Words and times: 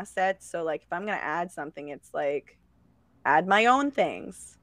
assets. 0.00 0.48
So 0.48 0.62
like 0.62 0.82
if 0.82 0.92
I'm 0.92 1.04
gonna 1.04 1.18
add 1.20 1.50
something, 1.50 1.88
it's 1.88 2.14
like 2.14 2.58
add 3.24 3.46
my 3.46 3.66
own 3.66 3.90
things. 3.90 4.56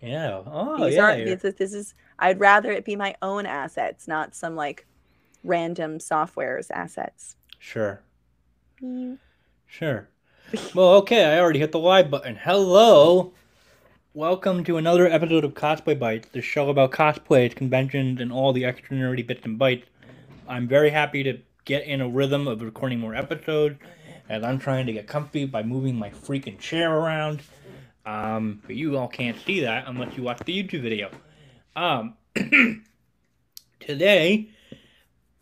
Yeah. 0.00 0.42
Oh, 0.46 0.84
These 0.84 0.94
yeah. 0.96 1.02
aren't 1.02 1.18
you're- 1.20 1.34
this, 1.34 1.44
is- 1.44 1.54
this 1.54 1.72
is 1.74 1.94
I'd 2.18 2.38
rather 2.38 2.70
it 2.70 2.84
be 2.84 2.94
my 2.96 3.14
own 3.22 3.46
assets, 3.46 4.06
not 4.06 4.34
some 4.34 4.54
like 4.54 4.86
random 5.42 5.98
software's 5.98 6.70
assets. 6.70 7.36
Sure. 7.58 8.00
Mm. 8.82 9.18
Sure. 9.66 10.08
Well, 10.74 10.90
okay, 10.96 11.24
I 11.24 11.40
already 11.40 11.58
hit 11.58 11.72
the 11.72 11.78
live 11.80 12.10
button. 12.10 12.36
Hello. 12.36 13.32
Welcome 14.12 14.62
to 14.64 14.76
another 14.76 15.08
episode 15.08 15.44
of 15.44 15.54
Cosplay 15.54 15.98
Bites, 15.98 16.28
the 16.28 16.40
show 16.40 16.68
about 16.70 16.92
cosplays, 16.92 17.56
conventions, 17.56 18.20
and 18.20 18.30
all 18.30 18.52
the 18.52 18.64
extra 18.64 18.96
nerdy 18.96 19.26
bits 19.26 19.44
and 19.44 19.58
bytes. 19.58 19.82
I'm 20.46 20.68
very 20.68 20.90
happy 20.90 21.24
to 21.24 21.38
get 21.64 21.84
in 21.86 22.00
a 22.00 22.08
rhythm 22.08 22.46
of 22.46 22.62
recording 22.62 23.00
more 23.00 23.16
episodes, 23.16 23.80
as 24.28 24.42
I'm 24.42 24.58
trying 24.58 24.86
to 24.86 24.92
get 24.92 25.06
comfy 25.06 25.44
by 25.44 25.62
moving 25.62 25.96
my 25.96 26.10
freaking 26.10 26.58
chair 26.58 26.94
around. 26.94 27.42
Um, 28.06 28.60
but 28.66 28.76
you 28.76 28.96
all 28.98 29.08
can't 29.08 29.38
see 29.44 29.60
that 29.60 29.84
unless 29.86 30.16
you 30.16 30.22
watch 30.22 30.40
the 30.44 30.62
YouTube 30.62 30.82
video. 30.82 31.10
Um, 31.74 32.14
today, 33.80 34.48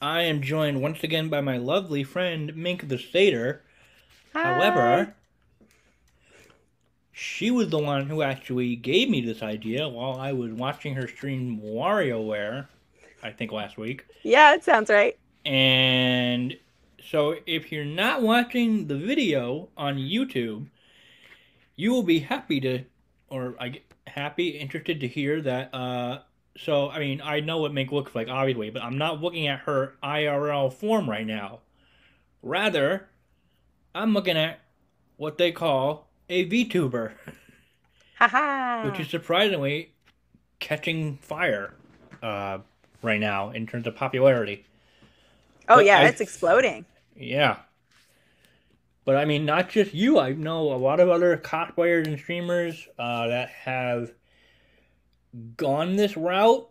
I 0.01 0.23
am 0.23 0.43
joined 0.43 0.81
once 0.81 1.03
again 1.03 1.29
by 1.29 1.41
my 1.41 1.57
lovely 1.57 2.05
friend 2.05 2.55
Mink 2.57 2.89
the 2.89 2.99
Satyr. 2.99 3.63
However, 4.33 5.15
she 7.13 7.51
was 7.51 7.69
the 7.69 7.79
one 7.79 8.09
who 8.09 8.23
actually 8.23 8.77
gave 8.77 9.11
me 9.11 9.21
this 9.21 9.43
idea 9.43 9.89
while 9.89 10.19
I 10.19 10.33
was 10.33 10.53
watching 10.53 10.95
her 10.95 11.07
stream 11.07 11.61
WarioWare, 11.63 12.67
I 13.23 13.31
think 13.31 13.53
last 13.53 13.77
week. 13.77 14.07
yeah, 14.23 14.55
it 14.55 14.65
sounds 14.65 14.91
right. 14.91 15.19
And 15.45 16.57
so 17.11 17.37
if 17.47 17.73
you're 17.73 17.85
not 17.85 18.23
watching 18.23 18.87
the 18.87 18.97
video 18.97 19.69
on 19.77 19.97
YouTube, 19.97 20.67
you 21.77 21.91
will 21.93 22.03
be 22.03 22.21
happy 22.21 22.61
to, 22.61 22.85
or 23.29 23.55
I 23.59 23.69
get 23.71 23.83
happy, 24.07 24.49
interested 24.51 25.01
to 25.01 25.09
hear 25.09 25.41
that. 25.43 25.75
Uh, 25.75 26.21
so 26.57 26.91
I 26.91 26.99
mean, 26.99 27.21
I 27.23 27.41
know 27.41 27.59
what 27.59 27.73
Mink 27.73 27.93
looks 27.93 28.15
like, 28.15 28.29
obviously, 28.29 28.71
but 28.71 28.83
I'm 28.83 28.99
not 28.99 29.21
looking 29.23 29.47
at 29.49 29.61
her 29.61 29.95
IRL 30.03 30.73
form 30.73 31.09
right 31.09 31.27
now. 31.27 31.61
Rather, 32.43 33.09
I'm 33.95 34.13
looking 34.15 34.37
at 34.37 34.61
what 35.17 35.39
they 35.39 35.53
call 35.53 36.09
a 36.29 36.49
VTuber, 36.49 37.13
Haha. 38.19 38.89
which 38.89 39.01
is 39.01 39.09
surprisingly 39.09 39.93
catching 40.61 41.17
fire 41.19 41.75
uh, 42.23 42.59
right 43.03 43.21
now 43.21 43.51
in 43.51 43.67
terms 43.67 43.87
of 43.87 43.95
popularity. 43.97 44.65
oh 45.69 45.77
but 45.77 45.85
yeah, 45.85 45.99
I- 46.01 46.05
it's 46.07 46.21
exploding. 46.21 46.85
Yeah. 47.17 47.59
But 49.05 49.17
I 49.17 49.25
mean, 49.25 49.45
not 49.45 49.69
just 49.69 49.95
you. 49.95 50.19
I 50.19 50.33
know 50.33 50.73
a 50.73 50.77
lot 50.77 51.01
of 51.01 51.09
other 51.09 51.37
cosplayers 51.37 52.07
and 52.07 52.19
streamers 52.19 52.87
uh, 52.99 53.27
that 53.29 53.49
have 53.49 54.13
gone 55.57 55.97
this 55.97 56.17
route, 56.17 56.69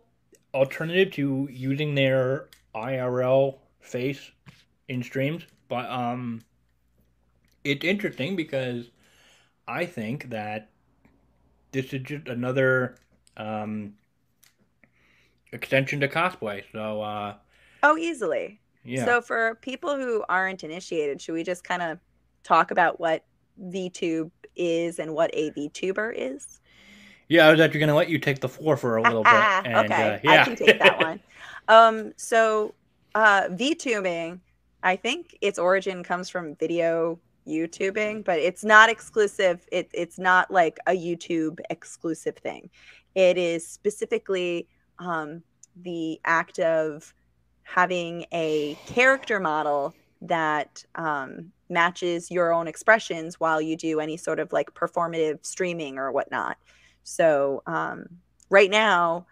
alternative 0.54 1.12
to 1.14 1.48
using 1.50 1.94
their 1.94 2.48
IRL 2.74 3.58
face 3.80 4.30
in 4.88 5.02
streams. 5.02 5.44
But 5.68 5.90
um, 5.90 6.42
it's 7.64 7.84
interesting 7.84 8.34
because 8.34 8.90
I 9.68 9.84
think 9.84 10.30
that 10.30 10.70
this 11.72 11.92
is 11.92 12.02
just 12.02 12.28
another 12.28 12.96
um, 13.36 13.94
extension 15.52 16.00
to 16.00 16.08
cosplay. 16.08 16.62
So 16.72 17.02
uh, 17.02 17.34
Oh, 17.82 17.96
easily. 17.98 18.60
Yeah. 18.84 19.04
So 19.04 19.20
for 19.20 19.56
people 19.56 19.96
who 19.96 20.24
aren't 20.28 20.64
initiated, 20.64 21.20
should 21.20 21.34
we 21.34 21.42
just 21.42 21.64
kind 21.64 21.82
of 21.82 21.98
talk 22.42 22.70
about 22.70 22.98
what 23.00 23.24
VTube 23.60 24.30
is 24.56 24.98
and 24.98 25.14
what 25.14 25.30
a 25.34 25.50
VTuber 25.52 26.12
is? 26.16 26.60
Yeah, 27.28 27.46
I 27.46 27.50
was 27.52 27.60
actually 27.60 27.80
gonna 27.80 27.94
let 27.94 28.08
you 28.08 28.18
take 28.18 28.40
the 28.40 28.48
floor 28.48 28.76
for 28.76 28.96
a 28.96 29.02
little 29.08 29.22
bit. 29.22 29.32
Ah, 29.32 29.62
And, 29.64 29.76
okay, 29.90 30.14
uh, 30.14 30.18
yeah. 30.22 30.42
I 30.42 30.44
can 30.44 30.56
take 30.56 30.78
that 30.78 30.98
one. 30.98 31.20
Um, 31.68 32.12
so 32.16 32.74
uh, 33.14 33.42
VTubing, 33.50 34.40
I 34.82 34.96
think 34.96 35.38
its 35.40 35.60
origin 35.60 36.02
comes 36.02 36.28
from 36.28 36.56
video 36.56 37.20
YouTubing, 37.46 38.24
but 38.24 38.40
it's 38.40 38.64
not 38.64 38.90
exclusive. 38.90 39.66
It, 39.70 39.88
it's 39.92 40.18
not 40.18 40.50
like 40.50 40.78
a 40.88 40.92
YouTube 40.92 41.60
exclusive 41.70 42.36
thing. 42.36 42.68
It 43.14 43.38
is 43.38 43.66
specifically 43.66 44.66
um, 44.98 45.42
the 45.76 46.20
act 46.24 46.58
of 46.58 47.14
having 47.62 48.26
a 48.32 48.76
character 48.86 49.40
model 49.40 49.94
that 50.20 50.84
um, 50.94 51.52
matches 51.68 52.30
your 52.30 52.52
own 52.52 52.68
expressions 52.68 53.40
while 53.40 53.60
you 53.60 53.76
do 53.76 53.98
any 53.98 54.16
sort 54.16 54.38
of 54.38 54.52
like 54.52 54.72
performative 54.74 55.44
streaming 55.44 55.98
or 55.98 56.12
whatnot. 56.12 56.56
So 57.02 57.62
um, 57.66 58.06
right 58.50 58.70
now, 58.70 59.26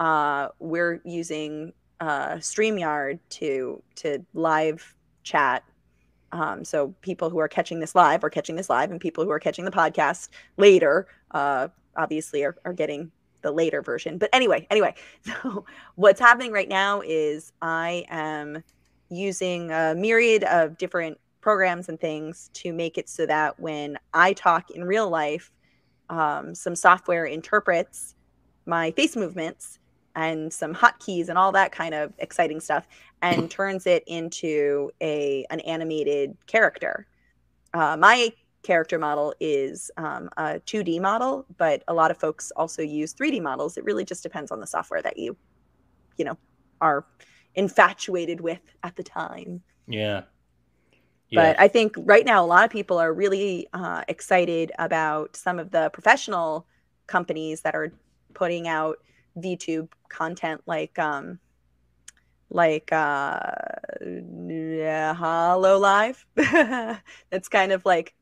uh, 0.00 0.48
we're 0.58 1.00
using 1.04 1.72
uh, 2.00 2.34
Streamyard 2.36 3.20
to 3.30 3.82
to 3.96 4.24
live 4.34 4.96
chat. 5.22 5.62
Um, 6.32 6.64
so 6.64 6.94
people 7.02 7.30
who 7.30 7.38
are 7.38 7.48
catching 7.48 7.78
this 7.78 7.94
live 7.94 8.24
are 8.24 8.30
catching 8.30 8.56
this 8.56 8.70
live, 8.70 8.90
and 8.90 9.00
people 9.00 9.22
who 9.22 9.30
are 9.30 9.38
catching 9.38 9.64
the 9.64 9.70
podcast 9.70 10.28
later, 10.56 11.06
uh, 11.30 11.68
obviously, 11.96 12.42
are, 12.42 12.56
are 12.64 12.72
getting 12.72 13.12
the 13.42 13.52
later 13.52 13.82
version. 13.82 14.18
But 14.18 14.30
anyway, 14.32 14.66
anyway, 14.70 14.94
so 15.22 15.64
what's 15.96 16.20
happening 16.20 16.52
right 16.52 16.68
now 16.68 17.02
is 17.04 17.52
I 17.60 18.04
am 18.08 18.62
using 19.08 19.70
a 19.70 19.94
myriad 19.94 20.44
of 20.44 20.78
different 20.78 21.18
programs 21.40 21.88
and 21.88 22.00
things 22.00 22.50
to 22.54 22.72
make 22.72 22.96
it 22.96 23.08
so 23.08 23.26
that 23.26 23.58
when 23.60 23.98
I 24.14 24.32
talk 24.32 24.70
in 24.70 24.84
real 24.84 25.10
life, 25.10 25.50
um, 26.08 26.54
some 26.54 26.76
software 26.76 27.26
interprets 27.26 28.14
my 28.66 28.90
face 28.92 29.16
movements 29.16 29.78
and 30.14 30.52
some 30.52 30.74
hotkeys 30.74 31.28
and 31.28 31.38
all 31.38 31.52
that 31.52 31.72
kind 31.72 31.94
of 31.94 32.12
exciting 32.18 32.60
stuff 32.60 32.86
and 33.22 33.50
turns 33.50 33.86
it 33.86 34.04
into 34.06 34.90
a 35.00 35.44
an 35.50 35.60
animated 35.60 36.36
character. 36.46 37.06
Uh, 37.74 37.96
my 37.96 38.30
character 38.62 38.98
model 38.98 39.34
is 39.40 39.90
um, 39.96 40.28
a 40.36 40.60
2D 40.60 41.00
model, 41.00 41.46
but 41.56 41.82
a 41.88 41.94
lot 41.94 42.10
of 42.10 42.18
folks 42.18 42.50
also 42.56 42.82
use 42.82 43.14
3D 43.14 43.42
models. 43.42 43.76
It 43.76 43.84
really 43.84 44.04
just 44.04 44.22
depends 44.22 44.50
on 44.50 44.60
the 44.60 44.66
software 44.66 45.02
that 45.02 45.18
you, 45.18 45.36
you 46.16 46.24
know, 46.24 46.38
are 46.80 47.06
infatuated 47.54 48.40
with 48.40 48.60
at 48.82 48.96
the 48.96 49.02
time. 49.02 49.62
yeah. 51.28 51.40
But 51.40 51.60
I 51.60 51.68
think 51.68 51.94
right 51.96 52.26
now 52.26 52.44
a 52.44 52.46
lot 52.46 52.64
of 52.64 52.70
people 52.70 52.98
are 52.98 53.12
really 53.12 53.66
uh, 53.72 54.02
excited 54.06 54.70
about 54.78 55.34
some 55.34 55.58
of 55.58 55.70
the 55.70 55.90
professional 55.90 56.66
companies 57.06 57.62
that 57.62 57.74
are 57.74 57.92
putting 58.34 58.68
out 58.68 58.98
VTube 59.38 59.88
content, 60.10 60.60
like 60.66 60.98
um, 60.98 61.38
like 62.50 62.92
uh, 62.92 63.40
yeah, 64.02 65.14
Hololive. 65.18 66.22
That's 67.30 67.48
kind 67.48 67.72
of 67.72 67.84
like 67.86 68.14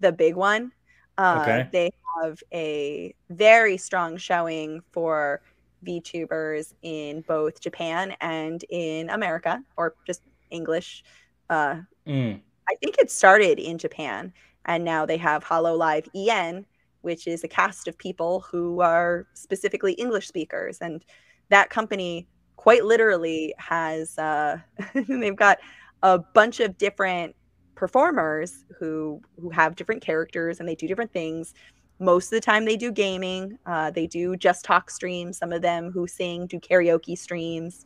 the 0.00 0.12
big 0.12 0.34
one. 0.36 0.72
Uh, 1.18 1.38
Okay. 1.42 1.68
They 1.72 1.90
have 2.22 2.42
a 2.52 3.14
very 3.30 3.76
strong 3.76 4.16
showing 4.16 4.82
for 4.92 5.42
VTubers 5.86 6.74
in 6.82 7.20
both 7.22 7.60
Japan 7.60 8.16
and 8.20 8.64
in 8.70 9.10
America, 9.10 9.62
or 9.76 9.94
just 10.06 10.22
English. 10.50 11.04
Uh, 11.50 11.80
Mm. 12.06 12.40
I 12.68 12.74
think 12.76 12.96
it 12.98 13.10
started 13.10 13.58
in 13.58 13.78
Japan, 13.78 14.32
and 14.66 14.84
now 14.84 15.06
they 15.06 15.16
have 15.16 15.42
Hololive 15.44 16.08
EN, 16.14 16.66
which 17.02 17.26
is 17.26 17.44
a 17.44 17.48
cast 17.48 17.88
of 17.88 17.96
people 17.98 18.40
who 18.40 18.80
are 18.80 19.26
specifically 19.34 19.92
English 19.94 20.26
speakers, 20.28 20.78
and 20.80 21.04
that 21.50 21.70
company 21.70 22.26
quite 22.56 22.84
literally 22.84 23.54
has 23.58 24.18
uh, 24.18 24.58
they've 25.08 25.36
got 25.36 25.58
a 26.02 26.18
bunch 26.18 26.60
of 26.60 26.76
different 26.78 27.34
performers 27.74 28.64
who 28.78 29.20
who 29.40 29.50
have 29.50 29.76
different 29.76 30.02
characters 30.02 30.60
and 30.60 30.68
they 30.68 30.74
do 30.74 30.86
different 30.86 31.12
things. 31.12 31.54
Most 32.00 32.26
of 32.26 32.30
the 32.32 32.40
time, 32.40 32.64
they 32.64 32.76
do 32.76 32.90
gaming. 32.90 33.58
Uh, 33.66 33.90
they 33.90 34.06
do 34.06 34.36
just 34.36 34.64
talk 34.64 34.90
streams. 34.90 35.38
Some 35.38 35.52
of 35.52 35.62
them 35.62 35.90
who 35.92 36.06
sing 36.06 36.46
do 36.46 36.58
karaoke 36.58 37.16
streams. 37.16 37.84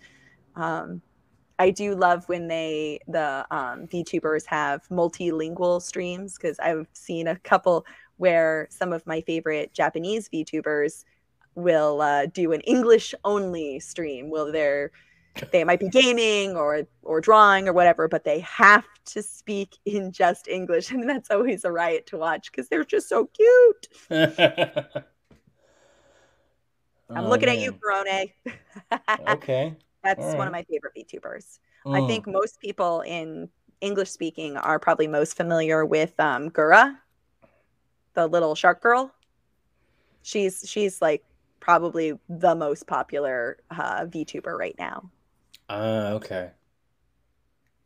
Um, 0.56 1.02
I 1.58 1.70
do 1.70 1.94
love 1.94 2.28
when 2.28 2.48
they 2.48 3.00
the 3.08 3.46
um, 3.50 3.86
VTubers 3.86 4.46
have 4.46 4.86
multilingual 4.88 5.82
streams 5.82 6.36
because 6.36 6.58
I've 6.60 6.86
seen 6.92 7.26
a 7.26 7.36
couple 7.36 7.84
where 8.16 8.68
some 8.70 8.92
of 8.92 9.06
my 9.06 9.20
favorite 9.22 9.72
Japanese 9.74 10.28
VTubers 10.28 11.04
will 11.54 12.00
uh, 12.00 12.26
do 12.26 12.52
an 12.52 12.60
English 12.62 13.14
only 13.24 13.80
stream. 13.80 14.30
Will 14.30 14.52
they're 14.52 14.92
they 15.52 15.64
might 15.64 15.81
be 15.81 15.88
gaming 15.88 16.56
or 16.56 16.82
or 17.02 17.20
drawing 17.20 17.69
or 17.69 17.73
whatever, 17.73 18.08
but 18.08 18.25
they 18.25 18.40
have 18.40 18.85
to 19.06 19.23
speak 19.23 19.76
in 19.85 20.12
just 20.12 20.49
English, 20.49 20.90
and 20.90 21.08
that's 21.08 21.31
always 21.31 21.64
a 21.64 21.73
riot 21.73 22.06
to 22.08 22.19
watch 22.19 22.50
because 22.50 22.69
they're 22.69 22.85
just 22.85 23.08
so 23.08 23.26
cute. 23.26 23.88
I'm 27.14 27.26
Oh, 27.26 27.29
looking 27.29 27.49
at 27.49 27.58
you, 27.58 27.73
man. 27.73 27.81
Korone. 27.81 28.32
Okay. 29.29 29.76
That's 30.02 30.35
All 30.35 30.38
one 30.38 30.46
of 30.46 30.52
my 30.52 30.62
favorite 30.64 30.94
VTubers. 30.96 31.58
I 31.93 32.00
think 32.00 32.26
Mm. 32.26 32.32
most 32.32 32.61
people 32.61 33.00
in 33.02 33.49
English 33.81 34.11
speaking 34.11 34.56
are 34.56 34.79
probably 34.79 35.06
most 35.08 35.37
familiar 35.37 35.85
with 35.85 36.19
um, 36.20 36.50
Gura, 36.50 36.96
the 38.14 38.26
little 38.26 38.55
shark 38.55 38.82
girl. 38.82 39.12
She's 40.23 40.64
she's 40.69 41.00
like 41.00 41.25
probably 41.61 42.12
the 42.29 42.55
most 42.55 42.87
popular 42.87 43.58
uh, 43.70 44.06
VTuber 44.06 44.56
right 44.58 44.75
now. 44.79 45.11
Uh, 45.68 46.12
okay. 46.14 46.50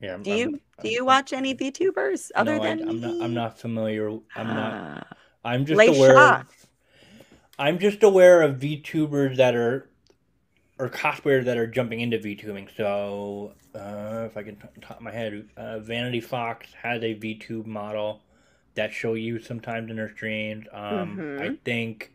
Yeah. 0.00 0.18
Do 0.18 0.30
you 0.32 0.44
I'm, 0.44 0.60
do 0.82 0.88
you 0.88 1.00
I'm, 1.00 1.06
watch 1.06 1.32
any 1.32 1.54
VTubers 1.54 2.30
other 2.34 2.56
no, 2.56 2.62
than 2.62 2.88
I, 2.88 2.90
am 2.90 3.00
not 3.00 3.22
I'm 3.22 3.34
not 3.34 3.58
familiar. 3.58 4.10
I'm 4.34 4.48
not. 4.48 4.72
Ah. 4.74 5.16
I'm 5.44 5.66
just 5.66 5.80
aware. 5.80 6.18
Of, 6.18 6.46
I'm 7.58 7.78
just 7.78 8.02
aware 8.02 8.42
of 8.42 8.56
VTubers 8.56 9.36
that 9.36 9.54
are 9.54 9.88
or 10.78 10.88
cosplayers 10.88 11.44
that 11.44 11.56
are 11.56 11.66
jumping 11.66 12.00
into 12.00 12.18
VTubing. 12.18 12.68
So, 12.76 13.52
uh, 13.74 14.26
if 14.26 14.36
I 14.36 14.42
can 14.42 14.56
t- 14.56 14.68
top 14.80 15.00
my 15.00 15.12
head, 15.12 15.48
uh, 15.56 15.78
Vanity 15.78 16.20
Fox 16.20 16.68
has 16.82 17.02
a 17.02 17.14
VTube 17.14 17.66
model 17.66 18.22
that 18.74 18.92
she'll 18.92 19.16
use 19.16 19.46
sometimes 19.46 19.90
in 19.90 19.98
her 19.98 20.10
streams. 20.10 20.66
Um, 20.72 21.16
mm-hmm. 21.16 21.42
I 21.42 21.56
think 21.64 22.11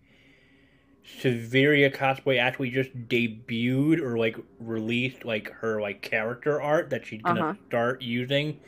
Severia 1.21 1.89
cosplay 1.89 2.37
actually 2.37 2.69
just 2.69 2.93
debuted 3.07 4.01
or 4.01 4.17
like 4.17 4.37
released 4.59 5.23
like 5.23 5.49
her 5.51 5.81
like 5.81 6.01
character 6.01 6.61
art 6.61 6.89
that 6.89 7.05
she's 7.05 7.21
gonna 7.21 7.41
uh-huh. 7.41 7.53
start 7.67 8.01
using, 8.01 8.59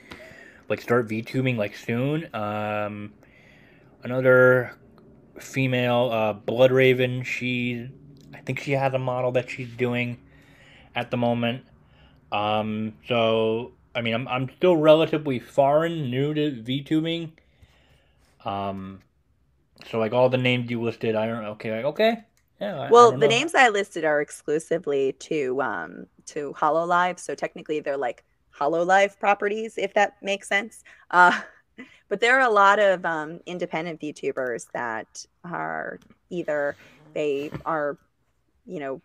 like 0.70 0.80
start 0.80 1.08
VTubing 1.10 1.58
like 1.58 1.76
soon. 1.76 2.34
Um, 2.34 3.14
another 4.04 4.78
female, 5.38 6.10
uh, 6.12 6.34
Blood 6.34 6.72
Raven. 6.72 7.24
She, 7.24 7.90
I 8.34 8.40
think 8.40 8.60
she 8.62 8.72
has 8.72 8.94
a 8.94 9.00
model 9.00 9.34
that 9.34 9.50
she's 9.50 9.70
doing 9.70 10.18
at 10.96 11.12
the 11.12 11.18
moment. 11.18 11.66
Um, 12.32 12.94
so 13.08 13.74
I 13.94 14.02
mean, 14.02 14.14
I'm 14.14 14.28
I'm 14.28 14.50
still 14.56 14.78
relatively 14.78 15.40
foreign, 15.40 16.10
new 16.10 16.34
to 16.34 16.52
VTubing. 16.52 17.32
Um, 18.46 19.02
so 19.90 20.00
like 20.00 20.14
all 20.14 20.30
the 20.30 20.38
names 20.38 20.70
you 20.70 20.82
listed, 20.82 21.16
I 21.16 21.28
don't. 21.28 21.46
Okay, 21.46 21.76
like 21.76 21.86
okay, 21.86 22.24
yeah. 22.60 22.90
well, 22.90 23.14
I 23.14 23.18
the 23.18 23.28
names 23.28 23.56
I 23.56 23.70
listed 23.70 24.04
are 24.06 24.22
exclusively 24.22 25.14
to 25.14 25.62
um 25.62 26.06
to 26.28 26.54
Hololive, 26.58 27.20
so 27.20 27.36
technically 27.36 27.80
they're 27.80 27.98
like 27.98 28.24
Hololive 28.58 29.18
properties, 29.20 29.78
if 29.78 29.94
that 29.94 30.18
makes 30.22 30.48
sense. 30.48 30.84
Uh, 31.12 31.40
but 32.10 32.20
there 32.20 32.38
are 32.40 32.48
a 32.48 32.52
lot 32.52 32.80
of 32.80 33.06
um, 33.06 33.40
independent 33.46 34.02
VTubers 34.02 34.68
that 34.74 35.26
are 35.46 36.00
either 36.30 36.76
they 37.14 37.50
are, 37.66 37.98
you 38.66 38.80
know, 38.80 39.02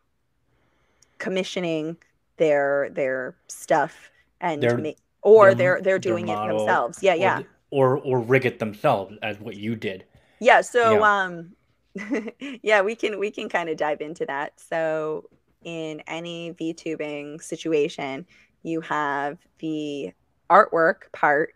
commissioning 1.18 1.96
their 2.36 2.88
their 2.90 3.34
stuff 3.48 4.10
and 4.40 4.62
Their- 4.62 4.76
ma- 4.78 4.90
or 5.22 5.54
their- 5.54 5.74
they're 5.74 5.80
they're 5.82 5.98
doing 5.98 6.28
it 6.28 6.36
themselves. 6.36 7.02
Yeah, 7.02 7.12
or 7.12 7.16
yeah. 7.16 7.36
th- 7.36 7.48
or 7.70 7.98
or 7.98 8.20
rig 8.20 8.44
it 8.46 8.58
themselves 8.58 9.16
as 9.22 9.38
what 9.40 9.56
you 9.56 9.76
did. 9.76 10.04
Yeah, 10.40 10.60
so 10.60 10.94
Yeah. 10.98 11.24
um 11.24 11.52
yeah, 12.62 12.82
we 12.82 12.94
can 12.94 13.18
we 13.18 13.30
can 13.30 13.48
kind 13.48 13.68
of 13.68 13.76
dive 13.76 14.00
into 14.00 14.26
that. 14.26 14.58
So 14.60 15.28
in 15.64 16.02
any 16.06 16.52
VTubing 16.52 17.42
situation, 17.42 18.26
you 18.62 18.80
have 18.82 19.38
the 19.60 20.12
artwork 20.50 21.12
part 21.12 21.54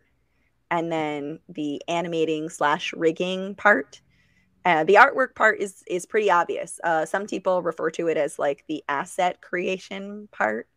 and 0.70 0.92
then 0.92 1.40
the 1.48 1.82
animating 1.88 2.48
slash 2.48 2.92
rigging 2.92 3.54
part. 3.54 4.00
Uh, 4.64 4.84
the 4.84 4.94
artwork 4.94 5.34
part 5.34 5.60
is 5.60 5.82
is 5.86 6.06
pretty 6.06 6.30
obvious. 6.30 6.78
Uh, 6.84 7.06
some 7.06 7.26
people 7.26 7.62
refer 7.62 7.90
to 7.90 8.08
it 8.08 8.16
as 8.16 8.38
like 8.38 8.64
the 8.68 8.84
asset 8.88 9.40
creation 9.40 10.28
part, 10.30 10.68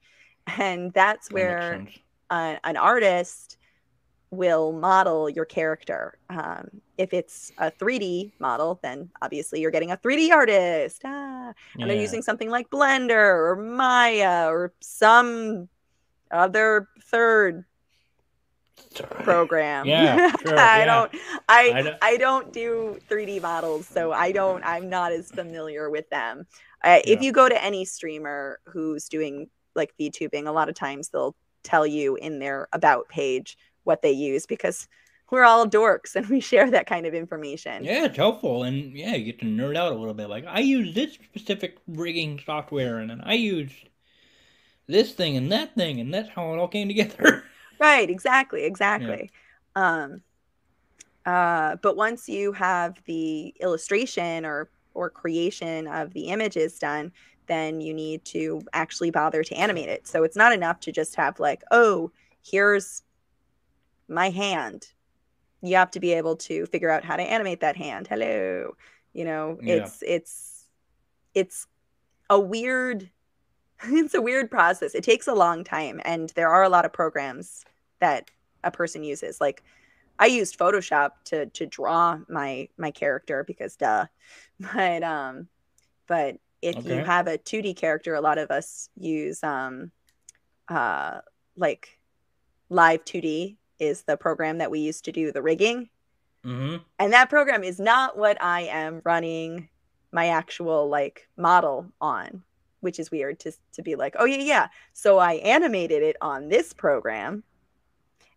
and 0.58 0.94
that's 0.94 1.32
where 1.32 1.84
uh, 2.30 2.56
an 2.64 2.78
artist 2.78 3.58
will 4.32 4.72
model 4.72 5.30
your 5.30 5.46
character. 5.46 6.18
Um, 6.30 6.82
if 6.98 7.14
it's 7.14 7.52
a 7.58 7.70
3D 7.70 8.32
model, 8.40 8.80
then 8.82 9.10
obviously 9.22 9.60
you're 9.60 9.72
getting 9.72 9.92
a 9.92 9.98
3D 9.98 10.32
artist. 10.32 11.02
Ah, 11.06 11.54
and 11.78 11.90
they're 11.90 12.00
using 12.00 12.22
something 12.22 12.50
like 12.50 12.70
Blender 12.70 13.12
or 13.52 13.56
Maya 13.58 14.48
or 14.50 14.72
some 14.80 15.68
other 16.32 16.88
third 17.04 17.66
program. 19.24 19.86
Yeah, 19.86 20.32
sure, 20.42 20.58
I 20.58 20.80
yeah. 20.80 20.86
don't 20.86 21.12
I 21.50 21.72
I 21.76 21.82
don't- 21.82 21.98
I 22.02 22.18
don't 22.18 22.54
do 22.54 23.00
3D 23.10 23.42
models, 23.42 23.86
so 23.88 24.12
I 24.14 24.32
don't 24.32 24.64
I'm 24.66 24.90
not 24.90 25.12
as 25.12 25.30
familiar 25.30 25.90
with 25.90 26.10
them. 26.10 26.46
Uh, 26.84 27.00
If 27.06 27.22
you 27.22 27.32
go 27.32 27.48
to 27.50 27.64
any 27.64 27.86
streamer 27.86 28.60
who's 28.66 29.08
doing 29.10 29.50
like 29.76 29.94
VTubing, 30.00 30.48
a 30.48 30.52
lot 30.52 30.70
of 30.70 30.76
times 30.76 31.10
they'll 31.10 31.36
tell 31.64 31.86
you 31.86 32.16
in 32.16 32.40
their 32.40 32.68
about 32.74 33.08
page 33.10 33.58
what 33.84 34.02
they 34.02 34.12
use 34.12 34.46
because 34.46 34.88
we're 35.32 35.44
all 35.44 35.68
dorks 35.68 36.16
and 36.16 36.28
we 36.30 36.40
share 36.40 36.70
that 36.72 36.88
kind 36.88 37.06
of 37.06 37.14
information. 37.14 37.84
Yeah, 37.84 38.06
it's 38.06 38.18
helpful, 38.18 38.64
and 38.64 38.96
yeah, 38.96 39.16
you 39.16 39.26
get 39.26 39.40
to 39.40 39.46
nerd 39.46 39.78
out 39.78 39.94
a 39.94 39.96
little 39.96 40.14
bit. 40.14 40.30
Like 40.30 40.46
I 40.48 40.60
use 40.60 40.94
this 40.94 41.14
specific 41.14 41.78
rigging 41.88 42.40
software, 42.46 43.00
and 43.00 43.10
then 43.10 43.22
I 43.22 43.34
used 43.34 43.90
this 44.88 45.14
thing 45.14 45.38
and 45.38 45.52
that 45.52 45.76
thing, 45.76 46.00
and 46.00 46.14
that's 46.14 46.30
how 46.30 46.54
it 46.54 46.58
all 46.60 46.68
came 46.68 46.88
together. 46.88 47.44
Right, 47.80 48.12
exactly, 48.12 48.64
exactly. 48.66 49.32
Um 49.76 50.22
uh 51.26 51.78
but 51.82 51.96
once 51.96 52.30
you 52.30 52.52
have 52.52 53.02
the 53.06 53.54
illustration 53.60 54.46
or 54.46 54.70
or 54.94 55.10
creation 55.10 55.88
of 55.88 56.14
the 56.14 56.26
images 56.26 56.78
done, 56.78 57.12
then 57.48 57.82
you 57.82 57.94
need 57.94 58.24
to 58.26 58.62
actually 58.74 59.10
bother 59.10 59.44
to 59.44 59.56
animate 59.56 59.90
it. 59.90 60.08
So 60.08 60.24
it's 60.24 60.36
not 60.36 60.54
enough 60.54 60.80
to 60.82 60.92
just 60.92 61.16
have 61.16 61.40
like, 61.40 61.64
oh, 61.72 62.12
here's 62.44 63.04
my 64.12 64.30
hand. 64.30 64.88
You 65.62 65.76
have 65.76 65.92
to 65.92 66.00
be 66.00 66.14
able 66.14 66.36
to 66.38 66.66
figure 66.68 66.90
out 66.90 67.04
how 67.04 67.16
to 67.16 67.24
animate 67.24 67.62
that 67.62 67.78
hand. 67.78 68.08
Hello. 68.08 68.76
You 69.14 69.26
know, 69.26 69.58
Yeah. 69.62 69.76
it's 69.76 70.04
it's 70.06 70.66
it's 71.34 71.68
a 72.30 72.40
weird 72.40 73.10
it's 73.84 74.14
a 74.14 74.22
weird 74.22 74.52
process. 74.52 74.94
It 74.96 75.04
takes 75.04 75.28
a 75.28 75.34
long 75.34 75.64
time 75.64 76.02
and 76.06 76.30
there 76.36 76.50
are 76.50 76.64
a 76.64 76.70
lot 76.70 76.86
of 76.86 76.94
programs 76.94 77.64
that 78.00 78.30
a 78.64 78.72
person 78.72 79.04
uses. 79.04 79.40
Like 79.42 79.64
I 80.20 80.28
used 80.28 80.58
Photoshop 80.60 81.12
to 81.26 81.48
to 81.48 81.66
draw 81.66 82.20
my 82.30 82.70
my 82.78 82.92
character 82.92 83.44
because 83.44 83.76
duh. 83.76 84.06
But 84.74 85.04
um 85.04 85.48
but 86.08 86.38
if 86.62 86.86
you 86.86 86.94
have 87.06 87.28
a 87.28 87.38
2D 87.40 87.76
character, 87.76 88.14
a 88.14 88.22
lot 88.22 88.38
of 88.38 88.52
us 88.52 88.90
use 88.96 89.44
um 89.44 89.92
uh 90.68 91.22
like 91.56 92.00
Live2D 92.70 93.58
is 93.82 94.04
the 94.04 94.16
program 94.18 94.60
that 94.60 94.72
we 94.72 94.80
used 94.80 95.06
to 95.06 95.12
do 95.12 95.32
the 95.32 95.42
rigging. 95.42 95.90
hmm 96.44 96.78
And 97.00 97.14
that 97.14 97.30
program 97.30 97.64
is 97.64 97.80
not 97.80 98.18
what 98.18 98.42
I 98.42 98.62
am 98.62 99.02
running 99.04 99.70
my 100.12 100.28
actual 100.28 100.88
like 100.90 101.28
model 101.38 101.92
on, 102.00 102.44
which 102.82 103.00
is 103.00 103.12
weird 103.12 103.40
to 103.42 103.52
to 103.74 103.82
be 103.82 103.96
like, 103.96 104.16
oh 104.20 104.26
yeah, 104.26 104.38
yeah. 104.38 104.68
So 104.94 105.18
I 105.18 105.34
animated 105.34 106.04
it 106.04 106.16
on 106.22 106.50
this 106.50 106.74
program. 106.74 107.44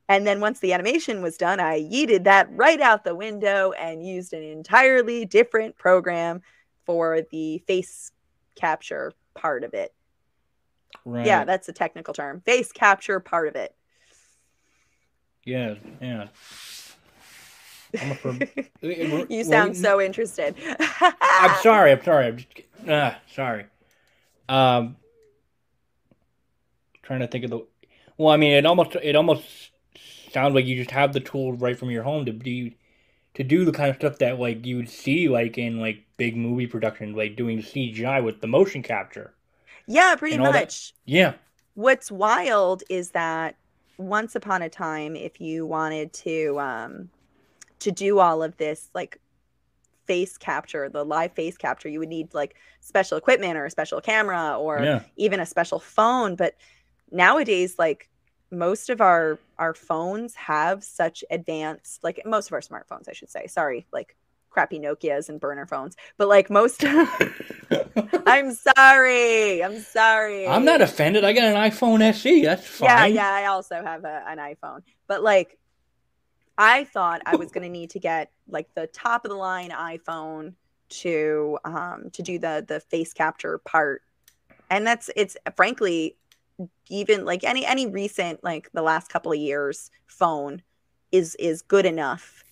And 0.09 0.27
then 0.27 0.41
once 0.41 0.61
the 0.61 0.75
animation 0.75 1.23
was 1.23 1.39
done, 1.39 1.61
I 1.61 1.81
yeeted 1.81 2.25
that 2.25 2.49
right 2.51 2.81
out 2.81 3.05
the 3.05 3.15
window 3.15 3.73
and 3.73 4.07
used 4.07 4.35
an 4.35 4.43
entirely 4.43 5.25
different 5.25 5.77
program 5.77 6.43
for 6.85 7.23
the 7.31 7.59
face 7.67 8.13
capture 8.55 9.13
part 9.35 9.65
of 9.65 9.73
it. 9.73 9.95
Right. 11.05 11.27
Yeah, 11.27 11.45
that's 11.45 11.69
a 11.69 11.73
technical 11.73 12.15
term. 12.15 12.43
Face 12.43 12.71
capture 12.73 13.21
part 13.21 13.49
of 13.49 13.57
it. 13.57 13.75
Yeah. 15.45 15.75
Yeah. 16.01 16.29
I'm 18.01 18.11
a 18.11 18.15
firm- 18.15 18.41
you 19.29 19.45
sound 19.45 19.77
so 19.77 20.01
interested. 20.01 20.55
I'm 21.21 21.63
sorry. 21.63 21.93
I'm 21.93 22.03
sorry. 22.03 22.27
I'm 22.27 22.37
just 22.37 22.49
ah, 22.89 23.19
sorry. 23.33 23.67
Um, 24.49 24.97
trying 27.03 27.21
to 27.21 27.29
think 27.29 27.45
of 27.45 27.51
the. 27.51 27.67
Well, 28.17 28.31
I 28.33 28.37
mean, 28.37 28.53
it 28.53 28.67
almost 28.67 28.97
it 28.97 29.15
almost 29.17 29.45
sounds 30.33 30.55
like 30.55 30.67
you 30.67 30.77
just 30.77 30.91
have 30.91 31.13
the 31.13 31.21
tools 31.21 31.61
right 31.61 31.79
from 31.79 31.91
your 31.91 32.03
home 32.03 32.25
to 32.27 32.33
do 32.33 32.73
to 33.35 33.45
do 33.45 33.65
the 33.65 33.73
kind 33.73 33.91
of 33.91 33.97
stuff 33.97 34.19
that 34.19 34.39
like 34.41 34.67
you 34.67 34.77
would 34.77 34.89
see 34.89 35.29
like 35.29 35.59
in 35.59 35.79
like 35.79 36.05
big 36.17 36.37
movie 36.37 36.67
productions, 36.67 37.17
like 37.17 37.37
doing 37.37 37.59
CGI 37.59 38.25
with 38.25 38.41
the 38.41 38.47
motion 38.47 38.83
capture. 38.83 39.35
Yeah, 39.87 40.17
pretty 40.17 40.39
all 40.39 40.53
that- 40.53 40.61
much. 40.65 40.95
Yeah. 41.05 41.35
What's 41.75 42.11
wild 42.11 42.85
is 42.89 43.11
that 43.11 43.57
once 43.99 44.35
upon 44.35 44.63
a 44.63 44.69
time, 44.69 45.17
if 45.17 45.41
you 45.41 45.67
wanted 45.67 46.13
to 46.13 46.59
um, 46.59 47.11
to 47.81 47.93
do 47.93 48.19
all 48.19 48.43
of 48.43 48.57
this 48.57 48.91
like 48.95 49.19
face 50.07 50.37
capture, 50.37 50.89
the 50.89 51.05
live 51.05 51.33
face 51.33 51.57
capture, 51.57 51.89
you 51.89 51.99
would 51.99 52.09
need 52.09 52.35
like 52.35 52.57
special 52.81 53.17
equipment 53.19 53.57
or 53.57 53.65
a 53.67 53.71
special 53.71 54.01
camera 54.01 54.57
or 54.59 54.79
Yeah. 54.83 55.03
even 55.17 55.41
a 55.41 55.47
special 55.47 55.81
phone. 55.81 56.37
But 56.37 56.55
nowadays, 57.11 57.77
like 57.79 58.09
most 58.51 58.91
of 58.91 59.01
our 59.01 59.39
our 59.59 59.75
phones 59.75 60.35
have 60.35 60.85
such 60.85 61.25
advanced, 61.31 62.03
like 62.05 62.21
most 62.25 62.49
of 62.49 62.53
our 62.53 62.61
smartphones, 62.61 63.09
I 63.09 63.13
should 63.13 63.31
say. 63.31 63.47
Sorry, 63.47 63.87
like 63.93 64.17
crappy 64.55 64.79
Nokias 64.79 65.29
and 65.29 65.41
burner 65.41 65.67
phones. 65.67 65.97
But 66.17 66.29
like 66.29 66.49
most, 66.49 66.85
I'm 68.27 68.55
sorry. 68.55 69.63
I'm 69.63 69.81
sorry. 69.81 70.47
I'm 70.47 70.65
not 70.65 70.81
offended. 70.81 71.25
I 71.25 71.33
got 71.33 71.45
an 71.45 71.57
iPhone 71.57 72.01
SE. 72.15 72.43
That's 72.43 72.67
fine. 72.67 72.89
Yeah, 72.89 73.07
yeah. 73.07 73.31
I 73.31 73.47
also 73.47 73.83
have 73.83 74.05
a, 74.05 74.25
an 74.27 74.39
iPhone, 74.39 74.83
but 75.07 75.23
like, 75.23 75.59
I 76.57 76.85
thought 76.85 77.21
I 77.27 77.35
was 77.37 77.51
gonna 77.51 77.69
need 77.69 77.91
to 77.91 77.99
get 77.99 78.31
like 78.49 78.69
the 78.75 78.87
top 78.87 79.25
of 79.25 79.31
the 79.31 79.37
line 79.37 79.71
iPhone 79.71 80.55
to 80.89 81.59
um 81.65 82.11
to 82.13 82.23
do 82.23 82.39
the 82.39 82.65
the 82.67 82.79
face 82.79 83.13
capture 83.13 83.59
part, 83.59 84.03
and 84.71 84.87
that's 84.87 85.11
it's 85.17 85.37
frankly 85.57 86.17
even 86.89 87.25
like 87.25 87.43
any 87.43 87.67
any 87.67 87.87
recent 87.87 88.45
like 88.45 88.71
the 88.73 88.83
last 88.83 89.09
couple 89.09 89.33
of 89.33 89.39
years 89.39 89.91
phone 90.07 90.63
is 91.11 91.35
is 91.37 91.63
good 91.63 91.87
enough 91.87 92.45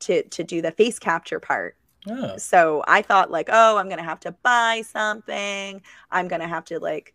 to 0.00 0.22
to 0.22 0.44
do 0.44 0.62
the 0.62 0.72
face 0.72 0.98
capture 0.98 1.40
part. 1.40 1.76
Oh. 2.08 2.36
So 2.36 2.84
I 2.86 3.02
thought 3.02 3.30
like, 3.30 3.48
oh, 3.50 3.76
I'm 3.76 3.88
gonna 3.88 4.02
have 4.02 4.20
to 4.20 4.32
buy 4.42 4.82
something. 4.86 5.82
I'm 6.10 6.28
gonna 6.28 6.48
have 6.48 6.64
to 6.66 6.78
like, 6.78 7.14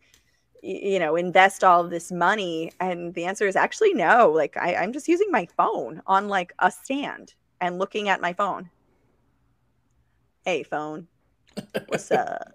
you 0.62 1.00
know, 1.00 1.16
invest 1.16 1.64
all 1.64 1.84
of 1.84 1.90
this 1.90 2.12
money. 2.12 2.72
And 2.80 3.14
the 3.14 3.26
answer 3.26 3.48
is 3.48 3.56
actually 3.56 3.94
no. 3.94 4.32
Like 4.32 4.58
I, 4.58 4.76
I'm 4.76 4.94
just 4.94 5.08
using 5.08 5.32
my 5.32 5.48
phone 5.58 6.02
on 6.08 6.28
like 6.28 6.54
a 6.60 6.72
stand 6.72 7.34
and 7.60 7.80
looking 7.80 8.10
at 8.10 8.22
my 8.22 8.34
phone. 8.34 8.70
Hey 10.44 10.64
phone, 10.64 11.08
what's 11.88 12.12
up? 12.12 12.52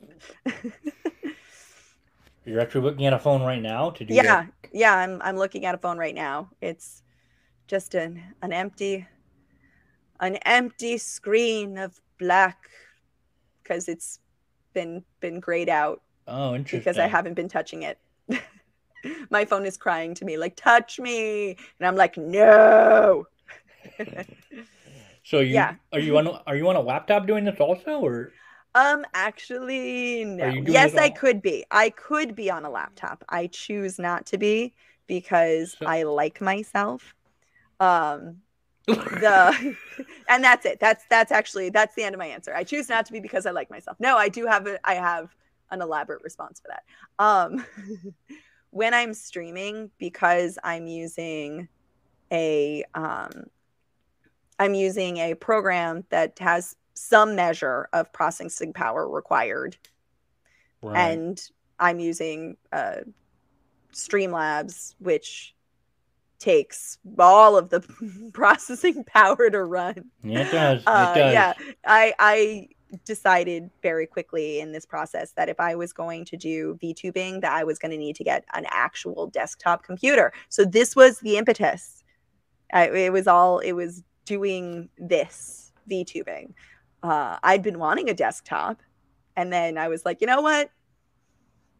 You're 2.44 2.60
actually 2.60 2.82
looking 2.82 3.06
at 3.06 3.12
a 3.12 3.18
phone 3.18 3.42
right 3.42 3.62
now 3.62 3.90
to 3.90 4.04
do 4.04 4.14
yeah, 4.14 4.22
that? 4.22 4.52
yeah. 4.72 4.94
I'm 4.94 5.20
I'm 5.22 5.36
looking 5.36 5.64
at 5.64 5.74
a 5.74 5.78
phone 5.78 5.98
right 5.98 6.14
now. 6.14 6.50
It's 6.60 7.02
just 7.66 7.94
an 7.94 8.22
an 8.42 8.52
empty 8.52 9.06
an 10.20 10.36
empty 10.44 10.98
screen 10.98 11.78
of 11.78 12.00
black 12.18 12.58
because 13.62 13.88
it's 13.88 14.20
been 14.72 15.02
been 15.20 15.40
grayed 15.40 15.68
out 15.68 16.02
Oh, 16.28 16.54
interesting. 16.54 16.80
because 16.80 16.98
I 16.98 17.06
haven't 17.06 17.34
been 17.34 17.48
touching 17.48 17.82
it. 17.82 17.98
My 19.30 19.44
phone 19.44 19.64
is 19.66 19.76
crying 19.76 20.14
to 20.14 20.24
me 20.24 20.36
like 20.36 20.56
touch 20.56 20.98
me 20.98 21.50
and 21.78 21.86
I'm 21.86 21.96
like 21.96 22.16
no. 22.16 23.26
So 25.24 25.40
you 25.40 25.54
Yeah. 25.54 25.74
are 25.92 25.98
you 25.98 26.16
on 26.18 26.26
a- 26.28 26.42
are 26.46 26.54
you 26.56 26.68
on 26.68 26.76
a 26.76 26.80
laptop 26.80 27.26
doing 27.26 27.44
this 27.44 27.58
also, 27.58 27.98
or 28.00 28.32
um 28.76 29.04
actually 29.14 30.24
no. 30.24 30.46
Yes, 30.66 30.94
I 30.94 31.10
could 31.10 31.42
be. 31.42 31.64
I 31.70 31.90
could 31.90 32.36
be 32.36 32.48
on 32.50 32.64
a 32.64 32.70
laptop. 32.70 33.24
I 33.28 33.48
choose 33.48 33.98
not 33.98 34.26
to 34.26 34.38
be 34.38 34.72
because 35.08 35.76
So- 35.78 35.86
I 35.86 36.04
like 36.04 36.40
myself. 36.40 37.14
Um 37.80 38.42
the 38.86 39.76
and 40.28 40.44
that's 40.44 40.64
it. 40.66 40.78
That's 40.80 41.04
that's 41.10 41.32
actually 41.32 41.70
that's 41.70 41.94
the 41.94 42.04
end 42.04 42.14
of 42.14 42.18
my 42.18 42.26
answer. 42.26 42.54
I 42.54 42.64
choose 42.64 42.88
not 42.88 43.06
to 43.06 43.12
be 43.12 43.20
because 43.20 43.46
i 43.46 43.50
like 43.50 43.70
myself. 43.70 43.96
No 44.00 44.16
i 44.16 44.28
do 44.28 44.46
have 44.46 44.66
a 44.66 44.78
i 44.88 44.94
have 44.94 45.34
an 45.70 45.82
elaborate 45.82 46.22
response 46.22 46.60
for 46.60 46.68
that. 46.68 46.84
Um 47.18 47.64
when 48.70 48.92
i'm 48.94 49.14
streaming 49.14 49.90
because 49.98 50.58
i'm 50.62 50.86
using 50.86 51.68
a 52.30 52.84
um 52.94 53.30
i'm 54.58 54.74
using 54.74 55.16
a 55.18 55.34
program 55.34 56.04
that 56.10 56.38
has 56.38 56.76
some 56.94 57.34
measure 57.36 57.88
of 57.92 58.12
processing 58.12 58.72
power 58.72 59.08
required 59.08 59.76
Right. 60.82 61.12
and 61.12 61.42
i'm 61.78 62.00
using 62.00 62.56
uh 62.72 63.00
streamlabs 63.92 64.94
which 64.98 65.54
takes 66.38 66.98
all 67.18 67.56
of 67.56 67.70
the 67.70 67.80
processing 68.32 69.04
power 69.04 69.50
to 69.50 69.64
run. 69.64 70.10
Yeah, 70.22 70.40
it 70.40 70.52
does. 70.52 70.82
uh, 70.86 71.12
it 71.14 71.18
does. 71.18 71.32
yeah. 71.32 71.52
I 71.84 72.14
i 72.18 72.68
decided 73.04 73.68
very 73.82 74.06
quickly 74.06 74.60
in 74.60 74.70
this 74.70 74.86
process 74.86 75.32
that 75.32 75.48
if 75.48 75.58
i 75.58 75.74
was 75.74 75.92
going 75.92 76.24
to 76.24 76.36
do 76.36 76.78
vtubing 76.80 77.40
that 77.40 77.52
i 77.52 77.64
was 77.64 77.80
going 77.80 77.90
to 77.90 77.96
need 77.96 78.14
to 78.14 78.22
get 78.22 78.44
an 78.54 78.64
actual 78.70 79.26
desktop 79.26 79.82
computer. 79.82 80.32
So 80.50 80.64
this 80.64 80.94
was 80.94 81.18
the 81.18 81.36
impetus. 81.36 82.04
I, 82.72 82.88
it 82.88 83.12
was 83.12 83.26
all 83.26 83.58
it 83.58 83.72
was 83.72 84.02
doing 84.24 84.88
this 84.98 85.72
vtubing. 85.90 86.54
Uh, 87.02 87.38
i'd 87.42 87.62
been 87.62 87.78
wanting 87.78 88.08
a 88.08 88.14
desktop 88.14 88.80
and 89.36 89.52
then 89.52 89.76
i 89.78 89.88
was 89.88 90.04
like 90.04 90.20
you 90.20 90.26
know 90.26 90.40
what 90.40 90.70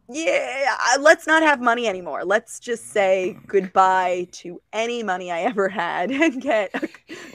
yeah 0.09 0.75
let's 0.99 1.27
not 1.27 1.43
have 1.43 1.59
money 1.59 1.87
anymore 1.87 2.23
let's 2.23 2.59
just 2.59 2.91
say 2.91 3.37
goodbye 3.45 4.27
to 4.31 4.61
any 4.71 5.03
money 5.03 5.31
i 5.31 5.41
ever 5.41 5.67
had 5.67 6.09
and 6.11 6.41
get 6.41 6.69
a, 6.75 6.87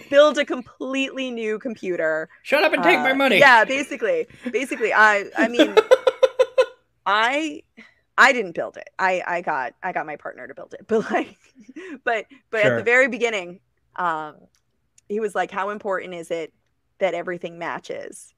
build 0.09 0.39
a 0.39 0.45
completely 0.45 1.31
new 1.31 1.59
computer 1.59 2.29
Shut 2.43 2.65
up 2.65 2.73
and 2.73 2.83
take 2.83 2.99
my 2.99 3.13
uh, 3.13 3.15
money. 3.15 3.39
Yeah, 3.39 3.65
basically, 3.65 4.27
basically, 4.51 4.93
I, 4.93 5.25
I 5.37 5.49
mean, 5.49 5.75
I, 7.07 7.63
I 8.19 8.33
didn't 8.33 8.55
build 8.55 8.77
it. 8.77 8.91
I, 8.99 9.23
I 9.27 9.41
got, 9.41 9.75
I 9.83 9.93
got 9.93 10.07
my 10.07 10.17
partner 10.17 10.47
to 10.47 10.55
build 10.55 10.75
it. 10.75 10.85
But 10.87 11.11
like, 11.11 11.37
but, 12.05 12.27
but 12.51 12.65
at 12.65 12.77
the 12.77 12.83
very 12.83 13.09
beginning, 13.09 13.61
um, 13.97 14.37
he 15.09 15.21
was 15.21 15.35
like, 15.35 15.51
"How 15.51 15.71
important 15.71 16.15
is 16.15 16.31
it 16.31 16.53
that 16.99 17.15
everything 17.15 17.59
matches?" 17.59 18.35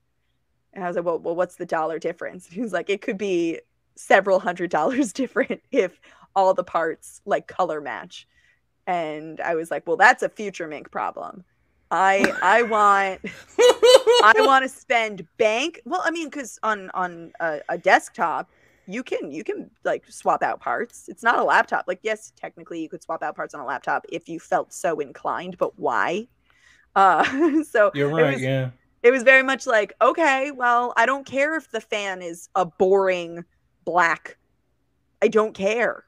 And 0.73 0.85
I 0.85 0.88
was 0.88 0.97
like, 0.97 1.05
"Well, 1.05 1.19
well, 1.19 1.37
what's 1.37 1.57
the 1.57 1.67
dollar 1.67 1.99
difference?" 1.99 2.47
He 2.50 2.61
was 2.61 2.73
like, 2.73 2.91
"It 2.91 3.00
could 3.00 3.19
be 3.19 3.61
several 3.96 4.40
hundred 4.40 4.70
dollars 4.70 5.12
different 5.20 5.62
if 5.70 6.00
all 6.36 6.54
the 6.54 6.64
parts 6.64 7.20
like 7.24 7.46
color 7.46 7.80
match." 7.80 8.26
And 8.86 9.40
I 9.40 9.54
was 9.54 9.70
like, 9.70 9.86
"Well, 9.86 9.96
that's 9.96 10.22
a 10.22 10.28
future 10.28 10.66
mink 10.68 10.90
problem." 10.90 11.44
I 11.90 12.32
I 12.42 12.62
want 12.62 13.20
I 13.58 14.32
want 14.38 14.62
to 14.64 14.68
spend 14.68 15.26
bank. 15.38 15.80
Well, 15.84 16.02
I 16.04 16.10
mean, 16.10 16.28
because 16.28 16.58
on 16.62 16.90
on 16.94 17.32
a, 17.40 17.60
a 17.68 17.78
desktop, 17.78 18.50
you 18.86 19.02
can 19.02 19.30
you 19.30 19.44
can 19.44 19.70
like 19.84 20.04
swap 20.10 20.42
out 20.42 20.60
parts. 20.60 21.08
It's 21.08 21.22
not 21.22 21.38
a 21.38 21.44
laptop. 21.44 21.84
Like, 21.86 22.00
yes, 22.02 22.32
technically 22.36 22.80
you 22.82 22.88
could 22.88 23.02
swap 23.02 23.22
out 23.22 23.36
parts 23.36 23.54
on 23.54 23.60
a 23.60 23.64
laptop 23.64 24.06
if 24.10 24.28
you 24.28 24.40
felt 24.40 24.72
so 24.72 24.98
inclined, 25.00 25.56
but 25.58 25.78
why? 25.78 26.26
Uh, 26.96 27.62
so 27.64 27.90
You're 27.94 28.10
it 28.10 28.22
right. 28.22 28.32
was- 28.34 28.42
yeah. 28.42 28.70
it 29.02 29.10
was 29.10 29.22
very 29.22 29.42
much 29.42 29.66
like, 29.66 29.92
okay, 30.00 30.50
well, 30.50 30.92
I 30.96 31.06
don't 31.06 31.26
care 31.26 31.54
if 31.56 31.70
the 31.70 31.80
fan 31.80 32.22
is 32.22 32.48
a 32.54 32.64
boring 32.64 33.44
black. 33.85 34.37
I 35.23 35.29
don't 35.29 35.55
care. 35.55 36.05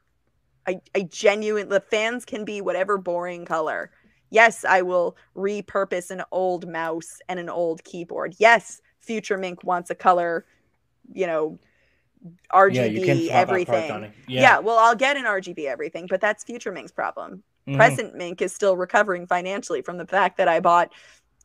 I, 0.67 0.81
I 0.93 1.03
genuine 1.03 1.69
the 1.69 1.79
fans 1.79 2.25
can 2.25 2.45
be 2.45 2.61
whatever 2.61 2.97
boring 2.97 3.45
color. 3.45 3.91
Yes, 4.29 4.65
I 4.65 4.81
will 4.81 5.15
repurpose 5.35 6.11
an 6.11 6.23
old 6.31 6.67
mouse 6.67 7.19
and 7.29 7.39
an 7.39 7.49
old 7.49 7.83
keyboard. 7.83 8.35
Yes, 8.37 8.81
Future 8.99 9.37
Mink 9.37 9.63
wants 9.63 9.89
a 9.89 9.95
color, 9.95 10.45
you 11.13 11.25
know, 11.25 11.57
RGB 12.53 12.73
yeah, 12.73 12.85
you 12.85 13.05
can 13.05 13.17
swap 13.25 13.35
out 13.35 13.47
parts 13.47 13.69
everything. 13.69 14.03
it. 14.03 14.11
Yeah. 14.27 14.41
Yeah. 14.41 14.59
well, 14.59 14.77
I'll 14.77 14.95
get 14.95 15.15
an 15.15 15.23
RGB 15.23 15.65
everything, 15.65 16.07
but 16.09 16.19
that's 16.19 16.43
Future 16.43 16.71
Mink's 16.71 16.91
problem. 16.91 17.43
Mhm. 17.67 17.77
Present 17.77 18.15
Mink 18.15 18.41
is 18.41 18.53
still 18.53 18.75
recovering 18.75 19.27
financially 19.27 19.81
from 19.81 19.97
the 19.97 20.05
fact 20.05 20.37
that 20.37 20.47
I 20.47 20.59
bought 20.59 20.91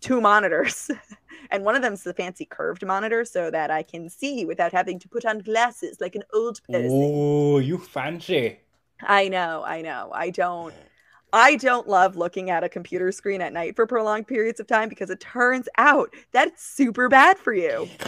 two 0.02 0.20
monitors. 0.20 0.90
and 1.50 1.64
one 1.64 1.74
of 1.74 1.82
them's 1.82 2.02
the 2.02 2.12
fancy 2.12 2.44
curved 2.44 2.84
monitor 2.84 3.24
so 3.24 3.50
that 3.50 3.70
I 3.70 3.82
can 3.82 4.10
see 4.10 4.44
without 4.44 4.72
having 4.72 4.98
to 4.98 5.08
put 5.08 5.24
on 5.24 5.38
glasses 5.38 6.00
like 6.00 6.14
an 6.14 6.24
old 6.34 6.60
person. 6.64 6.90
Oh, 6.92 7.58
you 7.58 7.78
fancy. 7.78 8.58
I 9.00 9.28
know, 9.28 9.62
I 9.64 9.80
know. 9.80 10.10
I 10.12 10.30
don't 10.30 10.74
I 11.32 11.56
don't 11.56 11.88
love 11.88 12.16
looking 12.16 12.50
at 12.50 12.62
a 12.62 12.68
computer 12.68 13.10
screen 13.10 13.40
at 13.40 13.54
night 13.54 13.74
for 13.74 13.86
prolonged 13.86 14.26
periods 14.26 14.60
of 14.60 14.66
time 14.66 14.90
because 14.90 15.08
it 15.08 15.18
turns 15.18 15.66
out 15.78 16.12
that 16.32 16.48
it's 16.48 16.62
super 16.62 17.08
bad 17.08 17.38
for 17.38 17.54
you. 17.54 17.88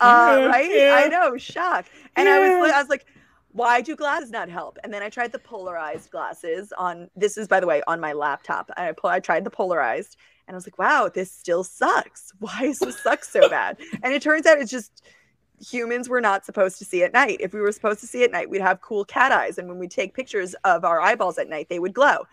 Uh, 0.00 0.48
right? 0.48 0.70
I 0.92 1.08
know, 1.08 1.36
shock. 1.36 1.86
And 2.14 2.28
I 2.28 2.38
was 2.38 2.70
I 2.70 2.80
was 2.80 2.88
like, 2.88 3.04
why 3.52 3.80
do 3.80 3.94
glasses 3.94 4.30
not 4.30 4.48
help? 4.48 4.78
And 4.82 4.92
then 4.92 5.02
I 5.02 5.08
tried 5.08 5.32
the 5.32 5.38
polarized 5.38 6.10
glasses 6.10 6.72
on 6.76 7.10
this 7.16 7.36
is 7.36 7.48
by 7.48 7.60
the 7.60 7.66
way 7.66 7.82
on 7.86 8.00
my 8.00 8.12
laptop. 8.12 8.70
I 8.76 8.92
I 9.04 9.20
tried 9.20 9.44
the 9.44 9.50
polarized 9.50 10.16
and 10.46 10.54
I 10.54 10.56
was 10.56 10.66
like, 10.66 10.78
wow, 10.78 11.10
this 11.12 11.30
still 11.30 11.64
sucks. 11.64 12.32
Why 12.38 12.62
does 12.62 12.78
this 12.78 13.00
suck 13.00 13.24
so 13.24 13.48
bad? 13.48 13.78
And 14.02 14.12
it 14.12 14.22
turns 14.22 14.46
out 14.46 14.58
it's 14.58 14.70
just 14.70 15.02
humans 15.60 16.08
were 16.08 16.20
not 16.20 16.44
supposed 16.44 16.78
to 16.78 16.84
see 16.84 17.02
at 17.04 17.12
night. 17.12 17.36
If 17.40 17.52
we 17.52 17.60
were 17.60 17.72
supposed 17.72 18.00
to 18.00 18.06
see 18.06 18.24
at 18.24 18.32
night, 18.32 18.50
we'd 18.50 18.62
have 18.62 18.80
cool 18.80 19.04
cat 19.04 19.30
eyes. 19.32 19.58
And 19.58 19.68
when 19.68 19.78
we 19.78 19.86
take 19.86 20.14
pictures 20.14 20.54
of 20.64 20.84
our 20.84 21.00
eyeballs 21.00 21.38
at 21.38 21.48
night, 21.48 21.68
they 21.68 21.78
would 21.78 21.94
glow. 21.94 22.26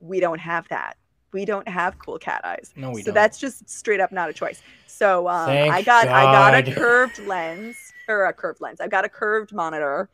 We 0.00 0.20
don't 0.20 0.40
have 0.40 0.68
that. 0.68 0.96
We 1.32 1.44
don't 1.44 1.68
have 1.68 1.98
cool 1.98 2.18
cat 2.18 2.42
eyes. 2.44 2.72
No, 2.76 2.90
we 2.90 3.02
so 3.02 3.06
don't. 3.06 3.14
that's 3.14 3.38
just 3.38 3.68
straight 3.68 4.00
up 4.00 4.12
not 4.12 4.28
a 4.28 4.32
choice. 4.32 4.62
So 4.86 5.28
um, 5.28 5.48
I 5.48 5.82
got 5.82 6.08
I 6.08 6.24
got 6.24 6.54
a 6.54 6.74
curved 6.74 7.18
lens 7.20 7.76
or 8.08 8.26
a 8.26 8.32
curved 8.32 8.60
lens. 8.60 8.80
I 8.80 8.88
got 8.88 9.04
a 9.04 9.08
curved 9.08 9.52
monitor, 9.52 10.10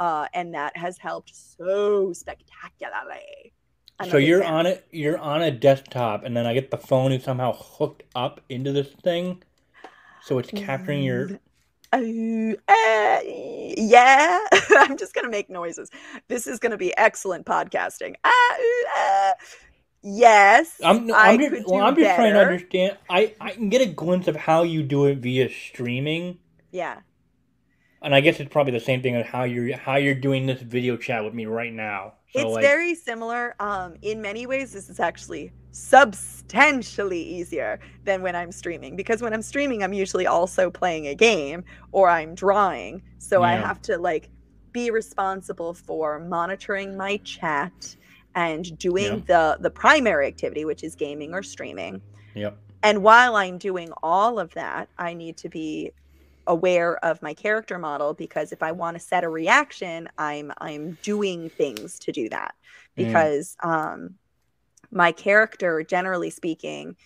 uh, 0.00 0.26
and 0.34 0.54
that 0.54 0.76
has 0.76 0.98
helped 0.98 1.34
so 1.34 2.12
spectacularly. 2.12 3.52
So 4.10 4.16
you're 4.16 4.42
on 4.44 4.66
it. 4.66 4.86
You're 4.90 5.18
on 5.18 5.42
a 5.42 5.50
desktop, 5.50 6.24
and 6.24 6.36
then 6.36 6.46
I 6.46 6.54
get 6.54 6.70
the 6.70 6.78
phone 6.78 7.12
is 7.12 7.22
somehow 7.22 7.52
hooked 7.54 8.02
up 8.14 8.40
into 8.48 8.72
this 8.72 8.88
thing, 8.88 9.42
so 10.22 10.38
it's 10.38 10.50
capturing 10.50 11.02
your. 11.02 11.40
Uh, 11.92 11.98
uh, 12.68 13.20
yeah, 13.24 14.40
I'm 14.78 14.96
just 14.96 15.14
gonna 15.14 15.28
make 15.30 15.48
noises. 15.48 15.90
This 16.26 16.48
is 16.48 16.58
gonna 16.58 16.76
be 16.76 16.96
excellent 16.96 17.46
podcasting. 17.46 18.16
Ooh, 18.26 18.86
ah. 18.96 19.32
Yes, 20.06 20.80
I'm, 20.84 21.10
I 21.12 21.30
I'm 21.30 21.38
could 21.38 21.50
just, 21.52 21.68
well, 21.68 21.82
I'm 21.82 21.96
just 21.96 22.14
trying 22.14 22.34
to 22.34 22.40
understand. 22.40 22.98
I, 23.08 23.34
I 23.40 23.52
can 23.52 23.70
get 23.70 23.80
a 23.80 23.86
glimpse 23.86 24.28
of 24.28 24.36
how 24.36 24.62
you 24.62 24.82
do 24.82 25.06
it 25.06 25.18
via 25.18 25.48
streaming, 25.48 26.38
Yeah, 26.72 27.00
and 28.04 28.14
I 28.14 28.20
guess 28.20 28.38
it's 28.38 28.52
probably 28.52 28.72
the 28.72 28.80
same 28.80 29.02
thing 29.02 29.16
as 29.16 29.26
how 29.26 29.44
you're 29.44 29.76
how 29.76 29.96
you're 29.96 30.14
doing 30.14 30.44
this 30.46 30.60
video 30.60 30.96
chat 30.96 31.24
with 31.24 31.32
me 31.32 31.46
right 31.46 31.72
now. 31.72 32.12
So 32.34 32.40
it's 32.40 32.50
like, 32.50 32.62
very 32.62 32.94
similar. 32.94 33.56
Um, 33.58 33.94
in 34.02 34.20
many 34.20 34.46
ways, 34.46 34.72
this 34.72 34.90
is 34.90 35.00
actually 35.00 35.52
substantially 35.70 37.20
easier 37.20 37.80
than 38.04 38.20
when 38.20 38.36
I'm 38.36 38.52
streaming 38.52 38.94
because 38.94 39.22
when 39.22 39.32
I'm 39.32 39.42
streaming, 39.42 39.82
I'm 39.82 39.94
usually 39.94 40.26
also 40.26 40.70
playing 40.70 41.08
a 41.08 41.14
game 41.14 41.64
or 41.92 42.10
I'm 42.10 42.34
drawing, 42.34 43.02
so 43.18 43.42
I 43.42 43.52
have 43.52 43.80
to 43.82 43.96
like 43.96 44.28
be 44.72 44.90
responsible 44.90 45.72
for 45.72 46.18
monitoring 46.18 46.96
my 46.96 47.16
chat 47.18 47.96
and 48.34 48.76
doing 48.78 49.24
the 49.26 49.56
the 49.60 49.70
primary 49.70 50.26
activity, 50.26 50.66
which 50.66 50.84
is 50.84 50.94
gaming 50.94 51.32
or 51.32 51.42
streaming. 51.42 52.02
Yep. 52.34 52.58
And 52.82 53.02
while 53.02 53.36
I'm 53.36 53.56
doing 53.56 53.90
all 54.02 54.38
of 54.38 54.52
that, 54.54 54.90
I 54.98 55.14
need 55.14 55.38
to 55.38 55.48
be 55.48 55.92
aware 56.46 57.02
of 57.04 57.22
my 57.22 57.34
character 57.34 57.78
model 57.78 58.14
because 58.14 58.52
if 58.52 58.62
I 58.62 58.72
want 58.72 58.96
to 58.96 59.00
set 59.02 59.24
a 59.24 59.28
reaction, 59.28 60.08
I'm 60.18 60.52
I'm 60.58 60.98
doing 61.02 61.50
things 61.50 61.98
to 62.00 62.12
do 62.12 62.28
that. 62.30 62.54
Mm. 62.98 63.34
Because 63.34 63.56
um 63.62 64.16
my 64.92 65.12
character, 65.12 65.82
generally 65.84 66.30
speaking, 66.30 66.96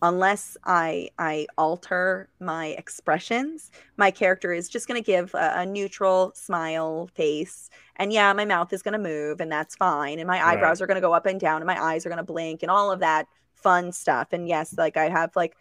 unless 0.00 0.56
I 0.64 1.10
I 1.18 1.46
alter 1.56 2.28
my 2.40 2.68
expressions, 2.68 3.70
my 3.96 4.10
character 4.10 4.52
is 4.52 4.68
just 4.68 4.86
going 4.86 5.02
to 5.02 5.06
give 5.06 5.34
a, 5.34 5.54
a 5.58 5.66
neutral 5.66 6.32
smile 6.36 7.08
face. 7.14 7.68
And 7.96 8.12
yeah, 8.12 8.32
my 8.32 8.44
mouth 8.44 8.72
is 8.72 8.82
going 8.82 8.92
to 8.92 8.98
move, 8.98 9.40
and 9.40 9.50
that's 9.50 9.74
fine. 9.76 10.18
And 10.20 10.28
my 10.28 10.44
Right. 10.44 10.50
eyebrows 10.52 10.80
are 10.80 10.86
going 10.86 10.96
to 10.96 11.00
go 11.00 11.14
up 11.14 11.26
and 11.26 11.40
down, 11.40 11.62
and 11.62 11.66
my 11.66 11.80
eyes 11.82 12.06
are 12.06 12.10
going 12.10 12.18
to 12.18 12.22
blink, 12.24 12.62
and 12.62 12.70
all 12.70 12.92
of 12.92 13.00
that 13.00 13.26
fun 13.56 13.90
stuff. 13.92 14.28
And 14.32 14.46
yes, 14.48 14.74
like 14.78 14.96
I 14.96 15.08
have 15.08 15.34
like, 15.34 15.56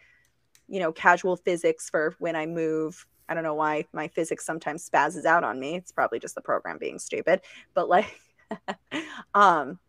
you 0.67 0.79
know, 0.79 0.91
casual 0.91 1.35
physics 1.37 1.89
for 1.89 2.15
when 2.19 2.35
I 2.35 2.45
move. 2.45 3.05
I 3.29 3.33
don't 3.33 3.43
know 3.43 3.55
why 3.55 3.85
my 3.93 4.07
physics 4.07 4.45
sometimes 4.45 4.89
spazzes 4.89 5.25
out 5.25 5.43
on 5.43 5.59
me. 5.59 5.75
It's 5.75 5.91
probably 5.91 6.19
just 6.19 6.35
the 6.35 6.41
program 6.41 6.77
being 6.79 6.99
stupid. 6.99 7.41
But 7.73 7.89
like, 7.89 8.19
um, 9.33 9.79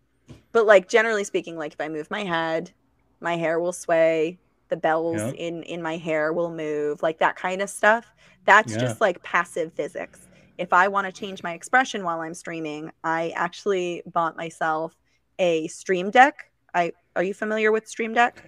but 0.52 0.66
like 0.66 0.88
generally 0.88 1.24
speaking, 1.24 1.56
like 1.56 1.72
if 1.74 1.80
I 1.80 1.88
move 1.88 2.10
my 2.10 2.24
head, 2.24 2.72
my 3.20 3.36
hair 3.36 3.60
will 3.60 3.72
sway. 3.72 4.40
The 4.70 4.76
bells 4.76 5.30
Yeah. 5.30 5.32
in 5.32 5.62
in 5.62 5.82
my 5.82 5.96
hair 5.96 6.32
will 6.32 6.50
move, 6.54 7.02
like 7.02 7.18
that 7.20 7.36
kind 7.36 7.62
of 7.62 7.70
stuff. 7.70 8.12
That's 8.46 8.76
Yeah. 8.76 8.78
just 8.78 9.00
like 9.00 9.22
passive 9.22 9.72
physics. 9.74 10.28
If 10.58 10.72
I 10.72 10.88
want 10.88 11.06
to 11.06 11.12
change 11.12 11.42
my 11.42 11.54
expression 11.54 12.04
while 12.04 12.20
I'm 12.20 12.34
streaming, 12.34 12.90
I 13.04 13.30
actually 13.36 14.02
bought 14.06 14.36
myself 14.36 14.94
a 15.38 15.68
Stream 15.68 16.10
Deck. 16.10 16.50
I 16.74 16.92
are 17.16 17.22
you 17.22 17.34
familiar 17.34 17.72
with 17.72 17.88
Stream 17.88 18.12
Deck? 18.14 18.44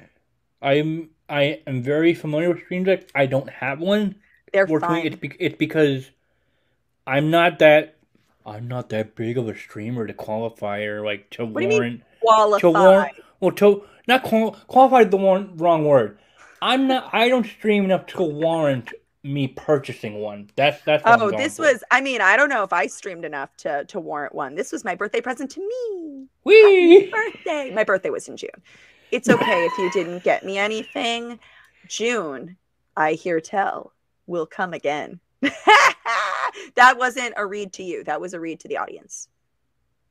I'm 0.62 1.10
I 1.30 1.60
am 1.66 1.82
very 1.82 2.14
familiar 2.14 2.50
with 2.52 2.64
Stream 2.64 2.84
Deck. 2.84 3.04
I 3.14 3.26
don't 3.26 3.48
have 3.48 3.80
one. 3.80 4.16
They're 4.52 4.66
Fortunately, 4.66 4.96
fine. 5.02 5.06
it's 5.06 5.16
be- 5.16 5.36
it's 5.38 5.56
because 5.56 6.10
I'm 7.06 7.30
not 7.30 7.58
that 7.60 7.96
I'm 8.44 8.66
not 8.68 8.88
that 8.90 9.14
big 9.14 9.38
of 9.38 9.48
a 9.48 9.56
streamer 9.56 10.06
to 10.06 10.14
qualify 10.14 10.80
or 10.82 11.04
like 11.04 11.30
to 11.30 11.44
What 11.44 11.60
do 11.60 11.66
you 11.66 11.68
mean? 11.68 11.78
warrant 11.78 12.02
Qualified. 12.20 12.60
to 12.60 12.70
warrant 12.70 13.12
well 13.40 13.52
to 13.52 13.84
not 14.08 14.22
qual- 14.24 14.52
qualified 14.66 15.10
the 15.10 15.16
one 15.16 15.56
wrong 15.56 15.84
word. 15.84 16.18
I'm 16.62 16.88
not. 16.88 17.10
I 17.14 17.28
don't 17.28 17.46
stream 17.46 17.84
enough 17.84 18.06
to 18.06 18.22
warrant 18.22 18.92
me 19.22 19.46
purchasing 19.48 20.14
one. 20.20 20.50
That's 20.56 20.82
that's. 20.82 21.04
What 21.04 21.12
I'm 21.12 21.22
Oh, 21.22 21.30
this 21.30 21.56
for. 21.56 21.62
was 21.62 21.84
I 21.90 22.00
mean, 22.00 22.20
I 22.20 22.36
don't 22.36 22.48
know 22.48 22.64
if 22.64 22.72
I 22.72 22.86
streamed 22.86 23.24
enough 23.24 23.56
to 23.58 23.84
to 23.84 24.00
warrant 24.00 24.34
one. 24.34 24.56
This 24.56 24.72
was 24.72 24.84
my 24.84 24.94
birthday 24.94 25.20
present 25.20 25.50
to 25.52 25.60
me. 25.60 26.26
Whee! 26.44 27.10
Birthday. 27.10 27.70
My 27.74 27.84
birthday 27.84 28.10
was 28.10 28.28
in 28.28 28.36
June. 28.36 28.50
It's 29.12 29.28
okay 29.28 29.64
if 29.66 29.78
you 29.78 29.90
didn't 29.90 30.22
get 30.22 30.44
me 30.44 30.58
anything. 30.58 31.38
June, 31.88 32.56
I 32.96 33.12
hear 33.14 33.40
tell, 33.40 33.92
will 34.26 34.46
come 34.46 34.72
again. 34.72 35.20
that 36.74 36.94
wasn't 36.96 37.34
a 37.36 37.46
read 37.46 37.72
to 37.74 37.82
you. 37.82 38.04
That 38.04 38.20
was 38.20 38.34
a 38.34 38.40
read 38.40 38.60
to 38.60 38.68
the 38.68 38.76
audience. 38.76 39.28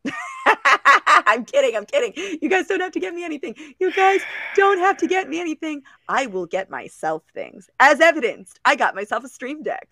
I'm 0.45 1.45
kidding. 1.45 1.75
I'm 1.75 1.85
kidding. 1.85 2.13
You 2.41 2.49
guys 2.49 2.67
don't 2.67 2.79
have 2.79 2.91
to 2.93 2.99
get 2.99 3.13
me 3.13 3.23
anything. 3.23 3.55
You 3.79 3.91
guys 3.93 4.21
don't 4.55 4.79
have 4.79 4.97
to 4.97 5.07
get 5.07 5.29
me 5.29 5.39
anything. 5.39 5.83
I 6.07 6.25
will 6.25 6.45
get 6.45 6.69
myself 6.69 7.23
things. 7.33 7.69
As 7.79 8.01
evidenced, 8.01 8.59
I 8.65 8.75
got 8.75 8.95
myself 8.95 9.23
a 9.23 9.29
stream 9.29 9.61
deck. 9.63 9.87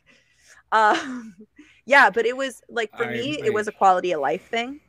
Um, 0.71 1.35
yeah, 1.85 2.09
but 2.09 2.25
it 2.25 2.35
was 2.35 2.61
like 2.69 2.95
for 2.97 3.05
I- 3.05 3.13
me, 3.13 3.41
I- 3.41 3.45
it 3.47 3.53
was 3.53 3.67
a 3.67 3.71
quality 3.71 4.11
of 4.11 4.21
life 4.21 4.49
thing. 4.49 4.79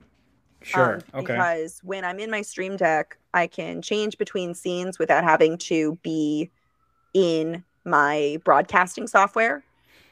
Sure. 0.63 0.97
um, 1.13 1.21
okay. 1.21 1.35
Because 1.35 1.81
when 1.85 2.05
I'm 2.05 2.19
in 2.19 2.31
my 2.31 2.43
stream 2.43 2.77
deck, 2.77 3.17
I 3.35 3.47
can 3.47 3.83
change 3.83 4.19
between 4.19 4.55
scenes 4.55 4.99
without 4.99 5.25
having 5.25 5.59
to 5.59 5.99
be 6.03 6.51
in 7.15 7.65
my 7.85 8.39
broadcasting 8.45 9.07
software. 9.07 9.65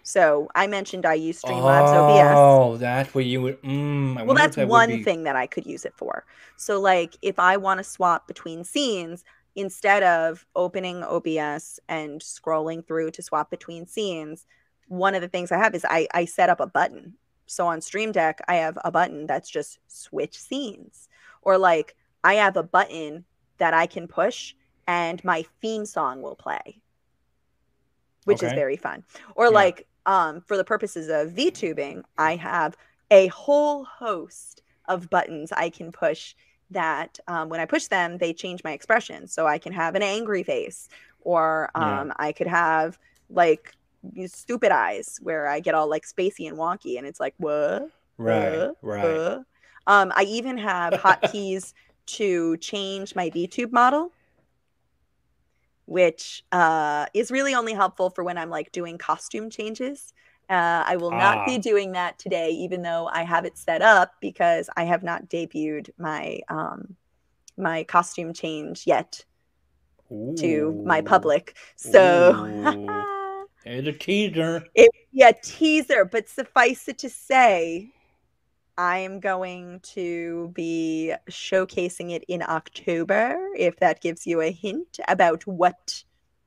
So 0.03 0.49
I 0.55 0.69
mentioned 0.69 1.05
I 1.05 1.15
use 1.15 1.43
Streamlabs 1.43 1.89
OBS. 1.89 2.37
Oh, 2.37 2.77
that's 2.77 3.13
what 3.13 3.25
you 3.25 3.43
would. 3.43 3.61
Mm, 3.63 4.17
I 4.17 4.23
Well, 4.23 4.37
that's 4.37 4.55
that 4.55 4.69
one 4.69 4.89
be- 4.89 5.03
thing 5.03 5.25
that 5.25 5.35
I 5.35 5.49
could 5.49 5.67
use 5.67 5.85
it 5.85 5.95
for. 5.97 6.25
So, 6.57 6.81
like, 6.81 7.17
if 7.23 7.41
I 7.41 7.57
want 7.57 7.79
to 7.79 7.85
swap 7.85 8.29
between 8.29 8.63
scenes, 8.63 9.25
instead 9.57 10.05
of 10.05 10.47
opening 10.55 11.03
OBS 11.03 11.81
and 11.89 12.21
scrolling 12.21 12.87
through 12.87 13.11
to 13.13 13.23
swap 13.23 13.51
between 13.51 13.87
scenes, 13.87 14.47
one 14.87 15.17
of 15.17 15.23
the 15.23 15.29
things 15.29 15.51
I 15.51 15.59
have 15.59 15.75
is 15.75 15.85
I, 15.85 16.07
I 16.15 16.25
set 16.25 16.51
up 16.51 16.61
a 16.61 16.69
button. 16.69 17.15
So 17.47 17.67
on 17.67 17.81
Stream 17.81 18.13
Deck, 18.13 18.41
I 18.47 18.57
have 18.57 18.79
a 18.85 18.93
button 18.93 19.27
that's 19.27 19.51
just 19.51 19.79
switch 19.89 20.39
scenes. 20.39 21.09
Or, 21.43 21.59
like, 21.59 21.97
I 22.27 22.35
have 22.35 22.57
a 22.57 22.63
button 22.65 23.25
that 23.59 23.73
I 23.73 23.87
can 23.87 24.09
push 24.09 24.55
and 24.89 25.23
my 25.25 25.45
theme 25.61 25.87
song 25.87 26.23
will 26.23 26.35
play, 26.35 26.81
which 28.25 28.43
is 28.43 28.53
very 28.53 28.77
fun. 28.77 29.05
Or, 29.37 29.45
Yeah. 29.47 29.53
like, 29.53 29.87
um, 30.07 30.41
for 30.41 30.57
the 30.57 30.65
purposes 30.65 31.09
of 31.09 31.35
VTubing, 31.37 32.03
I 32.19 32.35
have 32.37 32.77
a 33.13 33.29
whole 33.29 33.85
host 33.85 34.63
of 34.89 35.09
buttons 35.09 35.53
I 35.53 35.71
can 35.71 35.93
push 35.93 36.35
that 36.71 37.19
um, 37.29 37.49
when 37.49 37.61
I 37.61 37.65
push 37.65 37.87
them, 37.87 38.19
they 38.19 38.33
change 38.33 38.65
my 38.65 38.73
expression. 38.73 39.29
So 39.29 39.47
I 39.47 39.59
can 39.59 39.73
have 39.73 39.95
an 39.95 40.03
angry 40.03 40.43
face, 40.43 40.89
or 41.21 41.71
Yeah. 41.77 42.01
um, 42.01 42.13
I 42.17 42.33
could 42.33 42.49
have 42.49 42.99
like 43.31 43.73
stupid 44.27 44.73
eyes 44.73 45.19
where 45.23 45.47
I 45.47 45.61
get 45.61 45.75
all 45.75 45.89
like 45.89 46.05
spacey 46.05 46.49
and 46.49 46.57
wonky, 46.59 46.99
and 46.99 47.07
it's 47.07 47.21
like, 47.21 47.35
what? 47.39 47.89
Right. 48.19 48.59
Uh, 48.63 48.73
right. 48.83 49.17
Uh. 49.17 49.43
Um, 49.89 50.13
I 50.17 50.25
even 50.25 50.59
have 50.59 50.95
hotkeys 50.95 51.73
to 52.07 52.57
change 52.59 53.15
my 53.15 53.31
VTube 53.31 53.73
model, 53.73 54.13
which 55.87 56.43
uh, 56.53 57.07
is 57.15 57.31
really 57.31 57.55
only 57.55 57.73
helpful 57.73 58.11
for 58.11 58.25
when 58.25 58.39
I'm 58.39 58.51
like 58.51 58.73
doing 58.73 58.99
costume 58.99 59.51
changes. 59.51 60.13
Uh, 60.49 60.85
I 60.87 60.97
will 60.97 61.11
not 61.13 61.45
be 61.45 61.57
Ah. 61.57 61.61
doing 61.61 61.93
that 61.93 62.19
today, 62.19 62.51
even 62.51 62.83
though 62.83 63.09
I 63.13 63.25
have 63.25 63.45
it 63.45 63.59
set 63.59 63.83
up 63.83 64.13
because 64.21 64.69
I 64.77 64.85
have 64.85 65.03
not 65.03 65.29
debuted 65.29 65.91
my 65.99 66.41
um, 66.49 66.97
my 67.57 67.85
costume 67.85 68.33
change 68.33 68.87
yet 68.87 69.25
to 70.37 70.81
my 70.85 71.01
public. 71.01 71.57
So 71.77 72.37
Ooh. 72.37 73.07
It's 73.65 73.89
a 73.89 73.93
teaser. 73.93 74.65
it 74.75 74.91
yeah 75.13 75.33
teaser 75.43 76.05
but 76.05 76.29
suffice 76.29 76.89
it 76.89 76.99
to 76.99 77.09
say 77.11 77.91
i 78.79 78.99
am 78.99 79.21
going 79.21 79.81
to 79.81 80.51
be 80.55 81.13
showcasing 81.31 82.13
it 82.13 82.25
in 82.29 82.43
october 82.43 83.37
if 83.57 83.77
that 83.77 84.01
gives 84.01 84.27
you 84.27 84.41
a 84.41 84.51
hint 84.51 84.99
about 85.09 85.47
what 85.47 86.05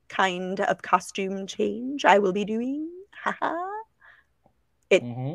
kind 0.08 0.60
of 0.60 0.82
costume 0.82 1.46
change 1.46 2.04
i 2.04 2.18
will 2.18 2.32
be 2.32 2.44
doing. 2.44 2.88
Haha. 3.24 3.54
It- 4.90 5.02
hmm 5.02 5.34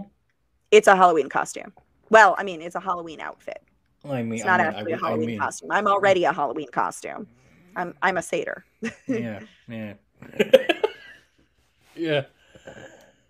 it's 0.72 0.88
a 0.88 0.96
halloween 0.96 1.30
costume. 1.30 1.72
Well 2.10 2.36
i 2.38 2.44
mean 2.44 2.62
it's 2.62 2.76
a 2.76 2.80
halloween 2.80 3.22
outfit. 3.22 3.62
I 4.04 4.22
mean, 4.22 4.34
it's 4.34 4.46
not 4.46 4.60
I 4.60 4.64
mean, 4.64 4.74
actually 4.74 4.94
I, 4.94 4.96
a 4.96 5.00
halloween 5.00 5.28
I 5.28 5.32
mean, 5.32 5.40
costume. 5.40 5.72
I'm 5.72 5.88
already 5.88 6.24
a 6.26 6.34
halloween 6.34 6.68
costume. 6.72 7.28
I'm 7.76 7.94
i'm 8.02 8.18
a 8.18 8.22
satyr. 8.22 8.66
Yeah, 9.08 9.40
yeah, 9.68 9.94
yeah. 11.96 12.22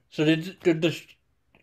So 0.09 0.25
did 0.25 0.59
did 0.61 0.81
the 0.81 0.99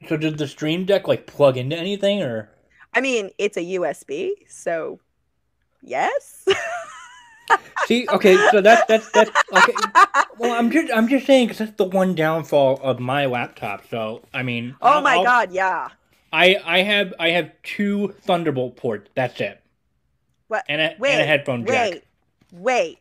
so 0.09 0.17
did 0.17 0.39
the 0.39 0.47
stream 0.49 0.85
deck 0.85 1.07
like 1.09 1.27
plug 1.27 1.57
into 1.57 1.77
anything 1.77 2.23
or? 2.23 2.51
i 2.95 3.01
mean 3.01 3.31
it's 3.39 3.57
a 3.57 3.61
usb 3.77 4.31
so 4.49 5.01
yes 5.83 6.47
See, 7.87 8.09
okay, 8.09 8.37
so 8.51 8.61
that's 8.63 8.87
that's 8.87 9.11
that's 9.11 9.31
okay. 9.53 9.73
Well, 10.39 10.53
I'm 10.53 10.71
just 10.71 10.91
I'm 10.95 11.09
just 11.09 11.27
saying 11.27 11.49
because 11.49 11.59
that's 11.59 11.77
the 11.77 11.85
one 11.85 12.15
downfall 12.15 12.81
of 12.83 12.99
my 13.01 13.27
laptop. 13.27 13.87
So 13.91 14.23
I 14.33 14.43
mean, 14.43 14.75
oh 14.81 14.87
I'll- 14.89 15.03
my 15.03 15.15
I'll- 15.17 15.25
god 15.25 15.53
yeah 15.53 15.89
I 16.33 16.57
I 16.65 16.79
have 16.83 17.13
I 17.19 17.31
have 17.31 17.51
two 17.63 18.15
Thunderbolt 18.23 18.77
ports. 18.77 19.11
That's 19.15 19.39
it. 19.41 19.61
What? 20.49 20.65
And 20.69 20.81
a 20.81 20.95
Wait, 20.99 21.11
and 21.13 21.21
a 21.21 21.27
headphone 21.27 21.67
jack. 21.67 21.91
Wait, 21.91 22.05
wait. 22.53 22.99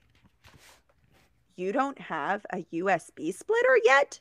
You 1.56 1.72
don't 1.72 2.00
have 2.00 2.46
a 2.52 2.66
USB 2.74 3.34
splitter 3.34 3.80
yet? 3.86 4.20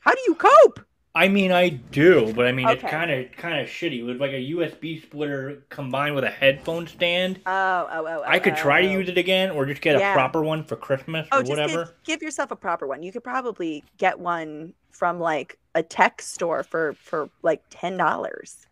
How 0.00 0.12
do 0.12 0.20
you 0.26 0.34
cope? 0.36 0.80
I 1.16 1.28
mean, 1.28 1.52
I 1.52 1.68
do, 1.68 2.32
but 2.34 2.46
I 2.46 2.52
mean, 2.52 2.68
it's 2.68 2.82
kind 2.82 3.08
of 3.10 3.30
kind 3.36 3.60
of 3.60 3.68
shitty. 3.68 4.00
It 4.00 4.02
was 4.02 4.18
like 4.18 4.32
a 4.32 4.50
USB 4.50 5.00
splitter 5.00 5.62
combined 5.68 6.16
with 6.16 6.24
a 6.24 6.30
headphone 6.30 6.88
stand. 6.88 7.40
Oh, 7.46 7.88
oh, 7.92 8.06
oh. 8.06 8.22
I 8.26 8.40
could 8.40 8.54
oh, 8.54 8.56
try 8.56 8.80
to 8.82 8.88
oh, 8.88 8.90
oh. 8.90 8.98
use 8.98 9.08
it 9.08 9.16
again, 9.16 9.50
or 9.50 9.64
just 9.64 9.80
get 9.80 9.94
a 9.94 10.12
proper 10.12 10.42
one 10.42 10.64
for 10.64 10.74
Christmas 10.74 11.28
Oh, 11.30 11.38
or 11.38 11.42
just 11.42 11.50
whatever. 11.50 11.84
give, 11.84 11.94
give 12.04 12.22
yourself 12.22 12.50
a 12.50 12.56
proper 12.56 12.88
one. 12.88 13.02
You 13.04 13.12
could 13.12 13.22
probably 13.22 13.84
get 13.96 14.18
one 14.18 14.74
from 14.90 15.20
like 15.20 15.56
a 15.76 15.84
tech 15.84 16.20
store 16.20 16.64
for 16.64 16.94
for 16.94 17.30
like 17.42 17.62
ten 17.70 17.96
dollars. 17.96 18.66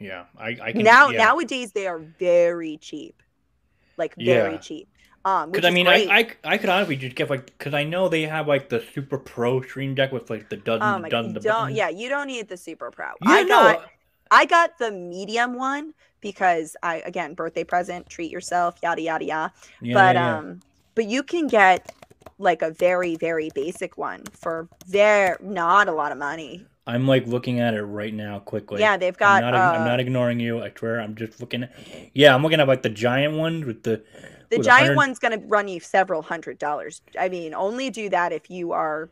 Yeah, 0.00 0.24
I, 0.36 0.56
I 0.60 0.72
can 0.72 0.82
Now 0.82 1.10
yeah. 1.10 1.18
nowadays 1.18 1.70
they 1.72 1.86
are 1.86 2.00
very 2.00 2.78
cheap, 2.78 3.22
like 3.96 4.14
very 4.16 4.54
Yeah. 4.54 4.58
cheap. 4.58 4.88
Um, 5.26 5.50
Because 5.50 5.66
I 5.66 5.70
mean. 5.70 5.88
I, 5.88 6.06
I 6.08 6.28
I 6.44 6.56
could 6.56 6.70
honestly 6.70 6.96
just 6.96 7.16
get 7.16 7.28
like 7.28 7.46
because 7.46 7.74
I 7.74 7.82
know 7.82 8.08
they 8.08 8.22
have 8.22 8.46
like 8.46 8.68
the 8.68 8.80
Super 8.94 9.18
Pro 9.18 9.60
Stream 9.60 9.94
Deck 9.96 10.12
with 10.12 10.30
like 10.30 10.48
the 10.50 10.56
dozen 10.56 11.02
dozens 11.10 11.34
god, 11.34 11.42
don't 11.42 11.42
buttons. 11.44 11.76
yeah, 11.76 11.88
you 11.88 12.08
don't 12.08 12.28
need 12.28 12.48
the 12.48 12.56
Super 12.56 12.92
Pro. 12.92 13.06
Yeah, 13.06 13.12
I 13.22 13.42
no, 13.42 13.48
got 13.48 13.90
I 14.30 14.46
got 14.46 14.78
the 14.78 14.92
medium 14.92 15.54
one 15.54 15.94
because 16.20 16.76
I 16.82 17.02
again 17.04 17.34
birthday 17.34 17.64
present, 17.64 18.08
treat 18.08 18.30
yourself, 18.30 18.76
yada 18.84 19.02
yada 19.02 19.24
yada. 19.24 19.52
yeah, 19.80 19.94
but 19.94 20.14
yeah, 20.14 20.38
um, 20.38 20.60
but 20.94 21.06
you 21.06 21.24
can 21.24 21.48
get 21.48 21.92
like 22.38 22.62
a 22.62 22.70
very 22.70 23.16
very 23.16 23.50
basic 23.52 23.98
one 23.98 24.22
for 24.32 24.68
there 24.86 25.38
not 25.42 25.88
a 25.88 25.92
lot 25.92 26.12
of 26.12 26.18
money. 26.18 26.64
I'm 26.86 27.08
like 27.08 27.26
looking 27.26 27.58
at 27.58 27.74
it 27.74 27.82
right 27.82 28.14
now 28.14 28.38
quickly. 28.38 28.80
yeah, 28.80 28.96
they've 28.96 29.16
got. 29.16 29.42
I'm 29.42 29.52
not, 29.52 29.74
uh, 29.74 29.78
I'm 29.78 29.84
not 29.86 29.98
ignoring 29.98 30.38
you. 30.38 30.62
I 30.62 30.70
swear. 30.76 31.00
I'm 31.00 31.16
just 31.16 31.40
looking. 31.40 31.64
At, 31.64 31.72
yeah, 32.14 32.32
I'm 32.32 32.44
looking 32.44 32.60
at 32.60 32.68
like 32.68 32.82
the 32.82 32.90
giant 32.90 33.34
ones 33.34 33.64
with 33.66 33.82
the. 33.82 34.04
The 34.50 34.58
giant 34.58 34.94
100 34.94 34.96
one's 34.96 35.18
going 35.18 35.38
to 35.38 35.46
run 35.46 35.68
you 35.68 35.80
several 35.80 36.22
hundred 36.22 36.58
dollars. 36.58 37.02
I 37.18 37.28
mean, 37.28 37.54
only 37.54 37.90
do 37.90 38.08
that 38.10 38.32
if 38.32 38.50
you 38.50 38.72
are 38.72 39.10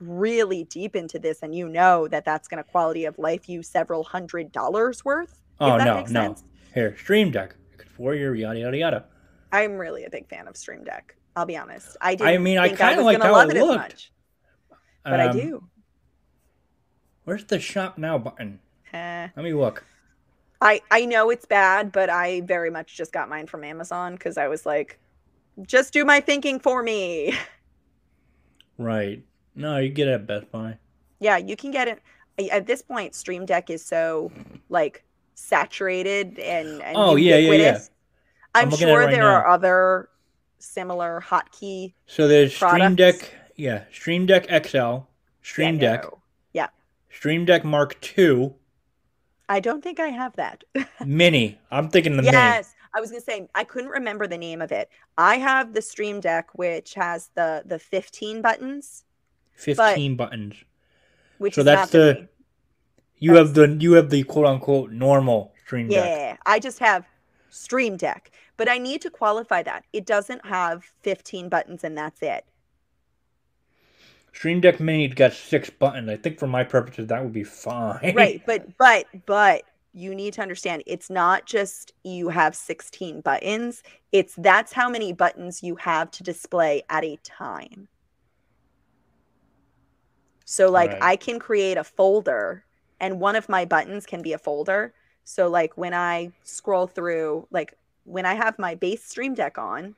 really 0.00 0.64
deep 0.64 0.96
into 0.96 1.18
this 1.18 1.42
and 1.42 1.54
you 1.54 1.68
know 1.68 2.08
that 2.08 2.24
that's 2.24 2.48
going 2.48 2.62
to 2.62 2.68
quality 2.68 3.04
of 3.04 3.18
life 3.18 3.48
you 3.48 3.62
several 3.62 4.02
hundred 4.04 4.50
dollars 4.52 5.04
worth. 5.04 5.40
Oh 5.60 5.74
if 5.74 5.78
that 5.78 5.84
no, 5.84 6.00
no. 6.00 6.06
sense. 6.06 6.44
Here, 6.74 6.96
Stream 6.96 7.30
Deck 7.30 7.54
for 7.96 8.14
your 8.14 8.34
yada 8.34 8.60
yada 8.60 8.76
yada. 8.76 9.04
I'm 9.52 9.76
really 9.76 10.04
a 10.04 10.10
big 10.10 10.28
fan 10.28 10.48
of 10.48 10.56
Stream 10.56 10.82
Deck. 10.84 11.14
I'll 11.36 11.46
be 11.46 11.56
honest. 11.56 11.96
I 12.00 12.14
didn't 12.14 12.34
I 12.34 12.38
mean, 12.38 12.58
I 12.58 12.68
I, 12.68 12.96
was 12.96 13.04
liked 13.04 13.20
gonna 13.20 13.24
how 13.24 13.32
love 13.32 13.50
it 13.50 13.56
it, 13.56 13.64
much, 13.64 14.12
but 15.04 15.20
I 15.20 15.26
Um, 15.28 15.36
do. 15.36 15.68
Where's 17.24 17.44
the 17.44 17.60
shop 17.60 17.98
now 17.98 18.18
button? 18.18 18.60
Eh. 18.92 19.28
Let 19.36 19.42
me 19.42 19.54
look. 19.54 19.84
I 20.62 20.80
I 20.90 21.06
know 21.06 21.28
it's 21.30 21.44
bad, 21.44 21.90
but 21.92 22.08
I 22.08 22.42
very 22.42 22.70
much 22.70 22.96
just 22.96 23.12
got 23.12 23.28
mine 23.28 23.46
from 23.48 23.64
Amazon 23.64 24.14
because 24.14 24.38
I 24.38 24.48
was 24.48 24.64
like, 24.64 24.98
just 25.66 25.92
do 25.92 26.04
my 26.04 26.20
thinking 26.20 26.60
for 26.60 26.82
me. 26.82 27.34
Right. 28.78 29.22
No, 29.54 29.76
you 29.78 29.90
get 29.90 30.08
it 30.08 30.12
at 30.12 30.26
Best 30.26 30.50
Buy. 30.50 30.78
Yeah, 31.20 31.36
you 31.36 31.56
can 31.56 31.70
get 31.70 31.88
it 31.88 32.02
at 32.50 32.66
this 32.66 32.82
point. 32.82 33.14
Stream 33.14 33.44
Deck 33.46 33.70
is 33.70 33.84
so 33.84 34.32
like 34.70 35.04
saturated 35.34 36.38
and, 36.38 36.82
and 36.82 36.96
Oh, 36.96 37.16
yeah, 37.16 37.36
yeah, 37.36 37.52
yeah. 37.52 37.78
I'm 38.54 38.64
I'm, 38.64 38.70
looking 38.70 38.88
at 38.88 38.90
it 38.90 38.92
sure 38.92 38.98
right 39.00 39.10
there 39.10 39.22
now. 39.22 39.34
are 39.34 39.46
other 39.46 40.08
similar 40.58 41.22
hotkey. 41.26 41.94
So 42.06 42.26
there's 42.28 42.54
Stream 42.56 42.96
Deck. 42.96 43.32
Yeah, 43.56 43.84
Stream 43.92 44.26
Deck 44.26 44.46
XL, 44.66 45.00
Stream 45.42 45.74
Yeah, 45.74 45.80
Deck, 45.80 46.04
no. 46.04 46.18
Stream 47.10 47.44
Deck 47.44 47.62
Mark 47.64 47.96
II, 48.18 48.54
I 49.52 49.60
don't 49.60 49.82
think 49.84 50.00
I 50.00 50.08
have 50.08 50.34
that. 50.36 50.64
Mini. 51.04 51.58
I'm 51.70 51.88
thinking 51.90 52.16
the 52.16 52.22
mini. 52.22 52.32
yes, 52.36 52.74
I 52.94 53.00
was 53.00 53.10
gonna 53.10 53.20
say 53.20 53.48
I 53.54 53.64
couldn't 53.64 53.90
remember 53.90 54.26
the 54.26 54.38
name 54.38 54.62
of 54.62 54.72
it. 54.72 54.88
I 55.18 55.36
have 55.36 55.74
the 55.74 55.82
Stream 55.82 56.20
Deck, 56.20 56.48
which 56.54 56.94
has 56.94 57.28
the 57.34 57.62
the 57.66 57.78
15 57.78 58.40
buttons, 58.40 59.04
Mini. 59.54 59.94
15 59.94 60.16
buttons. 60.16 60.54
which 61.38 61.54
So 61.56 61.60
is 61.60 61.64
that's 61.66 61.90
the- 61.92 62.14
mini. 62.14 62.28
You 63.18 63.34
have 63.36 63.52
the 63.54 63.66
you 63.78 63.92
have 63.92 64.08
the 64.10 64.22
quote 64.24 64.46
unquote 64.46 64.90
normal 64.90 65.52
Stream 65.66 65.88
Deck. 65.88 66.04
Yeah, 66.04 66.36
I 66.46 66.58
just 66.58 66.78
have 66.78 67.04
Stream 67.50 67.96
Deck, 67.98 68.30
but 68.56 68.68
I 68.70 68.78
need 68.78 69.02
to 69.02 69.10
qualify 69.10 69.62
that. 69.64 69.84
It 69.92 70.06
doesn't 70.06 70.44
have 70.46 70.82
15 71.02 71.48
buttons 71.50 71.84
and 71.84 71.96
that's 71.96 72.22
it. 72.22 72.44
Stream 74.32 74.60
Deck 74.60 74.80
Mini's 74.80 75.14
got 75.14 75.32
six 75.32 75.70
buttons. 75.70 76.08
I 76.08 76.16
think 76.16 76.38
for 76.38 76.46
my 76.46 76.64
purposes 76.64 77.06
that 77.08 77.22
would 77.22 77.32
be 77.32 77.44
fine. 77.44 78.14
Right, 78.14 78.42
but 78.46 78.66
but 78.78 79.06
but 79.26 79.64
you 79.94 80.14
need 80.14 80.34
to 80.34 80.42
understand 80.42 80.82
it's 80.86 81.10
not 81.10 81.46
just 81.46 81.92
you 82.04 82.28
have 82.30 82.54
16 82.56 83.20
buttons. 83.20 83.82
It's 84.12 84.34
that's 84.36 84.72
how 84.72 84.88
many 84.88 85.12
buttons 85.12 85.62
you 85.62 85.76
have 85.76 86.10
to 86.12 86.22
display 86.22 86.82
at 86.88 87.04
a 87.04 87.18
time. 87.24 87.88
So 90.44 90.70
like 90.70 90.94
Right. 90.94 90.98
I 91.00 91.16
can 91.16 91.38
create 91.38 91.76
a 91.78 91.84
folder 91.84 92.64
and 93.00 93.20
one 93.20 93.36
of 93.36 93.48
my 93.48 93.64
buttons 93.64 94.06
can 94.06 94.22
be 94.22 94.32
a 94.32 94.38
folder. 94.38 94.94
So 95.24 95.48
like 95.48 95.76
when 95.76 95.94
I 95.94 96.32
scroll 96.42 96.86
through 96.86 97.46
like 97.50 97.74
when 98.04 98.26
I 98.26 98.34
have 98.34 98.58
my 98.58 98.74
base 98.74 99.04
stream 99.04 99.34
deck 99.34 99.58
on, 99.58 99.94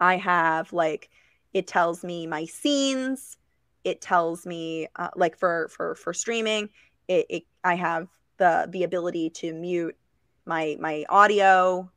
I 0.00 0.16
have 0.16 0.72
like 0.72 1.10
it 1.52 1.66
tells 1.66 2.04
me 2.04 2.26
my 2.26 2.44
scenes, 2.44 3.38
it 3.84 4.00
tells 4.00 4.46
me 4.46 4.88
uh, 4.96 5.10
like 5.16 5.36
for 5.36 5.68
for 5.68 5.94
for 5.94 6.12
streaming, 6.14 6.68
it, 7.08 7.26
it 7.28 7.42
I 7.64 7.74
have 7.74 8.08
the 8.38 8.68
the 8.70 8.84
ability 8.84 9.30
to 9.30 9.52
mute 9.52 9.96
my 10.46 10.76
my 10.80 11.04
audio, 11.08 11.90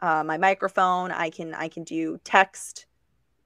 uh, 0.00 0.24
my 0.24 0.38
microphone. 0.38 1.10
I 1.10 1.30
can 1.30 1.54
I 1.54 1.68
can 1.68 1.84
do 1.84 2.18
text, 2.24 2.86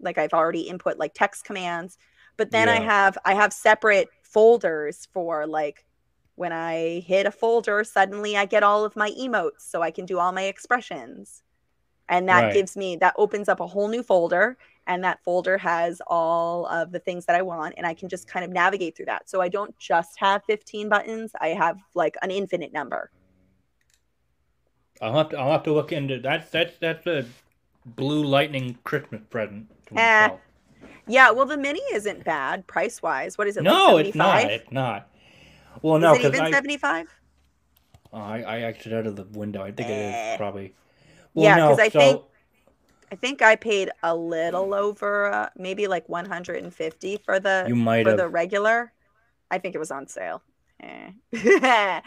like 0.01 0.19
I've 0.19 0.33
already 0.33 0.63
input 0.63 0.99
like 0.99 1.15
text 1.15 1.45
commands. 1.45 1.99
But 2.37 2.51
then 2.51 2.69
I 2.69 2.81
have 2.81 3.19
I 3.25 3.35
have 3.35 3.53
separate 3.53 4.09
folders 4.23 5.09
for 5.13 5.47
like 5.47 5.85
when 6.35 6.53
I 6.53 7.01
hit 7.07 7.27
a 7.27 7.31
folder, 7.31 7.83
suddenly 7.83 8.37
I 8.37 8.45
get 8.45 8.63
all 8.63 8.85
of 8.85 8.95
my 8.95 9.11
emotes, 9.11 9.61
so 9.61 9.83
I 9.83 9.91
can 9.91 10.05
do 10.05 10.19
all 10.19 10.33
my 10.33 10.43
expressions, 10.43 11.43
and 12.09 12.29
that 12.29 12.45
Right. 12.45 12.55
gives 12.55 12.77
me 12.77 12.97
that 12.97 13.14
opens 13.16 13.49
up 13.49 13.61
a 13.61 13.66
whole 13.66 13.88
new 13.88 14.03
folder 14.03 14.57
and 14.87 15.03
that 15.03 15.21
folder 15.25 15.59
has 15.59 16.01
all 16.07 16.66
of 16.66 16.92
the 16.92 16.99
things 17.01 17.27
that 17.27 17.35
I 17.35 17.42
want 17.42 17.75
and 17.77 17.87
I 17.87 17.95
can 17.95 18.09
just 18.09 18.29
kind 18.29 18.45
of 18.45 18.51
navigate 18.53 18.97
through 18.97 19.07
that. 19.07 19.29
So 19.29 19.40
I 19.40 19.49
don't 19.49 19.77
just 19.79 20.19
have 20.19 20.45
15 20.45 20.88
buttons, 20.88 21.33
I 21.40 21.49
have 21.49 21.79
like 21.95 22.16
an 22.23 22.31
infinite 22.31 22.73
number. 22.73 23.11
I'll 25.03 25.14
have 25.14 25.29
to 25.31 25.38
I'll 25.38 25.53
have 25.53 25.62
to 25.64 25.73
look 25.73 25.92
into 25.92 26.19
that. 26.21 26.51
That's 26.51 26.79
that's 26.79 27.07
a 27.07 27.27
blue 27.85 28.25
lightning 28.25 28.79
Christmas 28.85 29.21
present 29.31 29.69
Eh. 29.95 30.29
Yeah, 31.07 31.31
well 31.31 31.47
the 31.47 31.57
mini 31.57 31.81
isn't 31.92 32.25
bad 32.25 32.66
price 32.66 33.03
wise. 33.03 33.37
What 33.38 33.47
is 33.47 33.57
it? 33.57 33.62
No, 33.62 33.95
like 33.95 34.07
it's 34.07 34.16
not. 34.16 34.40
75? 34.42 34.61
It's 34.61 34.73
not. 34.73 35.09
Well, 35.83 35.99
no, 35.99 36.14
is 36.14 36.25
it 36.25 36.35
even 36.35 36.53
75? 36.53 37.09
oh, 38.12 38.19
I 38.19 38.40
I 38.40 38.61
exited 38.61 38.95
out 38.99 39.07
of 39.07 39.16
the 39.16 39.25
window. 39.25 39.62
I 39.62 39.71
think 39.73 39.88
it 39.88 39.92
Eh. 39.92 40.33
is 40.33 40.37
probably. 40.38 40.75
Yeah, 41.44 41.57
no, 41.57 41.68
'cause 41.70 41.81
I 41.81 41.88
so- 41.88 41.99
think- 42.01 42.22
I 43.12 43.14
think 43.14 43.40
I 43.40 43.55
paid 43.55 43.90
a 44.03 44.16
little 44.16 44.75
over 44.75 45.33
uh, 45.33 45.49
maybe 45.57 45.87
like 45.87 46.09
150 46.09 47.18
for 47.25 47.38
the 47.38 47.64
you 47.68 47.77
might 47.77 48.03
for 48.03 48.11
have 48.11 48.18
the 48.18 48.27
regular. 48.29 48.92
I 49.49 49.59
think 49.59 49.77
it 49.77 49.79
was 49.79 49.92
on 49.92 50.09
sale. 50.09 50.42
Eh. 50.83 51.11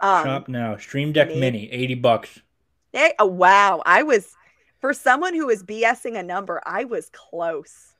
um, 0.00 0.24
shop 0.24 0.48
now. 0.48 0.76
Stream 0.78 1.12
Deck 1.12 1.28
maybe- 1.28 1.40
Mini, 1.40 1.70
eighty 1.70 1.94
bucks. 1.94 2.40
eh, 2.94 3.10
oh, 3.18 3.26
wow, 3.26 3.82
I 3.84 4.02
was 4.02 4.34
for 4.80 4.94
someone 4.94 5.34
who 5.34 5.46
was 5.46 5.62
BSing 5.62 6.18
a 6.18 6.22
number, 6.22 6.62
I 6.64 6.84
was 6.84 7.10
close. 7.12 7.92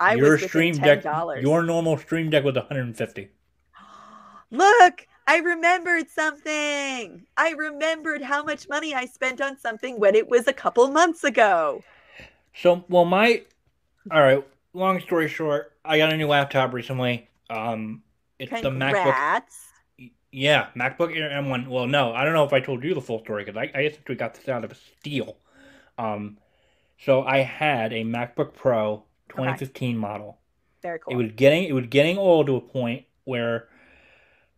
I 0.00 0.14
your 0.14 0.32
was 0.32 0.42
Stream 0.44 0.74
Deck, 0.74 1.02
$10. 1.04 1.40
your 1.40 1.62
normal 1.62 1.98
Stream 1.98 2.30
Deck 2.30 2.42
was 2.42 2.56
one 2.56 2.66
hundred 2.66 2.86
and 2.86 2.96
fifty. 2.96 3.28
Look, 4.50 5.06
I 5.26 5.38
remembered 5.38 6.10
something. 6.10 7.26
I 7.36 7.50
remembered 7.50 8.22
how 8.22 8.42
much 8.42 8.68
money 8.68 8.94
I 8.94 9.06
spent 9.06 9.40
on 9.40 9.58
something 9.58 9.98
when 9.98 10.14
it 10.14 10.28
was 10.28 10.46
a 10.46 10.52
couple 10.52 10.86
months 10.88 11.24
ago. 11.24 11.82
So, 12.54 12.84
well, 12.88 13.04
my 13.04 13.42
all 14.10 14.22
right. 14.22 14.44
Long 14.72 15.00
story 15.00 15.28
short, 15.28 15.72
I 15.84 15.98
got 15.98 16.12
a 16.12 16.16
new 16.16 16.26
laptop 16.26 16.72
recently. 16.72 17.28
Um, 17.48 18.02
it's 18.38 18.50
the 18.60 18.70
MacBook. 18.70 18.92
Congrats. 18.94 19.68
Yeah, 20.32 20.68
MacBook 20.76 21.16
Air 21.16 21.30
M1. 21.30 21.68
Well, 21.68 21.86
no, 21.86 22.12
I 22.12 22.24
don't 22.24 22.32
know 22.34 22.44
if 22.44 22.52
I 22.52 22.60
told 22.60 22.82
you 22.82 22.92
the 22.92 23.00
full 23.00 23.20
story 23.20 23.44
because 23.44 23.56
I, 23.56 23.70
I 23.78 23.82
essentially 23.84 24.16
got 24.16 24.34
this 24.34 24.48
out 24.48 24.64
of 24.64 24.72
a 24.72 24.74
steal. 24.74 25.36
Um, 25.96 26.38
so 26.98 27.22
I 27.22 27.38
had 27.38 27.92
a 27.92 28.02
MacBook 28.02 28.54
Pro 28.54 29.04
2015 29.28 29.96
model. 29.96 30.38
Very 30.82 30.98
cool. 30.98 31.12
It 31.14 31.16
was 31.16 31.32
getting 31.36 31.64
it 31.64 31.72
was 31.72 31.86
getting 31.86 32.18
old 32.18 32.46
to 32.46 32.56
a 32.56 32.60
point 32.60 33.04
where, 33.24 33.68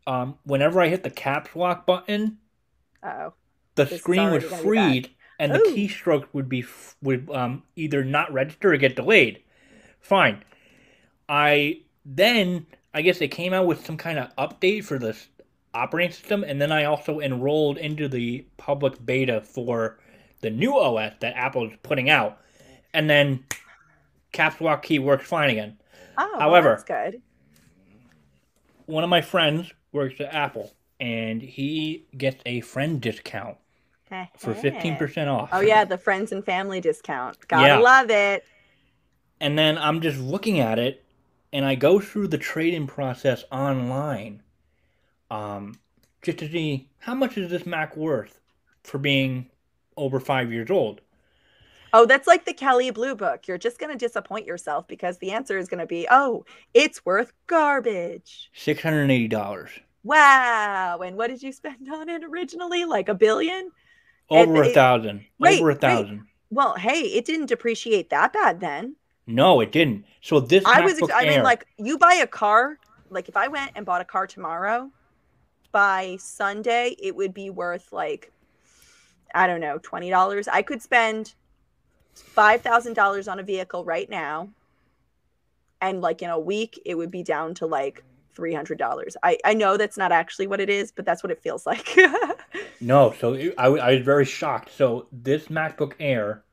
um, 0.06 0.38
whenever 0.44 0.80
I 0.80 0.88
hit 0.88 1.02
the 1.02 1.10
caps 1.10 1.54
lock 1.56 1.86
button, 1.86 2.38
oh. 3.02 3.32
the 3.74 3.84
This 3.84 4.00
screen 4.00 4.30
would 4.30 4.44
freeze 4.44 5.06
and 5.38 5.52
the 5.52 5.60
Ooh. 5.60 5.74
keystroke 5.74 6.26
would 6.32 6.48
be 6.48 6.60
f- 6.60 6.96
would 7.02 7.28
um 7.30 7.62
either 7.76 8.04
not 8.04 8.32
register 8.32 8.72
or 8.72 8.76
get 8.76 8.96
delayed. 8.96 9.42
Fine. 10.00 10.42
I 11.28 11.80
then 12.04 12.66
I 12.94 13.02
guess 13.02 13.18
they 13.18 13.28
came 13.28 13.52
out 13.52 13.66
with 13.66 13.84
some 13.84 13.96
kind 13.96 14.18
of 14.18 14.34
update 14.36 14.84
for 14.84 14.98
this 14.98 15.28
operating 15.74 16.12
system, 16.12 16.42
and 16.44 16.60
then 16.60 16.72
I 16.72 16.84
also 16.84 17.20
enrolled 17.20 17.76
into 17.76 18.08
the 18.08 18.46
public 18.56 19.04
beta 19.04 19.42
for 19.42 19.98
the 20.40 20.48
new 20.50 20.74
OS 20.78 21.12
that 21.20 21.34
Apple 21.36 21.66
is 21.66 21.72
putting 21.82 22.08
out, 22.08 22.40
and 22.94 23.10
then 23.10 23.44
caps 24.32 24.60
lock 24.60 24.82
key 24.84 24.98
works 24.98 25.26
fine 25.26 25.50
again. 25.50 25.76
Oh, 26.16 26.28
well, 26.32 26.40
However- 26.40 26.68
that's 26.70 26.84
good. 27.12 27.20
one 28.86 29.04
of 29.04 29.10
my 29.10 29.20
friends 29.20 29.72
works 29.96 30.20
at 30.20 30.32
Apple, 30.32 30.72
and 31.00 31.42
he 31.42 32.06
gets 32.16 32.42
a 32.46 32.60
friend 32.60 33.00
discount 33.00 33.56
for 34.36 34.54
fifteen 34.54 34.96
percent 34.96 35.28
off. 35.28 35.50
Oh 35.52 35.60
yeah, 35.60 35.84
the 35.84 35.98
friends 35.98 36.32
and 36.32 36.44
family 36.44 36.80
discount. 36.80 37.36
Gotta 37.48 37.66
yeah. 37.66 37.78
love 37.78 38.10
it. 38.10 38.44
And 39.40 39.58
then 39.58 39.76
I'm 39.76 40.00
just 40.00 40.18
looking 40.18 40.60
at 40.60 40.78
it, 40.78 41.04
and 41.52 41.64
I 41.64 41.74
go 41.74 41.98
through 41.98 42.28
the 42.28 42.38
trading 42.38 42.86
process 42.86 43.44
online, 43.50 44.42
um, 45.30 45.78
just 46.22 46.38
to 46.38 46.50
see 46.50 46.88
how 46.98 47.14
much 47.14 47.36
is 47.36 47.50
this 47.50 47.66
Mac 47.66 47.96
worth 47.96 48.40
for 48.82 48.98
being 48.98 49.50
over 49.96 50.20
five 50.20 50.52
years 50.52 50.70
old. 50.70 51.00
Oh, 51.92 52.04
that's 52.04 52.26
like 52.26 52.44
the 52.44 52.52
Kelley 52.52 52.90
Blue 52.90 53.14
Book. 53.14 53.48
You're 53.48 53.58
just 53.58 53.78
going 53.78 53.90
to 53.90 53.98
disappoint 53.98 54.46
yourself 54.46 54.86
because 54.86 55.18
the 55.18 55.32
answer 55.32 55.56
is 55.56 55.68
going 55.68 55.80
to 55.80 55.86
be, 55.86 56.06
oh, 56.10 56.44
it's 56.74 57.06
worth 57.06 57.32
garbage. 57.46 58.50
$680. 58.54 59.68
Wow. 60.06 61.00
And 61.04 61.16
what 61.16 61.28
did 61.28 61.42
you 61.42 61.52
spend 61.52 61.88
on 61.92 62.08
it 62.08 62.22
originally? 62.24 62.84
Like 62.84 63.08
a 63.08 63.14
billion? 63.14 63.70
over 64.30 64.62
a 64.62 64.68
it- 64.68 64.74
thousand, 64.74 65.24
over 65.44 65.70
a 65.70 65.74
thousand. 65.74 66.26
Well, 66.50 66.74
hey, 66.76 67.00
it 67.00 67.24
didn't 67.24 67.46
depreciate 67.46 68.10
that 68.10 68.32
bad 68.32 68.60
then. 68.60 68.96
No, 69.26 69.60
it 69.60 69.72
didn't. 69.72 70.04
So 70.20 70.38
this 70.38 70.64
I 70.64 70.80
was, 70.82 70.94
MacBook 70.94 71.10
I 71.12 71.22
mean, 71.22 71.38
Air- 71.38 71.42
like, 71.42 71.66
you 71.76 71.98
buy 71.98 72.14
a 72.14 72.26
car, 72.26 72.78
like, 73.10 73.28
if 73.28 73.36
I 73.36 73.48
went 73.48 73.72
and 73.74 73.84
bought 73.84 74.00
a 74.00 74.04
car 74.04 74.28
tomorrow, 74.28 74.90
by 75.72 76.16
Sunday, 76.20 76.94
it 77.02 77.16
would 77.16 77.34
be 77.34 77.50
worth, 77.50 77.92
like, 77.92 78.32
I 79.34 79.48
don't 79.48 79.60
know, 79.60 79.80
$20. 79.80 80.48
I 80.50 80.62
could 80.62 80.80
spend 80.80 81.34
$5,000 82.16 83.30
on 83.30 83.40
a 83.40 83.42
vehicle 83.42 83.84
right 83.84 84.08
now. 84.08 84.50
And, 85.80 86.00
like, 86.00 86.22
in 86.22 86.30
a 86.30 86.38
week, 86.38 86.80
it 86.86 86.94
would 86.94 87.10
be 87.10 87.24
down 87.24 87.54
to, 87.54 87.66
like, 87.66 88.04
$300. 88.36 89.14
I, 89.22 89.38
I 89.44 89.54
know 89.54 89.76
that's 89.76 89.96
not 89.96 90.12
actually 90.12 90.46
what 90.46 90.60
it 90.60 90.68
is, 90.68 90.92
but 90.92 91.04
that's 91.04 91.22
what 91.22 91.30
it 91.30 91.42
feels 91.42 91.66
like. 91.66 91.88
No, 92.80 93.14
so 93.18 93.34
I, 93.56 93.66
I, 93.68 93.94
was 93.94 94.04
very 94.04 94.26
shocked. 94.26 94.70
So 94.76 95.06
this 95.10 95.46
MacBook 95.46 95.94
Air 95.98 96.44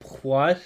plus 0.00 0.60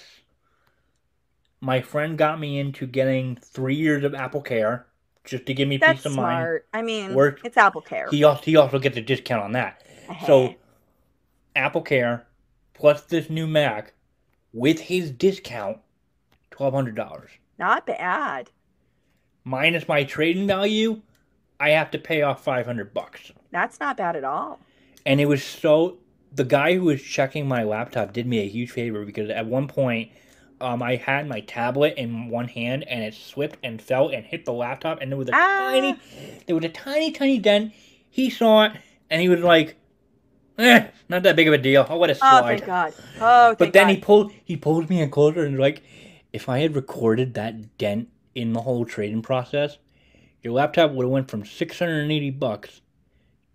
my 1.61 1.81
friend 1.81 2.17
got 2.17 2.39
me 2.39 2.59
into 2.59 2.87
getting 2.87 3.35
three 3.35 3.75
years 3.75 4.03
of 4.03 4.15
Apple 4.15 4.41
Care 4.41 4.87
just 5.23 5.45
to 5.45 5.53
give 5.53 5.67
me 5.67 5.77
that's 5.77 5.99
peace 5.99 6.05
of 6.07 6.13
mind. 6.13 6.43
smart. 6.43 6.67
I 6.73 6.81
mean, 6.81 7.13
Work- 7.13 7.41
it's 7.43 7.57
Apple 7.57 7.81
Care. 7.81 8.07
He 8.09 8.23
also 8.23 8.41
he 8.43 8.55
also 8.55 8.79
gets 8.79 8.97
a 8.97 9.01
discount 9.01 9.43
on 9.43 9.51
that. 9.53 9.83
So 10.25 10.55
Apple 11.55 11.81
Care 11.81 12.25
plus 12.73 13.01
this 13.03 13.29
new 13.29 13.45
Mac 13.45 13.93
with 14.53 14.79
his 14.79 15.11
discount, 15.11 15.77
twelve 16.51 16.73
hundred 16.73 16.95
dollars. 16.95 17.31
not 17.59 17.85
bad. 17.85 18.49
Minus 19.47 19.87
my 19.87 20.03
trading 20.03 20.45
value, 20.45 21.01
I 21.57 21.69
have 21.69 21.89
to 21.91 21.97
pay 21.97 22.21
off 22.21 22.43
five 22.43 22.65
hundred 22.65 22.93
bucks. 22.93 23.31
That's 23.49 23.79
not 23.79 23.95
bad 23.95 24.17
at 24.17 24.25
all. 24.25 24.59
and 25.05 25.21
it 25.21 25.25
was 25.25 25.41
so 25.41 25.99
the 26.33 26.43
guy 26.43 26.75
who 26.75 26.83
was 26.83 27.01
checking 27.01 27.47
my 27.47 27.63
laptop 27.63 28.11
did 28.11 28.27
me 28.27 28.39
a 28.39 28.47
huge 28.49 28.71
favor 28.71 29.05
because 29.05 29.29
at 29.29 29.45
one 29.45 29.65
point 29.69 30.11
um, 30.59 30.83
I 30.83 30.97
had 30.97 31.29
my 31.29 31.39
tablet 31.39 31.93
in 31.97 32.27
one 32.29 32.49
hand 32.49 32.83
and 32.89 33.01
it 33.05 33.13
slipped 33.13 33.57
and 33.63 33.81
fell 33.81 34.09
and 34.09 34.25
hit 34.25 34.43
the 34.43 34.51
laptop 34.51 34.99
and 35.01 35.09
there 35.09 35.17
was 35.17 35.29
a 35.29 35.31
Ah. 35.33 35.69
tiny 35.71 35.95
there 36.45 36.55
was 36.57 36.65
a 36.65 36.69
tiny 36.69 37.11
tiny 37.11 37.39
dent. 37.39 37.71
He 38.09 38.29
saw 38.29 38.65
it 38.65 38.73
and 39.09 39.21
he 39.21 39.29
was 39.29 39.39
like, 39.39 39.77
"Eh, 40.57 40.87
not 41.07 41.23
that 41.23 41.37
big 41.37 41.47
of 41.47 41.53
a 41.53 41.57
deal. 41.57 41.85
I'll 41.89 41.97
let 41.99 42.09
it 42.09 42.17
Oh, 42.21 42.39
slide." 42.41 42.57
thank 42.57 42.65
God. 42.65 42.93
Oh, 43.21 43.45
thank 43.47 43.59
but 43.59 43.71
then 43.71 43.87
God. 43.87 43.95
he 43.95 44.01
pulled 44.01 44.31
he 44.43 44.57
pulled 44.57 44.89
me 44.89 44.99
in 45.01 45.09
closer 45.09 45.45
and 45.45 45.53
was 45.53 45.61
like, 45.61 45.83
"If 46.33 46.49
I 46.49 46.59
had 46.59 46.75
recorded 46.75 47.33
that 47.35 47.77
dent 47.77 48.09
in 48.37 48.53
the 48.53 48.61
whole 48.61 48.85
trading 48.85 49.23
process, 49.23 49.79
your 50.43 50.53
laptop 50.53 50.91
would 50.91 51.03
have 51.03 51.11
went 51.11 51.29
from 51.29 51.43
six 51.43 51.79
hundred 51.79 52.03
and 52.03 52.11
eighty 52.11 52.29
bucks 52.29 52.81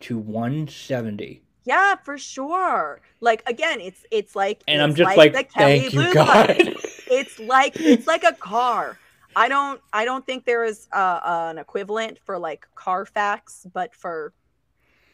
to 0.01 0.19
one 0.19 0.67
seventy. 0.67 1.41
Yeah, 1.65 1.95
for 1.95 2.19
sure. 2.19 3.01
Like 3.21 3.45
again, 3.47 3.81
it's 3.81 4.05
it's 4.11 4.35
like 4.35 4.65
And 4.67 4.83
I'm 4.83 4.95
just 4.95 5.17
like, 5.17 5.33
the 5.33 5.45
Kelley 5.45 5.81
thank 5.81 5.93
you, 5.93 6.01
Blue 6.01 6.13
God. 6.13 6.47
Book. 6.49 6.77
It's 7.15 7.39
like 7.39 7.79
it's 7.79 8.07
like 8.07 8.25
a 8.25 8.33
car. 8.33 8.99
I 9.37 9.49
don't 9.49 9.81
I 9.93 10.07
don't 10.07 10.25
think 10.25 10.47
there 10.47 10.65
is 10.65 10.89
uh, 10.93 11.21
an 11.23 11.59
equivalent 11.59 12.19
for 12.25 12.39
like 12.39 12.67
Carfax, 12.75 13.67
but 13.73 13.95
for 13.95 14.33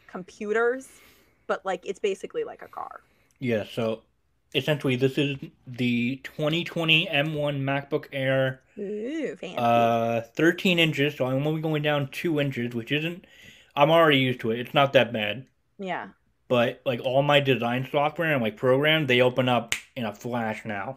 computers. 0.06 0.88
But 1.48 1.66
like 1.66 1.84
it's 1.84 1.98
basically 1.98 2.44
like 2.44 2.62
a 2.62 2.68
car. 2.68 3.00
Yeah, 3.40 3.64
so 3.68 4.02
essentially 4.54 4.96
this 4.96 5.18
is 5.18 5.36
the 5.66 6.16
2020 6.24 7.06
M1 7.06 7.60
MacBook 7.60 8.06
Air, 8.12 8.60
Ooh, 8.78 9.36
fancy. 9.36 9.56
uh, 9.58 10.22
13 10.34 10.78
inches. 10.78 11.16
So 11.16 11.26
I'm 11.26 11.46
only 11.46 11.60
going 11.60 11.82
down 11.82 12.08
two 12.12 12.40
inches, 12.40 12.74
which 12.74 12.92
isn't. 12.92 13.24
I'm 13.76 13.90
already 13.90 14.18
used 14.18 14.40
to 14.40 14.50
it. 14.50 14.60
It's 14.60 14.74
not 14.74 14.92
that 14.94 15.12
bad. 15.12 15.46
yeah. 15.78 16.08
But 16.48 16.80
like 16.86 17.00
all 17.04 17.22
my 17.22 17.40
design 17.40 17.86
software 17.92 18.32
and 18.32 18.42
like 18.42 18.56
program, 18.56 19.06
they 19.06 19.20
open 19.20 19.50
up 19.50 19.74
in 19.94 20.06
a 20.06 20.14
flash 20.14 20.64
now. 20.64 20.96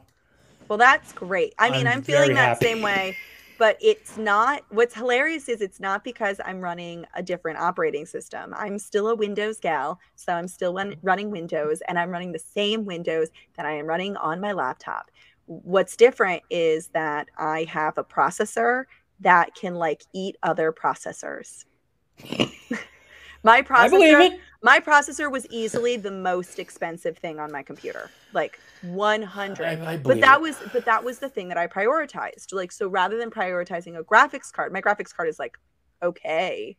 Well, 0.69 0.77
that's 0.77 1.11
great. 1.11 1.53
I 1.59 1.71
mean, 1.71 1.85
I'm 1.87 1.97
I'm, 1.97 2.01
feeling 2.03 2.35
that 2.35 2.47
happy. 2.47 2.65
same 2.67 2.81
way, 2.81 3.17
but 3.61 3.77
it's 3.79 4.17
not. 4.17 4.63
What's 4.69 4.95
hilarious 4.95 5.47
is 5.47 5.61
it's 5.61 5.79
not 5.79 6.03
because 6.03 6.41
I'm 6.43 6.61
running 6.61 7.05
a 7.13 7.21
different 7.21 7.59
operating 7.59 8.07
system. 8.07 8.55
I'm 8.57 8.79
still 8.79 9.07
a 9.09 9.15
Windows 9.15 9.59
gal, 9.59 9.99
so 10.15 10.33
I'm 10.33 10.47
still 10.47 10.73
run, 10.73 10.95
running 11.03 11.29
Windows, 11.29 11.83
and 11.87 11.99
I'm 11.99 12.09
running 12.09 12.31
the 12.31 12.39
same 12.39 12.85
Windows 12.85 13.29
that 13.57 13.67
I 13.67 13.73
am 13.73 13.85
running 13.85 14.17
on 14.17 14.41
my 14.41 14.51
laptop. 14.51 15.11
What's 15.45 15.95
different 15.95 16.41
is 16.49 16.87
that 16.95 17.27
I 17.37 17.65
have 17.65 17.99
a 17.99 18.03
processor 18.03 18.85
that 19.19 19.53
can 19.53 19.75
like 19.75 20.05
eat 20.11 20.37
other 20.41 20.73
processors. 20.73 21.65
my 23.43 23.61
processor 23.61 23.75
I 23.79 23.87
believe 23.89 24.19
it. 24.33 24.39
my 24.63 24.79
processor 24.79 25.31
was 25.31 25.45
easily 25.49 25.97
the 25.97 26.11
most 26.11 26.59
expensive 26.59 27.17
thing 27.17 27.39
on 27.39 27.51
my 27.51 27.63
computer 27.63 28.09
like 28.33 28.59
100 28.83 29.65
I, 29.65 29.93
I 29.93 29.97
but 29.97 30.21
that 30.21 30.37
it. 30.37 30.41
was 30.41 30.57
but 30.73 30.85
that 30.85 31.03
was 31.03 31.19
the 31.19 31.29
thing 31.29 31.47
that 31.49 31.57
i 31.57 31.67
prioritized 31.67 32.53
like 32.53 32.71
so 32.71 32.87
rather 32.87 33.17
than 33.17 33.29
prioritizing 33.31 33.97
a 33.97 34.03
graphics 34.03 34.51
card 34.51 34.71
my 34.71 34.81
graphics 34.81 35.13
card 35.15 35.27
is 35.29 35.39
like 35.39 35.57
okay 36.03 36.75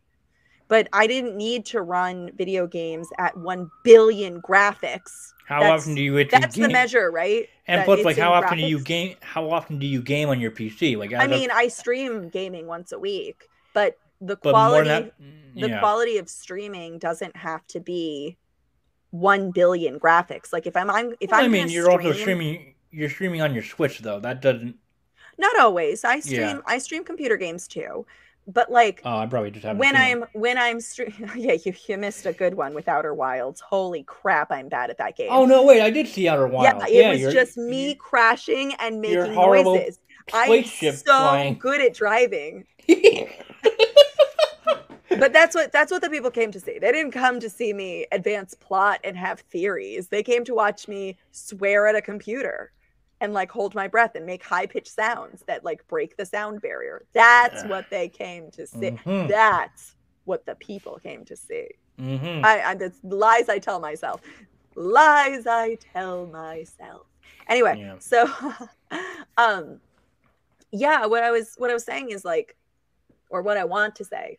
but 0.69 0.89
i 0.93 1.07
didn't 1.07 1.37
need 1.37 1.65
to 1.67 1.83
run 1.83 2.31
video 2.37 2.67
games 2.67 3.09
at 3.19 3.37
1 3.37 3.71
billion 3.85 4.41
graphics 4.43 5.33
How 5.47 5.61
that's- 5.61 5.81
often 5.83 5.95
do 5.95 6.03
you 6.03 6.19
actually 6.21 6.41
that's 6.41 6.57
game? 6.57 6.63
the 6.69 6.73
measure 6.73 7.11
right 7.11 7.49
And 7.67 7.81
that 7.81 7.85
plus, 7.87 8.05
like, 8.05 8.17
how 8.19 8.33
often 8.33 8.59
do 8.59 8.65
you 8.67 8.81
game? 8.81 9.17
How 9.21 9.51
often 9.51 9.79
do 9.79 9.87
you 9.87 10.03
game 10.03 10.29
on 10.29 10.41
your 10.41 10.51
PC? 10.51 10.97
Like, 10.97 11.13
i 11.13 11.25
a- 11.25 11.29
mean 11.29 11.51
i 11.53 11.69
stream 11.69 12.29
gaming 12.29 12.67
once 12.67 12.93
a 12.93 12.99
week 12.99 13.49
but 13.75 13.97
the 14.27 14.37
but 14.37 14.53
quality 14.53 14.89
than 14.89 15.03
that, 15.05 15.21
mm. 15.21 15.61
the 15.61 15.69
yeah. 15.69 15.79
quality 15.81 16.17
of 16.19 16.29
streaming 16.29 16.99
doesn't 16.99 17.37
have 17.37 17.67
to 17.69 17.81
be 17.81 18.37
1 19.11 19.51
billion 19.51 19.99
graphics 20.01 20.53
like 20.53 20.67
if 20.67 20.77
i'm, 20.77 20.89
I'm 20.91 21.13
if 21.21 21.31
Well, 21.31 21.41
i'm 21.41 21.47
I 21.47 21.49
mean, 21.49 21.69
you're 21.69 21.91
also 21.91 22.13
stream- 22.13 22.23
streaming. 22.23 22.75
You're 22.95 23.11
streaming 23.11 23.41
on 23.41 23.55
your 23.55 23.63
Switch 23.63 24.01
though. 24.01 24.21
That 24.21 24.43
doesn't. 24.43 24.77
not 25.39 25.59
always 25.59 26.05
i 26.05 26.21
stream 26.21 26.41
Yeah. 26.41 26.61
i 26.67 26.79
stream 26.79 27.05
computer 27.05 27.37
games 27.37 27.67
too 27.67 28.07
but 28.47 28.71
like 28.71 29.01
Oh, 29.05 29.19
I 29.19 29.27
probably 29.27 29.51
just 29.51 29.65
haven't. 29.65 29.79
when 29.79 29.97
i'm 29.97 30.25
when 30.35 30.57
i'm 30.59 30.81
stream 30.81 31.13
yeah 31.37 31.57
you, 31.65 31.73
you 31.89 31.97
missed 31.99 32.27
a 32.27 32.33
good 32.33 32.55
one 32.55 32.75
with 32.75 32.89
outer 32.89 33.15
wilds 33.15 33.61
holy 33.61 34.03
crap 34.05 34.51
i'm 34.53 34.69
bad 34.69 34.91
at 34.91 34.99
that 34.99 35.17
game 35.17 35.29
Oh 35.31 35.45
no! 35.47 35.63
Wait, 35.65 35.81
I 35.81 35.91
did 35.91 36.07
see 36.09 36.29
Outer 36.29 36.47
Wilds. 36.49 36.85
yeah 36.91 37.13
it 37.13 37.25
was 37.25 37.33
just 37.33 37.57
me 37.57 37.95
crashing 37.95 38.75
and 38.79 39.01
making 39.01 39.35
noises 39.35 39.99
i'm 40.33 40.65
so 40.65 40.93
flying. 41.03 41.59
good 41.59 41.81
at 41.81 41.95
driving 41.95 42.67
but 45.19 45.33
that's 45.33 45.55
what 45.55 45.73
that's 45.73 45.91
what 45.91 46.03
the 46.03 46.11
people 46.11 46.31
came 46.31 46.51
to 46.53 46.61
see 46.61 46.79
they 46.79 46.93
didn't 46.93 47.13
come 47.13 47.41
to 47.41 47.49
see 47.51 47.73
me 47.73 48.07
advance 48.13 48.55
plot 48.55 49.01
and 49.05 49.17
have 49.17 49.41
theories 49.41 50.09
they 50.09 50.23
came 50.23 50.45
to 50.45 50.55
watch 50.55 50.89
me 50.89 51.17
swear 51.31 51.87
at 51.87 51.95
a 51.95 52.03
computer 52.03 52.73
and 53.21 53.33
like 53.33 53.51
hold 53.51 53.75
my 53.75 53.87
breath 53.87 54.15
and 54.15 54.27
make 54.27 54.43
high 54.43 54.67
pitched 54.67 54.89
sounds 54.93 55.43
that 55.47 55.65
like 55.65 55.87
break 55.89 56.17
the 56.17 56.27
sound 56.27 56.61
barrier 56.61 57.05
that's 57.13 57.65
what 57.65 57.89
they 57.91 58.09
came 58.09 58.51
to 58.51 58.67
see 58.67 58.91
Mhm. 59.07 59.29
that's 59.29 59.95
what 60.25 60.45
the 60.47 60.55
people 60.57 60.99
came 61.03 61.25
to 61.25 61.37
see 61.37 61.69
Mhm. 62.01 62.45
I, 62.45 62.63
I 62.63 62.75
that's 62.75 62.99
lies 63.05 63.49
I 63.49 63.59
tell 63.59 63.79
myself. 63.79 64.23
Lies 64.75 65.47
I 65.47 65.77
tell 65.93 66.27
myself. 66.27 67.07
Anyway, 67.47 67.77
Yeah. 67.79 67.97
so 67.99 68.27
um 69.37 69.79
yeah, 70.71 71.05
what 71.07 71.23
I 71.23 71.31
was 71.31 71.55
what 71.59 71.71
I 71.71 71.75
was 71.75 71.85
saying 71.85 72.11
is 72.11 72.25
like 72.25 72.57
or 73.29 73.43
what 73.43 73.59
I 73.59 73.65
want 73.65 73.95
to 73.97 74.05
say 74.05 74.39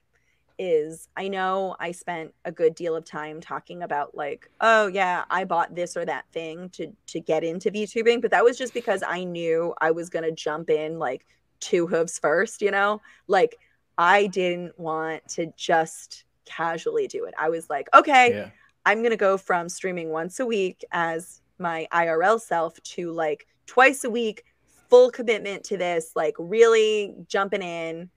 is 0.64 1.10
I 1.18 1.28
know 1.28 1.76
I 1.80 1.92
spent 1.92 2.34
a 2.46 2.52
good 2.52 2.76
deal 2.76 2.96
of 2.96 3.06
time 3.06 3.42
talking 3.42 3.84
about 3.84 4.16
like, 4.16 4.50
oh 4.62 4.88
yeah, 4.88 5.26
I 5.30 5.44
bought 5.44 5.76
this 5.76 5.98
or 5.98 6.06
that 6.06 6.26
thing 6.32 6.70
to 6.70 6.92
to 7.08 7.20
get 7.20 7.44
into 7.44 7.72
VTubing, 7.72 8.22
but 8.22 8.32
that 8.32 8.44
was 8.44 8.58
just 8.58 8.74
because 8.74 9.04
I 9.06 9.24
knew 9.24 9.74
I 9.82 9.92
was 9.92 10.10
gonna 10.10 10.32
jump 10.32 10.70
in 10.70 11.00
like 11.00 11.26
two 11.60 11.88
hooves 11.88 12.20
first, 12.20 12.62
you 12.62 12.72
know? 12.72 13.02
Like 13.28 13.58
I 13.98 14.28
didn't 14.28 14.78
want 14.80 15.28
to 15.30 15.54
just 15.56 16.26
casually 16.46 17.08
do 17.08 17.26
it. 17.26 17.34
I 17.40 17.50
was 17.50 17.70
like, 17.70 17.88
okay, 17.94 18.32
Yeah. 18.32 18.50
I'm 18.86 19.00
going 19.00 19.12
to 19.12 19.18
go 19.18 19.38
from 19.38 19.70
streaming 19.70 20.10
once 20.10 20.42
a 20.42 20.46
week 20.46 20.84
as 20.92 21.42
my 21.58 21.88
IRL 21.94 22.40
self 22.42 22.82
to 22.84 23.12
like 23.12 23.48
twice 23.66 24.04
a 24.04 24.10
week, 24.10 24.44
full 24.90 25.10
commitment 25.10 25.64
to 25.66 25.78
this, 25.78 26.12
like 26.16 26.36
really 26.38 27.16
jumping 27.28 27.62
in, 27.62 28.10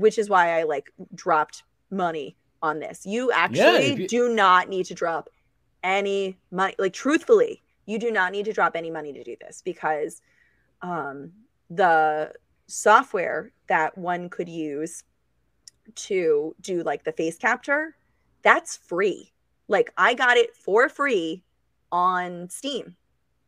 which 0.00 0.18
is 0.18 0.28
why 0.28 0.58
I 0.58 0.64
like 0.64 0.92
dropped 1.14 1.62
money 1.90 2.36
on 2.62 2.78
this. 2.80 3.06
You 3.06 3.32
actually 3.32 3.94
you- 3.94 4.08
do 4.08 4.34
not 4.34 4.68
need 4.68 4.86
to 4.86 4.94
drop 4.94 5.30
any 5.82 6.38
money. 6.50 6.74
Like 6.78 6.92
truthfully, 6.92 7.62
you 7.86 7.98
do 7.98 8.10
not 8.10 8.32
need 8.32 8.44
to 8.46 8.52
drop 8.52 8.76
any 8.76 8.90
money 8.90 9.12
to 9.12 9.24
do 9.24 9.36
this 9.40 9.62
because 9.64 10.20
um, 10.82 11.32
the 11.70 12.32
software 12.66 13.52
that 13.68 13.96
one 13.96 14.28
could 14.28 14.48
use 14.48 15.04
to 15.94 16.54
do 16.60 16.82
like 16.82 17.04
the 17.04 17.12
face 17.12 17.36
capture, 17.36 17.96
that's 18.42 18.76
free. 18.76 19.32
Like 19.68 19.92
I 19.96 20.14
got 20.14 20.36
it 20.36 20.54
for 20.56 20.88
free 20.88 21.42
on 21.92 22.48
Steam. 22.50 22.96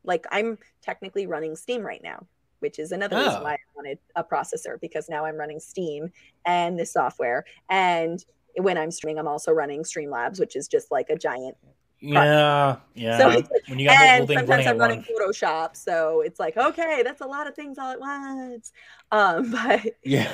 Like 0.05 0.25
I'm 0.31 0.59
technically 0.83 1.27
running 1.27 1.57
Steam 1.57 1.83
right 1.83 2.03
now, 2.03 2.27
which 2.61 2.79
is 2.79 2.93
another 2.93 3.17
reason 3.17 3.35
Oh. 3.41 3.43
why 3.45 3.53
I 3.55 3.59
wanted 3.77 3.99
a 4.17 4.25
processor 4.25 4.81
because 4.81 5.09
now 5.09 5.25
I'm 5.25 5.37
running 5.37 5.61
Steam 5.61 6.11
and 6.47 6.79
this 6.79 6.93
software. 6.93 7.45
And 7.71 8.25
when 8.57 8.77
I'm 8.79 8.91
streaming, 8.91 9.19
I'm 9.19 9.29
also 9.29 9.53
running 9.53 9.83
Streamlabs, 9.83 10.41
which 10.41 10.57
is 10.57 10.69
just 10.69 10.91
like 10.91 11.11
a 11.11 11.17
giant. 11.17 11.57
Yeah, 12.01 12.77
yeah. 12.95 13.19
So 13.19 13.31
it's 13.31 13.49
when 13.69 13.81
you 13.81 13.89
got 13.89 14.01
and 14.01 14.21
multiple 14.21 14.27
things 14.27 14.39
sometimes 14.39 14.49
running 14.49 14.69
I'm 14.69 14.75
at 14.77 14.79
running 14.79 15.05
once. 15.21 15.39
Photoshop, 15.41 15.77
so 15.77 16.21
it's 16.21 16.39
like 16.39 16.57
okay, 16.57 17.03
that's 17.03 17.23
a 17.23 17.27
lot 17.27 17.49
of 17.49 17.57
things 17.57 17.77
all 17.77 17.91
at 17.91 17.99
once. 17.99 18.71
Um, 19.11 19.51
but 19.53 19.81
Yeah. 20.05 20.31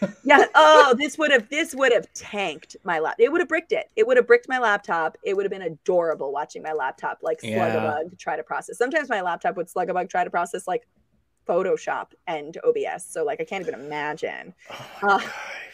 yeah. 0.24 0.44
Oh, 0.54 0.94
this 0.98 1.16
would 1.16 1.30
have 1.30 1.48
this 1.48 1.74
would 1.74 1.94
have 1.94 2.12
tanked 2.12 2.76
my 2.84 2.98
lap. 2.98 3.16
It 3.18 3.32
would 3.32 3.40
have 3.40 3.48
bricked 3.48 3.72
it. 3.72 3.90
It 3.96 4.06
would 4.06 4.18
have 4.18 4.26
bricked 4.26 4.50
my 4.50 4.58
laptop. 4.58 5.16
It 5.22 5.34
would 5.34 5.44
have 5.46 5.50
been 5.50 5.62
adorable 5.62 6.30
watching 6.30 6.62
my 6.62 6.72
laptop 6.74 7.20
like 7.22 7.40
slug 7.40 7.52
Yeah. 7.52 7.74
a 7.76 7.80
bug 8.04 8.18
try 8.18 8.36
to 8.36 8.42
process. 8.42 8.76
Sometimes 8.76 9.08
my 9.08 9.22
laptop 9.22 9.56
would 9.56 9.70
slug 9.70 9.88
a 9.88 9.94
bug 9.94 10.10
try 10.10 10.24
to 10.24 10.30
process 10.30 10.68
like 10.68 10.86
Photoshop 11.48 12.08
and 12.26 12.56
OBS. 12.64 13.04
So 13.04 13.24
like 13.24 13.40
I 13.40 13.44
can't 13.44 13.66
even 13.66 13.74
imagine. 13.80 14.54
Oh 14.70 14.86
Uh, 15.02 15.20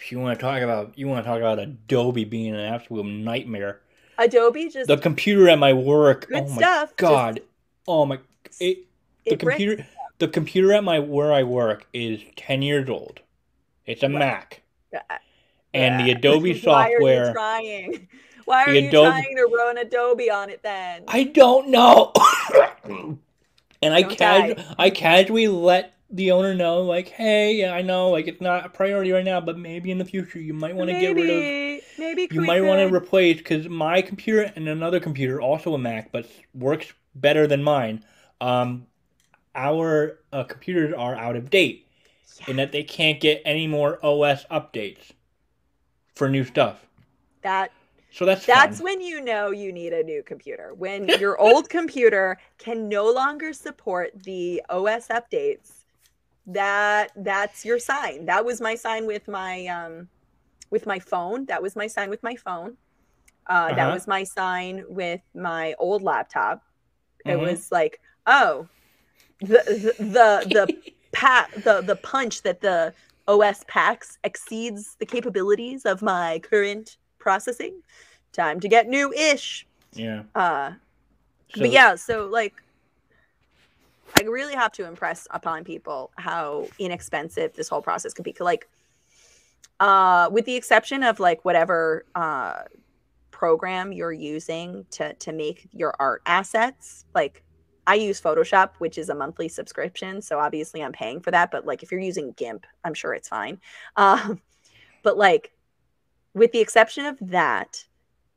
If 0.00 0.12
you 0.12 0.20
want 0.20 0.38
to 0.38 0.42
talk 0.44 0.62
about 0.62 0.96
you 0.98 1.08
want 1.08 1.24
to 1.24 1.28
talk 1.28 1.38
about 1.38 1.58
Adobe 1.58 2.24
being 2.24 2.54
an 2.54 2.60
absolute 2.60 3.04
nightmare. 3.06 3.80
Adobe 4.18 4.68
just 4.68 4.86
The 4.88 4.96
computer 4.96 5.48
at 5.48 5.58
my 5.58 5.72
work. 5.72 6.28
good 6.28 6.44
oh 6.44 6.48
my 6.48 6.56
stuff. 6.56 6.88
just- 6.90 6.96
god. 6.96 7.40
oh 7.88 8.06
my 8.06 8.18
it, 8.60 8.78
the 9.24 9.32
it 9.32 9.38
bricks. 9.40 9.58
computer 9.58 9.86
the 10.18 10.28
computer 10.28 10.72
at 10.72 10.84
my 10.84 11.00
where 11.00 11.32
I 11.32 11.42
work 11.42 11.86
is 11.92 12.20
10 12.36 12.62
years 12.62 12.88
old. 12.88 13.20
It's 13.86 14.02
a 14.02 14.06
What? 14.06 14.18
Mac. 14.20 14.62
Uh, 14.94 15.00
And 15.74 15.98
the 16.06 16.12
Adobe 16.16 16.52
Why 16.62 16.84
are 16.84 16.90
you 16.90 16.98
software 16.98 17.32
trying? 17.32 18.08
Why 18.44 18.62
are 18.64 18.72
The 18.72 18.80
you 18.82 18.88
Adobe- 18.90 19.08
trying 19.10 19.36
to 19.36 19.44
run 19.56 19.78
Adobe 19.78 20.30
on 20.30 20.50
it 20.50 20.62
then? 20.62 21.02
I 21.08 21.24
don't 21.24 21.68
know. 21.70 22.12
and 23.84 23.94
I 23.94 24.02
Don't 24.02 24.12
casu- 24.12 24.56
die. 24.56 24.74
I 24.78 24.90
casually 24.90 25.48
let 25.48 25.94
the 26.10 26.30
owner 26.32 26.54
know, 26.54 26.82
like, 26.82 27.08
hey, 27.08 27.54
yeah, 27.56 27.72
I 27.74 27.82
know, 27.82 28.10
like, 28.10 28.28
it's 28.28 28.40
not 28.40 28.66
a 28.66 28.68
priority 28.68 29.10
right 29.12 29.24
now, 29.24 29.40
but 29.40 29.58
maybe 29.58 29.90
in 29.90 29.98
the 29.98 30.04
future 30.04 30.38
you 30.38 30.54
might 30.54 30.74
want 30.76 30.88
to 30.90 30.94
get 31.00 31.14
rid 31.14 31.30
of. 31.30 31.50
maybe, 31.50 31.82
maybe 31.98 32.28
You 32.30 32.40
might 32.42 32.60
want 32.62 32.80
to 32.88 32.94
replace 32.94 33.38
because 33.38 33.68
my 33.68 34.02
computer 34.02 34.52
and 34.54 34.68
another 34.68 35.00
computer, 35.00 35.40
also 35.40 35.74
a 35.74 35.78
Mac, 35.78 36.12
but 36.12 36.28
works 36.54 36.92
better 37.14 37.46
than 37.46 37.62
mine. 37.62 38.04
Um, 38.40 38.86
our 39.54 40.20
uh, 40.32 40.44
computers 40.44 40.92
are 40.96 41.14
out 41.16 41.36
of 41.36 41.50
date 41.50 41.86
in 42.48 42.56
that 42.56 42.72
they 42.72 42.82
can't 42.82 43.20
get 43.20 43.42
any 43.44 43.66
more 43.66 43.98
OS 44.04 44.44
updates 44.46 45.12
for 46.14 46.28
new 46.28 46.44
stuff. 46.44 46.86
that 47.42 47.70
So 48.14 48.24
that's 48.24 48.46
That's 48.46 48.78
fun. 48.78 48.84
when 48.84 49.00
you 49.00 49.20
know 49.22 49.50
you 49.50 49.72
need 49.72 49.92
a 49.92 50.02
new 50.04 50.22
computer. 50.22 50.74
When 50.74 51.08
your 51.08 51.38
old 51.40 51.68
computer 51.68 52.38
can 52.58 52.88
no 52.88 53.10
longer 53.10 53.52
support 53.52 54.12
the 54.24 54.62
OS 54.68 55.08
updates, 55.08 55.84
that 56.46 57.12
that's 57.16 57.64
your 57.64 57.78
sign. 57.78 58.26
That 58.26 58.44
was 58.44 58.60
my 58.60 58.74
sign 58.76 59.06
with 59.06 59.28
my 59.28 59.66
um 59.66 60.08
with 60.70 60.86
my 60.86 61.00
phone. 61.00 61.46
That 61.46 61.62
was 61.62 61.76
my 61.76 61.88
sign 61.88 62.10
with 62.10 62.22
my 62.22 62.36
phone. 62.36 62.78
Uh, 63.48 63.72
That 63.74 63.88
Uh-huh. 63.88 63.94
was 63.94 64.06
my 64.08 64.24
sign 64.24 64.84
with 64.88 65.22
my 65.34 65.74
old 65.78 66.02
laptop. 66.02 66.62
It 67.26 67.36
Mhm. 67.36 67.40
was 67.40 67.72
like, 67.72 68.00
oh, 68.26 68.68
the 69.40 69.62
the 69.98 70.04
the, 70.04 70.48
the 70.52 70.68
pa- 71.12 71.48
the 71.56 71.82
the 71.82 71.96
punch 71.96 72.42
that 72.42 72.60
the 72.60 72.94
OS 73.28 73.64
packs 73.68 74.18
exceeds 74.24 74.96
the 75.00 75.06
capabilities 75.06 75.84
of 75.86 76.02
my 76.02 76.40
current 76.40 76.98
processing. 77.24 77.82
Time 78.32 78.60
to 78.60 78.68
get 78.68 78.86
new 78.86 79.12
ish. 79.12 79.66
yeah. 79.94 80.22
Uh, 80.34 80.72
So, 81.54 81.60
but 81.60 81.70
yeah, 81.70 81.94
so 81.96 82.26
like, 82.26 82.54
I 84.18 84.22
really 84.24 84.54
have 84.54 84.72
to 84.72 84.86
impress 84.86 85.26
upon 85.30 85.64
people 85.64 86.10
how 86.16 86.68
inexpensive 86.78 87.54
this 87.54 87.68
whole 87.68 87.82
process 87.82 88.12
can 88.12 88.22
be. 88.22 88.34
Like, 88.38 88.68
uh, 89.80 90.28
with 90.30 90.44
the 90.44 90.54
exception 90.54 91.02
of 91.02 91.18
like 91.20 91.44
whatever 91.44 92.04
uh, 92.14 92.62
program 93.30 93.92
you're 93.92 94.12
using 94.36 94.84
to 94.92 95.14
to 95.14 95.32
make 95.32 95.66
your 95.72 95.94
art 95.98 96.22
assets, 96.26 97.04
like 97.14 97.42
I 97.86 97.94
use 97.94 98.20
Photoshop, 98.20 98.70
which 98.78 98.98
is 98.98 99.08
a 99.10 99.14
monthly 99.14 99.48
subscription, 99.48 100.22
so 100.22 100.38
obviously 100.38 100.82
I'm 100.82 100.92
paying 100.92 101.20
for 101.20 101.30
that. 101.32 101.50
But 101.50 101.66
like, 101.66 101.82
if 101.82 101.90
you're 101.90 102.00
using 102.00 102.32
GIMP, 102.36 102.66
I'm 102.84 102.94
sure 102.94 103.14
it's 103.14 103.28
fine. 103.28 103.60
Um, 103.96 104.40
but 105.02 105.16
like, 105.18 105.52
with 106.34 106.52
the 106.52 106.60
exception 106.60 107.06
of 107.06 107.16
that, 107.20 107.84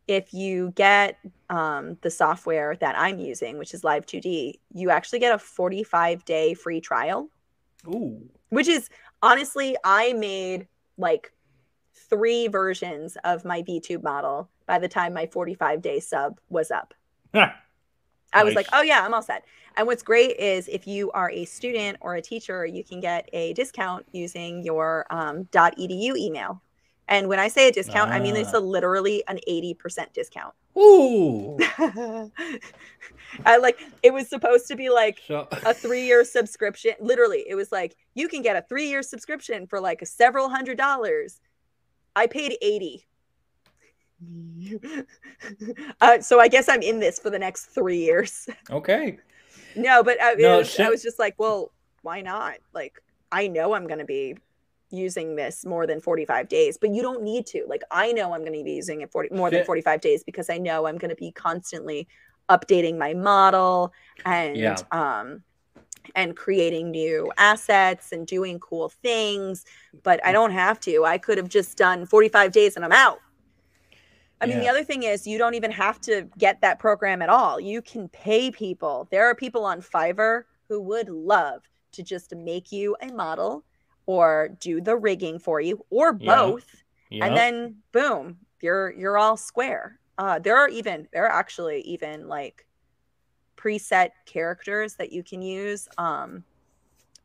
if 0.07 0.33
you 0.33 0.71
get 0.75 1.17
um, 1.49 1.97
the 2.01 2.09
software 2.09 2.75
that 2.79 2.97
I'm 2.97 3.19
using, 3.19 3.57
which 3.57 3.73
is 3.73 3.81
Live2D, 3.81 4.53
you 4.73 4.89
actually 4.89 5.19
get 5.19 5.35
a 5.35 5.39
45 5.39 6.23
day 6.23 6.53
free 6.53 6.79
trial, 6.79 7.29
Ooh. 7.87 8.21
which 8.49 8.67
is 8.67 8.89
honestly, 9.21 9.75
I 9.83 10.13
made 10.13 10.67
like 10.97 11.33
three 11.93 12.47
versions 12.47 13.17
of 13.23 13.43
my 13.43 13.63
VTube 13.63 14.03
model 14.03 14.49
by 14.65 14.79
the 14.79 14.87
time 14.87 15.13
my 15.13 15.25
45 15.25 15.81
day 15.81 15.99
sub 15.99 16.39
was 16.49 16.71
up. 16.71 16.93
I 18.33 18.43
was 18.43 18.55
like, 18.55 18.67
oh 18.73 18.81
yeah, 18.81 19.03
I'm 19.03 19.13
all 19.13 19.21
set. 19.21 19.45
And 19.77 19.87
what's 19.87 20.03
great 20.03 20.37
is 20.37 20.67
if 20.67 20.85
you 20.85 21.11
are 21.11 21.29
a 21.31 21.45
student 21.45 21.97
or 22.01 22.15
a 22.15 22.21
teacher, 22.21 22.65
you 22.65 22.83
can 22.83 22.99
get 22.99 23.29
a 23.33 23.53
discount 23.53 24.05
using 24.11 24.63
your 24.63 25.05
um, 25.09 25.45
.edu 25.45 26.17
email. 26.17 26.61
And 27.09 27.29
when 27.29 27.39
I 27.39 27.47
say 27.47 27.69
a 27.69 27.71
discount, 27.71 28.11
I 28.11 28.19
mean 28.19 28.35
it's 28.35 28.53
Ah. 28.53 28.57
a 28.57 28.59
literally 28.59 29.23
an 29.27 29.39
80% 29.47 30.11
discount. 30.13 30.53
Ooh. 30.77 31.57
I 33.45 33.57
like 33.57 33.79
it 34.03 34.13
was 34.13 34.27
supposed 34.29 34.67
to 34.67 34.75
be 34.75 34.89
like 34.89 35.21
So 35.27 35.47
a 35.65 35.73
three 35.73 36.05
year 36.05 36.23
subscription. 36.25 36.93
Literally, 36.99 37.45
it 37.47 37.55
was 37.55 37.71
like 37.71 37.95
you 38.13 38.27
can 38.27 38.41
get 38.41 38.55
a 38.55 38.61
three 38.67 38.87
year 38.89 39.01
subscription 39.01 39.67
for 39.67 39.79
like 39.79 40.05
several 40.05 40.49
hundred 40.49 40.77
dollars. 40.77 41.39
I 42.15 42.27
paid 42.27 42.57
80. 42.61 43.05
uh, 46.01 46.19
so 46.19 46.39
I 46.39 46.47
guess 46.47 46.67
I'm 46.67 46.81
in 46.81 46.99
this 46.99 47.19
for 47.19 47.29
the 47.29 47.39
next 47.39 47.65
three 47.65 47.99
years. 47.99 48.47
okay. 48.71 49.19
no, 49.75 50.01
but 50.03 50.17
I, 50.21 50.33
No, 50.33 50.57
was, 50.57 50.79
I 50.79 50.89
was 50.89 51.03
just 51.03 51.19
like, 51.19 51.35
well, 51.37 51.71
why 52.01 52.21
not? 52.21 52.55
Like, 52.73 53.01
I 53.31 53.47
know 53.47 53.73
I'm 53.73 53.85
going 53.85 53.99
to 53.99 54.05
be 54.05 54.35
using 54.89 55.35
this 55.35 55.65
more 55.65 55.85
than 55.85 55.99
45 55.99 56.47
days, 56.47 56.77
but 56.79 56.93
you 56.93 57.01
don't 57.01 57.21
need 57.23 57.45
to. 57.47 57.65
Like, 57.67 57.81
I 57.91 58.11
know 58.13 58.33
I'm 58.33 58.41
going 58.41 58.57
to 58.57 58.63
be 58.63 58.71
using 58.71 59.01
it 59.01 59.11
40, 59.11 59.35
more 59.35 59.49
than 59.51 59.65
45 59.65 60.01
days 60.01 60.23
because 60.23 60.49
I 60.49 60.57
know 60.57 60.87
I'm 60.87 60.97
going 60.97 61.09
to 61.09 61.15
be 61.15 61.31
constantly 61.31 62.07
updating 62.49 62.97
my 62.97 63.13
model 63.13 63.93
and 64.25 64.57
Yeah. 64.57 64.77
um 64.91 65.43
and 66.15 66.37
creating 66.37 66.91
new 66.91 67.29
assets 67.37 68.13
and 68.13 68.25
doing 68.25 68.57
cool 68.59 68.87
things 68.87 69.65
but 70.03 70.21
Mm. 70.23 70.27
i 70.29 70.31
don't 70.31 70.51
have 70.51 70.79
to 70.79 71.03
i 71.03 71.17
could 71.17 71.37
have 71.37 71.49
just 71.49 71.77
done 71.77 72.05
45 72.05 72.53
days 72.53 72.77
and 72.77 72.85
i'm 72.85 72.93
out 72.93 73.19
i 74.39 74.45
mean 74.45 74.59
the 74.61 74.69
other 74.69 74.85
thing 74.85 75.03
is 75.03 75.27
you 75.27 75.37
don't 75.37 75.55
even 75.55 75.71
have 75.71 75.99
to 76.01 76.29
get 76.37 76.61
that 76.61 76.79
program 76.79 77.21
at 77.21 77.27
all 77.27 77.59
you 77.59 77.81
can 77.81 78.07
pay 78.07 78.49
people 78.49 79.09
there 79.11 79.25
are 79.25 79.35
people 79.35 79.65
on 79.65 79.81
fiverr 79.81 80.43
who 80.69 80.81
would 80.81 81.09
love 81.09 81.63
to 81.91 82.03
just 82.03 82.33
make 82.33 82.71
you 82.71 82.95
a 83.01 83.11
model 83.11 83.65
or 84.07 84.49
do 84.59 84.81
the 84.81 84.97
rigging 84.97 85.39
for 85.39 85.61
you 85.61 85.85
or 85.91 86.13
Yeah. 86.19 86.25
both 86.25 86.83
Yeah. 87.09 87.25
and 87.25 87.37
then 87.37 87.75
boom 87.93 88.39
you're 88.61 88.91
you're 88.93 89.17
all 89.17 89.37
square 89.37 89.99
uh 90.17 90.39
there 90.39 90.57
are 90.57 90.69
even 90.69 91.07
there 91.13 91.25
are 91.25 91.39
actually 91.39 91.81
even 91.81 92.27
like 92.27 92.65
preset 93.57 94.11
characters 94.25 94.95
that 94.95 95.11
you 95.11 95.23
can 95.23 95.41
use 95.41 95.87
um 95.97 96.43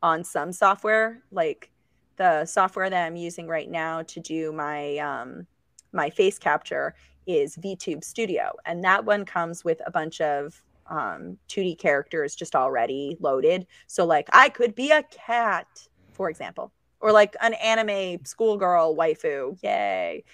on 0.02 0.24
some 0.24 0.52
software 0.52 1.22
like 1.30 1.70
the 2.16 2.44
software 2.44 2.90
that 2.90 3.06
i'm 3.06 3.16
using 3.16 3.46
right 3.46 3.70
now 3.70 4.02
to 4.02 4.20
do 4.20 4.52
my 4.52 4.98
um 4.98 5.46
my 5.92 6.10
face 6.10 6.38
capture 6.38 6.94
is 7.26 7.56
vtube 7.56 8.04
studio 8.04 8.52
and 8.66 8.84
that 8.84 9.04
one 9.04 9.24
comes 9.24 9.64
with 9.64 9.80
a 9.86 9.90
bunch 9.90 10.20
of 10.20 10.62
um 10.86 11.38
2d 11.48 11.78
characters 11.78 12.34
just 12.34 12.56
already 12.56 13.16
loaded 13.20 13.66
so 13.86 14.04
like 14.04 14.28
i 14.32 14.48
could 14.48 14.74
be 14.74 14.90
a 14.90 15.04
cat 15.04 15.68
for 16.12 16.30
example 16.30 16.72
or 17.02 17.12
like 17.12 17.36
an 17.42 17.54
anime 17.54 18.24
schoolgirl 18.24 18.96
waifu 18.96 19.56
yay 19.62 20.24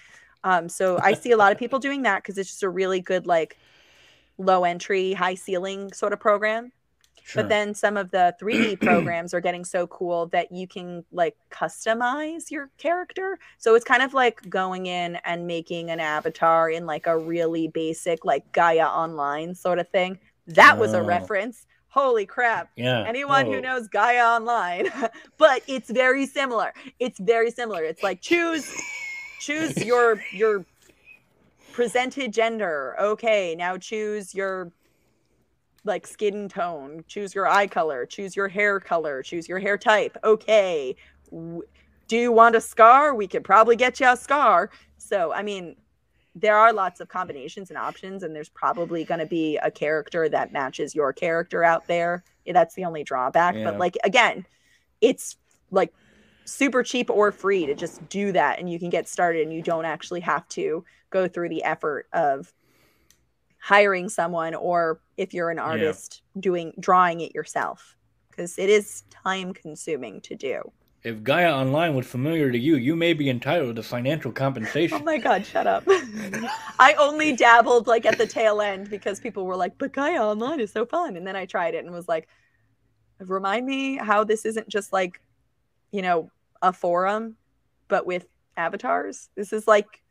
um, 0.44 0.68
so 0.68 0.98
I 1.02 1.14
see 1.14 1.32
a 1.32 1.36
lot 1.36 1.52
of 1.52 1.58
people 1.64 1.78
doing 1.80 2.02
that 2.02 2.22
because 2.22 2.38
it's 2.38 2.48
just 2.50 2.62
a 2.62 2.68
really 2.68 3.00
good 3.00 3.26
like 3.26 3.58
low 4.38 4.64
entry, 4.64 5.12
high 5.12 5.34
ceiling 5.34 5.92
sort 5.92 6.12
of 6.12 6.20
program. 6.20 6.72
Sure. 7.24 7.42
But 7.42 7.48
then 7.50 7.74
some 7.74 7.96
of 7.96 8.10
the 8.10 8.34
3D 8.40 8.76
programs 8.80 9.34
are 9.34 9.40
getting 9.40 9.64
so 9.64 9.86
cool 9.88 10.26
that 10.28 10.50
you 10.52 10.66
can 10.66 11.04
like 11.12 11.36
customize 11.50 12.50
your 12.50 12.70
character. 12.78 13.38
So 13.58 13.74
it's 13.74 13.84
kind 13.84 14.02
of 14.02 14.14
like 14.14 14.48
going 14.48 14.86
in 14.86 15.16
and 15.24 15.46
making 15.46 15.90
an 15.90 16.00
avatar 16.00 16.70
in 16.70 16.86
like 16.86 17.06
a 17.06 17.18
really 17.18 17.68
basic 17.68 18.24
like 18.24 18.50
Gaia 18.52 18.86
Online 18.86 19.54
sort 19.54 19.78
of 19.78 19.88
thing. 19.90 20.18
That 20.46 20.78
was 20.78 20.94
a 20.94 21.00
Oh. 21.00 21.04
reference. 21.04 21.66
Holy 21.98 22.26
crap. 22.26 22.70
yeah. 22.76 23.02
Anyone 23.06 23.46
Oh. 23.46 23.52
who 23.52 23.60
knows 23.60 23.88
Gaia 23.88 24.24
Online, 24.24 24.88
but 25.38 25.62
it's 25.66 25.90
very 25.90 26.26
similar. 26.26 26.72
It's 27.00 27.18
very 27.18 27.50
similar. 27.50 27.82
It's 27.82 28.02
like 28.02 28.20
choose 28.20 28.72
choose 29.40 29.76
your 29.90 30.22
your 30.32 30.64
presented 31.72 32.32
gender. 32.32 32.94
Okay, 33.00 33.54
now 33.56 33.76
choose 33.76 34.34
your 34.34 34.70
like 35.84 36.06
skin 36.06 36.48
tone, 36.48 37.04
choose 37.08 37.34
your 37.34 37.48
eye 37.48 37.66
color, 37.66 38.06
choose 38.06 38.36
your 38.36 38.48
hair 38.48 38.78
color, 38.78 39.22
choose 39.22 39.48
your 39.48 39.58
hair 39.58 39.78
type. 39.78 40.16
Okay. 40.22 40.94
Do 41.30 42.16
you 42.16 42.32
want 42.32 42.54
a 42.56 42.60
scar? 42.60 43.14
We 43.14 43.26
could 43.26 43.44
probably 43.44 43.76
get 43.76 44.00
you 44.00 44.08
a 44.08 44.16
scar. 44.16 44.70
So, 44.98 45.32
I 45.32 45.42
mean, 45.42 45.76
there 46.34 46.56
are 46.56 46.72
lots 46.72 47.00
of 47.00 47.08
combinations 47.08 47.70
and 47.70 47.78
options, 47.78 48.22
and 48.22 48.34
there's 48.34 48.48
probably 48.48 49.04
going 49.04 49.20
to 49.20 49.26
be 49.26 49.56
a 49.58 49.70
character 49.70 50.28
that 50.28 50.52
matches 50.52 50.94
your 50.94 51.12
character 51.12 51.64
out 51.64 51.86
there. 51.86 52.22
That's 52.46 52.74
the 52.74 52.84
only 52.84 53.04
drawback. 53.04 53.54
Yeah. 53.54 53.64
But, 53.64 53.78
like, 53.78 53.96
again, 54.04 54.46
it's 55.00 55.36
like 55.70 55.92
super 56.44 56.82
cheap 56.82 57.10
or 57.10 57.32
free 57.32 57.66
to 57.66 57.74
just 57.74 58.08
do 58.08 58.32
that, 58.32 58.58
and 58.58 58.70
you 58.70 58.78
can 58.78 58.90
get 58.90 59.08
started, 59.08 59.42
and 59.42 59.52
you 59.52 59.62
don't 59.62 59.84
actually 59.84 60.20
have 60.20 60.48
to 60.50 60.84
go 61.10 61.26
through 61.26 61.48
the 61.48 61.64
effort 61.64 62.06
of 62.12 62.52
hiring 63.60 64.08
someone 64.08 64.54
or 64.54 65.00
if 65.16 65.34
you're 65.34 65.50
an 65.50 65.58
artist 65.58 66.22
doing 66.38 66.72
drawing 66.78 67.20
it 67.20 67.34
yourself 67.34 67.96
because 68.30 68.56
it 68.56 68.70
is 68.70 69.02
time 69.10 69.52
consuming 69.52 70.20
to 70.20 70.36
do 70.36 70.62
If 71.04 71.22
Gaia 71.22 71.54
Online 71.54 71.94
was 71.94 72.06
familiar 72.06 72.50
to 72.50 72.58
you, 72.58 72.76
you 72.76 72.96
may 72.96 73.12
be 73.12 73.30
entitled 73.30 73.76
to 73.76 73.82
financial 73.82 74.32
compensation. 74.32 74.98
oh 75.00 75.04
my 75.04 75.18
god 75.18 75.46
shut 75.46 75.66
up 75.66 75.84
i 76.78 76.94
only 76.98 77.34
dabbled 77.34 77.86
like 77.86 78.04
at 78.04 78.18
the 78.18 78.26
tail 78.26 78.60
end 78.60 78.90
because 78.90 79.20
people 79.20 79.46
were 79.46 79.56
like 79.56 79.76
but 79.78 79.92
gaia 79.92 80.22
online 80.22 80.60
is 80.60 80.70
so 80.72 80.84
fun 80.84 81.16
and 81.16 81.26
then 81.26 81.36
i 81.36 81.46
tried 81.46 81.74
it 81.74 81.84
and 81.84 81.92
was 81.92 82.08
like 82.08 82.28
remind 83.20 83.64
me 83.66 83.96
how 83.96 84.24
this 84.24 84.44
isn't 84.44 84.68
just 84.68 84.92
like 84.92 85.20
you 85.92 86.02
know 86.02 86.30
a 86.62 86.72
forum 86.72 87.36
but 87.88 88.06
with 88.06 88.26
avatars 88.56 89.28
this 89.36 89.52
is 89.52 89.66
like 89.66 90.02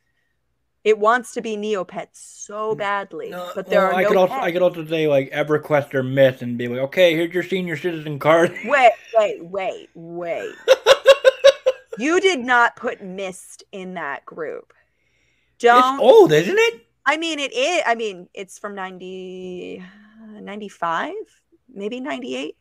it 0.84 0.98
wants 0.98 1.34
to 1.34 1.42
be 1.42 1.58
neopets 1.58 2.16
so 2.46 2.74
mm. 2.74 2.78
badly 2.78 3.30
No, 3.30 3.52
but 3.54 3.68
there 3.68 3.82
well, 3.82 3.92
are 3.92 3.96
I 3.96 4.04
no 4.04 4.08
could 4.08 4.18
also 4.18 4.34
pets. 4.34 4.46
I 4.46 4.52
could 4.54 4.62
also 4.62 4.86
say 4.86 5.08
like 5.08 5.32
EverQuest 5.32 5.94
or 5.94 6.02
Myst 6.02 6.42
and 6.42 6.58
be 6.58 6.70
like, 6.70 6.80
okay, 6.80 7.14
here's 7.14 7.34
your 7.34 7.44
senior 7.44 7.76
citizen 7.76 8.20
card. 8.20 8.56
Wait, 8.64 8.94
wait, 9.14 9.44
wait, 9.44 9.90
wait. 9.96 10.56
You 11.98 12.20
did 12.20 12.40
not 12.40 12.76
put 12.76 13.04
Myst 13.04 13.64
in 13.72 13.96
that 13.96 14.26
group. 14.26 14.74
Don't. 15.60 15.96
It's 15.96 16.04
old, 16.04 16.32
isn't 16.32 16.58
it? 16.58 16.82
I 17.06 17.18
mean, 17.18 17.40
it 17.40 17.54
is. 17.54 17.82
I 17.86 17.96
mean, 17.96 18.28
it's 18.34 18.60
from 18.60 18.76
90, 18.76 19.84
95, 20.42 21.14
maybe 21.74 22.00
98. 22.00 22.58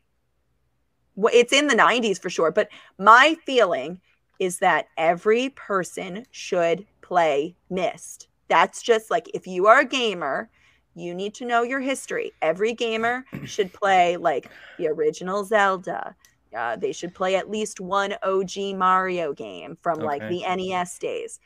Well, 1.17 1.33
it's 1.35 1.53
in 1.53 1.67
the 1.67 1.75
90s 1.75 2.21
for 2.21 2.31
sure. 2.31 2.51
But 2.51 2.69
my 2.99 3.37
feeling 3.45 4.01
is 4.39 4.59
that 4.59 4.87
every 4.97 5.51
person 5.51 6.27
should 6.31 6.87
play 7.01 7.57
Myst. 7.71 8.29
That's 8.49 8.83
just 8.83 9.11
like 9.11 9.29
if 9.35 9.47
you 9.47 9.67
are 9.67 9.81
a 9.81 9.85
gamer, 9.85 10.49
you 10.95 11.15
need 11.15 11.35
to 11.35 11.45
know 11.45 11.63
your 11.63 11.81
history. 11.81 12.33
Every 12.41 12.73
gamer 12.73 13.25
should 13.45 13.73
play 13.73 14.17
like 14.17 14.51
the 14.79 14.89
original 14.89 15.45
Zelda. 15.45 16.15
Uh, 16.57 16.77
they 16.77 16.93
should 16.93 17.15
play 17.15 17.37
at 17.37 17.51
least 17.51 17.81
one 17.81 18.15
OG 18.23 18.77
Mario 18.77 19.33
game 19.33 19.77
from 19.81 19.99
like 19.99 20.27
the 20.29 20.43
NES 20.43 20.99
days. 20.99 21.39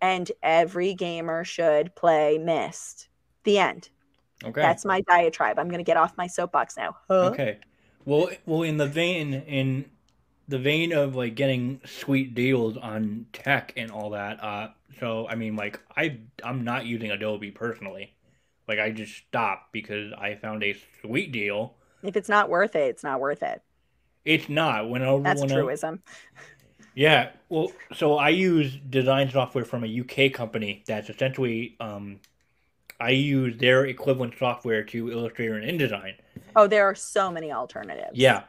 And 0.00 0.30
every 0.42 0.94
gamer 0.94 1.44
should 1.44 1.94
play 1.94 2.38
Myst. 2.38 3.08
The 3.44 3.58
end. 3.58 3.90
Okay. 4.44 4.60
That's 4.60 4.84
my 4.84 5.02
diatribe. 5.02 5.58
I'm 5.58 5.68
going 5.68 5.78
to 5.78 5.84
get 5.84 5.96
off 5.96 6.16
my 6.16 6.26
soapbox 6.26 6.76
now. 6.76 6.96
Huh? 7.08 7.30
Okay. 7.32 7.58
Well, 8.04 8.30
well, 8.46 8.62
in 8.62 8.78
the 8.78 8.86
vein 8.86 9.34
in 9.34 9.84
the 10.48 10.58
vein 10.58 10.92
of 10.92 11.14
like 11.14 11.34
getting 11.34 11.80
sweet 11.84 12.34
deals 12.34 12.76
on 12.76 13.26
tech 13.32 13.72
and 13.76 13.90
all 13.90 14.10
that. 14.10 14.42
Uh, 14.42 14.68
so 14.98 15.28
I 15.28 15.34
mean, 15.34 15.56
like 15.56 15.80
I 15.96 16.18
I'm 16.42 16.64
not 16.64 16.86
using 16.86 17.10
Adobe 17.10 17.50
personally. 17.50 18.14
Like 18.66 18.78
I 18.78 18.90
just 18.90 19.16
stopped 19.16 19.72
because 19.72 20.12
I 20.12 20.34
found 20.34 20.62
a 20.62 20.76
sweet 21.02 21.32
deal. 21.32 21.74
If 22.02 22.16
it's 22.16 22.28
not 22.28 22.48
worth 22.48 22.74
it, 22.74 22.88
it's 22.88 23.04
not 23.04 23.20
worth 23.20 23.42
it. 23.42 23.62
It's 24.24 24.48
not 24.48 24.88
when 24.88 25.02
I 25.02 25.18
That's 25.18 25.44
truism. 25.44 26.00
Yeah, 26.94 27.30
well, 27.48 27.72
so 27.94 28.16
I 28.18 28.30
use 28.30 28.76
design 28.76 29.30
software 29.30 29.64
from 29.64 29.84
a 29.84 30.00
UK 30.00 30.32
company 30.32 30.82
that's 30.86 31.08
essentially 31.08 31.76
um, 31.80 32.20
I 32.98 33.10
use 33.10 33.56
their 33.58 33.86
equivalent 33.86 34.34
software 34.38 34.82
to 34.84 35.10
Illustrator 35.10 35.56
and 35.56 35.80
InDesign. 35.80 36.14
Oh, 36.56 36.66
there 36.66 36.84
are 36.84 36.94
so 36.94 37.30
many 37.30 37.52
alternatives. 37.52 38.10
Yeah, 38.14 38.42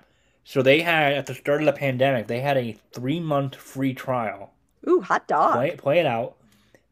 so 0.43 0.61
they 0.61 0.81
had 0.81 1.13
at 1.13 1.27
the 1.27 1.35
start 1.35 1.61
of 1.61 1.67
the 1.67 1.73
pandemic 1.73 2.27
they 2.27 2.41
had 2.41 2.57
a 2.57 2.77
three 2.91 3.19
month 3.19 3.55
free 3.55 3.93
trial. 3.93 4.53
Ooh, 4.87 5.01
hot 5.01 5.27
dog. 5.27 5.53
Play 5.53 5.75
play 5.75 5.99
it 5.99 6.05
out, 6.05 6.35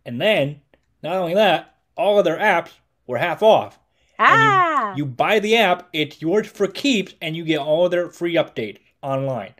and 0.06 0.22
then 0.22 0.62
not 1.04 1.16
only 1.16 1.34
that, 1.34 1.76
all 1.98 2.20
of 2.20 2.26
their 2.26 2.38
apps 2.38 2.72
were 3.08 3.18
half 3.18 3.42
off. 3.42 3.80
ah. 4.20 4.79
You 4.96 5.06
buy 5.06 5.40
the 5.40 5.58
app, 5.58 5.90
it's 5.94 6.22
yours 6.22 6.48
for 6.48 6.68
keeps, 6.68 7.14
and 7.22 7.36
you 7.36 7.44
get 7.44 7.60
all 7.60 7.90
their 7.90 8.10
free 8.10 8.36
updates 8.36 8.80
online. 9.02 9.54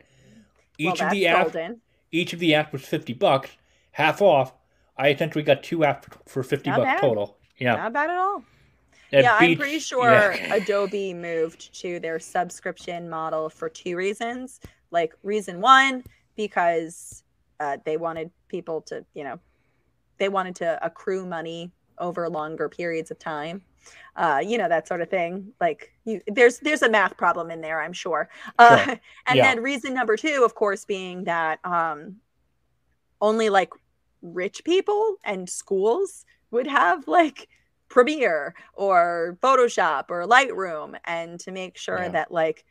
Each 0.78 1.00
well, 1.00 1.08
of 1.08 1.10
the 1.12 1.24
apps 1.24 1.78
each 2.12 2.32
of 2.32 2.38
the 2.38 2.52
apps 2.52 2.72
was 2.72 2.82
50 2.82 3.12
bucks 3.14 3.50
half 3.92 4.22
off 4.22 4.52
i 4.96 5.08
essentially 5.08 5.44
got 5.44 5.62
two 5.62 5.78
apps 5.78 6.04
for 6.26 6.42
50 6.42 6.70
Not 6.70 6.78
bucks 6.78 6.86
bad. 6.86 7.00
total 7.00 7.36
yeah 7.58 7.76
Not 7.76 7.92
bad 7.92 8.10
at 8.10 8.16
all. 8.16 8.44
that 9.10 9.24
yeah, 9.24 9.36
I'm 9.38 9.56
pretty 9.56 9.78
sure 9.78 10.10
yeah. 10.10 10.54
Adobe 10.54 11.14
moved 11.14 11.74
to 11.80 12.00
their 12.00 12.18
subscription 12.18 13.08
model 13.08 13.48
for 13.48 13.68
two 13.68 13.96
reasons. 13.96 14.60
Like, 14.92 15.14
reason 15.22 15.60
one, 15.60 16.04
because 16.36 17.22
uh, 17.58 17.76
they 17.84 17.96
wanted 17.96 18.30
people 18.48 18.80
to, 18.82 19.04
you 19.14 19.24
know, 19.24 19.38
they 20.18 20.28
wanted 20.28 20.56
to 20.56 20.78
accrue 20.84 21.26
money 21.26 21.70
over 22.00 22.28
longer 22.28 22.68
periods 22.68 23.10
of 23.10 23.18
time. 23.18 23.62
Uh, 24.16 24.40
you 24.44 24.58
know 24.58 24.68
that 24.68 24.88
sort 24.88 25.00
of 25.00 25.08
thing. 25.08 25.52
Like, 25.60 25.92
you, 26.04 26.20
there's 26.26 26.58
there's 26.58 26.82
a 26.82 26.88
math 26.90 27.16
problem 27.16 27.50
in 27.50 27.60
there, 27.60 27.80
I'm 27.80 27.92
sure. 27.92 28.28
Uh, 28.58 28.76
Sure. 28.84 29.00
and 29.26 29.36
Yeah. 29.36 29.54
then 29.54 29.62
reason 29.62 29.94
number 29.94 30.16
two, 30.16 30.42
of 30.44 30.54
course, 30.54 30.84
being 30.84 31.24
that 31.24 31.64
um, 31.64 32.16
only 33.20 33.48
like 33.50 33.70
rich 34.22 34.64
people 34.64 35.16
and 35.24 35.48
schools 35.48 36.24
would 36.50 36.66
have 36.66 37.06
like 37.08 37.48
Premiere 37.88 38.54
or 38.74 39.38
Photoshop 39.42 40.06
or 40.10 40.26
Lightroom, 40.26 40.96
and 41.04 41.38
to 41.40 41.50
make 41.52 41.76
sure 41.78 42.02
Yeah. 42.04 42.08
that 42.10 42.32
like 42.32 42.64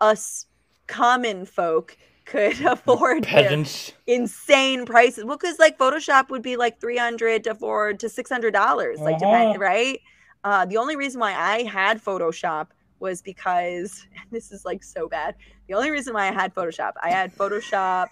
us 0.00 0.46
common 0.86 1.46
folk 1.46 1.96
could 2.26 2.60
afford 2.66 3.22
peasants 3.22 3.92
insane 4.06 4.86
prices. 4.86 5.24
Well, 5.24 5.36
because 5.36 5.58
like 5.58 5.78
Photoshop 5.78 6.30
would 6.30 6.42
be 6.42 6.56
like 6.56 6.80
three 6.80 6.98
hundred 6.98 7.44
to 7.44 7.54
four 7.54 7.94
to 7.94 8.08
six 8.08 8.30
hundred 8.30 8.52
dollars, 8.52 9.04
like 9.04 9.18
depend 9.18 9.56
Uh-huh. 9.56 9.58
right. 9.58 10.00
Uh, 10.44 10.64
the 10.66 10.76
only 10.76 10.96
reason 10.96 11.20
why 11.20 11.32
I 11.34 11.64
had 11.64 12.02
Photoshop 12.02 12.68
was 13.00 13.22
because 13.22 14.06
this 14.30 14.52
is 14.52 14.64
like 14.64 14.82
so 14.84 15.08
bad. 15.08 15.34
The 15.68 15.74
only 15.74 15.90
reason 15.90 16.14
why 16.14 16.28
I 16.28 16.32
had 16.32 16.54
Photoshop, 16.54 16.92
I 17.02 17.10
had 17.10 17.36
Photoshop 17.36 18.08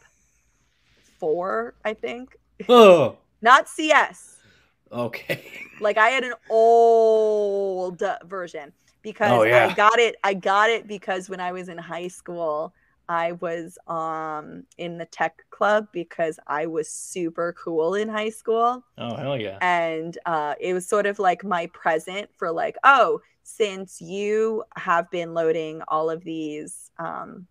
four, 1.18 1.74
I 1.84 1.94
think, 1.94 2.36
oh 2.68 3.18
not 3.42 3.68
CS. 3.68 4.40
okay 4.92 5.42
Like 5.80 5.98
I 5.98 6.08
had 6.08 6.24
an 6.24 6.34
old 6.48 8.02
version 8.24 8.72
because 9.02 9.30
Oh, 9.32 9.42
yeah. 9.42 9.66
I 9.70 9.74
got 9.74 9.98
it. 9.98 10.16
I 10.24 10.34
got 10.34 10.70
it 10.70 10.86
because 10.86 11.28
when 11.28 11.40
I 11.40 11.52
was 11.52 11.68
in 11.68 11.78
high 11.78 12.08
school, 12.08 12.74
I 13.08 13.32
was 13.32 13.78
um 13.86 14.64
in 14.78 14.98
the 14.98 15.04
tech 15.06 15.44
club 15.50 15.88
because 15.92 16.38
I 16.46 16.66
was 16.66 16.88
super 16.88 17.54
cool 17.62 17.94
in 17.94 18.08
high 18.08 18.30
school. 18.30 18.84
Oh 18.98 19.16
hell 19.16 19.38
yeah. 19.38 19.58
And 19.60 20.16
uh, 20.26 20.54
it 20.60 20.74
was 20.74 20.86
sort 20.86 21.06
of 21.06 21.18
like 21.18 21.44
my 21.44 21.66
present 21.66 22.30
for 22.36 22.50
like 22.50 22.76
oh 22.84 23.20
since 23.42 24.00
you 24.00 24.64
have 24.76 25.10
been 25.10 25.34
loading 25.34 25.82
all 25.88 26.08
of 26.08 26.24
these 26.24 26.90
um, 26.98 27.46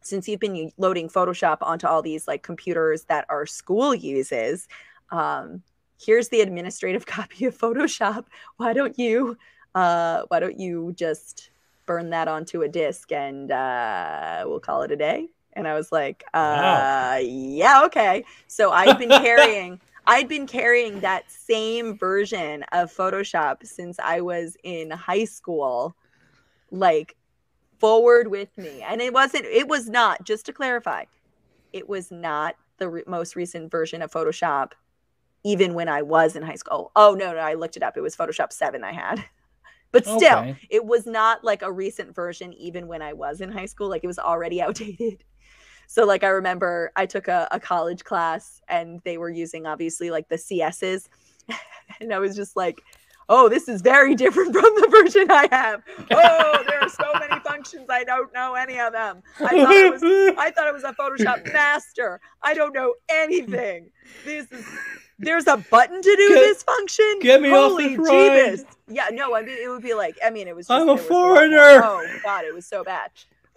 since 0.00 0.28
you've 0.28 0.40
been 0.40 0.72
loading 0.78 1.08
photoshop 1.08 1.58
onto 1.60 1.86
all 1.86 2.02
these 2.02 2.28
like 2.28 2.42
computers 2.42 3.04
that 3.04 3.26
our 3.28 3.46
school 3.46 3.94
uses 3.94 4.68
um, 5.10 5.62
here's 6.04 6.28
the 6.28 6.40
administrative 6.40 7.06
copy 7.06 7.44
of 7.44 7.56
photoshop. 7.56 8.26
Why 8.56 8.72
don't 8.72 8.98
you 8.98 9.36
uh, 9.74 10.24
why 10.28 10.40
don't 10.40 10.58
you 10.58 10.92
just 10.96 11.50
burn 11.86 12.10
that 12.10 12.28
onto 12.28 12.62
a 12.62 12.68
disk 12.68 13.12
and 13.12 13.50
uh, 13.50 14.44
we'll 14.46 14.60
call 14.60 14.82
it 14.82 14.90
a 14.90 14.96
day 14.96 15.28
and 15.54 15.66
i 15.68 15.74
was 15.74 15.92
like 15.92 16.24
uh, 16.34 16.38
Wow. 16.38 17.16
yeah 17.22 17.82
okay 17.84 18.24
so 18.46 18.70
i've 18.70 18.98
been 18.98 19.08
carrying 19.10 19.80
I'd 20.06 20.28
been 20.28 20.46
carrying 20.48 20.98
that 21.00 21.30
same 21.30 21.96
version 21.96 22.64
of 22.72 22.92
Photoshop 22.92 23.64
since 23.64 23.98
I 24.00 24.20
was 24.20 24.56
in 24.64 24.90
high 24.90 25.24
school, 25.26 25.94
like 26.72 27.14
forward 27.78 28.26
with 28.28 28.56
me. 28.58 28.82
And 28.82 29.00
it 29.00 29.12
wasn't, 29.12 29.44
it 29.44 29.68
was 29.68 29.88
not, 29.88 30.24
just 30.24 30.44
to 30.46 30.52
clarify, 30.52 31.04
it 31.72 31.88
was 31.88 32.10
not 32.10 32.56
the 32.78 32.88
re- 32.88 33.04
most 33.06 33.36
recent 33.36 33.70
version 33.70 34.02
of 34.02 34.10
Photoshop, 34.10 34.72
even 35.44 35.72
when 35.72 35.88
I 35.88 36.02
was 36.02 36.34
in 36.34 36.42
high 36.42 36.56
school. 36.56 36.90
Oh, 36.96 37.14
no, 37.14 37.32
no, 37.32 37.38
I 37.38 37.54
looked 37.54 37.76
it 37.76 37.84
up. 37.84 37.96
It 37.96 38.00
was 38.00 38.16
Photoshop 38.16 38.52
7 38.52 38.82
I 38.82 38.92
had. 38.92 39.24
But 39.92 40.04
still, 40.06 40.38
Okay. 40.38 40.56
it 40.70 40.84
was 40.84 41.06
not 41.06 41.44
like 41.44 41.62
a 41.62 41.70
recent 41.70 42.14
version, 42.14 42.52
even 42.54 42.86
when 42.88 43.02
I 43.02 43.12
was 43.12 43.40
in 43.40 43.52
high 43.52 43.66
school. 43.66 43.88
Like 43.88 44.02
it 44.02 44.08
was 44.08 44.18
already 44.18 44.60
outdated. 44.62 45.22
So, 45.86 46.06
like, 46.06 46.24
I 46.24 46.28
remember 46.28 46.90
I 46.96 47.04
took 47.04 47.28
a, 47.28 47.46
a 47.50 47.60
college 47.60 48.02
class 48.02 48.62
and 48.68 49.00
they 49.04 49.18
were 49.18 49.28
using 49.28 49.66
obviously 49.66 50.10
like 50.10 50.28
the 50.30 50.36
CSs. 50.36 51.08
and 52.00 52.14
I 52.14 52.18
was 52.18 52.34
just 52.34 52.56
like, 52.56 52.80
oh, 53.28 53.48
this 53.50 53.68
is 53.68 53.82
very 53.82 54.14
different 54.22 54.54
from 54.54 54.62
the 54.76 54.88
version 54.90 55.30
I 55.30 55.48
have. 55.50 55.82
Oh, 56.10 56.64
there 56.66 56.80
are 56.82 56.88
so 56.88 57.12
many 57.18 57.38
functions. 57.40 57.86
I 57.90 58.04
don't 58.04 58.32
know 58.32 58.54
any 58.54 58.78
of 58.80 58.92
them. 58.94 59.22
I 59.40 59.48
thought 59.62 59.74
it 59.74 59.92
was 59.92 60.02
I 60.38 60.50
thought 60.50 60.66
it 60.68 60.74
was 60.74 60.84
a 60.84 60.94
Photoshop 60.94 61.52
master. 61.52 62.20
I 62.42 62.54
don't 62.54 62.74
know 62.74 62.94
anything. 63.10 63.90
This 64.24 64.50
is 64.50 64.64
there's 65.22 65.46
a 65.46 65.56
button 65.56 66.02
to 66.02 66.16
do 66.16 66.28
Get- 66.28 66.40
this 66.40 66.62
function. 66.62 67.18
get 67.20 67.40
me 67.40 67.50
off 67.50 67.70
Holy 67.70 67.96
this 67.96 68.60
ride. 68.60 68.66
Yeah, 68.88 69.08
no, 69.12 69.34
I 69.34 69.42
mean 69.42 69.56
it 69.58 69.68
would 69.68 69.82
be 69.82 69.94
like 69.94 70.18
I 70.24 70.30
mean 70.30 70.48
it 70.48 70.54
was. 70.54 70.68
I'm 70.68 70.88
a 70.88 70.92
it 70.92 70.94
was 70.96 71.06
foreigner. 71.06 71.80
Oh 71.82 72.06
God, 72.22 72.44
it 72.44 72.52
was 72.52 72.66
so 72.66 72.84
bad. 72.84 73.10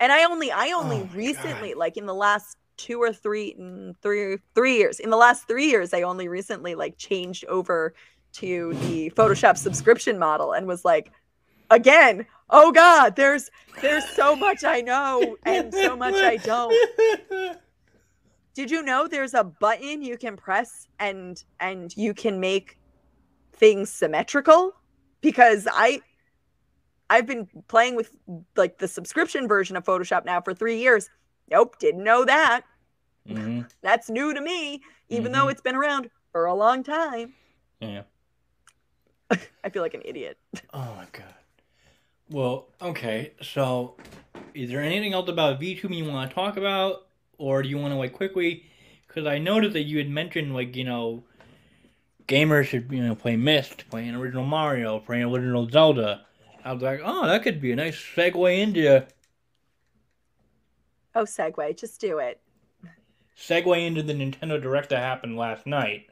and 0.00 0.12
I 0.12 0.24
only 0.24 0.50
I 0.50 0.70
only 0.72 1.00
Oh 1.00 1.08
recently 1.14 1.74
like 1.74 1.96
in 1.96 2.06
the 2.06 2.14
last 2.14 2.56
two 2.76 3.02
or 3.02 3.12
three 3.12 3.56
mm, 3.58 3.94
three 4.00 4.38
three 4.54 4.76
years 4.76 5.00
in 5.00 5.10
the 5.10 5.16
last 5.16 5.48
three 5.48 5.66
years 5.66 5.92
I 5.92 6.02
only 6.02 6.28
recently 6.28 6.74
like 6.74 6.96
changed 6.96 7.44
over 7.46 7.94
to 8.34 8.74
the 8.74 9.10
Photoshop 9.10 9.56
subscription 9.58 10.18
model 10.18 10.52
and 10.52 10.66
was 10.66 10.84
like 10.84 11.10
again 11.70 12.24
oh 12.50 12.70
god 12.70 13.16
there's 13.16 13.50
there's 13.82 14.08
so 14.10 14.36
much 14.36 14.62
I 14.64 14.80
know 14.80 15.36
and 15.44 15.74
so 15.74 15.96
much 15.96 16.14
I 16.14 16.36
don't 16.36 17.58
did 18.58 18.72
you 18.72 18.82
know 18.82 19.06
there's 19.06 19.34
a 19.34 19.44
button 19.44 20.02
you 20.02 20.18
can 20.18 20.36
press 20.36 20.88
and 20.98 21.44
and 21.60 21.96
you 21.96 22.12
can 22.12 22.40
make 22.40 22.76
things 23.52 23.88
symmetrical 23.88 24.72
because 25.20 25.68
I 25.70 26.02
I've 27.08 27.24
been 27.24 27.46
playing 27.68 27.94
with 27.94 28.10
like 28.56 28.78
the 28.78 28.88
subscription 28.88 29.46
version 29.46 29.76
of 29.76 29.84
Photoshop 29.84 30.24
now 30.24 30.40
for 30.40 30.54
3 30.54 30.76
years. 30.76 31.08
Nope, 31.48 31.78
didn't 31.78 32.02
know 32.02 32.24
that. 32.24 32.62
Mhm. 33.28 33.70
That's 33.80 34.10
new 34.10 34.34
to 34.34 34.40
me 34.40 34.82
even 35.08 35.30
though 35.30 35.46
Mhm. 35.46 35.52
it's 35.52 35.62
been 35.62 35.76
around 35.76 36.10
for 36.32 36.46
a 36.46 36.54
long 36.54 36.82
time. 36.82 37.34
Yeah. 37.78 38.02
I 39.62 39.68
feel 39.70 39.82
like 39.82 39.94
an 39.94 40.02
idiot. 40.04 40.36
Oh 40.74 40.94
my 40.96 41.06
god. 41.12 41.34
Well, 42.28 42.66
okay. 42.82 43.34
So, 43.40 43.94
is 44.52 44.68
there 44.68 44.80
anything 44.80 45.12
else 45.12 45.28
about 45.28 45.60
VTuber 45.60 45.94
you 45.94 46.06
want 46.06 46.28
to 46.28 46.34
talk 46.34 46.56
about, 46.56 47.06
or 47.38 47.62
do 47.62 47.68
you 47.68 47.78
want 47.78 47.92
to 47.92 47.98
like 47.98 48.12
quickly? 48.12 48.64
Because 49.06 49.26
I 49.26 49.38
noticed 49.38 49.72
that 49.74 49.84
you 49.84 49.98
had 49.98 50.10
mentioned 50.10 50.54
like 50.54 50.76
you 50.76 50.84
know, 50.84 51.24
gamers 52.26 52.66
should 52.66 52.90
you 52.92 53.02
know 53.02 53.14
play 53.14 53.36
Myst, 53.36 53.88
play 53.90 54.06
an 54.08 54.14
original 54.14 54.44
Mario, 54.44 55.00
play 55.00 55.20
an 55.20 55.28
original 55.28 55.68
Zelda. 55.68 56.26
I 56.64 56.72
was 56.72 56.82
like, 56.82 57.00
oh, 57.04 57.26
that 57.26 57.42
could 57.42 57.60
be 57.60 57.72
a 57.72 57.76
nice 57.76 57.96
segue 57.96 58.58
into 58.58 59.06
Oh, 61.14 61.24
segue, 61.24 61.76
just 61.76 62.00
do 62.00 62.18
it. 62.18 62.40
segue 63.34 63.86
into 63.86 64.02
the 64.02 64.12
Nintendo 64.12 64.60
Direct 64.60 64.90
that 64.90 64.98
happened 64.98 65.38
last 65.38 65.66
night. 65.66 66.10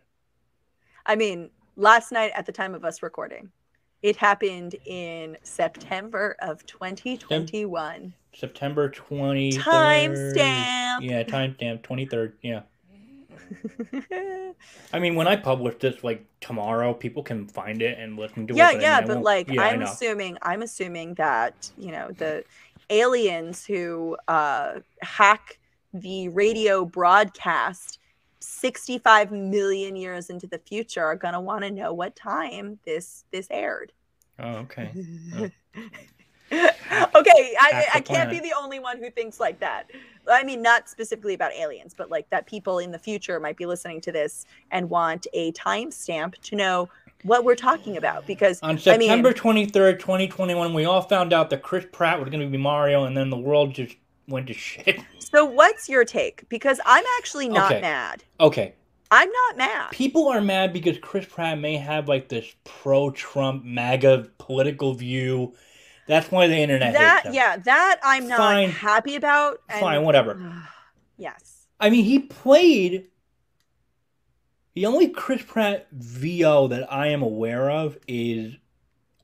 I 1.05 1.17
mean, 1.17 1.51
last 1.77 2.13
night 2.13 2.33
at 2.35 2.47
the 2.47 2.53
time 2.53 2.75
of 2.75 2.85
us 2.85 3.03
recording, 3.03 3.51
it 4.03 4.17
happened 4.17 4.75
in 4.85 5.37
September 5.43 6.37
of 6.41 6.65
2021. 6.67 8.15
September 8.37 8.91
23rd. 8.91 9.55
Timestamp. 9.55 11.03
Yeah, 11.03 11.23
timestamp 11.23 11.83
twenty 11.83 12.07
third. 12.07 12.35
Yeah. 12.43 12.63
I 14.93 14.99
mean, 14.99 15.15
when 15.15 15.27
I 15.27 15.37
publish 15.37 15.77
this, 15.79 16.03
like 16.05 16.25
tomorrow, 16.41 16.93
people 16.93 17.23
can 17.23 17.47
find 17.47 17.81
it 17.81 17.99
and 17.99 18.19
listen 18.19 18.47
to 18.49 18.55
it. 18.55 18.57
yeah, 18.57 18.69
I 18.69 18.73
mean, 18.73 18.81
yeah, 18.83 18.97
I 18.99 19.07
but 19.07 19.23
like 19.23 19.51
yeah, 19.51 19.63
I'm 19.63 19.83
assuming 19.83 20.37
I'm 20.43 20.63
assuming 20.63 21.15
that, 21.15 21.71
you 21.79 21.93
know, 21.93 22.11
the 22.13 22.45
aliens 22.91 23.65
who 23.65 24.17
uh 24.29 24.81
hack 25.01 25.59
the 25.95 26.29
radio 26.29 26.85
broadcast 26.85 27.99
65 28.41 29.33
million 29.33 29.97
years 29.97 30.29
into 30.29 30.47
the 30.47 30.59
future 30.59 31.05
are 31.05 31.17
going 31.17 31.35
to 31.35 31.41
want 31.41 31.65
to 31.65 31.71
know 31.71 31.93
what 31.93 32.15
time 32.17 32.79
this 32.85 33.25
this 33.31 33.49
aired. 33.51 33.93
Oh, 34.39 34.57
okay. 34.57 34.93
okay, 37.15 37.55
I, 37.61 37.87
I 37.95 38.01
can't 38.01 38.31
be 38.31 38.41
the 38.41 38.53
only 38.59 38.79
one 38.79 38.99
who 38.99 39.11
thinks 39.11 39.39
like 39.41 39.61
that. 39.61 39.91
I 40.31 40.43
mean, 40.45 40.63
not 40.63 40.89
specifically 40.89 41.35
about 41.35 41.53
aliens, 41.53 41.95
but 41.97 42.11
like 42.11 42.29
that 42.31 42.47
people 42.47 42.79
in 42.79 42.91
the 42.91 42.99
future 42.99 43.39
might 43.41 43.57
be 43.57 43.67
listening 43.67 44.01
to 44.03 44.13
this 44.13 44.47
and 44.71 44.89
want 44.91 45.27
a 45.33 45.53
timestamp 45.53 46.39
to 46.43 46.57
know 46.57 46.89
what 47.23 47.45
we're 47.45 47.55
talking 47.55 47.97
about. 47.97 48.27
Because 48.27 48.61
On 48.63 48.71
I 48.71 48.73
mean- 48.73 48.79
September 48.81 49.33
twenty 49.33 49.67
third, 49.67 50.01
twenty 50.01 50.29
twenty 50.29 50.55
one, 50.55 50.75
we 50.75 50.85
all 50.85 51.03
found 51.03 51.33
out 51.33 51.51
that 51.51 51.63
Chris 51.63 51.87
Pratt 51.93 52.19
was 52.21 52.29
going 52.29 52.41
to 52.41 52.47
be 52.49 52.59
Mario, 52.59 53.05
and 53.05 53.17
then 53.17 53.31
the 53.31 53.39
world 53.39 53.75
just 53.75 53.97
went 54.29 54.47
to 54.49 54.55
shit. 54.55 55.01
so, 55.19 55.45
what's 55.45 55.89
your 55.89 56.05
take? 56.05 56.49
Because 56.49 56.81
I'm 56.85 57.05
actually 57.19 57.49
not 57.49 57.71
Okay. 57.73 57.81
mad. 57.81 58.25
Okay, 58.41 58.75
I'm 59.11 59.31
not 59.31 59.57
mad. 59.57 59.91
people 59.93 60.29
are 60.29 60.41
mad 60.41 60.73
because 60.73 60.99
Chris 60.99 61.25
Pratt 61.27 61.59
may 61.61 61.77
have 61.77 62.09
like 62.09 62.29
this 62.29 62.53
pro-Trump 62.65 63.65
MAGA 63.65 64.29
political 64.39 64.95
view. 64.95 65.55
That's 66.07 66.31
why 66.31 66.47
the 66.47 66.57
internet 66.57 66.93
That 66.95 67.33
yeah, 67.35 67.57
that 67.57 67.99
I'm 68.03 68.29
not 68.29 68.39
Fine. 68.39 68.71
happy 68.71 69.17
about. 69.17 69.61
and- 69.69 69.81
Fine, 69.81 70.03
whatever. 70.05 70.63
yes. 71.17 71.67
I 71.81 71.91
mean, 71.91 72.05
he 72.05 72.21
played. 72.21 73.09
The 74.75 74.87
only 74.87 75.09
Chris 75.09 75.43
Pratt 75.43 75.87
VO 75.93 76.69
that 76.69 76.93
I 76.93 77.09
am 77.09 77.23
aware 77.23 77.71
of 77.71 77.97
is 78.07 78.55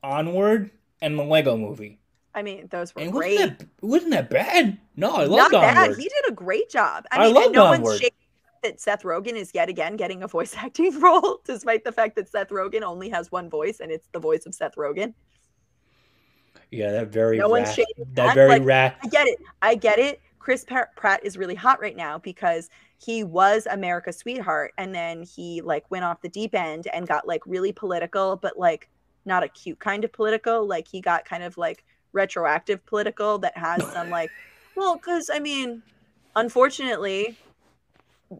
Onward 0.01 0.71
and 1.01 1.17
the 1.17 1.23
Lego 1.23 1.55
Movie. 1.57 1.99
I 2.35 2.41
mean, 2.41 2.67
those 2.71 2.95
were 2.95 3.01
And 3.03 3.11
great. 3.11 3.35
wasn't 3.39 3.59
that 3.59 3.67
wasn't 3.81 4.11
that 4.11 4.29
bad? 4.31 4.79
No, 4.95 5.15
I 5.15 5.19
Not 5.25 5.29
loved 5.29 5.51
bad. 5.51 5.77
Onward. 5.77 5.97
He 5.99 6.03
did 6.09 6.25
a 6.27 6.31
great 6.31 6.69
job. 6.69 7.05
I 7.11 7.17
I 7.29 7.31
mean, 7.31 7.51
no 7.51 7.65
one's 7.65 7.77
Onward. 7.79 7.99
shaking 7.99 8.17
that 8.63 8.79
Seth 8.81 9.03
Rogen 9.03 9.33
is 9.33 9.51
yet 9.53 9.69
again 9.69 9.95
getting 9.95 10.23
a 10.23 10.27
voice 10.27 10.55
acting 10.57 10.99
role, 10.99 11.39
despite 11.45 11.83
the 11.83 11.91
fact 11.91 12.15
that 12.15 12.29
Seth 12.29 12.49
Rogen 12.49 12.81
only 12.81 13.09
has 13.09 13.31
one 13.31 13.49
voice, 13.49 13.79
and 13.79 13.91
it's 13.91 14.07
the 14.11 14.19
voice 14.19 14.45
of 14.47 14.55
Seth 14.55 14.75
Rogen. 14.75 15.13
Yeah, 16.73 16.91
that 16.91 17.07
very 17.09 17.37
No 17.37 17.53
rat, 17.53 17.77
that 18.13 18.33
very 18.33 18.49
like- 18.49 18.65
rat. 18.65 18.97
I 19.03 19.07
get 19.07 19.27
it. 19.27 19.39
I 19.61 19.75
get 19.75 19.99
it. 19.99 20.21
Chris 20.39 20.65
Pratt 20.65 21.21
is 21.23 21.37
really 21.37 21.55
hot 21.55 21.79
right 21.79 21.95
now 21.95 22.17
because 22.17 22.69
he 22.97 23.23
was 23.23 23.65
America's 23.71 24.17
sweetheart, 24.17 24.73
and 24.77 24.93
then 24.93 25.23
he 25.23 25.61
like 25.61 25.89
went 25.89 26.03
off 26.03 26.21
the 26.21 26.27
deep 26.27 26.53
end 26.53 26.87
and 26.93 27.07
got 27.07 27.25
like 27.25 27.41
really 27.45 27.71
political, 27.71 28.35
but 28.35 28.59
like 28.59 28.89
not 29.25 29.43
a 29.43 29.47
cute 29.47 29.79
kind 29.79 30.03
of 30.03 30.11
political. 30.11 30.67
Like 30.67 30.85
he 30.87 30.99
got 30.99 31.23
kind 31.23 31.43
of 31.43 31.57
like 31.57 31.85
retroactive 32.11 32.85
political 32.85 33.37
that 33.39 33.57
has 33.57 33.85
some 33.93 34.09
like, 34.09 34.29
well, 34.75 34.95
because 34.95 35.29
I 35.33 35.39
mean, 35.39 35.81
unfortunately, 36.35 37.37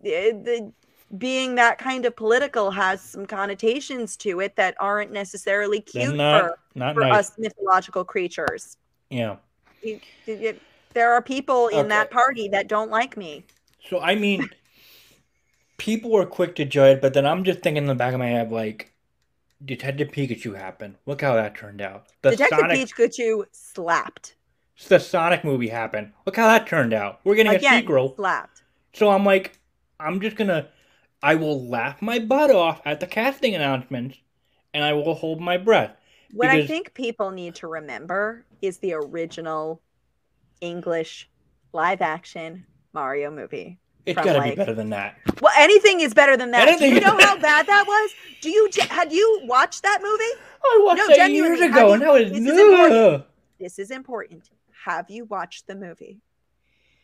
eh, 0.03 0.31
the, 0.31 0.41
the 0.43 0.71
being 1.17 1.55
that 1.55 1.77
kind 1.77 2.05
of 2.05 2.15
political 2.15 2.71
has 2.71 3.01
some 3.01 3.25
connotations 3.25 4.17
to 4.17 4.39
it 4.39 4.55
that 4.55 4.75
aren't 4.79 5.11
necessarily 5.11 5.79
cute 5.79 6.15
not 6.15 6.41
for, 6.41 6.59
not 6.75 6.95
for 6.95 7.01
nice. 7.01 7.29
us 7.29 7.37
mythological 7.37 8.03
creatures 8.03 8.77
Yeah. 9.09 9.35
you- 9.81 9.99
you- 10.25 10.59
there 10.93 11.11
are 11.13 11.21
people 11.21 11.67
in 11.69 11.87
that 11.87 12.11
party 12.11 12.47
that 12.49 12.67
don't 12.67 12.91
like 12.91 13.17
me. 13.17 13.43
So 13.89 13.99
I 13.99 14.13
mean, 14.15 14.47
people 15.77 16.11
were 16.11 16.25
quick 16.25 16.55
to 16.55 16.65
judge, 16.65 17.01
but 17.01 17.13
then 17.13 17.25
I'm 17.25 17.43
just 17.43 17.61
thinking 17.61 17.83
in 17.83 17.87
the 17.87 17.95
back 17.95 18.13
of 18.13 18.19
my 18.19 18.27
head, 18.27 18.51
like, 18.51 18.91
Detective 19.65 20.09
Pikachu 20.09 20.55
happened. 20.55 20.95
Look 21.05 21.21
how 21.21 21.33
that 21.35 21.55
turned 21.55 21.81
out. 21.81 22.07
The 22.21 22.31
Detective 22.31 22.59
Sonic, 22.59 22.79
Pikachu 22.89 23.45
slapped 23.51 24.35
the 24.87 24.99
Sonic 24.99 25.43
movie 25.43 25.69
happened. 25.69 26.11
Look 26.25 26.35
how 26.35 26.47
that 26.47 26.67
turned 26.67 26.93
out. 26.93 27.21
We're 27.23 27.35
getting 27.35 27.53
a 27.53 27.55
again. 27.55 27.81
sequel. 27.81 28.15
Slapped. 28.15 28.63
So 28.93 29.09
I'm 29.09 29.25
like, 29.25 29.57
I'm 29.99 30.19
just 30.19 30.35
gonna, 30.35 30.67
I 31.23 31.35
will 31.35 31.65
laugh 31.69 32.01
my 32.01 32.19
butt 32.19 32.51
off 32.51 32.81
at 32.83 32.99
the 32.99 33.07
casting 33.07 33.55
announcements, 33.55 34.17
and 34.73 34.83
I 34.83 34.91
will 34.91 35.15
hold 35.15 35.39
my 35.39 35.55
breath. 35.57 35.95
What 36.33 36.49
I 36.49 36.67
think 36.67 36.93
people 36.93 37.31
need 37.31 37.55
to 37.55 37.67
remember 37.67 38.43
is 38.61 38.79
the 38.79 38.93
original 38.93 39.81
English 40.59 41.29
live 41.71 42.01
action 42.01 42.65
Mario 42.91 43.31
movie. 43.31 43.79
It's 44.05 44.15
From, 44.15 44.25
gotta 44.25 44.49
be 44.49 44.53
better 44.55 44.73
than 44.73 44.89
that. 44.89 45.15
Well, 45.41 45.53
anything 45.57 46.01
is 46.01 46.13
better 46.13 46.35
than 46.35 46.51
that. 46.51 46.65
Do 46.65 46.71
Anything 46.71 46.95
you 46.95 46.99
know 46.99 47.17
how 47.17 47.37
bad 47.37 47.67
that 47.67 47.85
was? 47.87 48.11
Do 48.41 48.49
you 48.49 48.69
had 48.89 49.13
you 49.13 49.41
watched 49.43 49.83
that 49.83 49.99
movie? 50.01 50.41
I 50.61 50.81
watched 50.83 50.97
No, 51.07 51.15
that 51.15 51.31
years 51.31 51.61
ago, 51.61 51.71
have 51.71 51.91
and 51.91 52.01
you- 52.01 52.07
that 52.07 52.13
was 52.13 52.31
this 52.31 52.53
is 52.53 52.59
important. 52.59 53.25
This 53.59 53.79
is 53.79 53.91
important. 53.91 54.49
Have 54.85 55.09
you 55.09 55.23
watched 55.23 55.67
the 55.67 55.75
movie? 55.75 56.19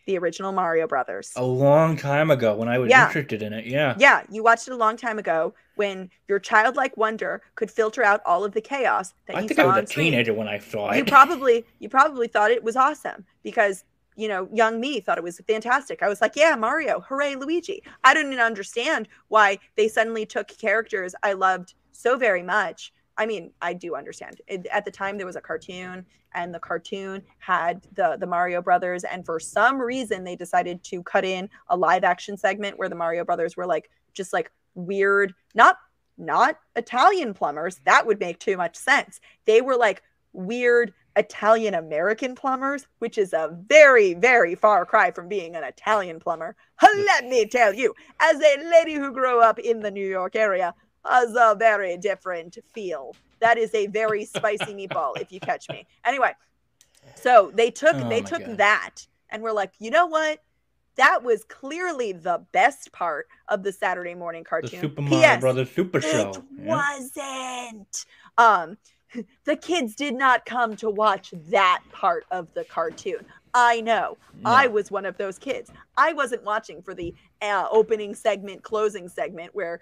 The 0.09 0.17
original 0.17 0.51
Mario 0.51 0.87
Brothers. 0.87 1.31
A 1.35 1.43
long 1.45 1.95
time 1.95 2.31
ago 2.31 2.55
when 2.55 2.67
I 2.67 2.79
was 2.79 2.89
Yeah. 2.89 3.05
interested 3.05 3.43
in 3.43 3.53
it. 3.53 3.65
Yeah. 3.67 3.93
Yeah, 3.99 4.23
you 4.31 4.41
watched 4.41 4.67
it 4.67 4.71
a 4.71 4.75
long 4.75 4.97
time 4.97 5.19
ago 5.19 5.53
when 5.75 6.09
your 6.27 6.39
childlike 6.39 6.97
wonder 6.97 7.43
could 7.53 7.69
filter 7.69 8.03
out 8.03 8.19
all 8.25 8.43
of 8.43 8.53
the 8.53 8.59
chaos 8.61 9.13
that 9.27 9.37
I 9.37 9.41
you 9.41 9.47
think 9.47 9.59
saw 9.59 9.65
I 9.71 9.79
was 9.79 9.83
a 9.83 9.87
screen. 9.87 10.05
teenager 10.13 10.33
when 10.33 10.47
I 10.47 10.57
saw 10.57 10.91
You 10.93 11.05
probably 11.05 11.63
you 11.77 11.89
probably 11.89 12.27
thought 12.27 12.49
it 12.49 12.63
was 12.63 12.75
awesome 12.75 13.23
because 13.43 13.83
you 14.15 14.27
know 14.27 14.49
young 14.51 14.81
me 14.81 14.99
thought 14.99 15.19
it 15.19 15.23
was 15.23 15.39
fantastic. 15.47 16.01
I 16.01 16.09
was 16.09 16.21
like, 16.21 16.35
yeah, 16.35 16.55
Mario, 16.55 17.01
hooray, 17.01 17.35
Luigi. 17.35 17.83
I 18.03 18.15
didn't 18.15 18.39
understand 18.39 19.07
why 19.27 19.59
they 19.77 19.87
suddenly 19.87 20.25
took 20.25 20.47
characters 20.47 21.13
I 21.21 21.33
loved 21.33 21.75
so 21.91 22.17
very 22.17 22.41
much. 22.41 22.91
I 23.19 23.25
mean, 23.25 23.51
I 23.61 23.73
do 23.73 23.95
understand. 23.95 24.41
It, 24.47 24.65
at 24.71 24.85
the 24.85 24.91
time, 24.91 25.17
there 25.17 25.27
was 25.27 25.35
a 25.35 25.41
cartoon, 25.41 26.05
and 26.33 26.53
the 26.53 26.59
cartoon 26.59 27.21
had 27.39 27.85
the 27.93 28.17
the 28.17 28.25
Mario 28.25 28.61
Brothers, 28.61 29.03
and 29.03 29.25
for 29.25 29.39
some 29.39 29.79
reason, 29.79 30.23
they 30.23 30.37
decided 30.37 30.83
to 30.85 31.03
cut 31.03 31.25
in 31.25 31.49
a 31.67 31.75
live 31.75 32.05
action 32.05 32.37
segment 32.37 32.79
where 32.79 32.89
the 32.89 32.95
Mario 32.95 33.25
Brothers 33.25 33.57
were 33.57 33.67
like 33.67 33.91
just 34.13 34.31
like 34.31 34.51
weird, 34.73 35.33
not 35.53 35.77
not 36.17 36.57
Italian 36.77 37.33
plumbers. 37.33 37.81
That 37.85 38.07
would 38.07 38.19
make 38.21 38.39
too 38.39 38.55
much 38.55 38.77
sense. 38.77 39.19
They 39.45 39.61
were 39.61 39.75
like 39.75 40.01
weird 40.31 40.93
Italian 41.17 41.73
American 41.73 42.35
plumbers, 42.35 42.87
which 42.99 43.17
is 43.17 43.33
a 43.33 43.49
very, 43.67 44.13
very 44.13 44.55
far 44.55 44.85
cry 44.85 45.11
from 45.11 45.27
being 45.27 45.55
an 45.55 45.63
Italian 45.65 46.19
plumber. 46.19 46.55
Let 46.81 47.25
me 47.25 47.45
tell 47.45 47.73
you, 47.73 47.93
as 48.21 48.37
a 48.37 48.69
lady 48.69 48.93
who 48.93 49.11
grew 49.11 49.41
up 49.41 49.59
in 49.59 49.81
the 49.81 49.91
New 49.91 50.07
York 50.07 50.35
area, 50.37 50.73
has 51.05 51.35
a 51.35 51.55
very 51.57 51.97
different 51.97 52.57
feel. 52.73 53.15
That 53.39 53.57
is 53.57 53.73
a 53.73 53.87
very 53.87 54.25
spicy 54.25 54.73
meatball, 54.73 55.19
if 55.19 55.31
you 55.31 55.39
catch 55.39 55.69
me. 55.69 55.87
Anyway, 56.05 56.31
so 57.15 57.51
they 57.53 57.71
took 57.71 57.95
Oh 57.95 58.09
they 58.09 58.21
took 58.21 58.45
God. 58.45 58.57
that 58.57 58.95
and 59.29 59.43
we're 59.43 59.51
like, 59.51 59.73
you 59.79 59.91
know 59.91 60.05
what? 60.07 60.39
That 60.95 61.23
was 61.23 61.45
clearly 61.45 62.11
the 62.11 62.45
best 62.51 62.91
part 62.91 63.27
of 63.47 63.63
the 63.63 63.71
Saturday 63.71 64.15
morning 64.15 64.43
The 64.43 64.49
cartoon. 64.49 64.81
Super 64.81 65.01
Mario 65.01 65.19
P.S. 65.21 65.39
Brothers 65.39 65.71
Super 65.71 66.01
Show. 66.01 66.31
It 66.31 66.43
Yeah. 66.65 66.75
wasn't. 66.75 68.05
Um, 68.37 68.77
the 69.45 69.55
kids 69.55 69.95
did 69.95 70.15
not 70.15 70.45
come 70.45 70.75
to 70.77 70.89
watch 70.89 71.33
that 71.49 71.81
part 71.91 72.25
of 72.31 72.53
the 72.53 72.65
cartoon. 72.65 73.25
I 73.53 73.81
know. 73.81 74.17
I 74.45 74.67
was 74.67 74.91
one 74.91 75.05
of 75.05 75.17
those 75.17 75.37
kids. 75.39 75.71
I 75.97 76.13
wasn't 76.13 76.43
watching 76.43 76.81
for 76.81 76.93
the 76.93 77.13
uh, 77.41 77.67
opening 77.71 78.13
segment, 78.13 78.63
closing 78.63 79.09
segment 79.09 79.55
where 79.55 79.81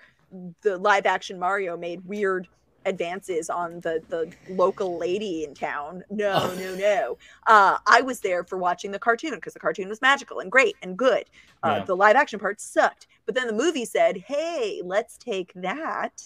the 0.62 0.78
live 0.78 1.06
action 1.06 1.40
Mario 1.40 1.78
made 1.78 2.06
weird 2.06 2.48
advances 2.86 3.50
on 3.50 3.82
the 3.82 4.02
the 4.08 4.32
local 4.54 4.98
lady 4.98 5.44
in 5.44 5.54
town. 5.54 6.04
No, 6.10 6.54
no, 6.56 6.76
no. 6.76 7.18
Uh, 7.46 7.78
I 7.86 8.02
was 8.02 8.22
there 8.22 8.44
for 8.46 8.58
watching 8.58 8.92
the 8.92 9.00
cartoon 9.00 9.36
because 9.36 9.54
the 9.54 9.60
cartoon 9.60 9.90
was 9.90 10.02
magical 10.02 10.40
and 10.40 10.50
great 10.52 10.76
and 10.82 10.98
good. 10.98 11.26
Uh, 11.64 11.78
Yeah. 11.80 11.86
The 11.86 11.96
live 11.96 12.16
action 12.16 12.40
part 12.40 12.62
sucked, 12.62 13.08
but 13.26 13.36
then 13.36 13.48
the 13.48 13.54
movie 13.54 13.86
said, 13.86 14.18
"Hey, 14.18 14.82
let's 14.86 15.18
take 15.18 15.52
that." 15.56 16.24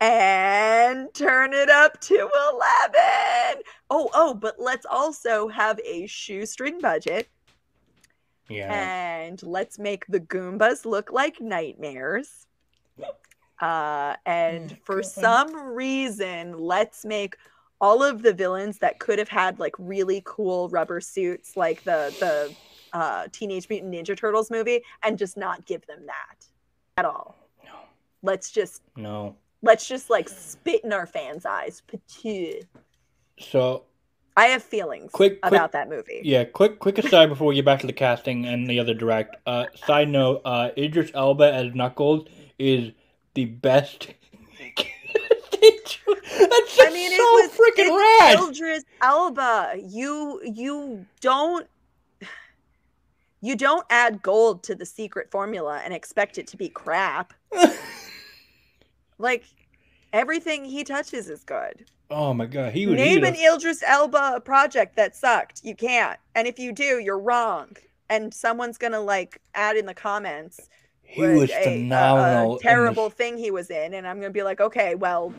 And 0.00 1.12
turn 1.12 1.52
it 1.52 1.68
up 1.70 2.00
to 2.02 2.14
11. 2.14 3.62
Oh, 3.90 4.08
oh, 4.14 4.32
but 4.34 4.54
let's 4.60 4.86
also 4.88 5.48
have 5.48 5.80
a 5.84 6.06
shoestring 6.06 6.78
budget 6.80 7.28
Yeah. 8.48 8.72
and 8.72 9.42
let's 9.42 9.76
make 9.78 10.06
the 10.06 10.20
Goombas 10.20 10.84
look 10.84 11.10
like 11.10 11.40
nightmares. 11.40 12.46
Uh, 13.60 14.14
and 14.26 14.72
Oh, 14.72 14.76
for 14.84 15.02
some 15.02 15.54
reason, 15.74 16.56
let's 16.58 17.04
make 17.04 17.36
all 17.80 18.02
of 18.02 18.22
the 18.22 18.32
villains 18.32 18.78
that 18.78 18.98
could 18.98 19.18
have 19.18 19.28
had 19.28 19.58
like 19.58 19.74
really 19.78 20.22
cool 20.24 20.68
rubber 20.68 21.00
suits, 21.00 21.56
like 21.56 21.82
the 21.84 22.14
the 22.20 22.54
uh, 22.96 23.26
Teenage 23.32 23.68
Mutant 23.68 23.92
Ninja 23.94 24.16
Turtles 24.16 24.50
movie, 24.50 24.82
and 25.02 25.18
just 25.18 25.36
not 25.36 25.64
give 25.66 25.86
them 25.86 26.06
that 26.06 26.46
at 26.96 27.04
all. 27.04 27.36
No. 27.64 27.70
Let's 28.22 28.50
just 28.50 28.82
No. 28.96 29.36
let's 29.62 29.86
just 29.86 30.08
like 30.10 30.28
spit 30.28 30.84
in 30.84 30.92
our 30.92 31.06
fans' 31.06 31.44
eyes. 31.46 31.82
So 33.40 33.84
I 34.36 34.46
have 34.46 34.62
feelings 34.62 35.10
Quick- 35.12 35.40
quick- 35.40 35.52
about 35.52 35.72
that 35.72 35.88
movie. 35.88 36.20
yeah, 36.24 36.44
quick 36.44 36.78
quick 36.78 36.98
aside 36.98 37.26
before 37.28 37.48
we 37.48 37.54
get 37.56 37.64
back 37.64 37.80
to 37.80 37.86
the 37.86 37.92
casting 37.92 38.46
and 38.46 38.66
the 38.68 38.78
other 38.80 38.94
direct. 38.94 39.36
Uh, 39.46 39.66
side 39.86 40.08
note: 40.08 40.40
uh, 40.44 40.70
Idris 40.76 41.10
Elba 41.14 41.52
as 41.52 41.74
Knuckles 41.74 42.26
is 42.58 42.92
the 43.38 43.44
best. 43.44 44.08
That's 44.58 45.94
just 46.76 46.82
I 46.82 46.90
mean, 46.92 47.10
so 47.12 47.22
it 47.22 47.50
was 47.50 47.50
freaking 47.56 47.96
rad. 47.96 48.50
Idris 48.50 48.84
Elba. 49.00 49.74
You 49.80 50.40
you 50.42 51.06
don't 51.20 51.68
you 53.40 53.54
don't 53.54 53.86
add 53.90 54.22
gold 54.22 54.64
to 54.64 54.74
the 54.74 54.84
secret 54.84 55.30
formula 55.30 55.80
and 55.84 55.94
expect 55.94 56.38
it 56.38 56.48
to 56.48 56.56
be 56.56 56.68
crap. 56.68 57.32
Like 59.20 59.46
everything 60.12 60.64
he 60.64 60.84
touches 60.84 61.28
is 61.28 61.42
good. 61.42 61.84
oh 62.08 62.32
my 62.32 62.46
god, 62.46 62.72
he 62.72 62.86
was. 62.86 62.94
Name 62.94 63.24
he 63.24 63.28
an 63.28 63.34
was 63.34 63.56
Idris 63.56 63.82
Elba 63.84 64.42
project 64.44 64.94
that 64.94 65.16
sucked. 65.16 65.64
You 65.64 65.74
can't. 65.74 66.20
And 66.36 66.46
if 66.46 66.56
you 66.60 66.70
do, 66.70 67.00
you're 67.00 67.18
wrong. 67.18 67.76
And 68.08 68.32
someone's 68.32 68.78
gonna 68.78 69.00
like 69.00 69.40
add 69.56 69.76
in 69.76 69.86
the 69.86 69.94
comments 69.94 70.68
he 71.08 71.22
was 71.22 71.50
a- 71.50 71.58
a- 71.60 71.64
phenomenal. 71.64 72.52
A, 72.52 72.56
this- 72.56 72.62
terrible 72.62 73.10
thing 73.10 73.38
he 73.38 73.50
was 73.50 73.70
in, 73.70 73.94
and 73.94 74.06
I'm 74.06 74.20
gonna 74.20 74.30
be 74.32 74.42
like, 74.42 74.60
okay, 74.60 74.94
well, 74.94 75.32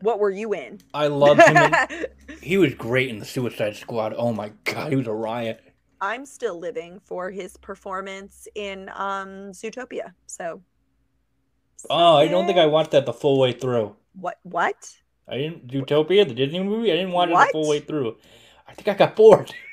what 0.00 0.18
were 0.18 0.30
you 0.30 0.54
in? 0.54 0.80
I 0.94 1.08
loved 1.08 1.40
him. 1.42 1.56
In, 1.56 2.06
he 2.42 2.56
was 2.56 2.74
great 2.74 3.10
in 3.10 3.18
the 3.18 3.24
Suicide 3.26 3.76
Squad. 3.76 4.14
Oh 4.16 4.32
my 4.32 4.50
god, 4.64 4.90
he 4.90 4.96
was 4.96 5.06
a 5.06 5.12
riot. 5.12 5.60
I'm 6.00 6.24
still 6.24 6.58
living 6.58 6.98
for 7.04 7.30
his 7.30 7.56
performance 7.58 8.48
in 8.54 8.88
um 8.94 9.52
Zootopia. 9.52 10.14
So 10.26 10.62
Oh, 11.88 12.16
I 12.16 12.28
don't 12.28 12.46
think 12.46 12.58
I 12.58 12.66
watched 12.66 12.90
that 12.92 13.06
the 13.06 13.12
full 13.12 13.38
way 13.38 13.52
through. 13.52 13.96
what 14.14 14.38
what? 14.42 14.96
I 15.28 15.36
didn't 15.38 15.68
Zootopia, 15.68 16.26
the 16.26 16.34
Disney 16.34 16.60
movie. 16.62 16.90
I 16.92 16.96
didn't 16.96 17.12
watch 17.12 17.28
it 17.28 17.32
What? 17.32 17.48
the 17.48 17.52
full 17.52 17.68
way 17.68 17.80
through. 17.80 18.16
I 18.66 18.72
think 18.74 18.88
I 18.88 18.94
got 18.94 19.16
bored. 19.16 19.52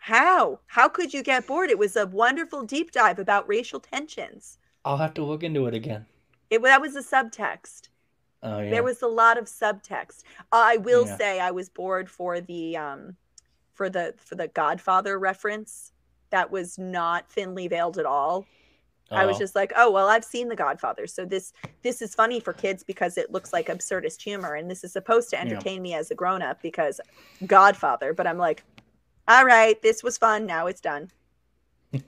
How? 0.00 0.60
How 0.66 0.88
could 0.88 1.12
you 1.12 1.22
get 1.22 1.46
bored? 1.46 1.70
It 1.70 1.78
was 1.78 1.94
a 1.96 2.06
wonderful 2.06 2.64
deep 2.64 2.90
dive 2.90 3.18
about 3.18 3.48
racial 3.48 3.80
tensions. 3.80 4.58
I'll 4.84 4.96
have 4.96 5.14
to 5.14 5.24
look 5.24 5.42
into 5.42 5.66
it 5.66 5.74
again. 5.74 6.06
It 6.48 6.62
that 6.62 6.80
was 6.80 6.96
a 6.96 7.02
subtext. 7.02 7.88
Oh 8.42 8.60
yeah. 8.60 8.70
There 8.70 8.82
was 8.82 9.02
a 9.02 9.06
lot 9.08 9.38
of 9.38 9.44
subtext. 9.44 10.22
I 10.50 10.78
will 10.78 11.06
Yeah. 11.06 11.16
say 11.16 11.40
I 11.40 11.50
was 11.50 11.68
bored 11.68 12.08
for 12.10 12.40
the 12.40 12.76
um 12.76 13.16
for 13.74 13.90
the 13.90 14.14
for 14.18 14.34
the 14.36 14.48
Godfather 14.48 15.18
reference. 15.18 15.92
That 16.30 16.50
was 16.50 16.78
not 16.78 17.30
thinly 17.30 17.68
veiled 17.68 17.98
at 17.98 18.06
all. 18.06 18.46
I 19.12 19.26
was 19.26 19.36
Oh. 19.36 19.40
just 19.40 19.54
like, 19.56 19.72
oh 19.76 19.90
well, 19.90 20.08
I've 20.08 20.24
seen 20.24 20.48
The 20.48 20.56
Godfather, 20.56 21.06
so 21.06 21.24
this 21.24 21.52
this 21.82 22.00
is 22.00 22.14
funny 22.14 22.40
for 22.40 22.52
kids 22.52 22.84
because 22.84 23.18
it 23.18 23.32
looks 23.32 23.52
like 23.52 23.66
absurdist 23.66 24.22
humor, 24.22 24.54
and 24.54 24.70
this 24.70 24.84
is 24.84 24.92
supposed 24.92 25.30
to 25.30 25.40
entertain 25.40 25.82
me 25.82 25.94
as 25.94 26.10
a 26.10 26.14
grown 26.14 26.42
up 26.42 26.62
because 26.62 27.00
Godfather. 27.46 28.14
But 28.14 28.26
I'm 28.26 28.38
like, 28.38 28.64
all 29.30 29.44
right, 29.44 29.80
this 29.80 30.02
was 30.02 30.18
fun. 30.18 30.44
Now 30.44 30.66
it's 30.66 30.80
done. 30.80 31.10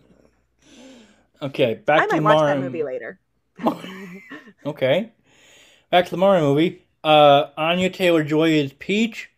okay. 1.42 1.74
Back 1.74 2.02
to 2.02 2.08
the 2.08 2.14
I 2.14 2.18
to 2.18 2.20
might 2.20 2.30
the 2.30 2.36
watch 2.36 2.46
that 2.48 2.58
movie 2.58 2.82
later. 2.82 3.20
Okay. 4.64 5.12
Back 5.90 6.04
to 6.04 6.10
the 6.12 6.16
Mario 6.16 6.42
movie. 6.54 6.86
Uh, 7.02 7.46
Anya 7.56 7.90
Taylor 7.90 8.22
Joy 8.22 8.50
is 8.50 8.72
Peach. 8.74 9.28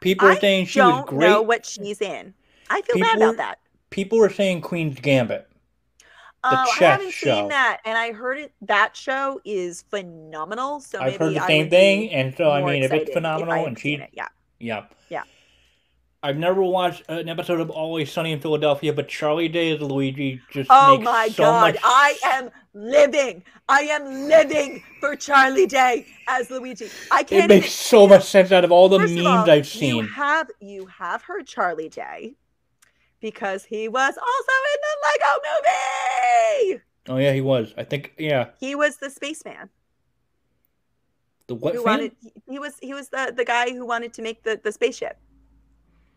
People 0.00 0.28
are 0.28 0.32
I 0.32 0.38
saying 0.38 0.66
she 0.66 0.80
was 0.80 1.04
great. 1.08 1.28
know 1.28 1.40
what 1.42 1.64
she's 1.64 2.02
in. 2.02 2.34
I 2.68 2.82
feel 2.82 3.02
bad 3.02 3.16
about 3.16 3.38
that. 3.38 3.58
People 3.88 4.22
are 4.22 4.28
saying 4.30 4.60
Queen's 4.60 5.00
Gambit. 5.00 5.48
Oh, 6.44 6.50
I 6.50 6.66
chess 6.66 6.78
haven't 6.78 7.10
show. 7.12 7.34
seen 7.34 7.48
that, 7.48 7.80
and 7.84 7.96
I 7.96 8.12
heard 8.12 8.38
it. 8.38 8.52
That 8.60 8.94
show 8.94 9.40
is 9.44 9.82
phenomenal. 9.88 10.80
So 10.80 11.00
I've 11.00 11.12
maybe 11.12 11.24
heard 11.24 11.34
the 11.34 11.40
I 11.44 11.46
same 11.46 11.70
thing, 11.70 12.10
and 12.10 12.36
so 12.36 12.50
I 12.50 12.62
mean, 12.62 12.82
if 12.82 12.92
it's 12.92 13.10
phenomenal 13.12 13.54
hadn't 13.54 13.68
and 13.68 13.78
she, 13.78 13.94
it. 13.94 14.10
yeah, 14.12 14.28
yeah, 14.60 14.84
Yeah. 15.08 15.22
I've 16.22 16.38
never 16.38 16.62
watched 16.62 17.02
an 17.08 17.28
episode 17.28 17.60
of 17.60 17.70
Always 17.70 18.10
Sunny 18.10 18.32
in 18.32 18.40
Philadelphia, 18.40 18.92
but 18.92 19.06
Charlie 19.08 19.48
Day 19.48 19.70
as 19.72 19.80
Luigi 19.80 20.40
just 20.50 20.68
Oh 20.72 20.96
makes 20.98 21.04
my 21.04 21.28
so 21.28 21.42
god, 21.44 21.74
much. 21.74 21.82
I 21.84 22.18
am 22.24 22.50
living. 22.74 23.44
I 23.68 23.82
am 23.82 24.28
living 24.28 24.82
for 25.00 25.14
Charlie 25.14 25.66
Day 25.66 26.06
as 26.26 26.50
Luigi. 26.50 26.88
I 27.12 27.22
can't. 27.22 27.44
It 27.44 27.48
makes 27.54 27.72
so 27.72 28.06
much 28.08 28.24
sense 28.24 28.50
out 28.50 28.64
of 28.64 28.72
all 28.72 28.88
the 28.88 28.98
First 28.98 29.14
memes 29.14 29.26
all, 29.26 29.50
I've 29.50 29.58
You 29.58 29.80
seen. 29.80 30.08
have 30.08 30.50
you 30.60 30.86
have 30.86 31.22
heard 31.22 31.46
Charlie 31.46 31.88
Day 31.90 32.34
because 33.20 33.64
he 33.64 33.88
was 33.88 34.16
also 34.16 34.52
in 34.74 34.80
the 34.82 35.08
Lego 35.08 35.42
Movie. 36.74 36.82
Oh 37.08 37.16
yeah, 37.18 37.32
he 37.32 37.40
was. 37.40 37.72
I 37.76 37.84
think 37.84 38.14
yeah. 38.18 38.48
He 38.58 38.74
was 38.74 38.96
the 38.96 39.10
spaceman 39.10 39.70
The 41.46 41.54
what? 41.54 41.74
who 41.74 41.84
fan? 41.84 41.98
wanted. 41.98 42.12
He 42.48 42.58
was 42.58 42.74
he 42.80 42.94
was 42.94 43.10
the 43.10 43.32
the 43.36 43.44
guy 43.44 43.70
who 43.70 43.86
wanted 43.86 44.12
to 44.14 44.22
make 44.22 44.42
the 44.42 44.60
the 44.62 44.72
spaceship. 44.72 45.18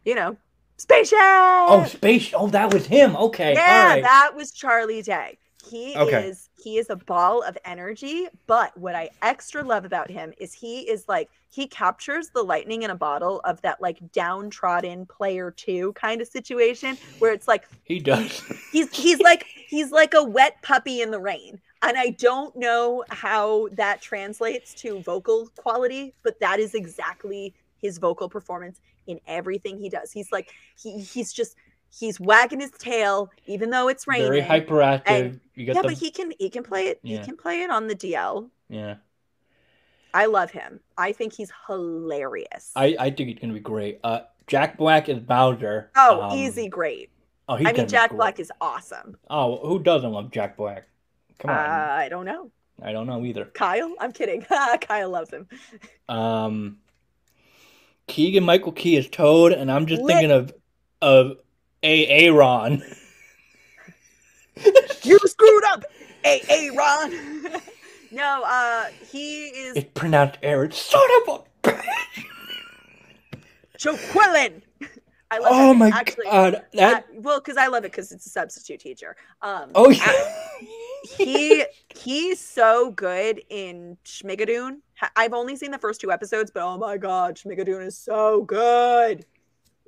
You 0.05 0.15
know, 0.15 0.37
spaceship. 0.77 1.17
Oh, 1.21 1.85
space. 1.85 2.33
Oh, 2.35 2.47
that 2.47 2.73
was 2.73 2.85
him. 2.87 3.15
Okay, 3.15 3.53
yeah, 3.53 3.61
all 3.83 3.87
right. 3.95 4.03
that 4.03 4.31
was 4.35 4.51
Charlie 4.51 5.01
Day. 5.01 5.37
He 5.69 5.95
Okay. 5.95 6.27
is 6.27 6.49
he 6.63 6.77
is 6.77 6.89
a 6.89 6.95
ball 6.95 7.43
of 7.43 7.57
energy, 7.65 8.27
but 8.47 8.75
what 8.77 8.95
I 8.95 9.09
extra 9.21 9.61
love 9.63 9.85
about 9.85 10.09
him 10.09 10.33
is 10.37 10.53
he 10.53 10.89
is 10.89 11.05
like 11.07 11.29
he 11.49 11.67
captures 11.67 12.29
the 12.33 12.43
lightning 12.43 12.83
in 12.83 12.91
a 12.91 12.95
bottle 12.95 13.41
of 13.43 13.61
that 13.61 13.81
like 13.81 13.99
downtrodden 14.13 15.05
player 15.05 15.51
2 15.51 15.93
kind 15.93 16.21
of 16.21 16.27
situation 16.27 16.97
where 17.19 17.33
it's 17.33 17.47
like 17.47 17.65
He 17.83 17.99
does. 17.99 18.41
he's 18.71 18.89
he's 18.95 19.19
like 19.19 19.45
he's 19.67 19.91
like 19.91 20.13
a 20.13 20.23
wet 20.23 20.61
puppy 20.63 21.01
in 21.01 21.11
the 21.11 21.19
rain. 21.19 21.59
And 21.81 21.97
I 21.97 22.09
don't 22.11 22.55
know 22.57 23.03
how 23.09 23.67
that 23.73 24.01
translates 24.01 24.73
to 24.75 25.01
vocal 25.01 25.49
quality, 25.57 26.13
but 26.23 26.39
that 26.41 26.59
is 26.59 26.73
exactly 26.73 27.53
his 27.81 27.97
vocal 27.99 28.27
performance 28.27 28.81
in 29.09 29.19
everything 29.27 29.77
he 29.77 29.89
does. 29.89 30.11
He's 30.11 30.31
like 30.31 30.51
he 30.77 30.99
he's 30.99 31.33
just 31.33 31.55
he's 31.91 32.19
wagging 32.19 32.59
his 32.59 32.71
tail 32.71 33.29
even 33.45 33.69
though 33.71 33.87
it's 33.87 34.07
raining. 34.07 34.27
Very 34.27 34.41
hyperactive. 34.41 35.01
And- 35.07 35.39
yeah, 35.55 35.73
the 35.73 35.81
but 35.83 35.93
he 35.93 36.09
can 36.11 36.31
he 36.39 36.49
can 36.49 36.63
play 36.63 36.87
it. 36.87 36.99
Yeah. 37.03 37.19
He 37.19 37.25
can 37.25 37.35
play 37.37 37.61
it 37.61 37.69
on 37.69 37.87
the 37.87 37.95
DL. 37.95 38.49
yeah. 38.69 38.95
I 40.13 40.25
love 40.25 40.49
him. 40.49 40.79
I 40.97 41.11
think 41.11 41.33
he's 41.33 41.51
hilarious. 41.67 42.71
I 42.75 42.95
I 42.99 43.09
think 43.11 43.29
he's 43.29 43.39
gonna 43.39 43.53
be 43.53 43.59
great. 43.59 43.99
Uh, 44.03 44.21
Jack 44.47 44.77
Black 44.77 45.07
is 45.09 45.19
Bowser. 45.19 45.91
oh, 45.95 46.21
Um, 46.23 46.37
easy, 46.37 46.67
great. 46.67 47.11
Oh, 47.47 47.55
he's 47.55 47.67
I 47.67 47.73
mean, 47.73 47.87
Jack. 47.87 48.11
Black 48.15 48.39
is 48.39 48.51
awesome. 48.61 49.17
Oh, 49.29 49.57
who 49.67 49.77
doesn't 49.79 50.11
love 50.11 50.31
Jack 50.31 50.57
Black? 50.57 50.87
Come 51.37 51.51
Uh, 51.51 51.53
on. 51.53 51.59
I 51.59 52.09
don't 52.09 52.25
know. 52.25 52.49
I 52.81 52.91
don't 52.91 53.05
know 53.05 53.23
either. 53.25 53.45
Kyle? 53.45 53.93
I'm 53.99 54.11
kidding. 54.11 54.41
Kyle 54.81 55.09
loves 55.09 55.29
him. 55.31 55.47
Um, 56.07 56.77
Keegan 58.09 58.43
Michael 58.43 58.73
Key 58.73 58.97
is 58.97 59.07
Toad, 59.07 59.53
and 59.53 59.71
I'm 59.71 59.85
just 59.85 60.01
Lit- 60.01 60.15
thinking 60.15 60.31
of 60.31 60.51
of 61.01 61.37
a 61.83 62.07
Aaron. 62.07 62.83
You 65.03 65.17
screwed 65.19 65.63
up, 65.69 65.85
hey, 66.25 66.39
hey, 66.39 66.69
Ron. 66.71 67.13
no, 68.11 68.43
uh, 68.45 68.87
he 69.09 69.45
is 69.45 69.77
It's 69.77 69.89
pronounced 69.93 70.37
Aaron. 70.43 70.71
Son 70.71 71.01
of 71.27 71.45
a. 71.65 71.81
Joe 73.77 73.93
Quillen. 74.11 74.61
I 75.31 75.37
love 75.37 75.51
Oh 75.53 75.69
that 75.69 75.77
my 75.77 75.89
Actually, 75.89 76.25
god! 76.25 76.63
That. 76.73 77.03
uh, 77.03 77.07
well, 77.21 77.39
because 77.39 77.55
I 77.55 77.67
love 77.67 77.85
it 77.85 77.91
because 77.93 78.11
it's 78.11 78.25
a 78.25 78.29
substitute 78.29 78.81
teacher. 78.81 79.15
Um, 79.41 79.71
oh 79.75 79.89
yeah. 79.89 80.11
he 81.17 81.63
he's 81.95 82.39
so 82.41 82.91
good 82.91 83.41
in 83.49 83.97
Schmigadoon. 84.03 84.79
I've 85.15 85.33
only 85.33 85.55
seen 85.55 85.71
the 85.71 85.77
first 85.77 86.01
two 86.01 86.11
episodes, 86.11 86.51
but 86.51 86.63
oh 86.63 86.77
my 86.77 86.97
god, 86.97 87.35
Schmigadoon 87.35 87.85
is 87.85 87.97
so 87.97 88.43
good. 88.43 89.25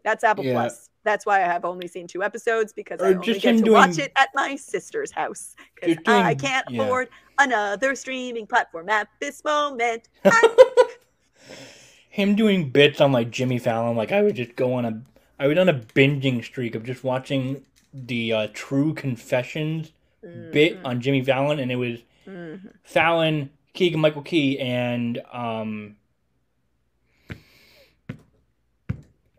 That's 0.04 0.24
Apple 0.24 0.46
Yeah. 0.46 0.54
Plus. 0.54 0.90
That's 1.04 1.26
why 1.26 1.38
I 1.44 1.46
have 1.48 1.66
only 1.66 1.88
seen 1.88 2.06
two 2.06 2.22
episodes 2.24 2.74
because 2.74 3.02
I 3.02 3.06
Or 3.10 3.16
only 3.16 3.26
just 3.26 3.42
get 3.42 3.64
to 3.64 3.72
watch 3.72 3.98
it 3.98 4.12
at 4.16 4.30
my 4.36 4.56
sister's 4.56 5.12
house 5.12 5.56
because 5.76 5.96
Just 5.96 6.08
I 6.08 6.36
can't 6.36 6.66
yeah. 6.70 6.84
afford 6.84 7.10
another 7.40 7.96
streaming 7.96 8.46
platform 8.46 8.88
at 8.90 9.08
this 9.20 9.44
moment. 9.44 10.10
Him 12.10 12.36
doing 12.36 12.70
bits 12.70 13.02
on 13.02 13.12
like 13.12 13.32
Jimmy 13.32 13.58
Fallon, 13.58 13.96
like 13.98 14.12
I 14.12 14.22
would 14.22 14.36
just 14.36 14.56
go 14.56 14.74
on 14.74 14.86
a, 14.86 15.02
I 15.40 15.48
was 15.48 15.58
on 15.58 15.70
a 15.70 15.74
binging 15.74 16.44
streak 16.44 16.76
of 16.76 16.84
just 16.84 17.04
watching 17.04 17.66
the 17.94 18.34
uh, 18.34 18.48
True 18.54 18.94
Confessions 18.94 19.92
bit 20.52 20.78
Mhm, 20.78 20.86
on 20.86 21.02
Jimmy 21.02 21.24
Fallon, 21.24 21.60
and 21.60 21.72
it 21.72 21.78
was 21.78 22.00
mhm. 22.28 22.74
Fallon, 22.84 23.50
Keegan 23.74 24.00
Michael 24.02 24.22
Key, 24.22 24.60
and 24.60 25.22
um, 25.32 25.96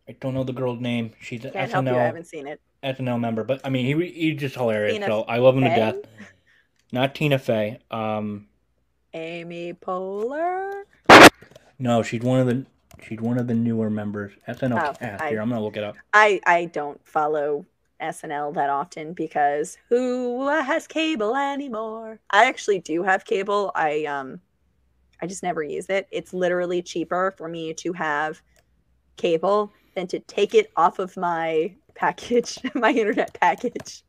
I 0.09 0.13
don't 0.21 0.35
know 0.35 0.45
the 0.45 0.53
girl's 0.53 0.81
name. 0.81 1.13
She's 1.21 1.45
an 1.45 1.53
Can't 1.53 1.71
help 1.71 1.87
you. 1.87 1.93
I 1.93 2.03
haven't 2.03 2.27
seen 2.27 2.47
it. 2.47 2.61
SNL 2.83 3.21
member, 3.21 3.45
but 3.45 3.61
I 3.65 3.69
mean 3.71 3.87
he 3.87 4.09
he's 4.11 4.41
just 4.41 4.57
hilarious. 4.57 4.95
Tina 4.95 5.07
so 5.07 5.23
I 5.23 5.39
love 5.39 5.57
him 5.57 5.63
to 5.63 5.69
death. 5.69 5.97
Not 6.91 7.15
Tina 7.15 7.39
Fey. 7.39 7.79
Um, 7.93 8.49
Amy 9.15 9.73
Poehler. 9.75 10.83
no, 11.79 12.03
she's 12.03 12.23
one 12.23 12.41
of 12.41 12.47
the 12.49 12.67
she's 13.07 13.21
one 13.21 13.39
of 13.39 13.47
the 13.47 13.55
newer 13.55 13.89
members. 13.89 14.33
SNL 14.49 14.73
Oh, 14.91 14.93
cast. 14.95 15.23
I- 15.23 15.29
Here, 15.31 15.41
I'm 15.41 15.49
gonna 15.49 15.63
look 15.63 15.77
it 15.77 15.85
up. 15.85 15.95
I 16.13 16.41
I 16.45 16.65
don't 16.65 17.01
follow 17.07 17.65
SNL 18.03 18.55
that 18.55 18.71
often 18.71 19.13
because 19.13 19.79
who 19.89 20.49
has 20.49 20.87
cable 20.87 21.37
anymore? 21.37 22.19
I 22.31 22.47
actually 22.47 22.81
do 22.81 23.03
have 23.03 23.25
cable. 23.25 23.73
I 23.75 24.05
um 24.05 24.41
I 25.21 25.27
just 25.27 25.43
never 25.43 25.63
use 25.63 25.89
it. 25.89 26.09
It's 26.11 26.35
literally 26.35 26.83
cheaper 26.83 27.33
for 27.37 27.49
me 27.49 27.73
to 27.75 27.93
have 27.93 28.43
cable 29.17 29.73
than 29.95 30.07
to 30.09 30.19
take 30.19 30.55
it 30.55 30.73
off 30.77 30.99
of 30.99 31.17
my 31.17 31.75
package, 31.95 32.59
my 32.75 32.91
internet 32.91 33.39
package. 33.41 34.03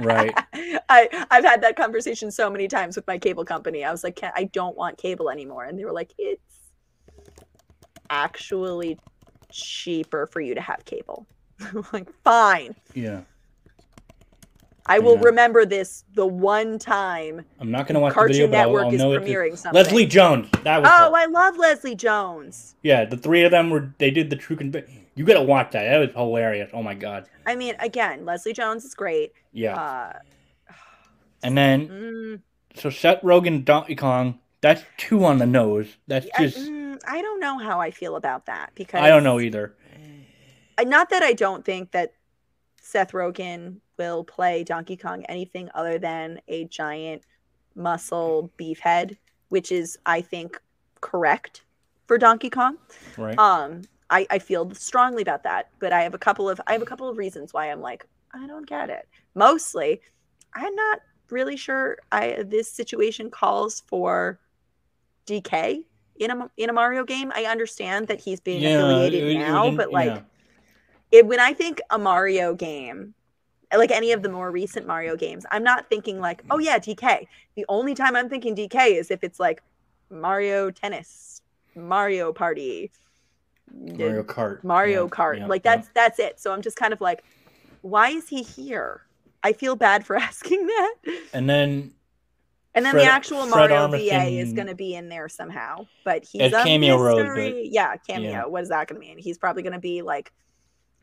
Right. 0.00 0.34
I 0.88 1.26
I've 1.30 1.44
had 1.44 1.62
that 1.62 1.76
conversation 1.76 2.30
so 2.30 2.50
many 2.50 2.68
times 2.68 2.96
with 2.96 3.06
my 3.06 3.18
cable 3.18 3.44
company. 3.44 3.84
I 3.84 3.90
was 3.90 4.04
like, 4.04 4.20
I 4.22 4.44
don't 4.44 4.76
want 4.76 4.98
cable 4.98 5.30
anymore, 5.30 5.64
and 5.64 5.78
they 5.78 5.84
were 5.84 5.92
like, 5.92 6.12
it's 6.18 6.58
actually 8.10 8.98
cheaper 9.50 10.26
for 10.26 10.40
you 10.40 10.54
to 10.54 10.60
have 10.60 10.84
cable. 10.84 11.26
I'm 11.60 11.84
like, 11.92 12.08
fine. 12.24 12.74
Yeah. 12.94 13.22
I 14.88 14.98
will 14.98 15.16
Yeah. 15.16 15.24
remember 15.24 15.66
this 15.66 16.04
the 16.14 16.26
one 16.26 16.78
time 16.78 17.44
I'm 17.60 17.70
not 17.70 17.86
gonna 17.86 18.00
watch 18.00 18.14
the 18.14 18.22
video, 18.26 18.46
Cartoon 18.46 18.50
but 18.50 18.56
I'll, 18.58 18.64
Network 18.66 18.84
I'll 18.86 18.94
is 18.94 19.28
premiering 19.28 19.58
something. 19.58 19.72
Leslie 19.82 20.06
Jones. 20.06 20.48
That 20.64 20.82
was 20.82 20.90
Oh, 20.92 21.10
her. 21.10 21.16
I 21.16 21.26
love 21.26 21.56
Leslie 21.58 21.94
Jones. 21.94 22.74
Yeah, 22.82 23.04
the 23.04 23.16
three 23.16 23.44
of 23.44 23.50
them 23.50 23.70
were. 23.70 23.92
They 23.98 24.10
did 24.10 24.30
the 24.30 24.36
True 24.36 24.56
Confession. 24.56 25.06
You 25.14 25.24
gotta 25.24 25.42
watch 25.42 25.72
that. 25.72 25.84
That 25.84 25.98
was 25.98 26.10
hilarious. 26.14 26.70
Oh 26.72 26.82
my 26.82 26.94
god. 26.94 27.26
I 27.46 27.56
mean, 27.56 27.74
again, 27.80 28.24
Leslie 28.24 28.52
Jones 28.52 28.84
is 28.84 28.94
great. 28.94 29.32
Yeah. 29.52 29.74
Uh, 29.76 30.18
and 31.42 31.56
then 31.56 31.88
mm, 31.88 32.40
so 32.80 32.90
Seth 32.90 33.20
Rogen, 33.22 33.64
Donkey 33.64 33.96
Kong. 33.96 34.38
That's 34.60 34.82
two 34.96 35.24
on 35.24 35.38
the 35.38 35.46
nose. 35.46 35.96
That's 36.08 36.26
I, 36.36 36.42
just. 36.46 36.58
mm, 36.58 36.98
I 37.06 37.22
don't 37.22 37.38
know 37.40 37.58
how 37.58 37.80
I 37.80 37.90
feel 37.92 38.16
about 38.16 38.46
that 38.46 38.72
because 38.74 39.00
I 39.00 39.08
don't 39.08 39.22
know 39.22 39.38
either. 39.38 39.74
Not 40.80 41.10
that 41.10 41.22
I 41.24 41.32
don't 41.32 41.64
think 41.64 41.90
that 41.92 42.12
Seth 42.80 43.12
Rogen 43.12 43.78
will 43.98 44.24
play 44.24 44.64
Donkey 44.64 44.96
Kong 44.96 45.24
anything 45.24 45.68
other 45.74 45.98
than 45.98 46.40
a 46.48 46.64
giant 46.66 47.22
muscle 47.74 48.50
beef 48.56 48.78
head, 48.78 49.18
which 49.48 49.70
is, 49.72 49.98
I 50.06 50.20
think, 50.20 50.60
correct 51.00 51.64
for 52.06 52.16
Donkey 52.18 52.50
Kong. 52.50 52.78
Right. 53.16 53.38
Um, 53.38 53.82
I, 54.10 54.26
I 54.30 54.38
feel 54.38 54.72
strongly 54.74 55.22
about 55.22 55.42
that, 55.42 55.70
but 55.80 55.92
I 55.92 56.02
have 56.02 56.14
a 56.14 56.18
couple 56.18 56.48
of 56.48 56.60
I 56.66 56.72
have 56.72 56.80
a 56.82 56.86
couple 56.86 57.08
of 57.08 57.18
reasons 57.18 57.52
why 57.52 57.70
I'm 57.70 57.80
like 57.80 58.06
I 58.32 58.46
don't 58.46 58.66
get 58.66 58.88
it. 58.90 59.06
Mostly, 59.34 60.00
I'm 60.54 60.74
not 60.74 61.00
really 61.30 61.56
sure. 61.56 61.98
I 62.10 62.42
this 62.46 62.70
situation 62.72 63.30
calls 63.30 63.82
for 63.86 64.38
DK 65.26 65.84
in 66.18 66.30
a 66.30 66.50
in 66.56 66.70
a 66.70 66.72
Mario 66.72 67.04
game. 67.04 67.30
I 67.34 67.44
understand 67.44 68.08
that 68.08 68.20
he's 68.20 68.40
being 68.40 68.64
affiliated 68.64 69.24
it- 69.24 69.36
it 69.36 69.38
now, 69.38 69.64
was 69.64 69.70
in- 69.72 69.76
but 69.76 69.92
like 69.92 70.06
yeah. 70.06 70.20
it, 71.12 71.26
when 71.26 71.40
I 71.40 71.52
think 71.52 71.80
a 71.90 71.98
Mario 71.98 72.54
game, 72.54 73.12
like 73.76 73.90
any 73.90 74.12
of 74.12 74.22
the 74.22 74.28
more 74.28 74.50
recent 74.50 74.86
Mario 74.86 75.16
games, 75.16 75.44
I'm 75.50 75.62
not 75.62 75.88
thinking 75.88 76.20
like, 76.20 76.42
oh 76.50 76.58
yeah, 76.58 76.78
DK. 76.78 77.26
The 77.54 77.66
only 77.68 77.94
time 77.94 78.16
I'm 78.16 78.28
thinking 78.28 78.54
DK 78.56 78.98
is 78.98 79.10
if 79.10 79.22
it's 79.22 79.38
like 79.40 79.62
Mario 80.10 80.70
Tennis, 80.70 81.42
Mario 81.74 82.32
Party, 82.32 82.90
Mario 83.72 84.22
Kart. 84.22 84.64
Mario 84.64 85.04
Yeah, 85.04 85.08
Kart. 85.10 85.38
yeah, 85.38 85.46
like 85.46 85.64
yeah. 85.64 85.76
that's 85.76 85.88
that's 85.94 86.18
it. 86.18 86.40
So 86.40 86.52
I'm 86.52 86.62
just 86.62 86.76
kind 86.76 86.92
of 86.92 87.00
like, 87.00 87.22
why 87.82 88.08
is 88.10 88.28
he 88.28 88.42
here? 88.42 89.02
I 89.42 89.52
feel 89.52 89.76
bad 89.76 90.04
for 90.06 90.16
asking 90.28 90.66
that. 90.66 90.94
And 91.34 91.48
then 91.48 91.92
And 92.74 92.84
then 92.86 92.92
Fred- 92.92 93.04
the 93.06 93.10
actual 93.10 93.46
Fred 93.46 93.70
Mario 93.70 93.88
VA 93.88 94.24
is 94.40 94.52
going 94.54 94.66
to 94.68 94.74
be 94.74 94.94
in 94.94 95.08
there 95.10 95.28
somehow, 95.28 95.86
but 96.04 96.24
he's 96.24 96.52
a 96.52 96.62
cameo 96.64 96.96
mystery. 97.16 97.52
but- 97.52 97.66
yeah, 97.72 97.96
cameo. 97.96 98.48
What 98.48 98.62
is 98.62 98.70
that 98.70 98.88
going 98.88 99.00
to 99.00 99.06
mean? 99.06 99.18
He's 99.18 99.36
probably 99.38 99.62
going 99.62 99.74
to 99.74 99.78
be 99.78 100.00
like, 100.02 100.32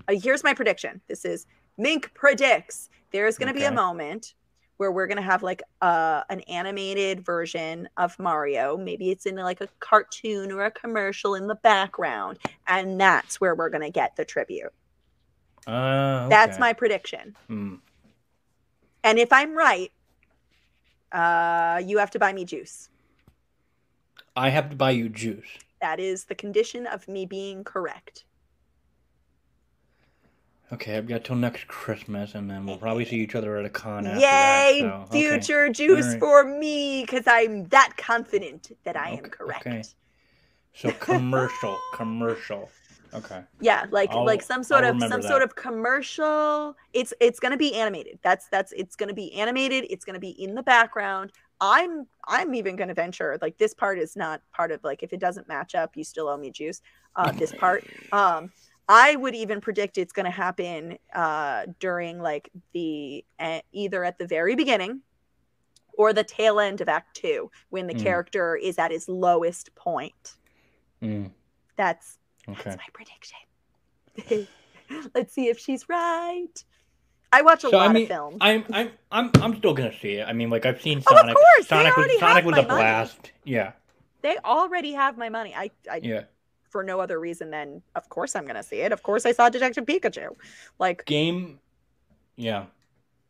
uh, 0.09 0.15
here's 0.21 0.43
my 0.43 0.53
prediction. 0.53 1.01
This 1.07 1.23
is 1.25 1.45
Mink 1.77 2.11
predicts 2.13 2.89
there 3.11 3.27
is 3.27 3.37
going 3.37 3.47
to 3.47 3.53
be 3.53 3.65
a 3.65 3.71
moment 3.71 4.33
where 4.77 4.91
we're 4.91 5.07
going 5.07 5.17
to 5.17 5.23
have 5.23 5.41
like 5.41 5.63
uh, 5.81 6.21
an 6.29 6.41
animated 6.41 7.25
version 7.25 7.87
of 7.97 8.17
Mario. 8.19 8.75
Maybe 8.77 9.09
it's 9.09 9.25
in 9.25 9.35
like 9.35 9.61
a 9.61 9.67
cartoon 9.79 10.51
or 10.51 10.65
a 10.65 10.71
commercial 10.71 11.35
in 11.35 11.47
the 11.47 11.55
background, 11.55 12.39
and 12.67 12.99
that's 12.99 13.39
where 13.39 13.55
we're 13.55 13.69
going 13.69 13.83
to 13.83 13.89
get 13.89 14.15
the 14.15 14.25
tribute. 14.25 14.73
uh, 15.67 16.27
That's 16.27 16.59
my 16.59 16.73
prediction. 16.73 17.35
Hmm. 17.47 17.75
And 19.03 19.19
if 19.19 19.31
I'm 19.31 19.55
right, 19.55 19.91
uh, 21.11 21.81
you 21.85 21.97
have 21.99 22.11
to 22.11 22.19
buy 22.19 22.33
me 22.33 22.43
juice. 22.43 22.89
I 24.35 24.49
have 24.49 24.69
to 24.71 24.75
buy 24.75 24.91
you 24.91 25.07
juice. 25.07 25.45
That 25.79 25.99
is 25.99 26.25
the 26.25 26.35
condition 26.35 26.87
of 26.87 27.07
me 27.07 27.25
being 27.25 27.63
correct. 27.63 28.25
Okay, 30.73 30.97
I've 30.97 31.07
got 31.07 31.23
till 31.23 31.35
next 31.35 31.67
Christmas, 31.67 32.33
and 32.33 32.49
then 32.49 32.65
we'll 32.65 32.77
probably 32.77 33.05
see 33.05 33.17
each 33.17 33.35
other 33.35 33.57
at 33.57 33.65
a 33.65 33.69
con 33.69 34.07
after 34.07 34.19
Yay, 34.19 34.81
that. 34.81 35.07
so, 35.09 35.15
okay. 35.15 35.29
future 35.29 35.69
juice 35.69 36.05
Alright. 36.05 36.19
for 36.19 36.43
me, 36.43 37.01
because 37.01 37.23
I'm 37.27 37.65
that 37.65 37.93
confident 37.97 38.71
that 38.83 38.97
I 38.97 39.11
am 39.11 39.25
correct. 39.25 39.67
okay. 39.67 39.83
So 40.73 40.91
commercial, 40.91 41.77
commercial. 41.93 42.69
Okay. 43.13 43.43
Yeah, 43.61 43.85
like 43.91 44.09
I'll- 44.09 44.25
like 44.25 44.41
some 44.41 44.63
sort 44.63 44.83
I'll 44.83 44.91
of 44.91 44.99
some 44.99 45.03
remember 45.11 45.27
sort 45.27 45.41
of 45.43 45.55
commercial. 45.55 46.75
It's 46.93 47.13
it's 47.21 47.39
gonna 47.39 47.55
be 47.57 47.73
animated. 47.75 48.19
That's 48.23 48.49
that's 48.49 48.73
it's 48.73 48.95
gonna 48.95 49.13
be 49.13 49.31
animated. 49.33 49.85
It's 49.89 50.03
gonna 50.03 50.19
be 50.19 50.31
in 50.31 50.53
the 50.55 50.63
background. 50.63 51.31
I'm 51.61 52.07
I'm 52.27 52.53
even 52.55 52.75
gonna 52.75 52.93
venture 52.93 53.37
like 53.41 53.57
this 53.57 53.73
part 53.73 53.99
is 53.99 54.17
not 54.17 54.41
part 54.51 54.71
of 54.73 54.83
like 54.83 55.01
if 55.01 55.13
it 55.13 55.19
doesn't 55.21 55.47
match 55.47 55.75
up, 55.75 55.95
you 55.95 56.03
still 56.03 56.27
owe 56.27 56.35
me 56.35 56.51
juice. 56.51 56.81
Uh, 57.15 57.31
this 57.31 57.53
part. 57.53 57.85
Um, 58.11 58.51
I 58.87 59.15
would 59.15 59.35
even 59.35 59.61
predict 59.61 59.97
it's 59.97 60.13
gonna 60.13 60.31
happen 60.31 60.97
uh 61.13 61.65
during 61.79 62.19
like 62.21 62.49
the 62.73 63.25
uh, 63.39 63.61
either 63.71 64.03
at 64.03 64.17
the 64.19 64.27
very 64.27 64.55
beginning 64.55 65.01
or 65.97 66.13
the 66.13 66.23
tail 66.23 66.59
end 66.59 66.81
of 66.81 66.89
Act 66.89 67.15
Two 67.15 67.51
when 67.69 67.87
the 67.87 67.93
Mm. 67.93 68.03
character 68.03 68.55
is 68.55 68.77
at 68.79 68.91
his 68.91 69.09
lowest 69.09 69.73
point. 69.75 70.35
Mm, 71.01 71.31
That's 71.77 72.17
okay. 72.47 72.63
that's 72.63 72.77
my 72.77 72.85
prediction. 72.93 73.37
Let's 75.15 75.33
see 75.33 75.47
if 75.47 75.59
she's 75.59 75.89
right. 75.89 76.63
I 77.31 77.41
watch 77.41 77.63
a 77.63 77.69
So, 77.69 77.79
I 77.79 77.87
lot 77.87 77.95
mean, 77.95 78.03
of 78.03 78.07
films. 78.07 78.37
I'm 78.41 78.65
I'm 78.71 78.91
I'm 79.11 79.31
I'm 79.41 79.57
still 79.57 79.73
gonna 79.73 79.93
see 79.99 80.15
it. 80.15 80.27
I 80.27 80.33
mean, 80.33 80.49
like 80.49 80.65
I've 80.65 80.81
seen 80.81 81.01
Sonic. 81.01 81.07
Oh, 81.07 81.21
of 81.21 81.25
Sonic. 81.25 81.33
course, 81.33 81.67
they 81.67 81.77
Sonic 81.77 81.97
was 81.97 82.19
Sonic 82.19 82.43
have 82.43 82.45
was 82.45 82.51
my 82.51 82.57
a 82.57 82.63
money. 82.63 82.75
blast. 82.75 83.31
Yeah, 83.43 83.73
they 84.21 84.37
already 84.43 84.93
have 84.93 85.17
my 85.17 85.29
money. 85.29 85.53
I, 85.55 85.71
I 85.89 86.01
yeah. 86.01 86.23
For 86.75 86.83
no 86.83 86.99
other 86.99 87.21
reason 87.21 87.51
than 87.51 87.81
of 87.95 88.09
course 88.09 88.35
I'm 88.35 88.45
gonna 88.45 88.61
see 88.61 88.81
it. 88.81 88.91
Of 88.91 89.01
course 89.01 89.25
I 89.25 89.31
saw 89.31 89.47
Detective 89.47 89.85
Pikachu. 89.85 90.35
Like 90.77 91.05
Game. 91.05 91.57
Yeah. 92.35 92.65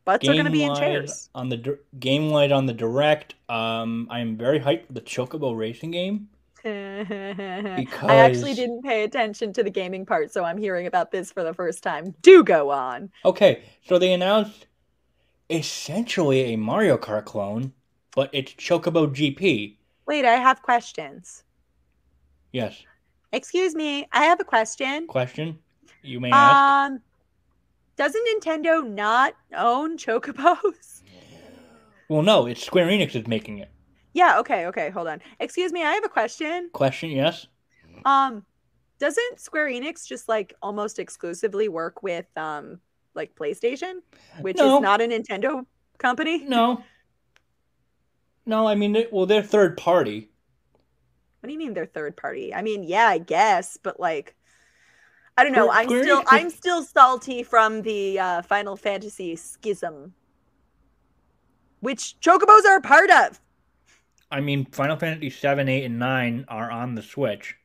butts 0.04 0.28
are 0.28 0.34
gonna 0.34 0.50
be 0.50 0.64
in 0.64 0.74
chairs. 0.74 1.30
on 1.36 1.50
the 1.50 1.58
dir- 1.58 1.80
game 2.00 2.30
light 2.30 2.52
on 2.52 2.66
the 2.66 2.74
direct. 2.74 3.36
Um, 3.48 4.08
I 4.10 4.22
am 4.22 4.36
very 4.36 4.60
hyped 4.60 4.88
for 4.88 4.94
the 4.94 5.02
Chocobo 5.02 5.56
racing 5.56 5.92
game. 5.92 6.28
because... 6.64 8.10
I 8.10 8.16
actually 8.16 8.56
didn't 8.56 8.82
pay 8.82 9.04
attention 9.04 9.54
to 9.54 9.62
the 9.62 9.70
gaming 9.70 10.08
part, 10.08 10.34
so 10.34 10.44
I'm 10.44 10.58
hearing 10.58 10.88
about 10.88 11.12
this 11.12 11.32
for 11.32 11.44
the 11.44 11.54
first 11.54 11.84
time. 11.84 12.16
Do 12.24 12.44
go 12.44 12.72
on. 12.72 13.12
Okay, 13.26 13.62
so 13.88 14.00
they 14.00 14.12
announced 14.12 14.66
essentially 15.52 16.54
a 16.54 16.56
Mario 16.56 16.98
Kart 16.98 17.26
clone, 17.26 17.74
but 18.16 18.32
it's 18.34 18.54
Chocobo 18.54 19.06
GP. 19.06 19.76
Wait, 20.08 20.26
I 20.26 20.38
have 20.38 20.64
questions. 20.64 21.44
Yes. 22.52 22.84
Excuse 23.36 23.76
me, 23.76 24.08
I 24.14 24.24
have 24.24 24.40
a 24.40 24.46
question. 24.46 25.08
Question? 25.08 25.60
You 26.02 26.22
may 26.22 26.32
ask. 26.32 26.92
Um, 26.94 27.02
doesn't 27.98 28.26
Nintendo 28.30 28.88
not 28.88 29.34
own 29.56 29.98
Chocobos? 29.98 31.02
Well, 32.08 32.22
no, 32.22 32.46
it's 32.46 32.64
Square 32.64 32.86
Enix 32.90 33.16
is 33.16 33.26
making 33.26 33.58
it. 33.58 33.72
Yeah, 34.14 34.38
okay, 34.38 34.68
okay, 34.68 34.92
hold 34.92 35.08
on. 35.08 35.24
Excuse 35.40 35.74
me, 35.74 35.84
I 35.84 35.94
have 35.94 36.06
a 36.06 36.08
question. 36.08 36.70
Question? 36.72 37.10
Yes. 37.10 37.48
Um, 38.06 38.46
doesn't 39.00 39.40
Square 39.40 39.70
Enix 39.70 40.08
just 40.08 40.30
like 40.30 40.54
almost 40.62 41.00
exclusively 41.00 41.68
work 41.68 42.04
with 42.04 42.28
um 42.38 42.80
like 43.16 43.34
PlayStation, 43.34 44.02
which 44.42 44.58
No. 44.58 44.76
is 44.76 44.82
not 44.84 45.02
a 45.02 45.06
Nintendo 45.08 45.66
company? 45.98 46.46
No. 46.46 46.84
No, 48.48 48.68
I 48.68 48.76
mean, 48.76 49.06
well, 49.12 49.26
they're 49.26 49.42
third 49.42 49.76
party. 49.76 50.30
What 51.46 51.50
do 51.50 51.54
you 51.54 51.60
mean 51.60 51.76
they're 51.76 51.86
third 51.86 52.18
party? 52.18 52.56
I 52.56 52.64
mean, 52.64 52.82
yeah, 52.82 53.06
I 53.06 53.20
guess, 53.20 53.78
but 53.78 54.00
like 54.00 54.34
I 55.38 55.44
don't 55.44 55.54
know. 55.54 55.70
I'm 55.70 55.88
still 55.92 56.24
I'm 56.26 56.50
still 56.50 56.82
salty 56.82 57.44
from 57.44 57.84
the 57.84 58.18
uh, 58.18 58.42
Final 58.42 58.76
Fantasy 58.76 59.36
schism, 59.36 60.16
which 61.82 62.16
Chocobos 62.20 62.66
are 62.66 62.78
a 62.78 62.82
part 62.82 63.12
of. 63.12 63.40
I 64.32 64.40
mean, 64.42 64.66
Final 64.66 64.98
Fantasy 64.98 65.30
7, 65.32 65.68
8, 65.68 65.84
and 65.86 65.98
9 66.00 66.46
are 66.48 66.70
on 66.72 66.94
the 66.96 67.02
Switch. 67.02 67.56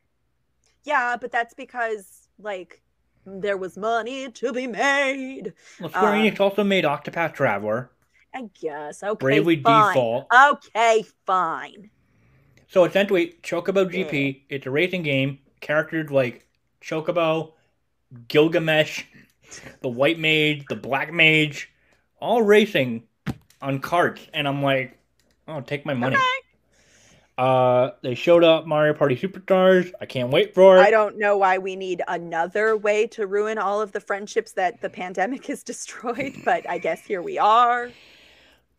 Yeah, 0.83 1.17
but 1.19 1.31
that's 1.31 1.53
because 1.53 2.27
like 2.39 2.81
there 3.25 3.57
was 3.57 3.77
money 3.77 4.31
to 4.31 4.53
be 4.53 4.67
made. 4.67 5.53
Well, 5.79 5.89
Square 5.89 6.13
Uh, 6.13 6.15
Enix 6.15 6.39
also 6.39 6.63
made 6.63 6.83
Octopath 6.85 7.33
Traveler, 7.33 7.91
I 8.33 8.49
guess. 8.61 9.03
Okay. 9.03 9.19
Bravely 9.19 9.61
fine. 9.61 9.93
Default. 9.93 10.27
Okay, 10.33 11.05
fine. 11.25 11.91
So 12.71 12.85
essentially, 12.85 13.35
Chocobo 13.43 13.85
GP, 13.85 14.43
it's 14.47 14.65
a 14.65 14.71
racing 14.71 15.03
game. 15.03 15.39
Characters 15.59 16.09
like 16.09 16.47
Chocobo, 16.81 17.51
Gilgamesh, 18.29 19.03
the 19.81 19.89
White 19.89 20.17
Mage, 20.17 20.63
the 20.69 20.77
Black 20.77 21.11
Mage, 21.11 21.69
all 22.21 22.41
racing 22.41 23.03
on 23.61 23.79
carts. 23.79 24.21
And 24.33 24.47
I'm 24.47 24.63
like, 24.63 24.97
oh, 25.49 25.59
take 25.59 25.85
my 25.85 25.93
money. 25.93 26.15
Okay. 26.15 26.25
Uh, 27.37 27.91
they 28.03 28.15
showed 28.15 28.45
up 28.45 28.65
Mario 28.65 28.93
Party 28.93 29.17
Superstars. 29.17 29.91
I 29.99 30.05
can't 30.05 30.29
wait 30.29 30.55
for 30.55 30.77
it. 30.77 30.79
I 30.79 30.91
don't 30.91 31.17
know 31.17 31.35
why 31.35 31.57
we 31.57 31.75
need 31.75 32.01
another 32.07 32.77
way 32.77 33.05
to 33.07 33.27
ruin 33.27 33.57
all 33.57 33.81
of 33.81 33.91
the 33.91 33.99
friendships 33.99 34.53
that 34.53 34.79
the 34.79 34.89
pandemic 34.89 35.45
has 35.47 35.61
destroyed, 35.61 36.35
but 36.45 36.69
I 36.69 36.77
guess 36.77 37.01
here 37.01 37.21
we 37.21 37.37
are, 37.37 37.91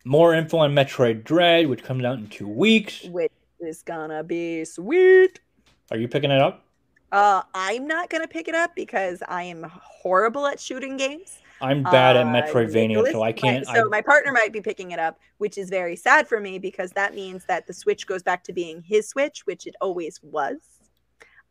More 0.03 0.33
info 0.33 0.57
on 0.57 0.73
Metroid 0.73 1.23
Dread, 1.23 1.67
which 1.67 1.83
comes 1.83 2.03
out 2.03 2.17
in 2.17 2.27
two 2.27 2.47
weeks. 2.47 3.03
which 3.03 3.31
is 3.65 3.81
gonna 3.81 4.23
be 4.23 4.65
sweet. 4.65 5.39
Are 5.91 5.97
you 5.97 6.07
picking 6.07 6.31
it 6.31 6.41
up? 6.41 6.65
Uh, 7.11 7.43
I'm 7.53 7.85
not 7.87 8.09
gonna 8.09 8.27
pick 8.27 8.47
it 8.47 8.55
up 8.55 8.75
because 8.75 9.21
I 9.27 9.43
am 9.43 9.63
horrible 9.71 10.47
at 10.47 10.59
shooting 10.59 10.97
games. 10.97 11.39
I'm 11.61 11.83
bad 11.83 12.17
at 12.17 12.25
Uh, 12.25 12.29
Metroidvania, 12.29 13.09
so 13.11 13.21
I 13.21 13.31
can't. 13.31 13.65
so 13.65 13.71
I, 13.71 13.83
my 13.83 14.01
partner 14.01 14.31
might 14.33 14.51
be 14.51 14.59
picking 14.59 14.91
it 14.91 14.99
up, 14.99 15.19
which 15.37 15.57
is 15.57 15.69
very 15.69 15.95
sad 15.95 16.27
for 16.27 16.39
me 16.39 16.59
because 16.59 16.91
that 16.91 17.13
means 17.15 17.45
that 17.45 17.67
the 17.67 17.73
Switch 17.73 18.05
goes 18.07 18.21
back 18.23 18.43
to 18.45 18.53
being 18.53 18.81
his 18.81 19.07
Switch, 19.07 19.45
which 19.45 19.65
it 19.67 19.75
always 19.79 20.19
was. 20.23 20.57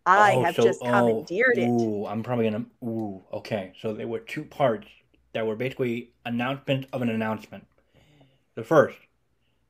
I 0.05 0.35
Oh, 0.35 0.43
have 0.43 0.57
so- 0.57 0.65
just 0.65 0.81
oh, 0.83 0.87
commandeered 0.87 1.57
it. 1.59 1.69
Ooh, 1.69 2.05
I'm 2.07 2.23
probably 2.23 2.51
gonna. 2.51 2.67
Ooh, 2.85 3.23
okay. 3.33 3.73
So 3.81 3.95
there 3.95 4.09
were 4.09 4.19
two 4.19 4.45
parts 4.45 4.89
that 5.33 5.47
were 5.47 5.57
basically 5.57 6.13
announcement 6.27 6.87
of 6.93 7.01
an 7.03 7.09
announcement. 7.09 7.67
The 8.57 8.65
first, 8.65 8.99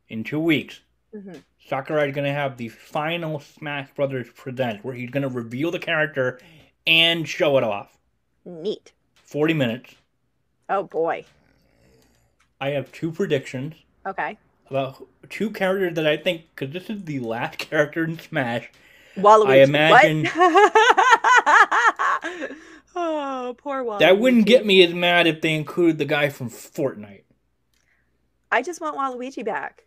in 0.08 0.24
two 0.24 0.40
weeks, 0.40 0.80
Mhm. 1.14 1.42
Sakurai 1.68 2.08
is 2.08 2.14
gonna 2.14 2.32
have 2.32 2.56
the 2.56 2.68
final 2.68 3.40
Smash 3.40 3.90
Brothers 3.94 4.28
present, 4.34 4.84
where 4.84 4.94
he's 4.94 5.10
gonna 5.10 5.28
reveal 5.28 5.70
the 5.70 5.78
character 5.78 6.40
and 6.86 7.28
show 7.28 7.56
it 7.58 7.64
off. 7.64 7.96
Neat. 8.44 8.92
Forty 9.14 9.54
minutes. 9.54 9.94
Oh 10.68 10.82
boy. 10.84 11.24
I 12.60 12.70
have 12.70 12.90
two 12.92 13.10
predictions 13.12 13.74
Okay. 14.06 14.38
about 14.70 15.06
two 15.28 15.50
characters 15.50 15.94
that 15.96 16.06
I 16.06 16.16
think, 16.16 16.42
because 16.54 16.72
this 16.72 16.88
is 16.88 17.04
the 17.04 17.18
last 17.20 17.58
character 17.70 18.04
in 18.04 18.18
Smash. 18.18 18.70
Waluigi. 19.16 19.46
I 19.48 19.56
imagine- 19.62 20.26
oh, 22.96 23.54
poor 23.58 23.84
Waluigi. 23.84 23.98
That 24.00 24.18
wouldn't 24.18 24.46
get 24.46 24.64
me 24.64 24.82
as 24.82 24.94
mad 24.94 25.26
if 25.26 25.40
they 25.40 25.54
included 25.54 25.98
the 25.98 26.04
guy 26.04 26.28
from 26.28 26.50
Fortnite. 26.50 27.22
I 28.50 28.62
just 28.62 28.80
want 28.80 28.96
Waluigi 28.96 29.44
back. 29.44 29.84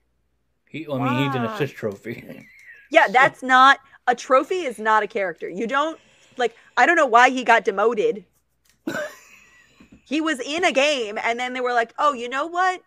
He, 0.76 0.86
I 0.92 0.98
mean, 0.98 1.26
he's 1.26 1.36
an 1.36 1.46
assist 1.46 1.76
trophy. 1.76 2.48
Yeah, 2.92 3.08
that's 3.08 3.42
not 3.42 3.80
a 4.08 4.14
trophy. 4.14 4.62
Is 4.62 4.78
not 4.78 5.02
a 5.02 5.08
character. 5.08 5.50
You 5.50 5.66
don't 5.66 6.00
like. 6.38 6.56
I 6.78 6.86
don't 6.86 6.96
know 6.96 7.08
why 7.08 7.32
he 7.32 7.44
got 7.44 7.66
demoted. 7.66 8.24
he 10.06 10.22
was 10.22 10.40
in 10.40 10.64
a 10.64 10.72
game, 10.72 11.18
and 11.22 11.40
then 11.40 11.54
they 11.54 11.62
were 11.62 11.74
like, 11.74 11.94
"Oh, 11.98 12.14
you 12.14 12.30
know 12.30 12.46
what? 12.46 12.82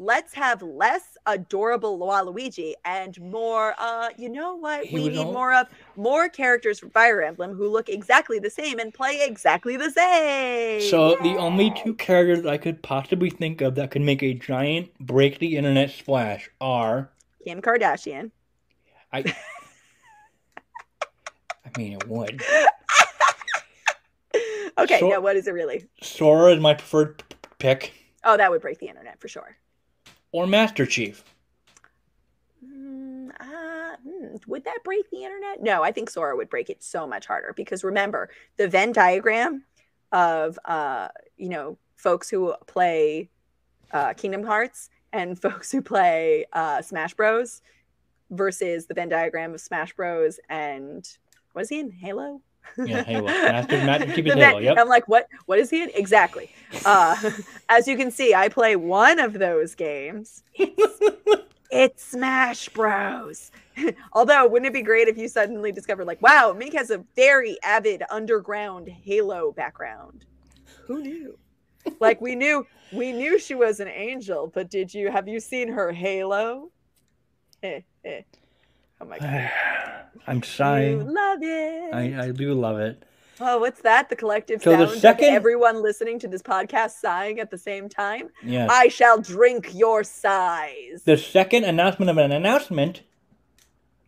Let's 0.00 0.32
have 0.34 0.62
less 0.62 1.18
adorable 1.26 1.98
Waluigi 1.98 2.74
and 2.84 3.20
more. 3.20 3.74
Uh, 3.78 4.10
you 4.16 4.28
know 4.28 4.54
what? 4.54 4.84
He 4.84 4.94
we 4.94 5.08
need 5.08 5.18
al- 5.18 5.32
more 5.32 5.52
of 5.52 5.66
more 5.96 6.28
characters 6.28 6.78
from 6.78 6.90
Fire 6.90 7.20
Emblem 7.20 7.52
who 7.54 7.68
look 7.68 7.88
exactly 7.88 8.38
the 8.38 8.48
same 8.48 8.78
and 8.78 8.94
play 8.94 9.26
exactly 9.26 9.76
the 9.76 9.90
same. 9.90 10.80
So 10.82 11.16
the 11.20 11.36
only 11.36 11.72
two 11.72 11.94
characters 11.94 12.46
I 12.46 12.58
could 12.58 12.80
possibly 12.80 13.28
think 13.28 13.60
of 13.60 13.74
that 13.74 13.90
could 13.90 14.02
make 14.02 14.22
a 14.22 14.34
giant 14.34 14.96
break 15.00 15.40
the 15.40 15.56
internet 15.56 15.90
splash 15.90 16.48
are 16.60 17.10
Kim 17.44 17.60
Kardashian. 17.60 18.30
I. 19.12 19.24
I 21.66 21.70
mean, 21.76 21.94
it 21.94 22.06
would. 22.08 22.40
Okay, 24.78 25.00
So- 25.00 25.08
now 25.08 25.20
what 25.20 25.34
is 25.34 25.48
it 25.48 25.52
really? 25.54 25.88
Sora 26.02 26.52
is 26.54 26.60
my 26.60 26.74
preferred 26.74 27.18
p- 27.28 27.36
pick, 27.58 27.92
Oh, 28.24 28.36
that 28.36 28.50
would 28.50 28.60
break 28.60 28.78
the 28.78 28.86
internet 28.86 29.20
for 29.20 29.26
sure. 29.28 29.56
Or 30.32 30.46
Master 30.46 30.86
Chief. 30.86 31.24
Mm, 32.64 33.30
uh, 33.40 33.96
hmm, 34.02 34.36
would 34.46 34.64
that 34.64 34.78
break 34.84 35.10
the 35.10 35.24
internet? 35.24 35.62
No, 35.62 35.82
I 35.82 35.92
think 35.92 36.10
Sora 36.10 36.36
would 36.36 36.50
break 36.50 36.70
it 36.70 36.82
so 36.82 37.06
much 37.06 37.26
harder 37.26 37.52
because 37.56 37.84
remember 37.84 38.30
the 38.56 38.68
Venn 38.68 38.92
diagram 38.92 39.64
of 40.12 40.58
uh, 40.64 41.08
you 41.36 41.48
know 41.48 41.78
folks 41.96 42.28
who 42.28 42.54
play 42.66 43.28
uh, 43.92 44.14
Kingdom 44.14 44.44
Hearts 44.44 44.90
and 45.12 45.40
folks 45.42 45.70
who 45.70 45.82
play 45.82 46.46
uh, 46.52 46.82
Smash 46.82 47.14
Bros. 47.14 47.62
versus 48.30 48.86
the 48.86 48.94
Venn 48.94 49.08
diagram 49.08 49.54
of 49.54 49.60
Smash 49.60 49.92
Bros. 49.94 50.38
and 50.48 51.08
was 51.54 51.68
he 51.68 51.80
in 51.80 51.90
Halo? 51.90 52.42
Yeah, 52.76 53.02
Halo. 53.06 53.26
Master- 53.26 53.84
Master 53.84 54.06
Chief 54.14 54.26
is 54.26 54.32
The 54.32 54.36
Venn- 54.36 54.38
Halo, 54.50 54.58
yep. 54.58 54.76
I'm 54.78 54.88
like, 54.88 55.08
what? 55.08 55.28
What 55.46 55.58
is 55.58 55.70
he 55.70 55.82
in? 55.82 55.90
Exactly. 55.94 56.50
Uh, 56.84 57.16
as 57.68 57.88
you 57.88 57.96
can 57.96 58.10
see, 58.10 58.34
I 58.34 58.48
play 58.48 58.76
one 58.76 59.18
of 59.18 59.34
those 59.34 59.74
games. 59.74 60.42
It's 60.54 61.00
It's 61.70 62.02
Smash 62.02 62.70
Bros. 62.70 63.50
Although, 64.14 64.48
wouldn't 64.48 64.68
it 64.68 64.72
be 64.72 64.80
great 64.80 65.06
if 65.06 65.18
you 65.18 65.28
suddenly 65.28 65.70
discovered, 65.70 66.06
like, 66.06 66.22
wow, 66.22 66.54
Mink 66.56 66.72
has 66.72 66.88
a 66.90 67.04
very 67.14 67.58
avid 67.62 68.02
underground 68.10 68.88
Halo 68.88 69.52
background? 69.52 70.24
Who 70.86 71.02
knew? 71.02 71.38
like 72.00 72.20
we 72.20 72.34
knew 72.34 72.66
we 72.92 73.12
knew 73.12 73.38
she 73.38 73.54
was 73.54 73.80
an 73.80 73.88
angel, 73.88 74.50
but 74.52 74.70
did 74.70 74.92
you 74.92 75.10
have 75.10 75.28
you 75.28 75.40
seen 75.40 75.68
her 75.68 75.92
Halo? 75.92 76.70
Eh, 77.62 77.80
eh. 78.04 78.22
Oh 79.00 79.04
my 79.04 79.18
god. 79.20 79.50
I'm 80.26 80.42
sighing. 80.42 80.98
You 80.98 81.12
love 81.12 81.38
it. 81.42 81.94
I, 81.94 82.26
I 82.26 82.30
do 82.32 82.54
love 82.54 82.78
it. 82.78 83.04
Oh, 83.40 83.58
what's 83.58 83.82
that? 83.82 84.10
The 84.10 84.16
collective 84.16 84.60
So 84.62 84.76
the 84.76 84.88
sound 84.88 85.00
second- 85.00 85.28
of 85.28 85.34
everyone 85.34 85.80
listening 85.82 86.18
to 86.20 86.28
this 86.28 86.42
podcast 86.42 86.90
sighing 86.92 87.38
at 87.38 87.50
the 87.50 87.58
same 87.58 87.88
time. 87.88 88.30
Yeah. 88.42 88.66
I 88.68 88.88
shall 88.88 89.20
drink 89.20 89.74
your 89.74 90.02
sighs. 90.02 91.02
The 91.04 91.16
second 91.16 91.64
announcement 91.64 92.10
of 92.10 92.18
an 92.18 92.32
announcement, 92.32 93.02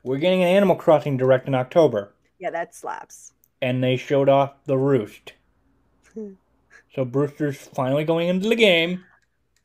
we're 0.03 0.19
getting 0.19 0.43
an 0.43 0.49
Animal 0.49 0.75
Crossing 0.75 1.17
direct 1.17 1.47
in 1.47 1.55
October. 1.55 2.13
Yeah, 2.41 2.51
that 2.51 2.75
slaps. 2.75 3.33
And 3.63 3.85
they 3.85 3.97
showed 3.97 4.29
off 4.29 4.55
the 4.67 4.79
roost. 4.79 5.35
So 6.93 7.05
Brewster's 7.05 7.57
finally 7.57 8.03
going 8.03 8.27
into 8.29 8.49
the 8.49 8.57
game. 8.57 9.05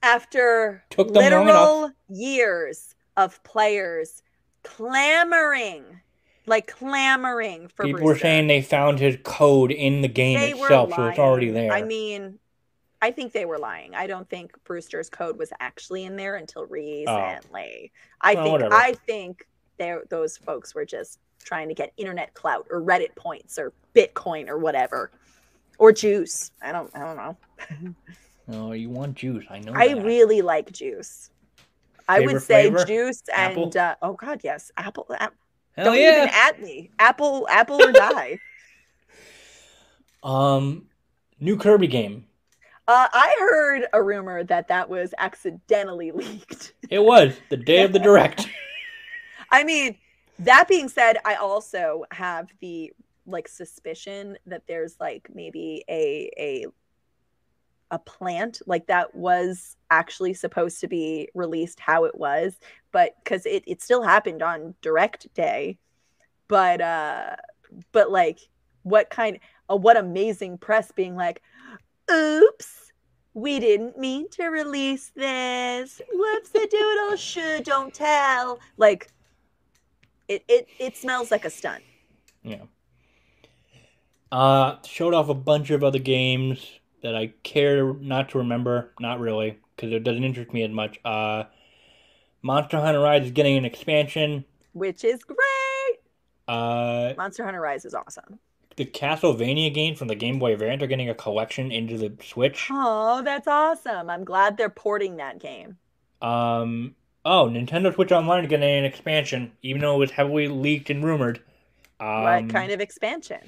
After 0.03 0.83
Took 0.91 1.09
literal 1.09 1.89
years 2.07 2.93
of 3.17 3.43
players 3.43 4.21
clamoring, 4.65 5.83
like 6.45 6.67
clamoring 6.67 7.69
for 7.69 7.85
People 7.85 8.01
were 8.01 8.17
saying 8.17 8.47
they 8.47 8.61
found 8.61 8.99
his 8.99 9.17
code 9.23 9.71
in 9.71 10.01
the 10.01 10.07
game 10.07 10.39
they 10.39 10.51
itself, 10.51 10.93
so 10.93 11.05
it's 11.07 11.19
already 11.19 11.51
there. 11.51 11.71
I 11.71 11.83
mean, 11.83 12.39
I 13.01 13.11
think 13.11 13.33
they 13.33 13.45
were 13.45 13.59
lying. 13.59 13.93
I 13.93 14.07
don't 14.07 14.27
think 14.29 14.51
Brewster's 14.63 15.09
code 15.09 15.37
was 15.37 15.51
actually 15.59 16.05
in 16.05 16.15
there 16.15 16.35
until 16.35 16.63
oh. 16.63 16.67
recently. 16.69 17.91
I 18.19 18.33
Well, 18.33 18.43
think 18.43 18.51
whatever. 18.53 18.73
I 18.73 18.93
think 19.05 19.47
those 20.09 20.37
folks 20.37 20.73
were 20.73 20.85
just 20.85 21.19
trying 21.43 21.67
to 21.67 21.75
get 21.75 21.93
internet 21.97 22.33
clout 22.33 22.65
or 22.71 22.81
Reddit 22.81 23.15
points 23.15 23.59
or 23.59 23.73
Bitcoin 23.93 24.49
or 24.49 24.57
whatever. 24.57 25.11
Or 25.77 25.91
juice. 25.91 26.51
I 26.61 26.71
don't 26.71 26.89
I 26.95 26.99
don't 26.99 27.17
know. 27.17 27.93
oh, 28.53 28.71
you 28.71 28.89
want 28.89 29.15
juice? 29.15 29.45
I 29.49 29.59
know. 29.59 29.73
I 29.75 29.93
that. 29.93 30.03
really 30.03 30.41
like 30.41 30.71
juice. 30.71 31.29
I 32.07 32.19
would 32.21 32.39
say 32.41 32.71
flavor? 32.71 32.85
juice 32.85 33.21
and 33.35 33.75
uh, 33.75 33.95
oh 34.01 34.13
god, 34.13 34.41
yes, 34.43 34.71
apple. 34.77 35.07
ap- 35.19 35.35
Hell 35.75 35.93
don't 35.93 35.99
yeah. 35.99 36.25
even 36.25 36.27
at 36.27 36.61
me. 36.61 36.91
Apple, 36.99 37.47
apple 37.49 37.81
or 37.83 37.93
die. 37.93 38.39
Um, 40.23 40.89
new 41.39 41.57
Kirby 41.57 41.87
game. 41.87 42.27
uh, 42.87 43.07
I 43.11 43.35
heard 43.39 43.85
a 43.93 44.01
rumor 44.03 44.43
that 44.43 44.67
that 44.67 44.89
was 44.89 45.13
accidentally 45.17 46.11
leaked. 46.13 46.73
It 46.89 46.97
was 47.03 47.39
the 47.49 47.57
day 47.57 47.83
of 47.83 47.93
the 47.93 47.99
direct. 47.99 48.47
I 49.51 49.63
mean, 49.63 49.97
that 50.39 50.67
being 50.67 50.89
said, 50.89 51.17
I 51.25 51.35
also 51.35 52.05
have 52.11 52.49
the 52.61 52.93
like 53.25 53.47
suspicion 53.47 54.37
that 54.45 54.63
there's 54.67 54.97
like 54.99 55.29
maybe 55.33 55.83
a 55.89 56.29
a 56.37 56.65
a 57.91 57.99
plant 57.99 58.61
like 58.65 58.87
that 58.87 59.13
was 59.15 59.77
actually 59.91 60.33
supposed 60.33 60.79
to 60.81 60.87
be 60.87 61.29
released 61.33 61.79
how 61.79 62.05
it 62.05 62.15
was, 62.17 62.57
but 62.91 63.15
because 63.23 63.45
it, 63.45 63.63
it 63.67 63.81
still 63.81 64.01
happened 64.01 64.41
on 64.41 64.73
direct 64.81 65.31
day. 65.33 65.77
But 66.47 66.81
uh 66.81 67.35
but 67.91 68.11
like 68.11 68.39
what 68.83 69.09
kind 69.09 69.39
uh, 69.69 69.75
what 69.75 69.97
amazing 69.97 70.57
press 70.57 70.91
being 70.91 71.15
like, 71.15 71.41
oops, 72.11 72.91
we 73.33 73.59
didn't 73.59 73.97
mean 73.97 74.29
to 74.29 74.45
release 74.45 75.11
this. 75.15 76.01
Whoops 76.11 76.49
doodle 76.51 77.15
should 77.17 77.63
don't 77.63 77.93
tell. 77.93 78.59
Like 78.77 79.09
it, 80.27 80.43
it 80.47 80.67
it 80.79 80.97
smells 80.97 81.31
like 81.31 81.45
a 81.45 81.49
stunt. 81.49 81.83
Yeah. 82.43 82.63
Uh, 84.31 84.77
showed 84.83 85.13
off 85.13 85.29
a 85.29 85.33
bunch 85.33 85.69
of 85.69 85.83
other 85.83 85.99
games 85.99 86.79
that 87.05 87.15
I 87.15 87.27
care 87.43 87.93
not 87.93 88.29
to 88.29 88.39
remember. 88.39 88.91
Not 88.99 89.19
really, 89.19 89.59
because 89.75 89.93
it 89.93 90.03
doesn't 90.03 90.23
interest 90.23 90.51
me 90.51 90.63
as 90.63 90.71
much. 90.71 90.99
Uh, 91.05 91.43
Monster 92.41 92.79
Hunter 92.81 92.99
Rise 92.99 93.25
is 93.25 93.31
getting 93.31 93.57
an 93.57 93.65
expansion. 93.65 94.43
which 94.73 95.03
is 95.03 95.23
great. 95.23 95.37
Uh, 96.47 97.13
Monster 97.17 97.45
Hunter 97.45 97.61
Rise 97.61 97.85
is 97.85 97.93
awesome. 97.95 98.39
the 98.75 98.85
Castlevania 98.85 99.73
games 99.73 99.97
from 99.97 100.07
the 100.09 100.15
Game 100.15 100.37
Boy 100.37 100.55
variant 100.55 100.83
are 100.83 100.87
getting 100.87 101.09
a 101.09 101.15
collection 101.15 101.71
into 101.71 101.97
the 101.97 102.11
Switch. 102.23 102.67
Oh, 102.71 103.21
that's 103.23 103.47
awesome. 103.47 104.09
I'm 104.09 104.23
glad 104.25 104.57
they're 104.57 104.69
porting 104.69 105.17
that 105.17 105.39
game. 105.39 105.77
Um, 106.21 106.95
oh, 107.23 107.47
Nintendo 107.49 107.93
Switch 107.93 108.11
Online 108.11 108.43
is 108.43 108.49
getting 108.49 108.69
an 108.69 108.85
expansion, 108.85 109.51
even 109.61 109.81
though 109.81 109.95
it 109.95 109.99
was 109.99 110.11
heavily 110.11 110.47
leaked 110.47 110.89
and 110.89 111.03
rumored. 111.03 111.41
Um, 111.99 112.23
what 112.23 112.49
kind 112.49 112.71
of 112.71 112.81
expansion? 112.81 113.39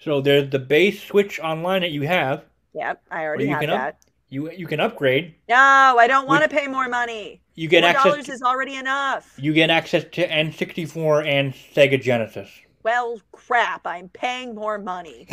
So 0.00 0.20
there's 0.20 0.50
the 0.50 0.58
base 0.58 1.02
Switch 1.02 1.38
Online 1.40 1.82
that 1.82 1.90
you 1.90 2.02
have. 2.02 2.44
Yep, 2.74 3.02
I 3.10 3.24
already 3.24 3.44
you 3.44 3.50
have 3.50 3.60
can 3.60 3.70
up- 3.70 3.78
that. 3.78 3.96
You 4.32 4.50
you 4.52 4.66
can 4.68 4.78
upgrade. 4.78 5.34
No, 5.48 5.56
I 5.56 6.06
don't 6.06 6.28
want 6.28 6.44
to 6.44 6.48
pay 6.48 6.68
more 6.68 6.88
money. 6.88 7.40
You 7.56 7.68
get 7.68 7.82
Four 7.82 7.90
access. 7.90 8.04
dollars 8.04 8.28
is 8.28 8.42
already 8.42 8.76
enough. 8.76 9.34
You 9.36 9.52
get 9.52 9.70
access 9.70 10.04
to 10.12 10.26
N64 10.28 11.26
and 11.26 11.52
Sega 11.52 12.00
Genesis. 12.00 12.48
Well, 12.84 13.20
crap. 13.32 13.86
I'm 13.86 14.08
paying 14.08 14.54
more 14.54 14.78
money 14.78 15.26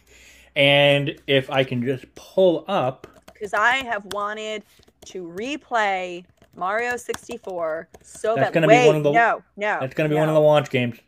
And 0.56 1.16
if 1.26 1.50
I 1.50 1.64
can 1.64 1.82
just 1.82 2.12
pull 2.14 2.64
up, 2.68 3.06
because 3.32 3.54
I 3.54 3.76
have 3.76 4.04
wanted 4.12 4.64
to 5.06 5.22
replay 5.26 6.24
Mario 6.54 6.96
64 6.98 7.88
so 8.02 8.34
That's 8.34 8.48
that 8.48 8.52
gonna 8.52 8.66
be 8.68 8.74
wait, 8.74 8.86
one 8.88 8.96
of 8.96 9.02
the- 9.04 9.12
no, 9.12 9.42
no, 9.56 9.78
that's 9.80 9.94
going 9.94 10.10
to 10.10 10.12
be 10.12 10.16
no. 10.16 10.20
one 10.20 10.28
of 10.28 10.34
the 10.34 10.40
launch 10.40 10.68
games. 10.68 10.98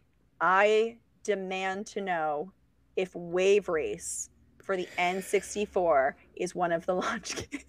I 0.40 0.96
demand 1.24 1.86
to 1.88 2.00
know 2.00 2.52
if 2.96 3.14
Wave 3.14 3.68
Race 3.68 4.30
for 4.62 4.76
the 4.76 4.88
N64 4.98 6.14
is 6.36 6.54
one 6.54 6.72
of 6.72 6.86
the 6.86 6.94
launch 7.04 7.36
games. 7.36 7.64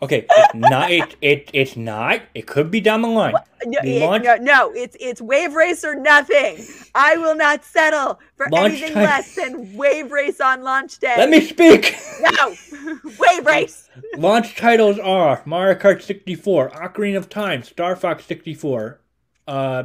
Okay, 0.00 0.26
it's 0.30 0.54
not. 0.54 0.92
It, 0.92 1.16
it 1.20 1.50
it's 1.52 1.76
not. 1.76 2.22
It 2.32 2.46
could 2.46 2.70
be 2.70 2.80
down 2.80 3.02
the 3.02 3.08
line. 3.08 3.34
No, 3.66 3.80
The 3.82 3.96
it- 3.96 4.00
launch- 4.06 4.22
no, 4.24 4.36
no, 4.36 4.72
it's 4.72 4.96
it's 5.00 5.20
Wave 5.20 5.54
Race 5.54 5.84
or 5.84 5.96
nothing. 5.96 6.64
I 6.94 7.16
will 7.16 7.34
not 7.34 7.64
settle 7.64 8.20
for 8.36 8.46
Launch 8.52 8.74
anything 8.74 8.94
time- 8.94 9.02
less 9.02 9.34
than 9.34 9.74
Wave 9.76 10.12
Race 10.12 10.40
on 10.40 10.62
launch 10.62 11.00
day. 11.00 11.14
Let 11.18 11.30
me 11.30 11.40
speak. 11.40 11.96
No, 12.20 12.54
Wave 13.18 13.44
Race. 13.44 13.90
launch 14.16 14.54
titles 14.54 15.00
are 15.00 15.42
Mario 15.44 15.76
Kart 15.76 16.00
64, 16.00 16.70
Ocarina 16.70 17.16
of 17.16 17.28
Time, 17.28 17.64
Star 17.64 17.96
Fox 17.96 18.24
64, 18.24 19.00
uh, 19.48 19.82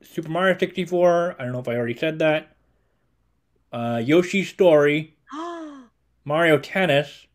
Super 0.00 0.28
Mario 0.28 0.56
64. 0.56 1.34
I 1.40 1.42
don't 1.42 1.52
know 1.52 1.58
if 1.58 1.66
I 1.66 1.74
already 1.74 1.96
said 1.96 2.20
that. 2.20 2.54
Uh, 3.72 4.00
Yoshi's 4.04 4.48
Story, 4.48 5.16
Mario 6.24 6.58
Tennis, 6.58 7.26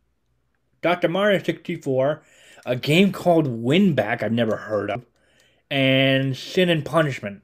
Dr. 0.81 1.07
Mario 1.07 1.41
64, 1.41 2.23
a 2.65 2.75
game 2.75 3.11
called 3.11 3.47
Winback 3.63 4.21
I've 4.23 4.31
never 4.31 4.55
heard 4.57 4.89
of, 4.91 5.05
and 5.71 6.35
Sin 6.35 6.69
and 6.69 6.83
Punishment. 6.85 7.41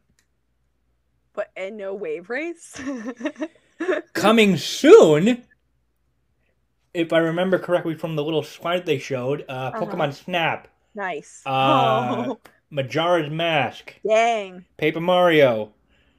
but 1.33 1.49
and 1.55 1.77
no 1.77 1.93
Wave 1.93 2.29
Race. 2.29 2.79
Coming 4.13 4.57
soon, 4.57 5.43
if 6.93 7.13
I 7.13 7.17
remember 7.19 7.57
correctly 7.57 7.95
from 7.95 8.15
the 8.15 8.23
little 8.23 8.43
slide 8.43 8.85
they 8.85 8.99
showed, 8.99 9.45
uh, 9.47 9.71
Uh-huh. 9.73 9.85
Pokemon 9.85 10.13
Snap, 10.13 10.67
nice. 10.93 11.41
Uh, 11.45 12.25
oh, 12.29 12.39
Majora's 12.69 13.29
Mask, 13.31 13.95
dang. 14.07 14.65
Paper 14.77 14.99
Mario, 15.01 15.71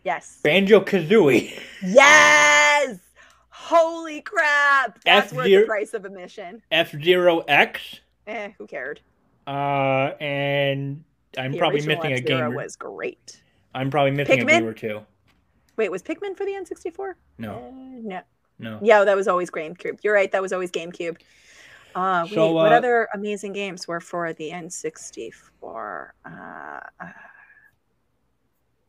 Yes. 0.05 0.41
Banjo 0.43 0.81
Kazooie, 0.81 1.53
Yes. 1.83 2.51
Holy 3.75 4.20
crap! 4.20 5.03
That's 5.03 5.33
worth 5.33 5.47
the 5.47 5.64
price 5.64 5.95
of 5.95 6.05
admission. 6.05 6.62
F 6.70 6.93
Zero 7.03 7.41
X, 7.49 8.01
Eh, 8.27 8.51
who 8.59 8.66
cared? 8.66 9.01
uh, 9.47 10.11
and 10.20 11.03
I'm 11.39 11.53
The 11.53 11.59
probably 11.59 11.81
missing 11.81 12.12
a 12.12 12.16
F-Zero 12.16 12.49
game. 12.51 12.55
was 12.55 12.77
great. 12.77 13.43
I'm 13.75 13.91
probably 13.91 14.11
missing 14.11 14.41
a 14.41 14.45
Pikmin? 14.45 14.49
game 14.49 14.66
or 14.66 14.75
two. 14.75 15.01
Wait, 15.77 15.91
was 15.91 16.03
Pikmin 16.03 16.37
for 16.37 16.45
the 16.45 16.53
N64? 16.53 17.14
No, 17.39 17.55
Uh, 17.55 17.70
no. 18.03 18.20
no. 18.59 18.79
Yeah, 18.83 19.05
that 19.05 19.16
was 19.16 19.27
always 19.27 19.51
GameCube. 19.51 20.01
You're 20.05 20.12
right. 20.12 20.31
That 20.31 20.43
was 20.43 20.53
always 20.53 20.70
GameCube. 20.70 21.16
Uh, 21.95 22.25
wait, 22.27 22.35
So, 22.35 22.53
what 22.53 22.73
uh, 22.73 22.77
other 22.77 23.09
amazing 23.14 23.55
games 23.55 23.89
were 23.89 24.01
for 24.01 24.35
the 24.35 24.51
N64? 24.51 26.11
Uh, 26.27 26.31
uh, 27.01 27.07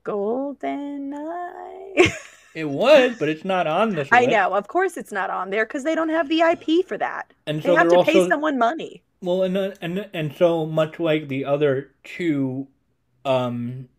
Golden 0.04 1.14
Eye. 1.14 2.12
It 2.56 2.66
was, 2.70 3.18
but 3.18 3.30
it's 3.30 3.44
not 3.46 3.66
on 3.68 3.96
this. 3.96 4.08
I 4.12 4.22
list. 4.22 4.32
know. 4.32 4.54
Of 4.54 4.68
course, 4.68 4.98
it's 4.98 5.12
not 5.12 5.30
on 5.30 5.50
there 5.50 5.66
because 5.66 5.84
they 5.84 5.96
don't 5.96 6.10
have 6.10 6.30
the 6.30 6.42
IP 6.42 6.86
for 6.88 6.98
that. 6.98 7.34
And 7.48 7.62
They 7.62 7.68
so 7.70 7.76
have 7.76 7.90
to 7.90 8.04
pay 8.04 8.28
someone 8.28 8.58
money. 8.58 9.02
well, 9.22 9.44
and 9.44 9.58
uh, 9.58 9.72
and 9.82 10.08
and 10.14 10.34
so 10.36 10.66
much 10.66 11.00
like 11.00 11.28
the 11.30 11.46
other 11.46 11.92
two, 12.04 12.68
um, 13.26 13.90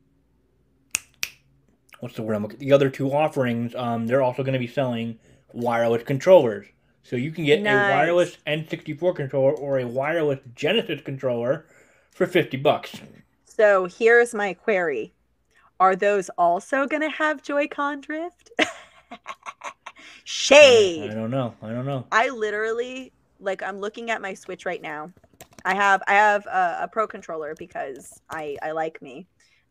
what's 2.00 2.14
the 2.16 2.22
word 2.22 2.34
I'm 2.34 2.42
looking? 2.42 2.58
The 2.60 2.72
other 2.72 2.90
two 2.90 3.12
offerings, 3.12 3.74
um, 3.74 4.06
they're 4.06 4.22
also 4.22 4.42
going 4.42 4.52
to 4.54 4.58
be 4.58 4.66
selling 4.66 5.18
wireless 5.52 6.02
controllers. 6.04 6.66
So 7.02 7.16
you 7.16 7.32
can 7.32 7.44
get 7.44 7.60
Nice. 7.60 7.90
a 7.90 7.94
wireless 7.94 8.38
N64 8.46 9.14
controller 9.16 9.52
or 9.52 9.78
a 9.78 9.86
wireless 9.86 10.40
Genesis 10.54 11.00
controller 11.02 11.66
for 12.12 12.26
50 12.26 12.56
bucks. 12.58 12.96
So 13.44 13.86
here's 13.86 14.32
my 14.34 14.54
query. 14.54 15.12
Are 15.80 15.96
those 15.96 16.30
also 16.38 16.86
going 16.86 17.02
to 17.02 17.10
have 17.10 17.42
Joy-Con 17.42 18.00
drift? 18.00 18.50
Shade. 20.24 21.10
I 21.10 21.14
don't 21.14 21.30
know. 21.30 21.54
I 21.62 21.68
don't 21.68 21.86
know. 21.86 22.06
I 22.10 22.30
literally 22.30 23.12
like 23.40 23.62
I'm 23.62 23.80
looking 23.80 24.10
at 24.10 24.22
my 24.22 24.34
Switch 24.34 24.64
right 24.64 24.80
now. 24.80 25.12
I 25.64 25.74
have 25.74 26.02
I 26.06 26.14
have 26.14 26.46
a, 26.46 26.78
a 26.82 26.88
Pro 26.88 27.06
controller 27.06 27.54
because 27.58 28.20
I 28.30 28.56
I 28.62 28.72
like 28.72 29.00
me, 29.02 29.26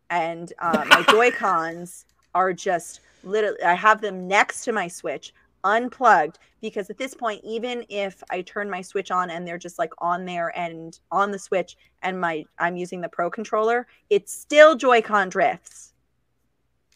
and 0.10 0.52
uh, 0.60 0.86
my 0.88 1.04
Joy 1.10 1.32
Cons 1.32 2.06
are 2.36 2.54
just 2.54 3.02
literally 3.24 3.62
I 3.64 3.74
have 3.74 4.02
them 4.02 4.28
next 4.28 4.64
to 4.66 4.72
my 4.72 4.88
Switch 4.88 5.34
unplugged 5.64 6.40
because 6.62 6.90
at 6.90 6.98
this 6.98 7.14
point 7.14 7.42
even 7.44 7.86
if 7.90 8.22
I 8.30 8.42
turn 8.42 8.70
my 8.70 8.82
Switch 8.82 9.12
on 9.12 9.30
and 9.30 9.48
they're 9.48 9.58
just 9.58 9.80
like 9.80 9.94
on 10.00 10.26
there 10.26 10.52
and 10.58 11.00
on 11.12 11.32
the 11.32 11.40
Switch 11.40 11.78
and 12.02 12.20
my 12.20 12.46
I'm 12.60 12.76
using 12.76 13.02
the 13.02 13.10
Pro 13.10 13.30
controller, 13.30 13.88
it's 14.10 14.34
still 14.34 14.76
Joy-Con 14.76 15.30
drifts. 15.30 15.93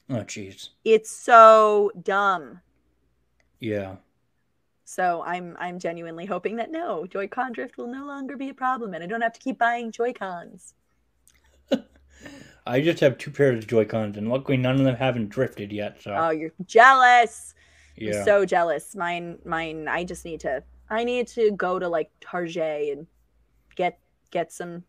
Oh 0.10 0.24
jeez. 0.24 0.70
It's 0.84 1.10
so 1.10 1.92
dumb. 2.02 2.62
Yeah. 3.60 3.98
So 4.86 5.22
I'm 5.26 5.56
I'm 5.60 5.80
genuinely 5.80 6.26
hoping 6.26 6.56
that 6.58 6.72
no, 6.72 7.06
Joy-Con 7.06 7.52
drift 7.54 7.78
will 7.78 7.88
no 7.88 8.06
longer 8.06 8.38
be 8.38 8.50
a 8.50 8.54
problem 8.54 8.94
and 8.94 9.04
I 9.04 9.08
don't 9.08 9.22
have 9.22 9.34
to 9.34 9.40
keep 9.40 9.58
buying 9.60 9.92
Joy-Cons. 9.92 10.74
I 12.66 12.82
just 12.82 13.00
have 13.02 13.18
two 13.18 13.32
pairs 13.32 13.60
of 13.60 13.68
Joy-Cons 13.68 14.18
and 14.18 14.30
luckily 14.30 14.58
none 14.58 14.76
of 14.80 14.86
them 14.86 14.96
haven't 14.96 15.30
drifted 15.30 15.72
yet, 15.72 16.02
so 16.02 16.16
Oh, 16.18 16.30
you're 16.30 16.54
jealous. 16.66 17.54
yeah. 17.96 18.20
I'm 18.20 18.26
so 18.26 18.46
jealous. 18.46 18.96
Mine 18.96 19.40
mine 19.46 19.88
I 19.88 20.04
just 20.06 20.24
need 20.24 20.40
to 20.42 20.64
I 20.90 21.04
need 21.04 21.28
to 21.30 21.52
go 21.52 21.80
to 21.80 21.88
like 21.90 22.12
Target 22.22 22.98
and 22.98 23.08
get 23.76 24.00
get 24.32 24.54
some 24.54 24.84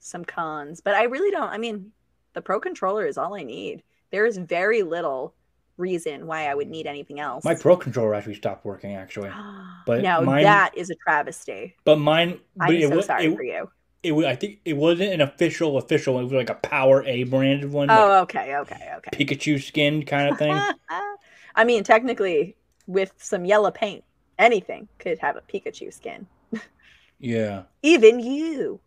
some 0.00 0.24
cons. 0.24 0.80
But 0.80 0.94
I 0.94 1.04
really 1.04 1.30
don't 1.30 1.50
I 1.50 1.58
mean 1.58 1.92
the 2.32 2.42
pro 2.42 2.58
controller 2.60 3.06
is 3.06 3.18
all 3.18 3.34
I 3.36 3.42
need. 3.42 3.82
There 4.10 4.26
is 4.26 4.38
very 4.38 4.82
little 4.82 5.34
reason 5.76 6.26
why 6.26 6.46
I 6.46 6.54
would 6.54 6.68
need 6.68 6.86
mm. 6.86 6.90
anything 6.90 7.20
else. 7.20 7.44
My 7.44 7.54
Pro 7.54 7.76
controller 7.76 8.14
actually 8.14 8.34
stopped 8.34 8.64
working 8.64 8.94
actually. 8.94 9.30
but 9.86 10.02
now 10.02 10.20
mine- 10.20 10.44
that 10.44 10.76
is 10.76 10.90
a 10.90 10.94
travesty. 10.96 11.76
But 11.84 11.96
mine 11.96 12.40
I'm 12.60 12.74
it, 12.74 12.88
so 12.88 12.96
wa- 12.96 13.02
sorry 13.02 13.26
it, 13.26 13.36
for 13.36 13.42
you. 13.42 13.70
it, 14.02 14.12
wa- 14.12 14.26
I 14.26 14.36
think 14.36 14.60
it 14.64 14.76
wasn't 14.76 15.12
an 15.12 15.20
official 15.20 15.78
official, 15.78 16.18
it 16.18 16.24
was 16.24 16.32
like 16.32 16.50
a 16.50 16.54
Power 16.54 17.04
A 17.04 17.24
branded 17.24 17.72
one, 17.72 17.88
like 17.88 17.96
Oh, 17.98 18.20
okay, 18.22 18.56
okay, 18.56 18.92
okay. 18.98 19.10
Pikachu 19.24 19.62
skinned 19.62 20.06
kind 20.06 20.28
of 20.28 20.38
thing. 20.38 20.56
I 21.54 21.64
mean, 21.64 21.82
technically, 21.84 22.56
with 22.86 23.12
some 23.18 23.44
yellow 23.44 23.70
paint, 23.70 24.04
anything 24.38 24.88
could 24.98 25.18
have 25.18 25.36
a 25.36 25.40
Pikachu 25.40 25.92
skin. 25.92 26.26
yeah. 27.18 27.64
Even 27.82 28.20
you. 28.20 28.80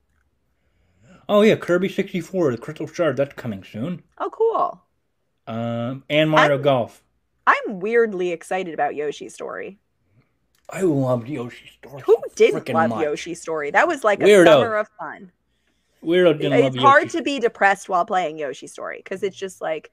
Oh 1.27 1.41
yeah, 1.41 1.55
Kirby 1.57 1.89
64, 1.89 2.51
the 2.51 2.57
Crystal 2.57 2.87
Shard, 2.87 3.17
that's 3.17 3.33
coming 3.33 3.63
soon. 3.63 4.03
Oh, 4.17 4.29
cool. 4.31 4.81
Um, 5.47 6.03
and 6.09 6.29
Mario 6.29 6.53
I'm- 6.53 6.61
Golf. 6.61 7.03
I'm 7.45 7.79
weirdly 7.81 8.31
excited 8.31 8.73
about 8.73 8.95
Yoshi's 8.95 9.33
story. 9.33 9.77
I 10.69 10.81
loved 10.81 11.27
Yoshi's 11.27 11.71
story. 11.71 12.01
Who 12.05 12.17
didn't 12.35 12.69
love 12.73 12.89
much. 12.91 13.03
Yoshi's 13.03 13.41
story? 13.41 13.69
That 13.71 13.85
was 13.87 14.03
like 14.05 14.21
a 14.21 14.25
Weirdo. 14.25 14.45
summer 14.45 14.75
of 14.77 14.87
fun. 14.97 15.29
Weirdo 16.01 16.37
didn't 16.39 16.61
love 16.61 16.73
It's 16.75 16.81
hard 16.81 17.03
Yoshi. 17.03 17.17
to 17.17 17.23
be 17.23 17.39
depressed 17.39 17.89
while 17.89 18.05
playing 18.05 18.37
Yoshi's 18.37 18.71
story 18.71 19.01
because 19.03 19.23
it's 19.23 19.35
just 19.35 19.59
like, 19.61 19.91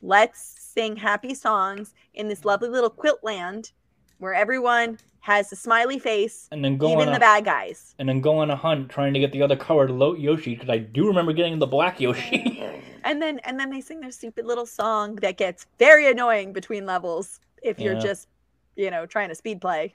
let's 0.00 0.38
sing 0.60 0.94
happy 0.96 1.34
songs 1.34 1.92
in 2.14 2.28
this 2.28 2.44
lovely 2.44 2.68
little 2.68 2.90
quilt 2.90 3.18
land 3.24 3.72
where 4.18 4.32
everyone 4.34 4.98
has 5.20 5.50
a 5.52 5.56
smiley 5.56 5.98
face, 5.98 6.48
and 6.52 6.64
then 6.64 6.76
go 6.76 6.92
even 6.92 7.06
on 7.08 7.12
the 7.12 7.16
a, 7.16 7.20
bad 7.20 7.44
guys. 7.44 7.94
and 7.98 8.08
then 8.08 8.20
go 8.20 8.38
on 8.38 8.50
a 8.50 8.56
hunt 8.56 8.88
trying 8.88 9.12
to 9.14 9.20
get 9.20 9.32
the 9.32 9.42
other 9.42 9.56
colored 9.56 9.90
Yoshi 10.18 10.54
because 10.54 10.68
I 10.70 10.78
do 10.78 11.06
remember 11.08 11.32
getting 11.32 11.58
the 11.58 11.66
black 11.66 12.00
Yoshi. 12.00 12.62
And 13.04 13.20
then 13.20 13.38
and 13.40 13.58
then 13.58 13.70
they 13.70 13.80
sing 13.80 14.00
their 14.00 14.10
stupid 14.12 14.46
little 14.46 14.66
song 14.66 15.16
that 15.16 15.36
gets 15.36 15.66
very 15.78 16.10
annoying 16.10 16.52
between 16.52 16.86
levels 16.86 17.40
if 17.62 17.78
you're 17.78 17.94
Yeah. 17.94 18.00
just, 18.00 18.28
you 18.76 18.90
know, 18.90 19.06
trying 19.06 19.28
to 19.28 19.34
speed 19.34 19.60
play. 19.60 19.94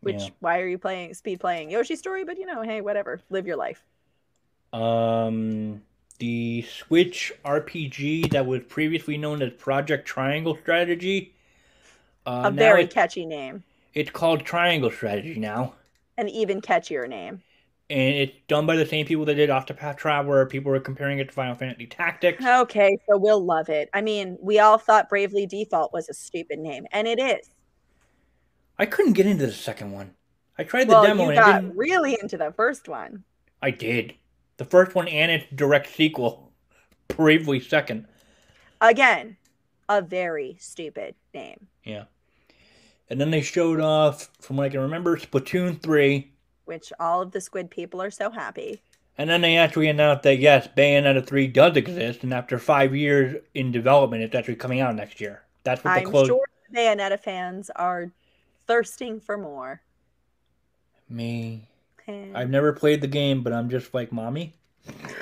Which 0.00 0.22
Yeah. 0.22 0.28
why 0.40 0.60
are 0.60 0.66
you 0.68 0.76
playing 0.78 1.14
speed 1.14 1.40
playing 1.40 1.70
Yoshi 1.70 1.96
story? 1.96 2.24
But 2.24 2.38
you 2.38 2.46
know, 2.46 2.62
hey, 2.62 2.80
whatever, 2.80 3.20
live 3.30 3.46
your 3.46 3.56
life. 3.56 3.84
um, 4.72 5.82
the 6.18 6.62
Switch 6.62 7.32
RPG 7.44 8.30
that 8.30 8.44
was 8.46 8.62
previously 8.68 9.16
known 9.16 9.40
as 9.42 9.52
Project 9.52 10.06
Triangle 10.06 10.56
Strategy. 10.60 11.32
Uh, 12.26 12.42
A 12.46 12.50
very 12.50 12.84
it- 12.84 12.90
catchy 12.90 13.24
name, 13.26 13.62
it's 13.94 14.10
called 14.10 14.44
Triangle 14.44 14.90
Strategy 14.90 15.38
now. 15.38 15.74
an 16.16 16.28
even 16.28 16.60
catchier 16.60 17.08
name. 17.08 17.42
And 17.90 18.14
it's 18.14 18.36
done 18.48 18.66
by 18.66 18.76
the 18.76 18.86
same 18.86 19.04
people 19.06 19.24
that 19.26 19.34
did 19.34 19.50
Octopath 19.50 19.96
Traveler. 19.96 20.46
People 20.46 20.72
were 20.72 20.80
comparing 20.80 21.18
it 21.18 21.28
to 21.28 21.32
Final 21.34 21.54
Fantasy 21.54 21.86
Tactics. 21.86 22.44
Okay, 22.44 22.96
so 23.08 23.18
we'll 23.18 23.44
love 23.44 23.68
it. 23.68 23.90
I 23.92 24.00
mean, 24.00 24.38
we 24.40 24.58
all 24.58 24.78
thought 24.78 25.08
Bravely 25.08 25.46
Default 25.46 25.92
was 25.92 26.08
a 26.08 26.14
stupid 26.14 26.58
name, 26.58 26.86
and 26.92 27.06
it 27.06 27.18
is. 27.18 27.50
I 28.78 28.86
couldn't 28.86 29.12
get 29.12 29.26
into 29.26 29.46
the 29.46 29.52
second 29.52 29.92
one. 29.92 30.14
I 30.58 30.64
tried 30.64 30.84
the 30.88 30.92
well, 30.92 31.04
demo 31.04 31.24
you 31.24 31.30
and 31.30 31.38
got 31.38 31.60
didn't. 31.62 31.76
really 31.76 32.16
into 32.20 32.36
the 32.36 32.52
first 32.52 32.88
one. 32.88 33.24
I 33.60 33.70
did. 33.70 34.14
The 34.56 34.64
first 34.64 34.94
one 34.94 35.08
and 35.08 35.30
its 35.30 35.46
direct 35.54 35.94
sequel, 35.94 36.52
Bravely 37.08 37.60
Second. 37.60 38.06
Again, 38.80 39.36
a 39.88 40.00
very 40.00 40.56
stupid 40.60 41.14
name, 41.32 41.66
Yeah. 41.84 42.04
And 43.10 43.20
then 43.20 43.30
they 43.30 43.42
showed 43.42 43.80
off, 43.80 44.30
from 44.40 44.56
what 44.56 44.64
I 44.64 44.68
can 44.70 44.80
remember, 44.80 45.16
Splatoon 45.16 45.80
3. 45.82 46.32
Which 46.64 46.92
all 46.98 47.22
of 47.22 47.32
the 47.32 47.40
squid 47.40 47.70
people 47.70 48.00
are 48.02 48.10
so 48.10 48.30
happy. 48.30 48.82
And 49.16 49.30
then 49.30 49.42
they 49.42 49.56
actually 49.56 49.88
announced 49.88 50.24
that, 50.24 50.38
yes, 50.38 50.68
Bayonetta 50.76 51.24
3 51.24 51.46
does 51.46 51.76
exist, 51.76 52.24
and 52.24 52.34
after 52.34 52.58
five 52.58 52.94
years 52.96 53.36
in 53.54 53.70
development, 53.70 54.22
it's 54.22 54.34
actually 54.34 54.56
coming 54.56 54.80
out 54.80 54.94
next 54.96 55.20
year. 55.20 55.42
That's 55.62 55.84
what 55.84 55.94
they 55.94 56.00
I'm 56.00 56.10
closed. 56.10 56.28
sure 56.28 56.44
Bayonetta 56.74 57.20
fans 57.20 57.70
are 57.76 58.10
thirsting 58.66 59.20
for 59.20 59.38
more. 59.38 59.80
Me. 61.08 61.68
Eh. 62.08 62.32
I've 62.34 62.50
never 62.50 62.72
played 62.72 63.00
the 63.00 63.06
game, 63.06 63.42
but 63.42 63.52
I'm 63.52 63.70
just 63.70 63.94
like, 63.94 64.10
Mommy? 64.10 64.54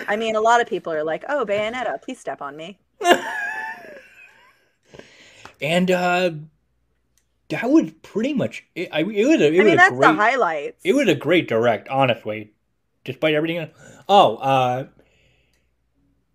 I 0.09 0.17
mean, 0.17 0.37
a 0.37 0.41
lot 0.41 0.61
of 0.61 0.67
people 0.67 0.93
are 0.93 1.05
like, 1.05 1.25
"Oh, 1.29 1.45
Bayonetta, 1.47 2.03
please 2.03 2.19
step 2.19 2.43
on 2.43 2.57
me." 2.57 2.79
And 5.63 5.93
uh 5.93 6.33
that 7.53 7.71
was 7.71 7.93
pretty 8.03 8.35
much 8.35 8.65
it. 8.75 8.89
I, 8.93 9.01
it 9.01 9.27
was 9.27 9.41
a, 9.41 9.53
it 9.53 9.61
I 9.61 9.65
mean, 9.65 9.77
that's 9.77 9.97
great 9.97 10.01
the 10.01 10.13
highlights. 10.15 10.85
it 10.85 10.95
was 10.95 11.09
a 11.09 11.15
great 11.15 11.49
direct, 11.49 11.89
honestly. 11.89 12.53
Despite 13.05 13.35
everything. 13.35 13.71
Oh, 14.09 14.37
uh 14.37 14.87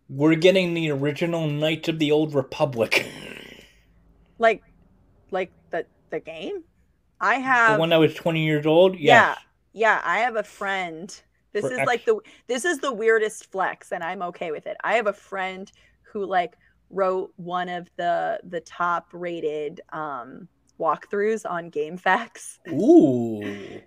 we're 0.10 0.36
getting 0.36 0.74
the 0.74 0.90
original 0.92 1.48
Knights 1.48 1.90
of 1.90 2.00
the 2.00 2.12
Old 2.12 2.34
Republic. 2.34 3.06
like, 4.40 4.64
like 5.32 5.52
the 5.72 5.86
the 6.10 6.20
game. 6.20 6.64
I 7.20 7.36
have 7.36 7.76
the 7.76 7.80
one 7.80 7.90
that 7.90 7.98
was 7.98 8.14
20 8.14 8.46
years 8.46 8.66
old? 8.66 8.98
Yeah. 8.98 9.36
Yeah, 9.74 10.02
I 10.04 10.20
have 10.20 10.36
a 10.36 10.44
friend. 10.44 11.10
This 11.54 11.64
For 11.64 11.72
is 11.72 11.80
X- 11.80 11.88
like 11.88 12.06
the 12.06 12.20
this 12.48 12.66
is 12.66 12.80
the 12.80 12.94
weirdest 12.94 13.52
flex, 13.52 13.92
and 13.92 14.04
I'm 14.04 14.22
okay 14.24 14.52
with 14.52 14.68
it. 14.68 14.78
I 14.84 14.96
have 14.96 15.08
a 15.08 15.14
friend 15.14 15.72
who 16.04 16.26
like 16.26 16.56
wrote 16.90 17.34
one 17.38 17.70
of 17.70 17.90
the 17.98 18.40
the 18.44 18.62
top 18.62 19.08
rated 19.14 19.82
um 19.92 20.48
walkthroughs 20.80 21.50
on 21.50 21.72
GameFAQs. 21.72 22.60
Ooh. 22.74 23.82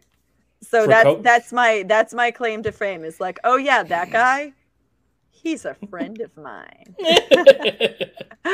So 0.62 0.82
For 0.82 0.88
that's 0.88 1.04
co- 1.04 1.22
that's 1.22 1.52
my 1.52 1.84
that's 1.88 2.12
my 2.14 2.30
claim 2.30 2.62
to 2.64 2.72
fame 2.72 3.04
is 3.04 3.18
like, 3.20 3.38
oh 3.44 3.56
yeah, 3.56 3.82
that 3.82 4.10
guy, 4.10 4.52
he's 5.30 5.64
a 5.64 5.74
friend 5.88 6.20
of 6.20 6.36
mine. 6.36 6.94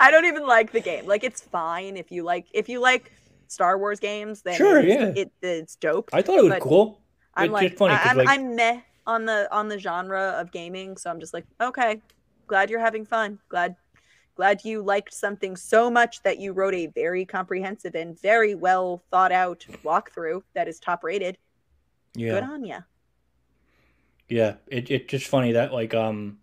I 0.00 0.10
don't 0.10 0.24
even 0.26 0.46
like 0.46 0.72
the 0.72 0.80
game. 0.80 1.06
Like 1.06 1.24
it's 1.24 1.40
fine 1.40 1.96
if 1.96 2.10
you 2.12 2.22
like 2.22 2.46
if 2.52 2.68
you 2.68 2.80
like 2.80 3.12
Star 3.48 3.78
Wars 3.78 3.98
games, 4.00 4.42
then 4.42 4.56
Sure, 4.56 4.78
it's, 4.78 4.88
yeah. 4.88 5.12
it, 5.22 5.32
it's 5.42 5.76
dope. 5.76 6.10
I 6.12 6.22
thought 6.22 6.38
it 6.38 6.44
was 6.44 6.58
cool. 6.60 7.00
I'm 7.34 7.46
It's 7.46 7.52
like, 7.52 7.76
funny 7.76 7.94
I, 7.94 8.10
am 8.10 8.16
like- 8.18 8.28
I'm 8.28 8.54
meh 8.56 8.80
on 9.06 9.24
the 9.24 9.48
on 9.50 9.68
the 9.68 9.78
genre 9.78 10.36
of 10.38 10.52
gaming, 10.52 10.96
so 10.96 11.10
I'm 11.10 11.18
just 11.20 11.32
like, 11.34 11.44
okay, 11.60 12.00
glad 12.46 12.70
you're 12.70 12.80
having 12.80 13.04
fun. 13.04 13.38
Glad 13.48 13.74
glad 14.38 14.64
you 14.64 14.80
liked 14.80 15.12
something 15.12 15.56
so 15.56 15.90
much 15.90 16.22
that 16.22 16.38
you 16.38 16.52
wrote 16.52 16.72
a 16.72 16.86
very 16.86 17.24
comprehensive 17.24 17.96
and 17.96 18.18
very 18.20 18.54
well 18.54 19.02
thought 19.10 19.32
out 19.32 19.66
walkthrough 19.84 20.40
that 20.54 20.68
is 20.68 20.78
top 20.78 21.02
rated. 21.02 21.36
Yeah. 22.14 22.34
Good 22.34 22.44
on 22.44 22.64
ya. 22.64 22.80
Yeah, 24.28 24.54
it, 24.68 24.92
it's 24.92 25.10
just 25.10 25.26
funny 25.26 25.52
that 25.52 25.72
like 25.72 25.92
um 25.92 26.38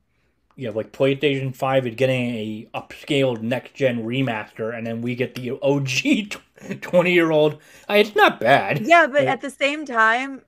you 0.58 0.66
yeah, 0.68 0.76
like 0.76 0.92
PlayStation 0.92 1.56
5 1.56 1.88
is 1.88 1.96
getting 1.96 2.36
a 2.36 2.68
upscaled 2.76 3.42
next 3.42 3.74
gen 3.76 4.04
remaster 4.04 4.78
and 4.78 4.86
then 4.86 5.02
we 5.02 5.16
get 5.16 5.36
the 5.36 5.52
OG 5.62 6.36
20 6.82 7.14
year 7.14 7.32
old. 7.32 7.62
It's 7.88 8.14
not 8.14 8.42
bad. 8.42 8.82
Yeah, 8.86 9.08
but 9.08 9.24
at 9.24 9.40
the 9.40 9.50
same 9.50 9.86
time, 9.86 10.42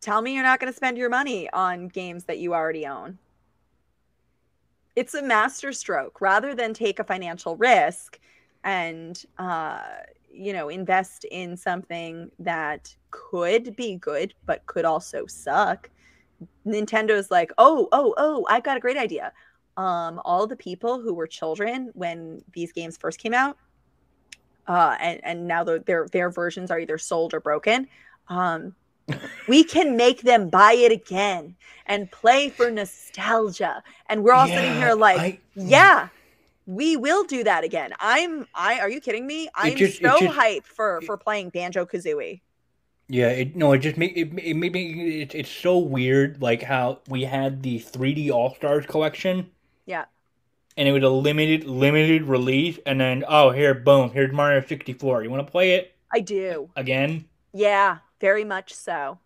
tell 0.00 0.20
me 0.22 0.34
you're 0.34 0.42
not 0.42 0.58
going 0.58 0.72
to 0.72 0.76
spend 0.76 0.98
your 0.98 1.08
money 1.08 1.48
on 1.52 1.86
games 1.86 2.24
that 2.24 2.38
you 2.38 2.52
already 2.52 2.84
own. 2.84 3.18
It's 4.96 5.14
a 5.14 5.22
master 5.22 5.72
stroke 5.72 6.20
rather 6.20 6.54
than 6.54 6.74
take 6.74 6.98
a 6.98 7.04
financial 7.04 7.56
risk 7.56 8.18
and 8.62 9.22
uh 9.38 9.82
you 10.32 10.52
know 10.52 10.68
invest 10.68 11.24
in 11.30 11.56
something 11.56 12.30
that 12.38 12.94
could 13.10 13.76
be 13.76 13.96
good 13.96 14.34
but 14.46 14.64
could 14.66 14.84
also 14.84 15.26
suck 15.26 15.90
Nintendo's 16.66 17.30
like, 17.30 17.52
oh, 17.58 17.88
oh, 17.92 18.14
oh, 18.16 18.46
I've 18.48 18.64
got 18.64 18.76
a 18.76 18.80
great 18.80 18.96
idea. 18.96 19.32
Um, 19.76 20.20
all 20.24 20.46
the 20.46 20.56
people 20.56 21.00
who 21.00 21.14
were 21.14 21.26
children 21.26 21.90
when 21.94 22.42
these 22.52 22.72
games 22.72 22.96
first 22.96 23.18
came 23.18 23.34
out, 23.34 23.58
uh, 24.68 24.96
and 25.00 25.20
and 25.24 25.48
now 25.48 25.64
the, 25.64 25.82
their 25.84 26.06
their 26.12 26.30
versions 26.30 26.70
are 26.70 26.78
either 26.78 26.96
sold 26.96 27.34
or 27.34 27.40
broken. 27.40 27.88
Um, 28.28 28.74
we 29.48 29.64
can 29.64 29.96
make 29.96 30.22
them 30.22 30.48
buy 30.48 30.72
it 30.72 30.92
again 30.92 31.56
and 31.86 32.10
play 32.10 32.48
for 32.48 32.70
nostalgia. 32.70 33.82
And 34.08 34.24
we're 34.24 34.32
all 34.32 34.48
yeah, 34.48 34.54
sitting 34.56 34.74
here 34.74 34.94
like, 34.94 35.20
I, 35.20 35.38
yeah, 35.54 36.08
we 36.66 36.96
will 36.96 37.24
do 37.24 37.44
that 37.44 37.64
again. 37.64 37.92
I'm 38.00 38.46
I 38.54 38.80
are 38.80 38.88
you 38.88 39.00
kidding 39.00 39.26
me? 39.26 39.48
I'm 39.54 39.76
just, 39.76 40.00
so 40.00 40.18
just, 40.18 40.34
hyped 40.34 40.64
for 40.64 41.00
for 41.02 41.16
playing 41.16 41.50
Banjo 41.50 41.84
Kazooie. 41.84 42.40
Yeah, 43.08 43.28
it, 43.28 43.54
no, 43.54 43.72
it 43.72 43.78
just 43.78 43.98
made 43.98 44.16
it, 44.16 44.32
it 44.38 44.54
made 44.54 44.72
me. 44.72 45.22
It, 45.22 45.34
it's 45.34 45.50
so 45.50 45.78
weird, 45.78 46.40
like 46.40 46.62
how 46.62 47.00
we 47.08 47.24
had 47.24 47.62
the 47.62 47.78
3D 47.78 48.30
All 48.30 48.54
Stars 48.54 48.86
collection. 48.86 49.50
Yeah. 49.84 50.06
And 50.76 50.88
it 50.88 50.92
was 50.92 51.02
a 51.02 51.08
limited 51.08 51.64
limited 51.64 52.22
release, 52.22 52.78
and 52.86 52.98
then 52.98 53.24
oh 53.28 53.50
here, 53.50 53.74
boom, 53.74 54.10
here's 54.10 54.32
Mario 54.32 54.64
64. 54.66 55.22
You 55.22 55.30
want 55.30 55.46
to 55.46 55.50
play 55.50 55.74
it? 55.74 55.94
I 56.12 56.20
do. 56.20 56.70
Again. 56.76 57.26
Yeah, 57.52 57.98
very 58.24 58.42
much 58.42 58.72
so. 58.72 59.18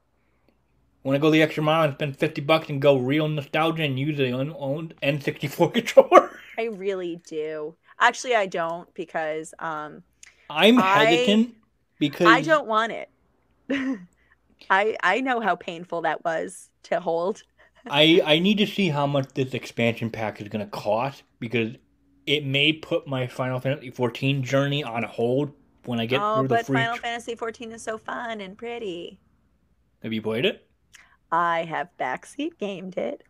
Want 1.04 1.14
to 1.14 1.20
go 1.20 1.30
the 1.30 1.40
extra 1.40 1.62
mile 1.62 1.84
and 1.84 1.94
spend 1.94 2.16
50 2.16 2.40
bucks 2.40 2.68
and 2.68 2.82
go 2.82 2.96
real 2.96 3.28
nostalgia 3.28 3.84
and 3.84 3.96
use 3.96 4.16
the 4.16 4.36
unowned 4.36 4.92
N64 5.00 5.72
controller? 5.78 6.36
I 6.58 6.64
really 6.64 7.20
do. 7.24 7.76
Actually, 8.00 8.34
I 8.34 8.46
don't 8.46 8.92
because 8.94 9.54
um, 9.60 10.02
I'm 10.50 10.78
hesitant 10.78 11.50
I, 11.50 11.56
because 12.00 12.26
I 12.26 12.40
don't 12.40 12.66
want 12.66 12.90
it. 12.90 13.08
I 14.68 14.96
I 15.00 15.20
know 15.20 15.38
how 15.38 15.54
painful 15.54 16.02
that 16.02 16.24
was 16.24 16.68
to 16.84 16.98
hold. 16.98 17.44
I 17.86 18.20
I 18.24 18.40
need 18.40 18.58
to 18.58 18.66
see 18.66 18.88
how 18.88 19.06
much 19.06 19.28
this 19.34 19.54
expansion 19.54 20.10
pack 20.10 20.40
is 20.40 20.48
going 20.48 20.64
to 20.64 20.70
cost 20.72 21.22
because 21.38 21.76
it 22.26 22.44
may 22.44 22.72
put 22.72 23.06
my 23.06 23.28
Final 23.28 23.60
Fantasy 23.60 23.90
14 23.90 24.42
journey 24.42 24.82
on 24.82 25.04
hold 25.04 25.52
when 25.88 26.00
I 26.00 26.06
get 26.06 26.20
oh, 26.20 26.40
through 26.40 26.48
the 26.48 26.64
free. 26.64 26.76
but 26.76 26.82
Final 26.82 26.96
Fantasy 26.98 27.34
14 27.34 27.72
is 27.72 27.82
so 27.82 27.96
fun 27.96 28.42
and 28.42 28.58
pretty. 28.58 29.18
Have 30.02 30.12
you 30.12 30.20
played 30.20 30.44
it? 30.44 30.68
I 31.32 31.64
have 31.64 31.88
backseat 31.98 32.58
gamed 32.58 32.98
it. 32.98 33.24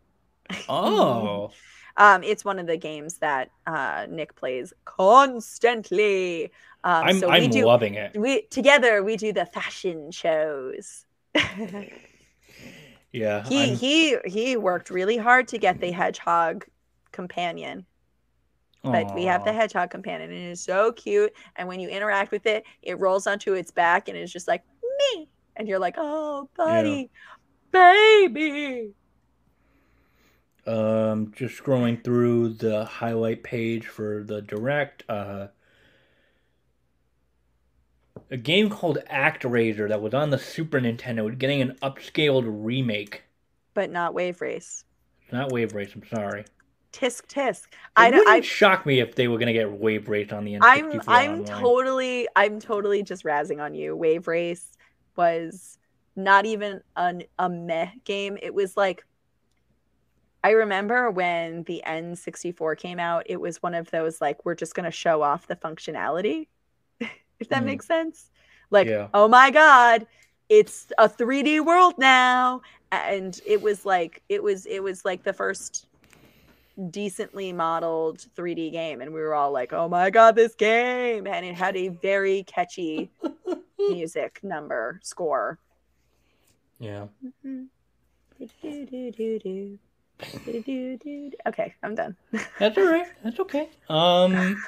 Oh. 0.68 1.52
um, 1.96 2.24
it's 2.24 2.44
one 2.44 2.58
of 2.58 2.66
the 2.66 2.76
games 2.76 3.18
that 3.18 3.50
uh, 3.64 4.06
Nick 4.10 4.34
plays 4.34 4.72
constantly. 4.84 6.46
Um, 6.82 7.04
I'm, 7.04 7.18
so 7.20 7.30
I'm 7.30 7.48
do, 7.48 7.64
loving 7.64 7.94
it. 7.94 8.18
We 8.18 8.42
together 8.42 9.04
we 9.04 9.16
do 9.16 9.32
the 9.32 9.46
fashion 9.46 10.10
shows. 10.10 11.04
yeah, 13.12 13.44
he 13.46 13.70
I'm... 13.70 13.76
he 13.76 14.16
he 14.26 14.56
worked 14.56 14.90
really 14.90 15.16
hard 15.16 15.46
to 15.48 15.58
get 15.58 15.80
the 15.80 15.92
hedgehog 15.92 16.66
companion. 17.12 17.86
But 18.82 19.08
Aww. 19.08 19.14
we 19.14 19.24
have 19.24 19.44
the 19.44 19.52
hedgehog 19.52 19.90
companion, 19.90 20.30
and 20.30 20.40
it 20.40 20.50
is 20.50 20.62
so 20.62 20.92
cute. 20.92 21.32
And 21.56 21.68
when 21.68 21.80
you 21.80 21.88
interact 21.88 22.30
with 22.30 22.46
it, 22.46 22.64
it 22.82 22.98
rolls 23.00 23.26
onto 23.26 23.54
its 23.54 23.70
back, 23.70 24.08
and 24.08 24.16
it's 24.16 24.32
just 24.32 24.48
like 24.48 24.64
me, 24.98 25.28
and 25.56 25.68
you're 25.68 25.78
like, 25.78 25.96
"Oh, 25.98 26.48
buddy, 26.56 27.10
baby. 27.72 28.94
Um, 30.66 31.32
just 31.34 31.62
scrolling 31.62 32.04
through 32.04 32.50
the 32.50 32.84
highlight 32.84 33.42
page 33.42 33.86
for 33.86 34.22
the 34.22 34.42
direct. 34.42 35.02
Uh, 35.08 35.48
a 38.30 38.36
game 38.36 38.68
called 38.68 38.98
ActRaiser 39.10 39.88
that 39.88 40.02
was 40.02 40.12
on 40.12 40.30
the 40.30 40.38
Super 40.38 40.80
Nintendo, 40.80 41.36
getting 41.36 41.62
an 41.62 41.78
upscaled 41.82 42.44
remake. 42.46 43.22
But 43.72 43.90
not 43.90 44.12
Wave 44.12 44.40
Race. 44.42 44.84
Not 45.32 45.52
Wave 45.52 45.74
Race. 45.74 45.94
I'm 45.94 46.06
sorry. 46.06 46.44
Tisk 46.92 47.26
tisk. 47.26 47.64
It 47.64 47.68
I 47.96 48.10
wouldn't 48.10 48.28
I, 48.28 48.40
shock 48.40 48.86
me 48.86 49.00
if 49.00 49.14
they 49.14 49.28
were 49.28 49.38
gonna 49.38 49.52
get 49.52 49.70
Wave 49.70 50.08
Race 50.08 50.32
on 50.32 50.44
the 50.44 50.54
N64 50.54 50.60
I'm 50.62 51.00
I'm 51.06 51.30
online. 51.30 51.44
totally 51.44 52.28
I'm 52.36 52.60
totally 52.60 53.02
just 53.02 53.24
razzing 53.24 53.62
on 53.62 53.74
you. 53.74 53.94
Wave 53.94 54.26
Race 54.26 54.76
was 55.16 55.78
not 56.16 56.46
even 56.46 56.80
an, 56.96 57.24
a 57.38 57.48
meh 57.48 57.90
game. 58.04 58.38
It 58.40 58.54
was 58.54 58.76
like 58.76 59.04
I 60.42 60.50
remember 60.50 61.10
when 61.10 61.64
the 61.64 61.82
N64 61.86 62.78
came 62.78 63.00
out, 63.00 63.24
it 63.26 63.40
was 63.40 63.62
one 63.62 63.74
of 63.74 63.90
those 63.90 64.20
like 64.20 64.44
we're 64.44 64.54
just 64.54 64.74
going 64.74 64.84
to 64.84 64.90
show 64.90 65.20
off 65.20 65.48
the 65.48 65.56
functionality. 65.56 66.46
if 67.00 67.48
that 67.48 67.62
mm. 67.62 67.66
makes 67.66 67.86
sense. 67.86 68.30
Like, 68.70 68.86
yeah. 68.86 69.08
oh 69.14 69.26
my 69.26 69.50
god, 69.50 70.06
it's 70.48 70.92
a 70.96 71.08
3D 71.08 71.64
world 71.64 71.94
now 71.98 72.62
and 72.92 73.40
it 73.46 73.60
was 73.60 73.84
like 73.84 74.22
it 74.28 74.42
was 74.42 74.66
it 74.66 74.82
was 74.82 75.04
like 75.04 75.22
the 75.22 75.32
first 75.32 75.86
decently 76.90 77.52
modeled 77.52 78.24
3D 78.36 78.72
game 78.72 79.00
and 79.00 79.12
we 79.12 79.20
were 79.20 79.34
all 79.34 79.52
like, 79.52 79.72
"Oh 79.72 79.88
my 79.88 80.10
god, 80.10 80.36
this 80.36 80.54
game." 80.54 81.26
And 81.26 81.44
it 81.44 81.54
had 81.54 81.76
a 81.76 81.88
very 81.88 82.44
catchy 82.44 83.10
music 83.78 84.40
number 84.42 85.00
score 85.02 85.58
yeah. 86.78 87.06
Okay, 91.46 91.74
I'm 91.82 91.94
done. 91.94 92.16
That's 92.58 92.76
all 92.76 92.84
right. 92.84 93.06
That's 93.22 93.38
okay. 93.38 93.68
Um, 93.88 94.60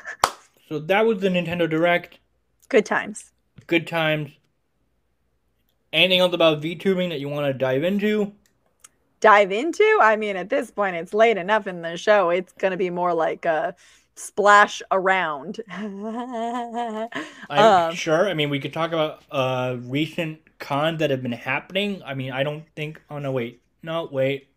so 0.68 0.78
that 0.78 1.04
was 1.04 1.20
the 1.20 1.28
Nintendo 1.28 1.68
Direct. 1.68 2.18
Good 2.68 2.86
times. 2.86 3.32
Good 3.66 3.88
times. 3.88 4.30
Anything 5.92 6.20
else 6.20 6.34
about 6.34 6.62
VTubing 6.62 7.08
that 7.08 7.18
you 7.18 7.28
want 7.28 7.46
to 7.46 7.52
dive 7.52 7.82
into? 7.82 8.32
Dive 9.20 9.52
into? 9.52 9.98
I 10.00 10.16
mean, 10.16 10.36
at 10.36 10.48
this 10.48 10.70
point, 10.70 10.96
it's 10.96 11.12
late 11.12 11.36
enough 11.36 11.66
in 11.66 11.82
the 11.82 11.96
show. 11.96 12.30
It's 12.30 12.52
going 12.54 12.70
to 12.70 12.78
be 12.78 12.90
more 12.90 13.12
like 13.12 13.44
a 13.44 13.74
splash 14.14 14.82
around. 14.90 15.60
I'm 15.70 16.04
um, 17.50 17.94
sure. 17.94 18.28
I 18.28 18.34
mean, 18.34 18.50
we 18.50 18.58
could 18.60 18.72
talk 18.72 18.92
about 18.92 19.22
uh, 19.30 19.76
recent 19.82 20.40
cons 20.58 20.98
that 21.00 21.10
have 21.10 21.22
been 21.22 21.32
happening. 21.32 22.02
I 22.04 22.14
mean, 22.14 22.32
I 22.32 22.42
don't 22.42 22.64
think. 22.76 23.00
Oh 23.10 23.18
no, 23.18 23.32
wait, 23.32 23.60
no, 23.82 24.08
wait. 24.10 24.48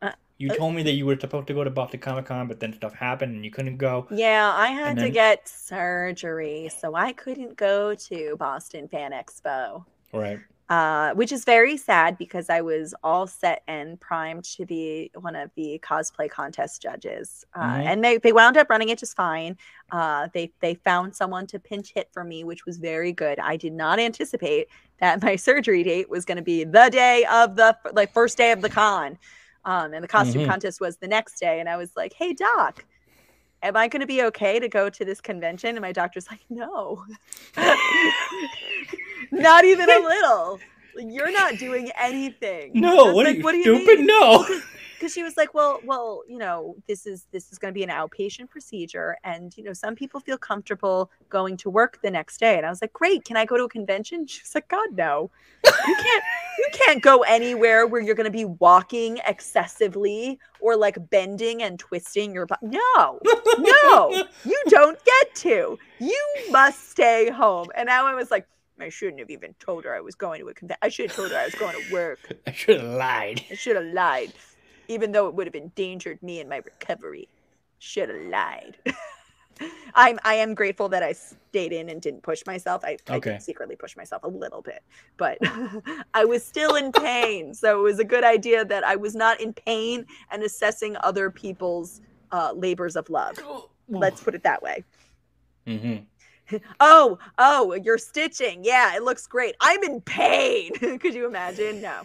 Uh, 0.00 0.12
you 0.38 0.50
uh, 0.50 0.54
told 0.54 0.74
me 0.74 0.82
that 0.82 0.92
you 0.92 1.06
were 1.06 1.18
supposed 1.18 1.46
to 1.48 1.54
go 1.54 1.62
to 1.62 1.70
Boston 1.70 2.00
Comic 2.00 2.26
Con, 2.26 2.48
but 2.48 2.60
then 2.60 2.72
stuff 2.72 2.94
happened 2.94 3.34
and 3.34 3.44
you 3.44 3.50
couldn't 3.50 3.76
go. 3.76 4.06
Yeah, 4.10 4.52
I 4.52 4.68
had 4.68 4.98
then... 4.98 5.04
to 5.04 5.10
get 5.10 5.48
surgery, 5.48 6.70
so 6.76 6.94
I 6.94 7.12
couldn't 7.12 7.56
go 7.56 7.94
to 7.94 8.36
Boston 8.36 8.88
Fan 8.88 9.12
Expo. 9.12 9.84
Right 10.12 10.40
uh, 10.72 11.12
which 11.12 11.32
is 11.32 11.44
very 11.44 11.76
sad 11.76 12.16
because 12.16 12.48
I 12.48 12.62
was 12.62 12.94
all 13.02 13.26
set 13.26 13.62
and 13.68 14.00
primed 14.00 14.44
to 14.56 14.64
be 14.64 15.10
one 15.14 15.36
of 15.36 15.50
the 15.54 15.78
cosplay 15.84 16.30
contest 16.30 16.80
judges, 16.80 17.44
uh, 17.52 17.60
mm-hmm. 17.60 17.88
and 17.88 18.02
they 18.02 18.16
they 18.16 18.32
wound 18.32 18.56
up 18.56 18.70
running 18.70 18.88
it 18.88 18.98
just 18.98 19.14
fine. 19.14 19.58
Uh, 19.90 20.28
they 20.32 20.50
they 20.60 20.72
found 20.72 21.14
someone 21.14 21.46
to 21.48 21.58
pinch 21.58 21.92
hit 21.94 22.08
for 22.10 22.24
me, 22.24 22.42
which 22.42 22.64
was 22.64 22.78
very 22.78 23.12
good. 23.12 23.38
I 23.38 23.58
did 23.58 23.74
not 23.74 24.00
anticipate 24.00 24.68
that 24.98 25.20
my 25.20 25.36
surgery 25.48 25.82
date 25.82 26.08
was 26.08 26.24
going 26.24 26.36
to 26.36 26.42
be 26.42 26.64
the 26.64 26.88
day 26.90 27.26
of 27.30 27.54
the 27.54 27.76
like 27.92 28.10
first 28.10 28.38
day 28.38 28.50
of 28.50 28.62
the 28.62 28.70
con, 28.70 29.18
um, 29.66 29.92
and 29.92 30.02
the 30.02 30.08
costume 30.08 30.40
mm-hmm. 30.40 30.52
contest 30.52 30.80
was 30.80 30.96
the 30.96 31.08
next 31.08 31.38
day. 31.38 31.60
And 31.60 31.68
I 31.68 31.76
was 31.76 31.90
like, 31.96 32.14
"Hey, 32.14 32.32
doc." 32.32 32.82
Am 33.62 33.76
I 33.76 33.86
going 33.88 34.00
to 34.00 34.06
be 34.06 34.22
okay 34.24 34.58
to 34.58 34.68
go 34.68 34.90
to 34.90 35.04
this 35.04 35.20
convention? 35.20 35.70
And 35.70 35.80
my 35.80 35.92
doctor's 35.92 36.28
like, 36.28 36.40
no. 36.50 37.04
Not 39.30 39.64
even 39.64 39.88
a 39.88 40.00
little. 40.00 40.58
You're 40.96 41.32
not 41.32 41.56
doing 41.56 41.90
anything. 41.98 42.72
No, 42.74 43.14
what, 43.14 43.24
like, 43.24 43.36
are 43.36 43.38
you, 43.38 43.42
what 43.44 43.54
are 43.54 43.58
you 43.58 43.62
stupid? 43.62 43.98
Mean? 44.00 44.06
No. 44.08 44.46
Because 45.02 45.14
she 45.14 45.24
was 45.24 45.36
like, 45.36 45.52
well, 45.52 45.80
well, 45.84 46.22
you 46.28 46.38
know, 46.38 46.76
this 46.86 47.06
is 47.06 47.26
this 47.32 47.50
is 47.50 47.58
going 47.58 47.74
to 47.74 47.76
be 47.76 47.82
an 47.82 47.90
outpatient 47.90 48.48
procedure, 48.50 49.16
and 49.24 49.52
you 49.56 49.64
know, 49.64 49.72
some 49.72 49.96
people 49.96 50.20
feel 50.20 50.38
comfortable 50.38 51.10
going 51.28 51.56
to 51.56 51.70
work 51.70 51.98
the 52.02 52.10
next 52.10 52.38
day. 52.38 52.56
And 52.56 52.64
I 52.64 52.70
was 52.70 52.80
like, 52.80 52.92
great. 52.92 53.24
Can 53.24 53.36
I 53.36 53.44
go 53.44 53.56
to 53.56 53.64
a 53.64 53.68
convention? 53.68 54.26
She 54.32 54.40
was 54.44 54.54
like, 54.54 54.68
God, 54.68 54.92
no. 54.92 55.32
You 55.64 55.72
can't. 55.72 56.24
you 56.58 56.68
can't 56.72 57.02
go 57.02 57.22
anywhere 57.22 57.84
where 57.88 58.00
you're 58.00 58.14
going 58.14 58.26
to 58.26 58.30
be 58.30 58.44
walking 58.44 59.18
excessively 59.26 60.38
or 60.60 60.76
like 60.76 60.96
bending 61.10 61.64
and 61.64 61.80
twisting 61.80 62.32
your 62.32 62.46
body. 62.46 62.60
No, 62.62 63.18
no, 63.58 64.24
you 64.44 64.62
don't 64.68 65.04
get 65.04 65.34
to. 65.34 65.78
You 65.98 66.26
must 66.50 66.90
stay 66.90 67.28
home. 67.28 67.66
And 67.74 67.88
now 67.88 68.06
I 68.06 68.14
was 68.14 68.30
like 68.30 68.46
I 68.80 68.88
shouldn't 68.88 69.20
have 69.20 69.30
even 69.30 69.54
told 69.60 69.84
her 69.84 69.94
I 69.94 70.00
was 70.00 70.14
going 70.14 70.40
to 70.40 70.48
a 70.48 70.54
convention. 70.54 70.78
I 70.82 70.88
should 70.88 71.08
have 71.08 71.16
told 71.16 71.30
her 71.30 71.38
I 71.38 71.44
was 71.44 71.54
going 71.54 71.76
to 71.76 71.92
work. 71.92 72.18
I 72.46 72.52
should 72.52 72.80
have 72.80 72.90
lied. 72.90 73.44
I 73.50 73.54
should 73.54 73.76
have 73.76 73.84
lied, 73.84 74.32
even 74.88 75.12
though 75.12 75.28
it 75.28 75.34
would 75.34 75.46
have 75.46 75.54
endangered 75.54 76.22
me 76.22 76.40
and 76.40 76.48
my 76.48 76.56
recovery. 76.56 77.28
Should 77.78 78.10
have 78.10 78.22
lied. 78.22 78.76
I'm 79.94 80.18
I 80.24 80.34
am 80.34 80.54
grateful 80.54 80.88
that 80.90 81.02
I 81.02 81.12
stayed 81.12 81.72
in 81.72 81.88
and 81.88 82.00
didn't 82.00 82.22
push 82.22 82.42
myself. 82.46 82.84
I, 82.84 82.96
okay. 83.10 83.30
I 83.30 83.32
did 83.34 83.42
secretly 83.42 83.76
push 83.76 83.96
myself 83.96 84.22
a 84.24 84.28
little 84.28 84.62
bit, 84.62 84.82
but 85.16 85.38
I 86.14 86.24
was 86.24 86.44
still 86.44 86.76
in 86.76 86.92
pain. 86.92 87.54
So 87.54 87.78
it 87.78 87.82
was 87.82 87.98
a 87.98 88.04
good 88.04 88.24
idea 88.24 88.64
that 88.64 88.84
I 88.84 88.96
was 88.96 89.14
not 89.14 89.40
in 89.40 89.52
pain 89.52 90.06
and 90.30 90.42
assessing 90.42 90.96
other 91.00 91.30
people's 91.30 92.00
uh, 92.30 92.52
labors 92.54 92.96
of 92.96 93.08
love. 93.10 93.38
Let's 93.88 94.22
put 94.22 94.34
it 94.34 94.42
that 94.44 94.62
way. 94.62 94.84
Mm-hmm. 95.66 96.56
oh, 96.80 97.18
oh, 97.38 97.74
you're 97.74 97.98
stitching. 97.98 98.64
Yeah, 98.64 98.96
it 98.96 99.02
looks 99.02 99.26
great. 99.26 99.54
I'm 99.60 99.82
in 99.82 100.00
pain. 100.00 100.72
Could 100.98 101.14
you 101.14 101.26
imagine? 101.26 101.80
No. 101.82 102.02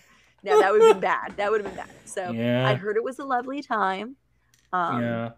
No, 0.48 0.60
that 0.60 0.72
would 0.72 0.82
have 0.82 0.96
been 0.96 1.02
bad. 1.02 1.34
That 1.38 1.52
would 1.52 1.62
have 1.64 1.76
been 1.76 1.86
bad. 1.86 1.96
So 2.06 2.32
Yeah. 2.32 2.68
I 2.68 2.76
heard 2.76 2.98
it 2.98 3.04
was 3.04 3.20
a 3.20 3.26
lovely 3.26 3.62
time. 3.62 4.16
Um, 4.74 5.02
yeah. 5.02 5.30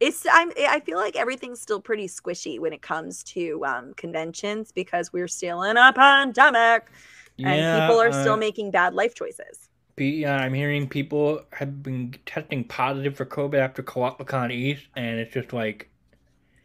it's 0.00 0.26
I'm 0.30 0.52
I 0.58 0.80
feel 0.80 0.98
like 0.98 1.16
everything's 1.16 1.60
still 1.60 1.80
pretty 1.80 2.06
squishy 2.06 2.58
when 2.60 2.72
it 2.72 2.82
comes 2.82 3.22
to 3.24 3.64
um, 3.64 3.94
conventions 3.94 4.72
because 4.72 5.12
we're 5.12 5.28
still 5.28 5.62
in 5.62 5.76
a 5.76 5.92
pandemic 5.92 6.90
and 7.38 7.56
Yeah, 7.60 7.86
people 7.86 8.00
are 8.00 8.08
uh, 8.08 8.20
still 8.22 8.36
making 8.36 8.70
bad 8.70 8.94
life 8.94 9.14
choices. 9.14 9.68
Yeah, 9.96 10.36
I'm 10.36 10.54
hearing 10.54 10.88
people 10.88 11.42
have 11.52 11.82
been 11.82 12.14
testing 12.24 12.64
positive 12.64 13.16
for 13.16 13.26
COVID 13.26 13.58
after 13.58 13.82
Colossalcon 13.82 14.52
East, 14.52 14.86
and 14.94 15.18
it's 15.18 15.34
just 15.34 15.52
like, 15.52 15.90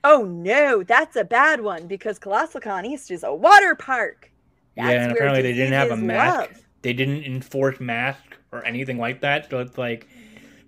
Oh 0.04 0.24
no, 0.26 0.84
that's 0.84 1.16
a 1.16 1.24
bad 1.24 1.62
one 1.62 1.88
because 1.88 2.20
Colossalcon 2.20 2.86
East 2.86 3.10
is 3.10 3.24
a 3.24 3.34
water 3.34 3.74
park. 3.76 4.32
yeah, 4.76 4.90
and 4.90 5.12
apparently 5.12 5.42
they 5.42 5.54
didn't 5.54 5.74
have 5.74 5.92
a 5.92 5.98
mask. 5.98 6.52
love. 6.52 6.60
They 6.84 6.94
didn't 6.94 7.24
enforce 7.24 7.80
masks 7.80 8.38
or 8.52 8.64
anything 8.66 8.98
like 9.00 9.22
that. 9.22 9.50
So 9.50 9.60
it's 9.60 9.78
like 9.78 10.08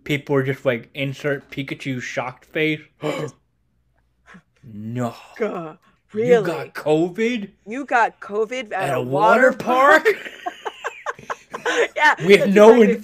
people 0.03 0.33
were 0.33 0.43
just 0.43 0.65
like 0.65 0.89
insert 0.93 1.51
Pikachu 1.51 2.01
shocked 2.01 2.45
face. 2.45 2.81
no, 4.63 5.13
Gah, 5.37 5.75
you 6.13 6.41
got 6.41 6.73
COVID 6.73 7.51
You 7.67 7.85
got 7.85 8.19
COVID 8.19 8.71
at, 8.71 8.89
at 8.89 8.97
a 8.97 9.01
water 9.01 9.51
park 9.53 10.07
yeah. 11.95 12.15
with 12.25 12.39
that's 12.39 12.55
no 12.55 12.97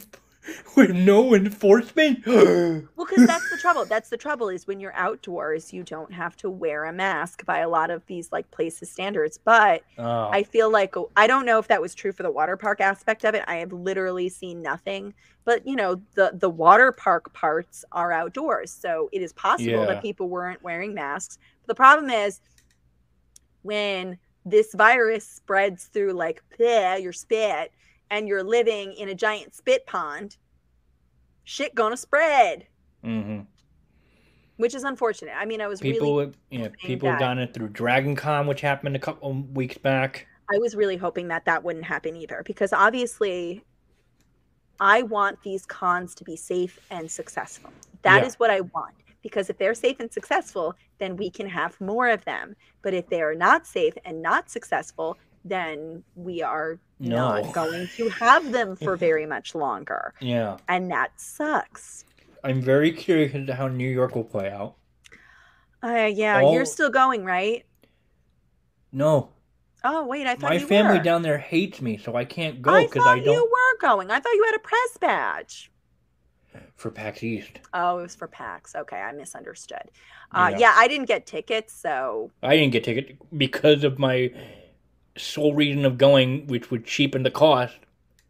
with 0.75 0.91
no 0.91 1.33
enforcement. 1.35 2.25
Well, 2.95 3.07
because 3.09 3.25
that's 3.27 3.49
the 3.49 3.57
trouble. 3.57 3.85
That's 3.85 4.09
the 4.09 4.17
trouble 4.17 4.49
is 4.49 4.67
when 4.67 4.79
you're 4.79 4.93
outdoors, 4.95 5.73
you 5.73 5.83
don't 5.83 6.11
have 6.13 6.35
to 6.37 6.49
wear 6.49 6.85
a 6.85 6.93
mask 6.93 7.45
by 7.45 7.59
a 7.59 7.69
lot 7.69 7.89
of 7.89 8.05
these 8.05 8.31
like 8.31 8.49
places 8.51 8.89
standards. 8.89 9.37
But 9.43 9.83
oh, 9.97 10.29
I 10.29 10.43
feel 10.43 10.71
like 10.71 10.95
oh, 10.95 11.09
I 11.15 11.25
don't 11.27 11.45
know 11.45 11.57
if 11.59 11.67
that 11.67 11.81
was 11.81 11.95
true 11.95 12.11
for 12.11 12.23
the 12.23 12.31
water 12.31 12.57
park 12.57 12.79
aspect 12.79 13.25
of 13.25 13.33
it. 13.35 13.43
I 13.47 13.55
have 13.55 13.73
literally 13.73 14.29
seen 14.29 14.61
nothing. 14.61 15.13
But 15.45 15.65
you 15.67 15.75
know, 15.75 16.01
the 16.13 16.31
the 16.33 16.49
water 16.49 16.91
park 16.91 17.33
parts 17.33 17.83
are 17.91 18.11
outdoors, 18.11 18.71
so 18.71 19.09
it 19.11 19.21
is 19.21 19.33
possible 19.33 19.71
Yeah. 19.71 19.85
that 19.85 20.01
people 20.01 20.29
weren't 20.29 20.61
wearing 20.63 20.93
masks. 20.93 21.37
But 21.61 21.67
the 21.67 21.75
problem 21.75 22.09
is 22.11 22.39
when 23.63 24.17
this 24.45 24.73
virus 24.73 25.27
spreads 25.27 25.85
through 25.85 26.13
like 26.13 26.43
bleh, 26.57 27.01
your 27.01 27.13
spit, 27.13 27.71
and 28.11 28.27
you're 28.27 28.43
living 28.43 28.93
in 28.93 29.09
a 29.09 29.15
giant 29.15 29.55
spit 29.55 29.87
pond, 29.87 30.37
shit 31.43 31.73
gonna 31.73 31.97
spread, 31.97 32.67
hmm 33.03 33.39
which 34.57 34.75
is 34.75 34.83
unfortunate. 34.83 35.33
I 35.35 35.45
mean, 35.45 35.59
I 35.59 35.65
was 35.65 35.81
people, 35.81 36.17
really 36.17 36.25
have- 36.27 36.37
yeah, 36.51 36.59
hoping 36.59 36.75
people 36.81 37.09
have 37.09 37.17
that- 37.17 37.25
done 37.25 37.39
it 37.39 37.51
through 37.51 37.69
Dragon 37.69 38.15
Con, 38.15 38.45
which 38.45 38.61
happened 38.61 38.95
a 38.95 38.99
couple 38.99 39.33
weeks 39.33 39.75
back. 39.79 40.27
I 40.53 40.59
was 40.59 40.75
really 40.75 40.97
hoping 40.97 41.29
that 41.29 41.45
that 41.45 41.63
wouldn't 41.63 41.85
happen 41.85 42.15
either 42.15 42.43
because 42.45 42.71
obviously 42.71 43.63
I 44.79 45.01
want 45.01 45.41
these 45.41 45.65
cons 45.65 46.13
to 46.15 46.23
be 46.23 46.35
safe 46.35 46.79
and 46.91 47.09
successful. 47.09 47.71
That 48.03 48.23
is 48.23 48.33
Yeah. 48.33 48.37
what 48.37 48.49
I 48.51 48.61
want 48.61 48.93
because 49.23 49.49
if 49.49 49.57
they're 49.57 49.73
safe 49.73 49.99
and 49.99 50.11
successful, 50.13 50.75
then 50.99 51.15
we 51.15 51.31
can 51.31 51.47
have 51.49 51.79
more 51.81 52.09
of 52.09 52.23
them. 52.25 52.55
But 52.83 52.93
if 52.93 53.07
they 53.07 53.23
are 53.23 53.33
not 53.33 53.65
safe 53.65 53.95
and 54.05 54.21
not 54.21 54.51
successful, 54.51 55.17
then 55.43 56.03
we 56.15 56.43
are 56.43 56.77
No. 57.09 57.41
not 57.41 57.53
going 57.53 57.87
to 57.95 58.09
have 58.09 58.51
them 58.51 58.75
for 58.83 58.95
very 58.95 59.25
much 59.25 59.55
longer. 59.55 60.13
Yeah, 60.21 60.57
And 60.67 60.89
that 60.91 61.11
sucks. 61.19 62.05
I'm 62.43 62.61
very 62.61 62.91
curious 62.91 63.33
as 63.35 63.45
to 63.47 63.55
how 63.55 63.67
New 63.67 63.89
York 63.89 64.15
will 64.15 64.23
play 64.23 64.49
out. 64.49 64.75
Uh, 65.83 66.09
yeah, 66.13 66.39
All- 66.41 66.53
you're 66.53 66.65
still 66.65 66.89
going, 66.89 67.25
right? 67.25 67.65
No, 68.91 69.29
Oh, 69.83 70.05
wait, 70.05 70.27
I 70.27 70.35
thought 70.35 70.51
my 70.51 70.59
family 70.59 70.99
were. 70.99 71.03
down 71.03 71.23
there 71.23 71.39
hates 71.39 71.81
me, 71.81 71.97
so 71.97 72.15
I 72.15 72.23
can't 72.23 72.61
go 72.61 72.71
I 72.71 72.83
because 72.85 73.01
thought 73.03 73.17
I 73.17 73.19
don't 73.19 73.33
you 73.33 73.41
were 73.43 73.77
going. 73.87 74.11
I 74.11 74.19
thought 74.19 74.33
you 74.33 74.43
had 74.45 74.55
a 74.55 74.59
press 74.59 74.97
badge. 74.99 75.71
for 76.75 76.91
PAX 76.91 77.23
East. 77.23 77.61
Oh, 77.73 77.97
it 77.97 78.01
was 78.03 78.13
for 78.15 78.27
PAX. 78.27 78.75
Okay, 78.75 78.97
I 78.97 79.11
misunderstood. 79.13 79.81
Uh, 80.31 80.49
Yeah. 80.51 80.57
yeah. 80.59 80.73
I 80.75 80.87
didn't 80.87 81.07
get 81.07 81.25
tickets, 81.25 81.73
so 81.73 82.29
I 82.43 82.55
didn't 82.57 82.73
get 82.73 82.83
ticket 82.83 83.17
because 83.35 83.83
of 83.83 83.97
my 83.97 84.29
sole 85.17 85.53
reason 85.53 85.85
of 85.85 85.97
going, 85.97 86.47
which 86.47 86.71
would 86.71 86.85
cheapen 86.85 87.23
the 87.23 87.31
cost. 87.31 87.77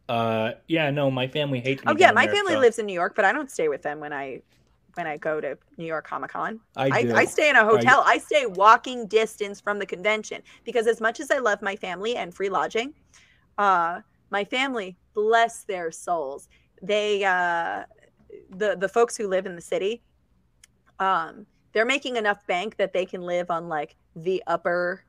Uh, 0.09 0.53
yeah, 0.67 0.89
no, 0.89 1.09
my 1.09 1.27
family 1.27 1.59
hates 1.59 1.83
me. 1.85 1.91
oh 1.91 1.95
yeah, 1.97 2.11
my 2.11 2.25
there, 2.25 2.35
family 2.35 2.53
so 2.53 2.59
lives 2.59 2.79
in 2.79 2.85
New 2.85 2.93
York, 2.93 3.15
but 3.15 3.23
I 3.23 3.31
don't 3.31 3.49
stay 3.49 3.67
with 3.69 3.81
them 3.81 3.99
when 3.99 4.11
I 4.11 4.41
when 4.95 5.07
I 5.07 5.17
go 5.17 5.39
to 5.39 5.57
New 5.77 5.85
York 5.85 6.05
Comic 6.05 6.31
Con. 6.31 6.59
I 6.75 6.87
I. 6.87 7.13
I 7.15 7.25
stay 7.25 7.49
in 7.49 7.55
a 7.55 7.63
hotel. 7.63 8.03
I 8.05 8.17
stay 8.17 8.45
walking 8.45 9.07
distance 9.07 9.61
from 9.61 9.79
the 9.79 9.85
convention 9.85 10.41
because 10.65 10.87
as 10.87 10.99
much 10.99 11.19
as 11.19 11.31
I 11.31 11.37
love 11.37 11.61
my 11.61 11.75
family 11.75 12.17
and 12.17 12.33
free 12.33 12.49
lodging, 12.49 12.93
uh, 13.57 14.01
my 14.29 14.43
family, 14.43 14.97
bless 15.13 15.63
their 15.63 15.91
souls, 15.91 16.49
they 16.81 17.23
uh, 17.23 17.83
the 18.49 18.75
the 18.75 18.89
folks 18.89 19.15
who 19.15 19.27
live 19.27 19.45
in 19.45 19.55
the 19.55 19.61
city, 19.61 20.01
um, 20.99 21.45
they're 21.73 21.85
making 21.85 22.17
enough 22.17 22.45
bank 22.47 22.75
that 22.77 22.93
they 22.93 23.05
can 23.05 23.21
live 23.21 23.49
on 23.49 23.69
like 23.69 23.95
the 24.15 24.43
upper. 24.47 25.03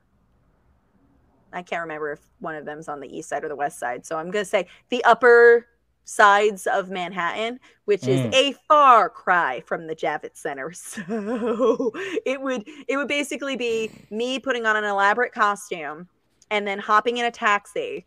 I 1.53 1.61
can't 1.61 1.81
remember 1.81 2.11
if 2.13 2.19
one 2.39 2.55
of 2.55 2.65
them's 2.65 2.87
on 2.87 2.99
the 2.99 3.15
east 3.17 3.29
side 3.29 3.43
or 3.43 3.47
the 3.49 3.55
west 3.55 3.79
side, 3.79 4.05
so 4.05 4.17
I'm 4.17 4.31
gonna 4.31 4.43
say 4.45 4.67
the 4.89 5.03
upper 5.03 5.67
sides 6.05 6.67
of 6.67 6.89
Manhattan, 6.89 7.59
which 7.85 8.01
Mm. 8.01 8.07
is 8.29 8.35
a 8.35 8.53
far 8.67 9.09
cry 9.09 9.61
from 9.65 9.87
the 9.87 9.95
Javits 9.95 10.37
Center. 10.37 10.71
So 10.73 11.91
it 12.25 12.41
would 12.41 12.67
it 12.87 12.97
would 12.97 13.07
basically 13.07 13.55
be 13.55 13.89
me 14.09 14.39
putting 14.39 14.65
on 14.65 14.75
an 14.75 14.83
elaborate 14.83 15.31
costume 15.31 16.07
and 16.51 16.67
then 16.67 16.79
hopping 16.79 17.17
in 17.17 17.25
a 17.25 17.31
taxi 17.31 18.05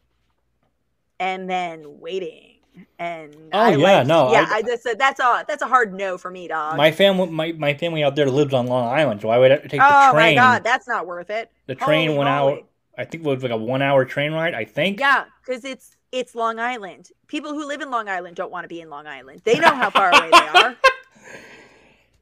and 1.18 1.48
then 1.48 2.00
waiting. 2.00 2.52
And 2.98 3.34
Oh, 3.54 3.58
I 3.58 3.70
yeah, 3.70 3.76
like- 3.98 4.06
no, 4.06 4.30
yeah, 4.32 4.44
I- 4.50 4.56
I, 4.56 4.62
that's 4.62 4.84
a 4.84 4.94
that's 4.94 5.18
a 5.20 5.44
that's 5.48 5.62
a 5.62 5.66
hard 5.66 5.94
no 5.94 6.18
for 6.18 6.30
me, 6.30 6.46
dog. 6.48 6.76
My 6.76 6.90
family, 6.92 7.26
my, 7.30 7.52
my 7.52 7.72
family 7.72 8.04
out 8.04 8.14
there 8.16 8.28
lives 8.28 8.52
on 8.52 8.66
Long 8.66 8.86
Island, 8.86 9.22
so 9.22 9.30
I 9.30 9.38
would 9.38 9.50
have 9.50 9.62
to 9.62 9.68
take 9.68 9.80
the 9.80 9.86
train. 9.86 9.94
oh 10.10 10.12
my 10.12 10.34
god, 10.34 10.62
that's 10.64 10.86
not 10.86 11.06
worth 11.06 11.30
it. 11.30 11.50
the 11.66 11.74
train 11.74 12.08
Holy 12.08 12.18
went 12.18 12.28
out. 12.28 12.68
I 12.98 13.04
think 13.04 13.24
it 13.24 13.28
was 13.28 13.42
like 13.42 13.52
a 13.52 13.56
one-hour 13.56 14.04
train 14.06 14.32
ride. 14.32 14.54
I 14.54 14.64
think. 14.64 15.00
Yeah, 15.00 15.24
because 15.44 15.64
it's 15.64 15.96
it's 16.12 16.34
Long 16.34 16.58
Island. 16.58 17.10
People 17.26 17.52
who 17.52 17.66
live 17.66 17.80
in 17.80 17.90
Long 17.90 18.08
Island 18.08 18.36
don't 18.36 18.50
want 18.50 18.64
to 18.64 18.68
be 18.68 18.80
in 18.80 18.88
Long 18.88 19.06
Island. 19.06 19.42
They 19.44 19.58
know 19.58 19.74
how 19.74 19.90
far 19.90 20.10
away 20.10 20.30
they 20.30 20.60
are. 20.60 20.76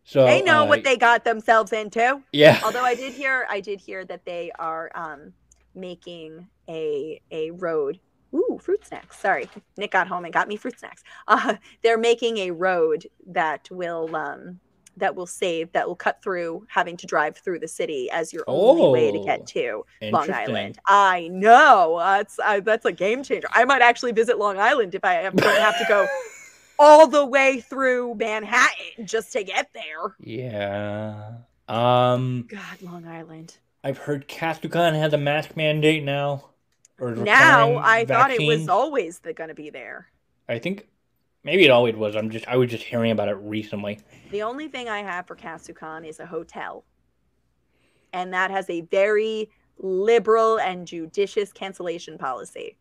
So 0.04 0.26
They 0.26 0.42
know 0.42 0.64
uh, 0.64 0.66
what 0.66 0.84
they 0.84 0.96
got 0.96 1.24
themselves 1.24 1.72
into. 1.72 2.20
Yeah. 2.32 2.60
Although 2.64 2.84
I 2.84 2.94
did 2.94 3.14
hear, 3.14 3.46
I 3.48 3.60
did 3.60 3.80
hear 3.80 4.04
that 4.04 4.24
they 4.24 4.52
are 4.58 4.90
um, 4.94 5.32
making 5.74 6.46
a 6.68 7.20
a 7.30 7.50
road. 7.52 7.98
Ooh, 8.34 8.58
fruit 8.60 8.84
snacks. 8.84 9.18
Sorry, 9.18 9.48
Nick 9.76 9.92
got 9.92 10.08
home 10.08 10.24
and 10.24 10.34
got 10.34 10.48
me 10.48 10.56
fruit 10.56 10.78
snacks. 10.78 11.02
Uh, 11.26 11.54
they're 11.82 11.98
making 11.98 12.38
a 12.38 12.50
road 12.50 13.06
that 13.26 13.68
will 13.70 14.14
um, 14.14 14.60
that 14.96 15.14
will 15.16 15.26
save 15.26 15.72
that 15.72 15.86
will 15.88 15.96
cut 15.96 16.22
through 16.22 16.66
having 16.68 16.96
to 16.98 17.06
drive 17.06 17.36
through 17.36 17.58
the 17.58 17.68
city 17.68 18.10
as 18.10 18.32
your 18.32 18.44
only 18.46 18.88
way 18.88 19.12
to 19.12 19.18
Oh, 19.18 19.24
get 19.24 19.46
to 19.48 19.84
Long 20.02 20.30
Island. 20.30 20.78
I 20.86 21.28
know 21.28 21.96
that's 21.98 22.38
I, 22.38 22.60
that's 22.60 22.84
a 22.84 22.92
game 22.92 23.22
changer. 23.22 23.48
I 23.52 23.64
might 23.64 23.82
actually 23.82 24.12
visit 24.12 24.38
Long 24.38 24.58
Island 24.58 24.94
if 24.94 25.04
I 25.04 25.14
have- 25.14 25.36
don't 25.36 25.58
have 25.60 25.78
to 25.78 25.84
go 25.88 26.06
all 26.78 27.06
the 27.06 27.24
way 27.24 27.60
through 27.60 28.14
Manhattan 28.16 29.06
just 29.06 29.32
to 29.32 29.44
get 29.44 29.70
there. 29.74 30.14
Yeah. 30.20 31.32
Um, 31.68 32.46
God, 32.48 32.82
Long 32.82 33.06
Island. 33.06 33.56
I've 33.82 33.98
heard 33.98 34.28
Katsucon 34.28 34.94
has 34.94 35.12
a 35.12 35.18
mask 35.18 35.56
mandate 35.56 36.02
now. 36.04 36.50
Or 36.98 37.10
Now 37.14 37.76
I 37.78 38.04
thought 38.04 38.30
it 38.30 38.46
was 38.46 38.68
always 38.68 39.18
gonna 39.34 39.54
be 39.54 39.70
there. 39.70 40.06
I 40.48 40.58
think 40.58 40.86
maybe 41.44 41.64
it 41.64 41.70
always 41.70 41.94
was. 41.94 42.16
I'm 42.16 42.30
just 42.30 42.46
I 42.48 42.56
was 42.56 42.70
just 42.70 42.82
hearing 42.84 43.12
about 43.12 43.28
it 43.28 43.36
recently. 43.36 44.00
The 44.30 44.42
only 44.42 44.68
thing 44.68 44.88
I 44.88 45.00
have 45.00 45.26
for 45.26 45.36
Katsucon 45.36 46.06
is 46.06 46.18
a 46.18 46.26
hotel, 46.26 46.84
and 48.12 48.32
that 48.32 48.50
has 48.50 48.68
a 48.70 48.80
very 48.82 49.50
liberal 49.78 50.58
and 50.58 50.86
judicious 50.86 51.52
cancellation 51.52 52.18
policy. 52.18 52.76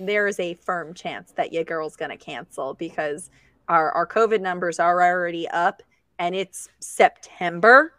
There 0.00 0.26
is 0.26 0.38
a 0.38 0.54
firm 0.54 0.94
chance 0.94 1.32
that 1.32 1.52
your 1.52 1.64
girl's 1.64 1.96
gonna 1.96 2.16
cancel 2.16 2.74
because 2.74 3.30
our 3.68 3.90
our 3.92 4.06
COVID 4.06 4.40
numbers 4.40 4.78
are 4.78 5.02
already 5.02 5.48
up, 5.48 5.82
and 6.18 6.34
it's 6.34 6.68
September. 6.80 7.94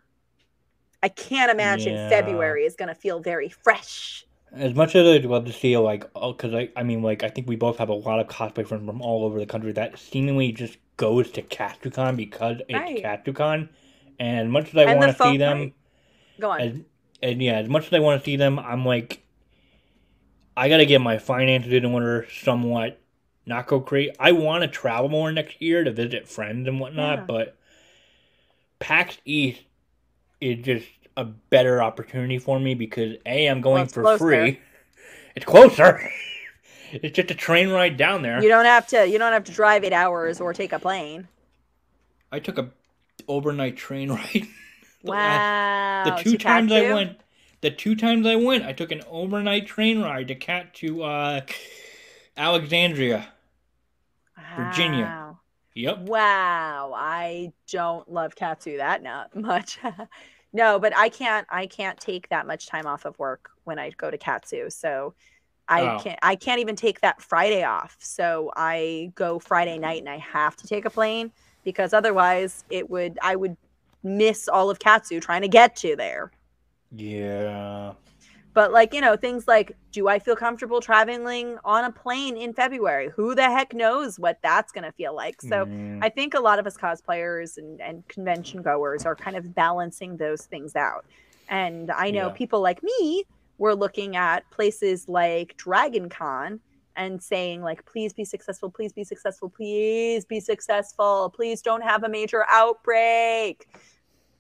I 1.02 1.07
can't 1.07 1.49
imagine 1.49 1.94
Yeah. 1.94 2.10
February 2.10 2.66
is 2.66 2.76
gonna 2.76 2.95
feel 2.95 3.20
very 3.20 3.49
fresh. 3.49 4.26
As 4.52 4.74
much 4.74 4.96
as 4.96 5.06
I'd 5.08 5.26
love 5.26 5.46
to 5.46 5.54
see 5.54 5.78
like, 5.78 6.10
oh, 6.16 6.34
because 6.34 6.54
I, 6.54 6.70
I 6.76 6.84
mean, 6.84 7.04
like, 7.04 7.24
I 7.24 7.30
think 7.30 7.48
we 7.48 7.56
both 7.56 7.78
have 7.78 7.90
a 7.90 7.94
lot 7.94 8.20
of 8.20 8.28
cosplay 8.28 8.66
friends 8.68 8.86
from 8.86 9.02
all 9.02 9.24
over 9.26 9.40
the 9.40 9.46
country 9.46 9.72
that 9.74 9.98
seemingly 10.00 10.52
just 10.52 10.78
goes 10.98 11.30
to 11.32 11.42
Katsucon 11.44 12.18
because 12.18 12.62
it's 12.68 12.74
Right. 12.74 13.04
And 14.20 14.48
as 14.48 14.52
much 14.52 14.70
as 14.70 14.76
I 14.78 14.86
And 14.86 15.00
want 15.00 15.12
to 15.12 15.18
see 15.24 15.38
them, 15.38 15.60
right. 15.60 15.74
Go 16.40 16.52
on. 16.52 16.62
as, 16.62 16.74
and 17.22 17.42
yeah, 17.42 17.60
as 17.60 17.70
much 17.70 17.88
as 17.88 17.94
I 17.94 18.00
want 18.00 18.22
to 18.22 18.26
see 18.26 18.36
them, 18.38 18.60
I'm 18.60 18.86
like, 18.86 19.24
I 20.56 20.70
gotta 20.70 20.86
get 20.86 21.02
my 21.02 21.18
finances 21.18 21.74
in 21.74 21.86
order 21.86 22.28
somewhat. 22.32 23.02
Not 23.46 23.68
go 23.68 23.80
crazy. 23.80 24.12
I 24.20 24.32
want 24.34 24.62
to 24.64 24.68
travel 24.68 25.10
more 25.10 25.32
next 25.32 25.62
year 25.62 25.84
to 25.84 25.92
visit 25.92 26.28
friends 26.28 26.68
and 26.68 26.80
whatnot, 26.80 27.20
Yeah. 27.20 27.26
but 27.26 27.58
PAX 28.80 29.18
East 29.26 29.64
is 30.42 30.66
just 30.66 30.88
a 31.20 31.26
better 31.26 31.84
opportunity 31.84 32.40
for 32.40 32.60
me 32.60 32.74
because 32.74 33.16
a 33.26 33.48
I'm 33.48 33.60
going 33.62 33.84
it's 33.84 33.94
for 33.94 34.02
closer. 34.02 34.18
free. 34.18 34.60
It's 35.36 35.46
closer, 35.46 36.10
it's 36.91 37.16
just 37.16 37.32
a 37.32 37.36
train 37.36 37.70
ride 37.70 37.98
down 37.98 38.24
there. 38.24 38.41
You 38.41 38.50
don't 38.50 38.66
have 38.66 38.88
to. 38.88 39.08
You 39.08 39.20
don't 39.20 39.32
have 39.32 39.44
to 39.46 39.52
drive 39.52 39.84
eight 39.84 39.94
hours 39.94 40.41
or 40.41 40.54
take 40.54 40.74
a 40.74 40.80
plane. 40.80 41.28
I 42.32 42.40
took 42.40 42.58
a 42.58 42.72
overnight 43.28 43.78
train 43.78 44.10
ride. 44.16 44.48
Wow. 45.04 46.04
the 46.04 46.24
two 46.24 46.38
times 46.38 46.72
I 46.72 46.91
went, 46.91 47.22
the 47.62 47.70
two 47.70 47.96
times 47.96 48.26
I 48.26 48.36
went, 48.36 48.66
I 48.66 48.74
took 48.74 48.91
an 48.91 49.02
overnight 49.08 49.68
train 49.68 50.02
ride 50.02 50.28
to 50.30 50.36
cat 50.36 50.74
to 50.76 51.04
uh, 51.04 51.41
Alexandria. 52.36 53.32
Virginia. 54.58 55.38
Yep. 55.76 56.00
Wow, 56.00 56.91
I 56.96 57.54
don't 57.72 58.12
love 58.12 58.36
Katsu 58.36 58.78
that 58.78 59.04
not 59.04 59.36
much. 59.36 59.78
No, 60.54 60.80
but 60.80 60.96
I 60.98 61.10
can't 61.10 61.48
I 61.50 61.68
can't 61.68 62.00
take 62.00 62.30
that 62.30 62.48
much 62.48 62.68
time 62.68 62.88
off 62.88 63.06
of 63.06 63.18
work 63.20 63.52
when 63.66 63.80
I 63.80 63.92
go 63.92 64.10
to 64.12 64.18
Katsu. 64.18 64.70
So 64.70 65.14
I 65.68 65.82
Oh. 65.82 65.98
can't 66.00 66.20
I 66.24 66.36
can't 66.36 66.60
even 66.60 66.76
take 66.76 67.02
that 67.02 67.22
Friday 67.22 67.64
off. 67.64 67.98
So 68.00 68.52
I 68.56 69.12
go 69.16 69.40
Friday 69.40 69.78
night 69.78 70.00
and 70.00 70.10
I 70.10 70.18
have 70.18 70.56
to 70.58 70.68
take 70.68 70.86
a 70.86 70.90
plane 70.90 71.32
because 71.64 71.94
otherwise 71.94 72.64
it 72.70 72.90
would 72.90 73.18
I 73.22 73.36
would 73.36 73.58
miss 74.04 74.48
all 74.48 74.70
of 74.70 74.80
Katsu 74.80 75.20
trying 75.20 75.42
to 75.42 75.48
get 75.50 75.76
to 75.78 75.96
there. 75.96 76.32
Yeah. 76.92 77.94
But 78.60 78.73
like, 78.73 78.94
you 78.94 78.99
know, 78.99 79.15
things 79.15 79.48
like 79.48 79.77
do 79.94 80.10
I 80.10 80.19
feel 80.19 80.36
comfortable 80.36 80.81
traveling 80.81 81.57
on 81.64 81.86
a 81.86 81.94
plane 81.94 82.36
in 82.36 82.53
February? 82.53 83.10
Who 83.15 83.34
the 83.34 83.45
heck 83.49 83.73
knows 83.73 84.19
what 84.19 84.40
that's 84.44 84.73
going 84.73 84.84
to 84.84 84.91
feel 84.91 85.15
like? 85.15 85.41
So 85.41 85.65
Mm, 85.65 85.99
I 86.02 86.10
think 86.10 86.34
a 86.34 86.41
lot 86.41 86.60
of 86.60 86.68
us 86.68 86.76
cosplayers 86.76 87.56
and, 87.56 87.80
and 87.80 88.06
convention 88.10 88.61
goers 88.61 89.06
are 89.06 89.15
kind 89.15 89.38
of 89.38 89.56
balancing 89.56 90.18
those 90.18 90.44
things 90.45 90.76
out. 90.76 91.06
And 91.48 91.90
I 91.90 92.11
know 92.11 92.27
Yeah. 92.27 92.34
people 92.36 92.60
like 92.60 92.84
me 92.84 93.23
were 93.57 93.76
looking 93.76 94.18
at 94.18 94.44
places 94.52 95.07
like 95.07 95.56
Dragon 95.56 96.10
Con 96.10 96.60
and 96.98 97.23
saying, 97.23 97.61
like, 97.61 97.86
please 97.86 98.11
be 98.14 98.26
successful, 98.26 98.69
please 98.69 98.91
be 98.91 99.06
successful, 99.06 99.49
please 99.49 100.26
be 100.26 100.41
successful, 100.41 101.31
please 101.34 101.61
don't 101.61 101.84
have 101.84 102.03
a 102.03 102.10
major 102.10 102.45
outbreak. 102.49 103.68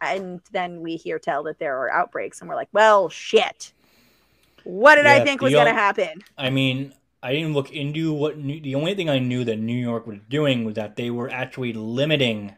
And 0.01 0.41
then 0.51 0.81
we 0.81 0.97
hear 0.97 1.19
tell 1.19 1.43
that 1.43 1.59
there 1.59 1.77
are 1.77 1.89
outbreaks, 1.89 2.41
and 2.41 2.49
we're 2.49 2.55
like, 2.57 2.69
well, 2.73 3.07
shit. 3.07 3.73
What 4.69 4.95
did 4.95 5.07
I 5.07 5.23
think 5.23 5.41
was 5.41 5.51
going 5.51 5.65
to 5.65 5.73
happen? 5.73 6.21
I 6.37 6.49
mean, 6.51 6.93
I 7.23 7.33
didn't 7.33 7.53
look 7.53 7.71
into 7.71 8.13
what. 8.13 8.37
New, 8.37 8.61
the 8.61 8.75
only 8.75 8.93
thing 8.93 9.09
I 9.09 9.17
knew 9.17 9.43
that 9.43 9.57
New 9.57 9.73
York 9.73 10.05
was 10.05 10.19
doing 10.29 10.63
was 10.63 10.75
that 10.75 10.95
they 10.95 11.09
were 11.09 11.29
actually 11.29 11.73
limiting 11.73 12.55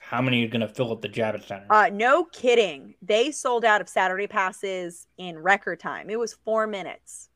how 0.00 0.22
many 0.22 0.44
are 0.44 0.48
going 0.48 0.62
to 0.62 0.68
fill 0.68 0.92
up 0.92 1.02
the 1.02 1.08
Javits 1.08 1.46
Center. 1.46 1.66
Uh, 1.68 1.90
no 1.92 2.24
kidding. 2.24 2.94
They 3.02 3.30
sold 3.30 3.64
out 3.64 3.80
of 3.80 3.88
Saturday 3.88 4.26
passes 4.26 5.06
in 5.18 5.38
record 5.38 5.78
time. 5.78 6.08
It 6.08 6.18
was 6.18 6.32
four 6.32 6.66
minutes. 6.66 7.28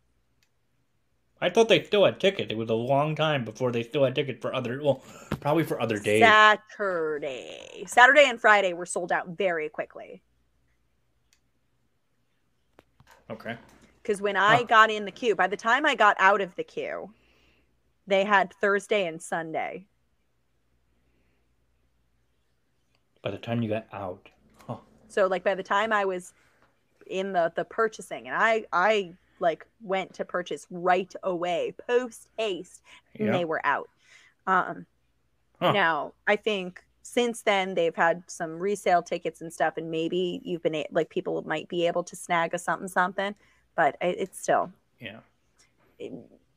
I 1.40 1.50
thought 1.50 1.68
they 1.68 1.82
still 1.82 2.06
had 2.06 2.18
tickets. 2.18 2.50
It 2.50 2.56
was 2.56 2.70
a 2.70 2.74
long 2.74 3.14
time 3.14 3.44
before 3.44 3.70
they 3.70 3.82
still 3.82 4.04
had 4.04 4.14
tickets 4.14 4.40
for 4.40 4.54
other. 4.54 4.80
Well, 4.82 5.02
probably 5.40 5.64
for 5.64 5.78
other 5.80 5.98
days. 5.98 6.22
Saturday. 6.22 7.84
Saturday 7.86 8.24
and 8.26 8.40
Friday 8.40 8.72
were 8.72 8.86
sold 8.86 9.12
out 9.12 9.28
very 9.28 9.68
quickly. 9.68 10.22
Okay. 13.30 13.56
Because 14.06 14.22
when 14.22 14.36
I 14.36 14.62
got 14.62 14.88
in 14.88 15.04
the 15.04 15.10
queue, 15.10 15.34
by 15.34 15.48
the 15.48 15.56
time 15.56 15.84
I 15.84 15.96
got 15.96 16.16
out 16.20 16.40
of 16.40 16.54
the 16.54 16.62
queue, 16.62 17.10
they 18.06 18.24
had 18.24 18.52
Thursday 18.60 19.04
and 19.04 19.20
Sunday. 19.20 19.84
By 23.20 23.32
the 23.32 23.38
time 23.38 23.62
you 23.62 23.68
got 23.68 23.88
out, 23.92 24.28
huh? 24.68 24.76
So 25.08 25.26
like 25.26 25.42
by 25.42 25.56
the 25.56 25.62
time 25.64 25.92
I 25.92 26.04
was 26.04 26.32
in 27.08 27.32
the 27.32 27.52
the 27.56 27.64
purchasing, 27.64 28.28
and 28.28 28.36
I 28.36 28.64
I 28.72 29.12
like 29.40 29.66
went 29.82 30.14
to 30.14 30.24
purchase 30.24 30.68
right 30.70 31.12
away, 31.24 31.74
post 31.88 32.28
haste, 32.38 32.82
and 33.18 33.34
they 33.34 33.44
were 33.44 33.60
out. 33.66 33.88
Um, 34.46 34.86
Huh. 35.60 35.72
Now 35.72 36.12
I 36.28 36.36
think 36.36 36.84
since 37.02 37.42
then 37.42 37.74
they've 37.74 37.96
had 37.96 38.22
some 38.28 38.58
resale 38.58 39.02
tickets 39.02 39.40
and 39.40 39.52
stuff, 39.52 39.78
and 39.78 39.90
maybe 39.90 40.40
you've 40.44 40.62
been 40.62 40.76
a- 40.76 40.86
like 40.92 41.08
people 41.08 41.42
might 41.42 41.66
be 41.68 41.88
able 41.88 42.04
to 42.04 42.14
snag 42.14 42.54
a 42.54 42.58
something 42.58 42.88
something, 42.88 43.34
but 43.76 43.96
it, 44.00 44.16
it's 44.18 44.40
still 44.40 44.72
Yeah. 45.00 45.20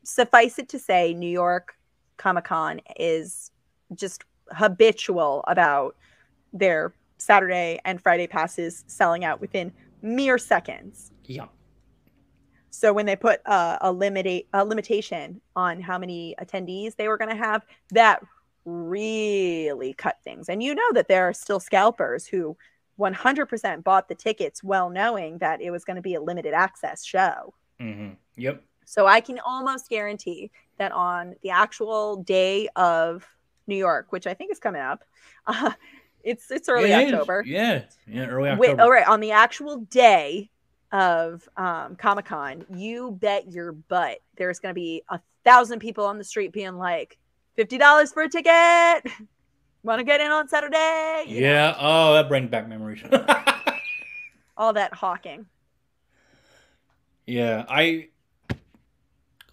suffice 0.04 0.58
it 0.58 0.70
to 0.70 0.80
say, 0.80 1.14
New 1.14 1.30
York 1.30 1.76
Comic 2.18 2.46
Con 2.46 2.82
is 2.98 3.52
just 3.94 4.24
habitual 4.52 5.44
about 5.48 5.96
their 6.54 6.94
Saturday 7.18 7.80
and 7.86 8.02
Friday 8.02 8.28
passes 8.28 8.84
selling 8.88 9.24
out 9.24 9.40
within 9.42 9.72
mere 10.02 10.38
seconds. 10.38 11.12
Yeah. 11.26 11.48
So 12.72 12.94
when 12.94 13.06
they 13.06 13.16
put 13.16 13.42
uh, 13.46 13.78
a 13.82 13.92
limit 13.92 14.46
a 14.54 14.66
limitation 14.66 15.42
on 15.56 15.82
how 15.82 15.98
many 15.98 16.36
attendees 16.42 16.96
they 16.96 17.08
were 17.08 17.18
going 17.18 17.30
to 17.30 17.36
have, 17.36 17.66
that 17.92 18.24
really 18.66 19.94
cut 19.98 20.18
things. 20.24 20.50
And 20.50 20.62
you 20.64 20.76
know 20.76 20.92
that 20.94 21.08
there 21.08 21.28
are 21.28 21.34
still 21.34 21.60
scalpers 21.60 22.26
who 22.26 22.56
100% 23.00 23.84
bought 23.84 24.08
the 24.10 24.16
tickets, 24.16 24.64
well 24.64 24.90
knowing 24.90 25.38
that 25.40 25.62
it 25.62 25.72
was 25.72 25.84
going 25.86 25.96
to 25.96 26.02
be 26.02 26.16
a 26.16 26.22
limited 26.22 26.54
access 26.54 27.04
show. 27.06 27.54
Mm-hmm. 27.80 28.14
Yep. 28.38 28.64
So 28.86 29.08
I 29.08 29.22
can 29.22 29.40
almost 29.40 29.90
guarantee 29.90 30.52
that 30.78 30.92
on 30.92 31.36
the 31.44 31.52
actual 31.52 32.18
day 32.18 32.68
of 32.76 33.26
New 33.68 33.76
York, 33.78 34.08
which 34.12 34.28
I 34.28 34.34
think 34.34 34.52
is 34.52 34.60
coming 34.60 34.82
up, 34.82 35.04
uh, 35.48 35.72
it's 36.24 36.52
it's 36.52 36.68
early 36.68 36.92
It 36.92 37.08
is. 37.08 37.14
October. 37.14 37.44
Yeah. 37.46 37.84
Yeah. 38.08 38.26
Early 38.26 38.50
Wait, 38.56 38.72
October. 38.72 38.82
all 38.82 38.92
right, 38.92 39.08
on 39.08 39.20
the 39.20 39.32
actual 39.32 39.78
day 39.78 40.50
of 40.92 41.48
um, 41.56 41.96
Comic 41.96 42.26
Con, 42.26 42.66
you 42.76 43.12
bet 43.12 43.52
your 43.52 43.72
butt 43.74 44.20
there's 44.36 44.60
going 44.60 44.72
to 44.72 44.80
be 44.80 45.04
a 45.10 45.20
thousand 45.46 45.80
people 45.80 46.06
on 46.06 46.18
the 46.18 46.24
street 46.24 46.52
being 46.52 46.76
like, 46.76 47.18
fifty 47.56 47.78
dollars 47.78 48.12
for 48.12 48.24
a 48.24 48.30
ticket. 48.30 49.12
Want 49.84 50.00
to 50.00 50.04
get 50.04 50.20
in 50.22 50.30
on 50.30 50.48
Saturday? 50.48 51.26
You 51.28 51.42
know, 51.42 51.48
Yeah. 51.48 51.76
Oh, 51.80 52.14
that 52.14 52.28
brings 52.28 52.50
back 52.50 52.68
memories. 52.68 53.02
all 54.58 54.74
that 54.74 54.94
hawking. 54.94 55.46
yeah. 57.26 57.66
I. 57.70 58.10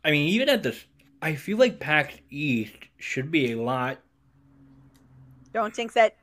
I 0.05 0.11
mean, 0.13 0.29
even 0.29 0.49
at 0.49 0.63
this, 0.63 0.85
I 1.21 1.35
feel 1.35 1.59
like 1.59 1.81
PAX 1.81 2.15
East 2.31 2.75
should 2.99 3.31
be 3.31 3.53
a 3.53 3.61
lot. 3.61 3.99
Don't 5.53 5.75
think 5.75 5.93
that. 5.95 6.17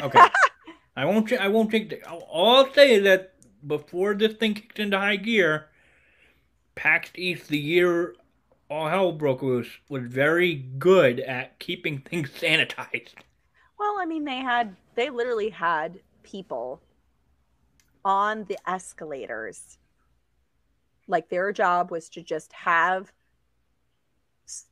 Okay. 0.00 0.20
I 0.96 1.04
won't. 1.04 1.32
I 1.32 1.48
won't 1.48 1.70
take. 1.70 1.90
The, 1.90 2.02
all 2.08 2.56
I'll 2.64 2.72
say 2.72 2.94
is 2.94 3.04
that 3.04 3.34
before 3.66 4.14
this 4.14 4.34
thing 4.34 4.54
kicked 4.54 4.78
into 4.78 4.98
high 4.98 5.16
gear, 5.16 5.68
PAX 6.76 7.10
East 7.16 7.48
the 7.48 7.58
year 7.58 8.14
all 8.74 8.88
hell 8.88 9.12
broke 9.12 9.40
loose 9.40 9.78
was 9.88 10.02
very 10.04 10.54
good 10.54 11.20
at 11.20 11.56
keeping 11.60 11.98
things 11.98 12.30
sanitized. 12.40 13.14
Well, 13.78 13.96
I 14.00 14.04
mean, 14.06 14.24
they 14.24 14.38
had 14.38 14.74
they 14.96 15.10
literally 15.10 15.50
had 15.50 16.00
people 16.22 16.80
on 18.04 18.44
the 18.44 18.58
escalators. 18.66 19.78
Like 21.06 21.28
their 21.28 21.52
job 21.52 21.90
was 21.90 22.08
to 22.10 22.22
just 22.22 22.52
have 22.52 23.12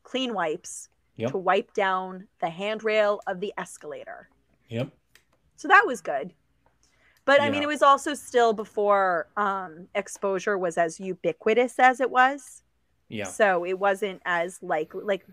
clean 0.03 0.35
wipes 0.35 0.89
Yep. 1.17 1.33
to 1.33 1.37
wipe 1.37 1.75
down 1.75 2.27
the 2.41 2.49
handrail 2.49 3.21
of 3.27 3.39
the 3.41 3.53
escalator. 3.59 4.31
Yep. 4.71 4.89
So 5.57 5.69
that 5.69 5.85
was 5.87 6.01
good. 6.01 6.33
But 7.27 7.41
I 7.43 7.51
mean, 7.51 7.63
it 7.63 7.69
was 7.69 7.83
also 7.83 8.15
still 8.15 8.55
before 8.55 9.29
um, 9.37 9.89
exposure 9.95 10.57
was 10.57 10.79
as 10.79 10.99
ubiquitous 10.99 11.79
as 11.79 12.01
it 12.01 12.11
was. 12.11 12.63
Yeah. 13.13 13.25
So 13.25 13.65
it 13.65 13.79
wasn't 13.79 14.23
as 14.25 14.59
like 14.63 14.93
like 14.95 15.25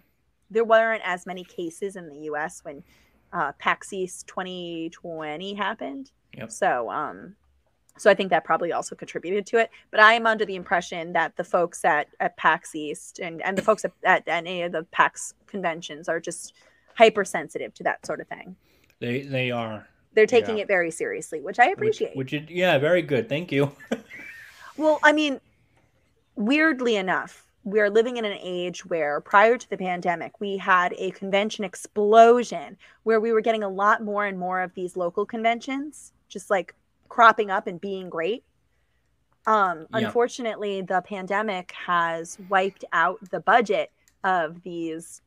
there 0.51 0.65
weren't 0.65 1.01
as 1.05 1.25
many 1.25 1.43
cases 1.43 1.95
in 1.95 2.09
the 2.09 2.17
U.S. 2.31 2.59
when 2.63 2.83
uh, 3.31 3.51
PAX 3.59 3.93
East 3.93 4.27
2020 4.27 5.53
happened. 5.53 6.11
Yep. 6.37 6.51
So 6.51 6.89
um, 6.89 7.35
so 7.97 8.09
I 8.09 8.13
think 8.13 8.29
that 8.31 8.43
probably 8.43 8.71
also 8.73 8.95
contributed 8.95 9.45
to 9.47 9.57
it. 9.59 9.69
But 9.91 9.99
I 10.01 10.13
am 10.13 10.27
under 10.27 10.45
the 10.45 10.55
impression 10.55 11.13
that 11.13 11.35
the 11.37 11.43
folks 11.43 11.85
at 11.85 12.07
at 12.19 12.35
PAX 12.37 12.75
East 12.75 13.19
and 13.19 13.41
and 13.43 13.57
the 13.57 13.61
folks 13.61 13.85
at, 13.85 13.91
at 14.03 14.23
any 14.27 14.63
of 14.63 14.71
the 14.73 14.83
PAX 14.91 15.33
conventions 15.47 16.09
are 16.09 16.19
just 16.19 16.53
hypersensitive 16.95 17.73
to 17.75 17.83
that 17.83 18.05
sort 18.05 18.19
of 18.19 18.27
thing. 18.27 18.55
They 18.99 19.21
they 19.21 19.51
are. 19.51 19.87
They're 20.15 20.25
taking 20.25 20.57
Yeah. 20.57 20.63
it 20.63 20.67
very 20.67 20.91
seriously, 20.91 21.39
which 21.39 21.59
I 21.59 21.67
Which- 21.67 21.73
appreciate. 21.75 22.17
Which, 22.17 22.33
is 22.33 22.49
yeah, 22.49 22.77
very 22.77 23.01
good. 23.03 23.29
Thank 23.29 23.51
you. 23.53 23.71
Well, 24.77 24.97
I 25.03 25.11
mean, 25.11 25.41
weirdly 26.37 26.95
enough, 26.95 27.45
we 27.63 27.79
are 27.79 27.89
living 27.89 28.17
in 28.17 28.25
an 28.25 28.37
age 28.41 28.85
where 28.85 29.19
prior 29.21 29.57
to 29.57 29.69
the 29.69 29.77
pandemic, 29.77 30.39
we 30.39 30.57
had 30.57 30.93
a 30.97 31.11
convention 31.11 31.63
explosion 31.63 32.77
where 33.03 33.19
we 33.19 33.31
were 33.31 33.41
getting 33.41 33.63
a 33.63 33.69
lot 33.69 34.03
more 34.03 34.25
and 34.25 34.39
more 34.39 34.61
of 34.61 34.73
these 34.73 34.95
local 34.95 35.25
conventions 35.25 36.13
just 36.29 36.49
like 36.49 36.73
cropping 37.09 37.49
up 37.51 37.67
and 37.67 37.81
being 37.81 38.09
great. 38.09 38.43
Um, 39.45 39.87
Yeah. 39.91 40.05
Unfortunately, 40.05 40.81
the 40.81 41.01
pandemic 41.01 41.71
has 41.71 42.37
wiped 42.49 42.85
out 42.93 43.19
the 43.31 43.39
budget 43.39 43.91
of 44.23 44.61
these 44.63 45.21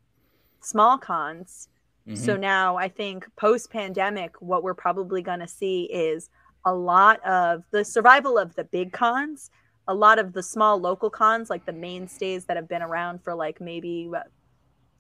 small 0.61 0.99
cons. 0.99 1.69
So 2.15 2.37
Mhm. 2.37 2.41
now 2.41 2.77
I 2.77 2.89
think 2.89 3.27
post 3.37 3.71
pandemic, 3.71 4.41
what 4.41 4.63
we're 4.63 4.75
probably 4.75 5.23
going 5.23 5.41
to 5.41 5.49
see 5.49 5.85
is 5.85 6.31
a 6.65 6.75
lot 6.75 7.25
of 7.25 7.65
the 7.71 7.85
survival 7.85 8.39
of 8.39 8.55
the 8.55 8.65
big 8.65 8.93
cons, 8.93 9.51
a 9.93 9.95
lot 9.95 10.19
of 10.19 10.33
the 10.33 10.43
small 10.43 10.81
local 10.81 11.11
cons, 11.11 11.51
like 11.51 11.67
the 11.67 11.73
mainstays 11.73 12.47
that 12.47 12.57
have 12.57 12.67
been 12.67 12.81
around 12.81 13.23
for 13.23 13.35
like 13.35 13.61
maybe 13.61 14.11
a 14.15 14.25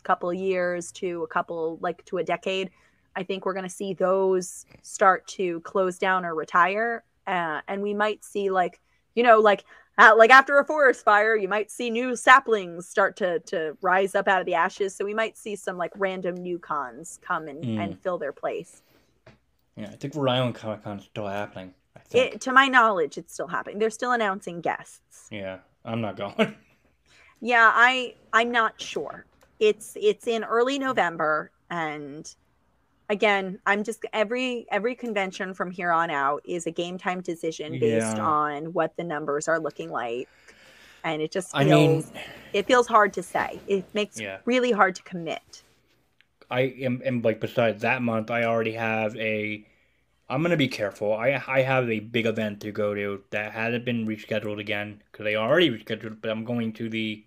couple 0.02 0.32
years 0.34 0.92
to 0.92 1.22
a 1.22 1.26
couple, 1.26 1.78
like 1.80 2.04
to 2.04 2.18
a 2.18 2.22
decade, 2.22 2.70
I 3.16 3.22
think 3.22 3.46
we're 3.46 3.54
going 3.54 3.64
to 3.64 3.74
see 3.74 3.94
those 3.94 4.66
start 4.82 5.26
to 5.28 5.60
close 5.60 5.96
down 5.98 6.26
or 6.26 6.34
retire. 6.34 7.04
Uh, 7.26 7.60
and 7.68 7.82
we 7.82 7.94
might 7.94 8.22
see 8.22 8.50
like, 8.50 8.80
you 9.14 9.22
know, 9.22 9.40
like 9.40 9.64
uh, 9.98 10.14
like 10.16 10.30
after 10.30 10.58
a 10.58 10.64
forest 10.64 11.04
fire, 11.04 11.36
you 11.36 11.48
might 11.48 11.70
see 11.70 11.88
new 11.90 12.14
saplings 12.16 12.86
start 12.86 13.16
to 13.16 13.38
to 13.40 13.76
rise 13.80 14.14
up 14.14 14.28
out 14.28 14.40
of 14.40 14.46
the 14.46 14.54
ashes. 14.54 14.94
So 14.94 15.04
we 15.06 15.14
might 15.14 15.38
see 15.38 15.56
some 15.56 15.78
like 15.78 15.92
random 15.96 16.34
new 16.36 16.58
cons 16.58 17.18
come 17.22 17.48
and, 17.48 17.64
Mm. 17.64 17.78
and 17.82 17.98
fill 18.02 18.18
their 18.18 18.32
place. 18.32 18.82
Yeah, 19.76 19.88
I 19.90 19.96
think 19.96 20.14
Rhode 20.14 20.30
Island 20.30 20.54
Comic 20.54 20.84
Con 20.84 20.98
is 20.98 21.04
still 21.04 21.26
happening. 21.26 21.72
I. 21.96 22.18
It, 22.18 22.40
to 22.42 22.52
my 22.52 22.68
knowledge, 22.68 23.18
it's 23.18 23.32
still 23.32 23.46
happening. 23.48 23.78
They're 23.78 23.90
still 23.90 24.12
announcing 24.12 24.60
guests. 24.60 25.28
yeah, 25.30 25.58
I'm 25.84 26.00
not 26.00 26.16
going. 26.16 26.56
Yeah, 27.44 27.72
I 27.74 28.14
I'm 28.32 28.52
not 28.52 28.80
sure. 28.80 29.26
It's 29.58 29.96
it's 30.00 30.28
in 30.28 30.44
early 30.44 30.78
November 30.78 31.50
and 31.70 32.32
again, 33.08 33.58
I'm 33.66 33.82
just 33.82 34.04
every 34.12 34.64
every 34.70 34.94
convention 34.94 35.52
from 35.52 35.72
here 35.72 35.90
on 35.90 36.08
out 36.08 36.42
is 36.44 36.68
a 36.68 36.70
game 36.70 36.98
time 36.98 37.20
decision 37.20 37.80
based 37.80 38.16
Yeah. 38.16 38.24
on 38.24 38.72
what 38.72 38.96
the 38.96 39.02
numbers 39.02 39.48
are 39.48 39.58
looking 39.58 39.90
like. 39.90 40.28
And 41.02 41.20
it 41.20 41.32
just 41.32 41.50
I 41.52 41.64
feels 41.64 42.12
mean, 42.12 42.22
it 42.52 42.66
feels 42.66 42.86
hard 42.86 43.12
to 43.14 43.24
say. 43.24 43.58
It 43.66 43.92
makes 43.92 44.20
Yeah. 44.20 44.38
really 44.44 44.70
hard 44.70 44.94
to 44.94 45.02
commit. 45.02 45.64
I 46.48 46.60
am, 46.60 47.02
am 47.04 47.22
like 47.22 47.40
besides 47.40 47.82
that 47.82 48.02
month, 48.02 48.30
I 48.30 48.44
already 48.44 48.74
have 48.74 49.16
a. 49.16 49.66
I'm 50.32 50.42
gonna 50.42 50.56
be 50.56 50.68
careful. 50.68 51.12
I 51.12 51.42
I 51.46 51.62
have 51.62 51.90
a 51.90 52.00
big 52.00 52.26
event 52.26 52.60
to 52.62 52.72
go 52.72 52.94
to 52.94 53.22
that 53.30 53.52
hasn't 53.52 53.84
been 53.84 54.06
rescheduled 54.06 54.58
again 54.58 55.02
because 55.10 55.24
they 55.24 55.36
already 55.36 55.70
rescheduled. 55.70 56.20
But 56.22 56.30
I'm 56.30 56.44
going 56.44 56.72
to 56.74 56.88
the. 56.88 57.24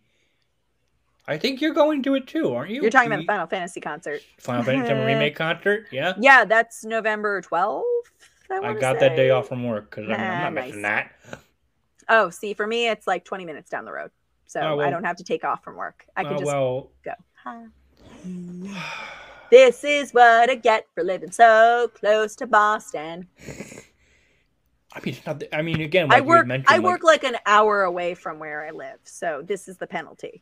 I 1.28 1.38
think 1.38 1.62
you're 1.62 1.74
going 1.74 2.04
to 2.04 2.16
it 2.16 2.28
too, 2.28 2.54
aren't 2.54 2.72
you? 2.72 2.82
You're 2.82 2.92
talking 2.92 3.08
about 3.08 3.18
the 3.18 3.24
The 3.24 3.28
Final 3.28 3.48
Fantasy 3.48 3.82
concert. 3.82 4.22
Final 4.40 4.64
Fantasy 4.64 4.94
remake 4.94 5.36
concert. 5.46 5.88
Yeah, 5.92 6.14
Yeah, 6.20 6.46
that's 6.46 6.84
November 6.84 7.42
12th. 7.42 7.84
I, 8.52 8.58
I 8.70 8.74
got 8.74 9.00
that 9.00 9.16
day 9.16 9.32
off 9.32 9.48
from 9.48 9.64
work 9.64 9.90
because 9.90 10.06
I'm, 10.06 10.14
I'm 10.14 10.20
Ah, 10.20 10.42
not 10.44 10.54
missing 10.54 10.84
that. 10.84 11.12
Oh, 12.08 12.30
see, 12.30 12.54
for 12.54 12.68
me, 12.68 12.88
it's 12.90 13.08
like 13.08 13.26
20 13.26 13.46
minutes 13.46 13.70
down 13.70 13.86
the 13.86 13.92
road. 13.92 14.12
So 14.46 14.62
Oh, 14.62 14.78
well. 14.78 14.88
I 14.88 14.92
don't 14.92 15.04
have 15.04 15.18
to 15.18 15.24
take 15.24 15.44
off 15.44 15.64
from 15.64 15.76
work. 15.76 16.06
I 16.16 16.24
can 16.24 16.34
Oh, 16.34 16.38
just 16.38 16.46
well, 16.46 16.90
go. 17.04 17.14
Hi. 17.44 17.66
This 19.52 19.84
is 19.84 20.12
what 20.14 20.50
I 20.50 20.56
get 20.56 20.88
for 20.96 21.04
living 21.04 21.32
so 21.32 21.90
close 21.94 22.36
to 22.38 22.48
Boston. 22.48 23.28
I 24.94 25.00
mean, 25.04 25.18
not. 25.26 25.40
the- 25.40 25.56
I 25.56 25.62
mean, 25.62 25.82
again, 25.82 26.08
like 26.10 26.18
I 26.18 26.22
work. 26.22 26.48
I 26.68 26.78
like- 26.78 26.82
work 26.84 27.04
like 27.04 27.24
an 27.24 27.36
hour 27.46 27.84
away 27.84 28.16
from 28.16 28.40
where 28.40 28.66
I 28.66 28.72
live, 28.72 29.00
so 29.04 29.42
this 29.44 29.68
is 29.68 29.78
the 29.78 29.88
penalty. 29.88 30.42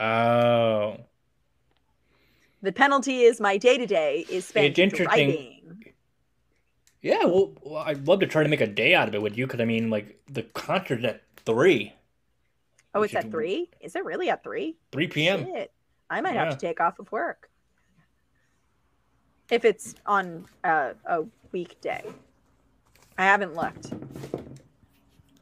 Oh, 0.00 0.96
The 2.62 2.72
penalty 2.72 3.22
is 3.22 3.40
my 3.40 3.56
day 3.56 3.76
to 3.78 3.86
day 3.86 4.24
is 4.30 4.46
spent 4.46 4.66
It's 4.66 4.78
interesting. 4.78 5.28
driving. 5.30 5.92
yeah. 7.02 7.24
Well, 7.24 7.52
well, 7.62 7.82
I'd 7.86 8.06
love 8.08 8.20
to 8.20 8.26
try 8.26 8.42
to 8.42 8.48
make 8.48 8.60
a 8.60 8.66
day 8.66 8.94
out 8.94 9.06
of 9.08 9.14
it 9.14 9.22
with 9.22 9.36
you 9.36 9.46
because 9.46 9.60
I 9.60 9.64
mean, 9.64 9.90
like 9.90 10.20
the 10.26 10.42
concert's 10.42 11.04
at 11.04 11.22
three, 11.44 11.92
Oh, 12.94 13.02
it's 13.02 13.14
at 13.14 13.30
three. 13.30 13.68
Is 13.80 13.94
it 13.94 14.04
really 14.04 14.30
at 14.30 14.42
three? 14.42 14.76
three 14.90 15.06
p.m. 15.06 15.44
Shit. 15.44 15.70
I 16.08 16.20
might 16.20 16.34
have 16.34 16.50
to 16.50 16.56
take 16.66 16.80
off 16.80 16.98
of 16.98 17.10
work 17.12 17.50
if 19.50 19.64
it's 19.64 19.94
on 20.06 20.46
a, 20.64 20.94
a 21.04 21.24
weekday. 21.52 22.04
I 23.18 23.24
haven't 23.24 23.54
looked. 23.54 23.92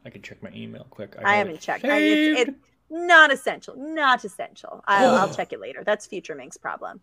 I 0.05 0.11
can 0.11 0.23
check 0.23 0.43
my 0.43 0.51
email 0.55 0.87
quick. 0.91 1.17
I, 1.19 1.35
it 1.35 1.39
haven't 1.39 1.61
checked. 1.61 1.85
I, 1.85 1.99
it's, 1.99 2.41
it's 2.41 2.59
not 2.91 3.33
essential. 3.33 3.75
Not 3.77 4.25
essential. 4.25 4.83
I'll, 4.87 5.15
I'll 5.15 5.31
oh. 5.31 5.33
check 5.33 5.53
it 5.53 5.61
later. 5.61 5.83
That's 5.85 6.07
Future 6.07 6.35
Mink's 6.35 6.57
problem. 6.57 7.01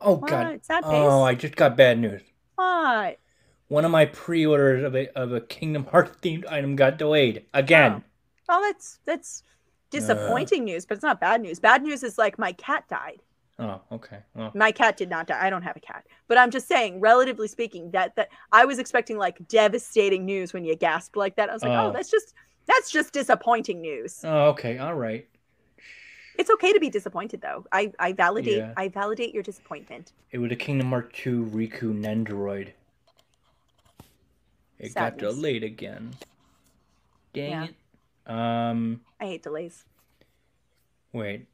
oh 0.00 0.14
What? 0.14 0.30
god. 0.30 0.60
Oh, 0.84 1.22
I 1.22 1.34
just 1.34 1.56
got 1.56 1.76
bad 1.76 1.98
news. 1.98 2.22
What? 2.54 3.18
One 3.68 3.84
of 3.84 3.90
my 3.90 4.04
pre-orders 4.04 4.84
of 4.84 4.94
a 4.94 5.08
of 5.18 5.32
a 5.32 5.40
Kingdom 5.40 5.86
Hearts 5.86 6.18
themed 6.20 6.46
item 6.46 6.76
got 6.76 6.98
delayed 6.98 7.46
again. 7.54 8.04
Well, 8.46 8.60
that's 8.60 8.98
that's 9.06 9.44
disappointing 9.90 10.62
uh. 10.62 10.64
news, 10.64 10.84
but 10.84 10.96
it's 10.96 11.02
not 11.02 11.20
bad 11.20 11.40
news. 11.40 11.58
Bad 11.58 11.82
news 11.82 12.02
is 12.02 12.18
like 12.18 12.38
my 12.38 12.52
cat 12.52 12.84
died. 12.88 13.22
Oh, 13.58 13.80
okay. 13.92 14.18
Well, 14.34 14.50
My 14.54 14.72
cat 14.72 14.96
did 14.96 15.10
not 15.10 15.26
die. 15.26 15.38
I 15.40 15.50
don't 15.50 15.62
have 15.62 15.76
a 15.76 15.80
cat, 15.80 16.04
but 16.26 16.38
I'm 16.38 16.50
just 16.50 16.66
saying, 16.66 17.00
relatively 17.00 17.46
speaking, 17.48 17.90
that 17.92 18.16
that 18.16 18.30
I 18.50 18.64
was 18.64 18.78
expecting 18.78 19.18
like 19.18 19.46
devastating 19.48 20.24
news 20.24 20.52
when 20.52 20.64
you 20.64 20.74
gasped 20.74 21.16
like 21.16 21.36
that. 21.36 21.50
I 21.50 21.52
was 21.52 21.62
like, 21.62 21.72
oh, 21.72 21.88
Oh. 21.88 21.92
that's 21.92 22.10
just 22.10 22.34
that's 22.66 22.90
just 22.90 23.12
disappointing 23.12 23.80
news. 23.80 24.20
oh, 24.24 24.48
okay. 24.50 24.78
All 24.78 24.94
right. 24.94 25.28
It's 26.38 26.50
okay 26.50 26.72
to 26.72 26.80
be 26.80 26.88
disappointed 26.88 27.42
though. 27.42 27.66
I 27.70 27.92
I 27.98 28.14
validate 28.14 28.56
Yeah. 28.56 28.72
I 28.76 28.88
validate 28.88 29.34
your 29.34 29.42
disappointment. 29.42 30.12
It 30.30 30.38
was 30.38 30.50
a 30.50 30.56
Kingdom 30.56 30.88
Hearts 30.88 31.10
2 31.18 31.44
Riku 31.52 31.92
Nendoroid. 31.94 32.72
It 34.78 34.94
got 34.94 35.18
delayed 35.18 35.62
again. 35.62 36.14
Dang 37.34 37.50
Yeah. 37.50 37.64
it. 37.64 37.74
Um, 38.30 39.02
I 39.20 39.26
hate 39.26 39.42
delays. 39.42 39.84
wait. 41.12 41.46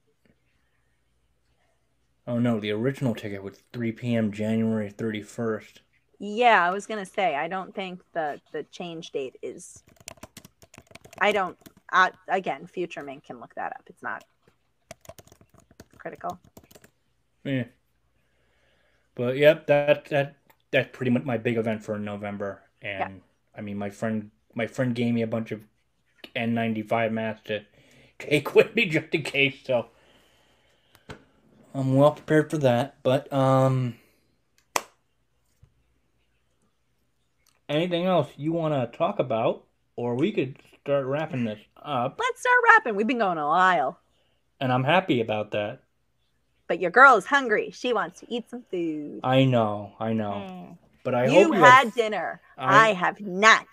Oh 2.29 2.39
no, 2.39 2.61
the 2.61 2.71
original 2.73 3.15
ticket 3.15 3.43
was 3.43 3.63
3 3.73 3.91
p.m. 3.93 4.31
January 4.31 4.93
31st. 4.93 5.79
Yeah, 6.19 6.63
I 6.63 6.71
was 6.71 6.87
gonna 6.87 7.07
say 7.07 7.35
I 7.35 7.49
don't 7.49 7.75
think 7.75 8.03
the 8.13 8.39
the 8.53 8.65
change 8.65 9.13
date 9.13 9.37
is. 9.41 9.83
I 11.21 11.33
don't. 11.33 11.57
Uh, 11.91 12.11
again, 12.29 12.67
Future 12.67 13.03
Mink 13.03 13.25
can 13.25 13.41
look 13.41 13.55
that 13.55 13.73
up. 13.73 13.85
It's 13.87 14.03
not 14.03 14.25
critical. 15.97 16.39
Yeah. 17.45 17.65
But 19.15 19.39
yep, 19.39 19.67
that 19.69 20.05
that 20.07 20.37
that's 20.71 20.95
pretty 20.95 21.11
much 21.11 21.25
my 21.25 21.39
big 21.39 21.57
event 21.57 21.83
for 21.83 21.99
November. 21.99 22.61
And 22.83 23.23
I 23.57 23.63
mean, 23.63 23.79
my 23.79 23.89
friend 23.89 24.33
my 24.55 24.67
friend 24.67 24.95
gave 24.95 25.15
me 25.15 25.23
a 25.23 25.27
bunch 25.27 25.51
of 25.51 25.63
N95 26.37 27.11
masks 27.11 27.47
to 27.47 27.65
take 28.19 28.55
with 28.55 28.75
me 28.75 28.85
just 28.85 29.15
in 29.15 29.23
case. 29.23 29.61
So 29.65 29.87
I'm 31.79 31.95
well 31.95 32.11
prepared 32.11 32.51
for 32.51 32.59
that. 32.59 32.97
But 33.05 33.33
um, 33.33 33.95
anything 37.69 38.05
else 38.05 38.29
you 38.37 38.53
want 38.53 38.75
to 38.75 38.99
talk 38.99 39.21
about, 39.21 39.65
or 39.95 40.17
we 40.17 40.33
could 40.33 40.57
start 40.83 41.07
wrapping 41.07 41.45
this 41.45 41.61
up. 41.81 42.19
Let's 42.19 42.41
start 42.41 42.57
wrapping. 42.69 42.97
We've 42.97 43.07
been 43.07 43.19
going 43.19 43.39
a 43.39 43.47
while, 43.47 44.01
And 44.61 44.73
I'm 44.73 44.83
happy 44.83 45.21
about 45.21 45.53
that. 45.53 45.83
but 46.67 46.81
your 46.81 46.91
girl 46.91 47.17
is 47.17 47.27
hungry. 47.27 47.71
She 47.71 47.93
wants 47.93 48.21
to 48.21 48.27
eat 48.29 48.51
some 48.51 48.65
food. 48.73 49.21
I 49.23 49.45
know, 49.45 49.93
I 50.01 50.15
know. 50.15 50.33
Mm. 50.33 50.79
But 51.05 51.15
I 51.15 51.27
you 51.27 51.31
hope 51.45 51.55
you 51.55 51.63
had 51.63 51.85
have, 51.85 51.95
dinner. 51.95 52.41
I... 52.59 52.89
I- 52.89 52.93
have 52.93 53.21
not. 53.21 53.67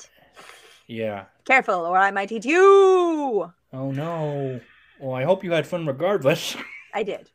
yeah. 0.85 1.25
Careful, 1.45 1.85
or 1.85 1.97
I 1.97 2.11
might 2.11 2.31
eat 2.31 2.45
you. 2.45 3.51
Oh 3.73 3.91
no. 3.91 4.61
Well, 4.99 5.15
I 5.15 5.23
hope 5.23 5.43
you 5.43 5.51
had 5.53 5.65
fun 5.65 5.87
regardless. 5.87 6.55
I 6.93 7.03
did, 7.03 7.29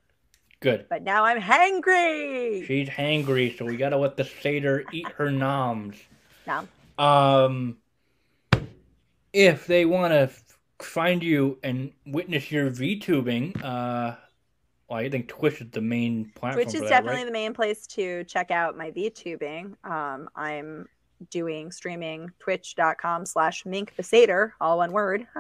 Good. 0.61 0.87
but 0.91 1.03
now 1.03 1.24
I'm 1.24 1.41
hangry. 1.41 2.66
She's 2.66 2.89
hangry, 2.89 3.57
so 3.57 3.65
we 3.65 3.77
gotta 3.77 3.97
let 3.97 4.16
the 4.16 4.24
satyr 4.24 4.85
eat 4.93 5.09
her 5.16 5.31
noms. 5.31 5.97
Nom. 6.47 6.69
Um, 6.99 7.78
if 9.32 9.66
they 9.66 9.87
want 9.87 10.12
to 10.12 10.31
find 10.85 11.23
you 11.23 11.59
and 11.62 11.93
witness 12.07 12.53
your 12.53 12.70
VTubing, 12.70 13.57
uh, 13.65 14.16
well, 14.89 14.99
I 14.99 15.09
think 15.09 15.28
Twitch 15.28 15.61
is 15.61 15.70
the 15.70 15.81
main 15.81 16.31
platform. 16.35 16.65
Twitch 16.65 16.74
is 16.74 16.82
that, 16.82 16.89
definitely 16.91 17.20
right? 17.20 17.27
the 17.27 17.32
main 17.32 17.55
place 17.55 17.87
to 17.89 18.24
check 18.24 18.51
out 18.51 18.77
my 18.77 18.91
VTubing. 18.91 19.77
Um, 19.85 20.28
I'm 20.35 20.89
doing 21.31 21.71
streaming 21.71 22.31
twitch.com 22.39 23.27
slash 23.27 23.67
mink 23.67 23.95
the 23.97 24.03
satyr, 24.03 24.55
all 24.61 24.79
one 24.79 24.93
word. 24.93 25.27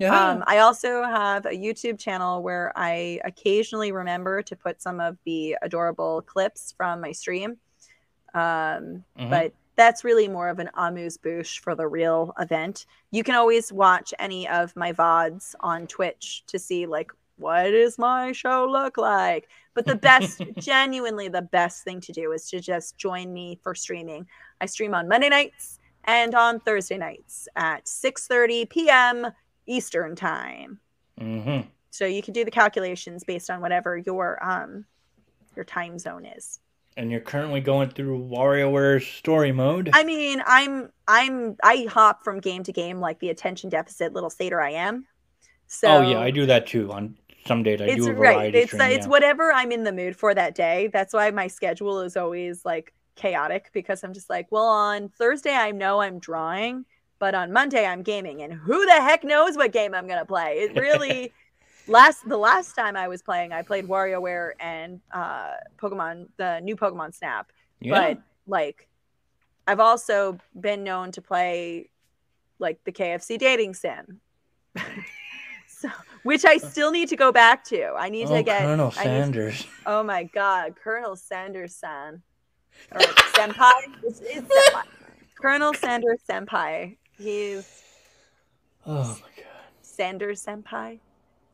Yeah. 0.00 0.30
Um, 0.30 0.42
I 0.48 0.58
also 0.58 1.04
have 1.04 1.46
a 1.46 1.50
YouTube 1.50 2.00
channel 2.00 2.42
where 2.42 2.72
I 2.74 3.20
occasionally 3.24 3.92
remember 3.92 4.42
to 4.42 4.56
put 4.56 4.82
some 4.82 4.98
of 4.98 5.16
the 5.24 5.56
adorable 5.62 6.22
clips 6.22 6.74
from 6.76 7.00
my 7.00 7.12
stream. 7.12 7.58
Um, 8.34 9.04
Mhm. 9.16 9.30
But 9.30 9.52
that's 9.76 10.02
really 10.02 10.26
more 10.26 10.48
of 10.48 10.58
an 10.58 10.70
amuse 10.74 11.16
bouche 11.16 11.60
for 11.60 11.76
the 11.76 11.86
real 11.86 12.32
event. 12.40 12.86
You 13.12 13.22
can 13.22 13.36
always 13.36 13.72
watch 13.72 14.12
any 14.18 14.48
of 14.48 14.74
my 14.74 14.92
VODs 14.92 15.54
on 15.60 15.86
Twitch 15.86 16.42
to 16.48 16.58
see, 16.58 16.86
like, 16.86 17.12
what 17.36 17.70
does 17.70 17.98
my 17.98 18.32
show 18.32 18.66
look 18.70 18.96
like? 18.96 19.48
But 19.74 19.86
the 19.86 19.96
best, 19.96 20.40
genuinely 20.58 21.28
the 21.28 21.42
best 21.42 21.82
thing 21.84 22.00
to 22.02 22.12
do 22.12 22.32
is 22.32 22.48
to 22.50 22.60
just 22.60 22.96
join 22.96 23.32
me 23.32 23.58
for 23.62 23.74
streaming. 23.74 24.26
I 24.60 24.66
stream 24.66 24.94
on 24.94 25.08
Monday 25.08 25.28
nights 25.28 25.80
and 26.04 26.34
on 26.34 26.60
Thursday 26.60 26.98
nights 26.98 27.48
at 27.56 27.86
6:30 27.86 28.68
p.m. 28.70 29.26
Eastern 29.66 30.14
time. 30.14 30.78
mm-hmm. 31.20 31.68
So 31.90 32.06
you 32.06 32.22
can 32.22 32.34
do 32.34 32.44
the 32.44 32.50
calculations 32.50 33.22
based 33.24 33.50
on 33.50 33.60
whatever 33.60 33.96
your 33.96 34.42
um 34.44 34.84
your 35.56 35.64
time 35.64 35.98
zone 35.98 36.24
is. 36.24 36.60
And 36.96 37.10
you're 37.10 37.20
currently 37.20 37.60
going 37.60 37.90
through 37.90 38.28
WarioWare's 38.28 39.06
story 39.06 39.50
mode. 39.50 39.90
I 39.92 40.04
mean, 40.04 40.42
I'm 40.46 40.90
I'm 41.08 41.56
I 41.62 41.86
hop 41.90 42.22
from 42.22 42.40
game 42.40 42.62
to 42.64 42.72
game 42.72 43.00
like 43.00 43.18
the 43.18 43.30
attention 43.30 43.70
deficit 43.70 44.12
little 44.12 44.30
satyr 44.30 44.60
I 44.60 44.70
am. 44.70 45.06
So 45.66 45.88
oh 45.88 46.10
yeah, 46.10 46.20
I 46.20 46.30
do 46.30 46.46
that 46.46 46.66
too. 46.66 46.92
On 46.92 47.16
some 47.46 47.62
days, 47.62 47.80
I 47.80 47.84
it's 47.84 48.04
do 48.04 48.10
a 48.10 48.14
variety 48.14 48.38
right. 48.38 48.54
It's 48.54 48.72
stream. 48.72 48.90
it's 48.90 49.06
yeah. 49.06 49.10
whatever 49.10 49.52
I'm 49.52 49.72
in 49.72 49.84
the 49.84 49.92
mood 49.92 50.16
for 50.16 50.34
that 50.34 50.54
day. 50.54 50.88
That's 50.92 51.12
why 51.12 51.30
my 51.30 51.46
schedule 51.46 52.00
is 52.00 52.16
always 52.16 52.64
like 52.64 52.92
chaotic 53.16 53.70
because 53.72 54.02
I'm 54.02 54.12
just 54.12 54.30
like, 54.30 54.50
well, 54.50 54.64
on 54.64 55.08
Thursday 55.08 55.54
I 55.54 55.70
know 55.70 56.00
I'm 56.00 56.18
drawing, 56.18 56.84
but 57.18 57.34
on 57.34 57.52
Monday 57.52 57.86
I'm 57.86 58.02
gaming, 58.02 58.42
and 58.42 58.52
who 58.52 58.84
the 58.86 58.92
heck 58.92 59.24
knows 59.24 59.56
what 59.56 59.72
game 59.72 59.94
I'm 59.94 60.06
gonna 60.06 60.26
play? 60.26 60.58
It 60.60 60.78
really. 60.78 61.32
last 61.86 62.26
the 62.28 62.36
last 62.36 62.74
time 62.74 62.96
I 62.96 63.08
was 63.08 63.22
playing, 63.22 63.52
I 63.52 63.62
played 63.62 63.86
WarioWare 63.86 64.52
and 64.60 65.00
uh, 65.12 65.52
Pokemon, 65.76 66.28
the 66.36 66.60
new 66.60 66.76
Pokemon 66.76 67.14
Snap. 67.14 67.50
yeah. 67.80 67.92
But 67.92 68.22
like, 68.46 68.88
I've 69.66 69.80
also 69.80 70.38
been 70.58 70.84
known 70.84 71.12
to 71.12 71.22
play 71.22 71.90
like 72.58 72.82
the 72.84 72.92
KFC 72.92 73.38
dating 73.38 73.74
sim, 73.74 74.20
which 76.24 76.44
I 76.44 76.56
still 76.56 76.90
need 76.90 77.08
to 77.10 77.16
go 77.16 77.30
back 77.30 77.64
to. 77.66 77.92
I 77.96 78.08
need 78.08 78.28
oh, 78.28 78.36
to 78.36 78.42
get 78.42 78.62
Colonel 78.62 78.90
Sanders. 78.90 79.66
oh 79.86 80.02
my 80.02 80.24
god, 80.24 80.74
Colonel 80.76 81.16
Sanders 81.16 81.76
san 81.76 82.22
or 82.92 83.00
senpai. 83.00 83.72
It's, 84.02 84.20
it's 84.20 84.48
senpai. 84.48 84.82
Colonel 85.40 85.72
Sanders 85.74 86.20
senpai. 86.28 86.96
He's 87.16 87.82
Oh 88.86 89.18
my 89.22 89.42
god. 89.42 89.46
Sanders 89.82 90.44
senpai. 90.44 90.98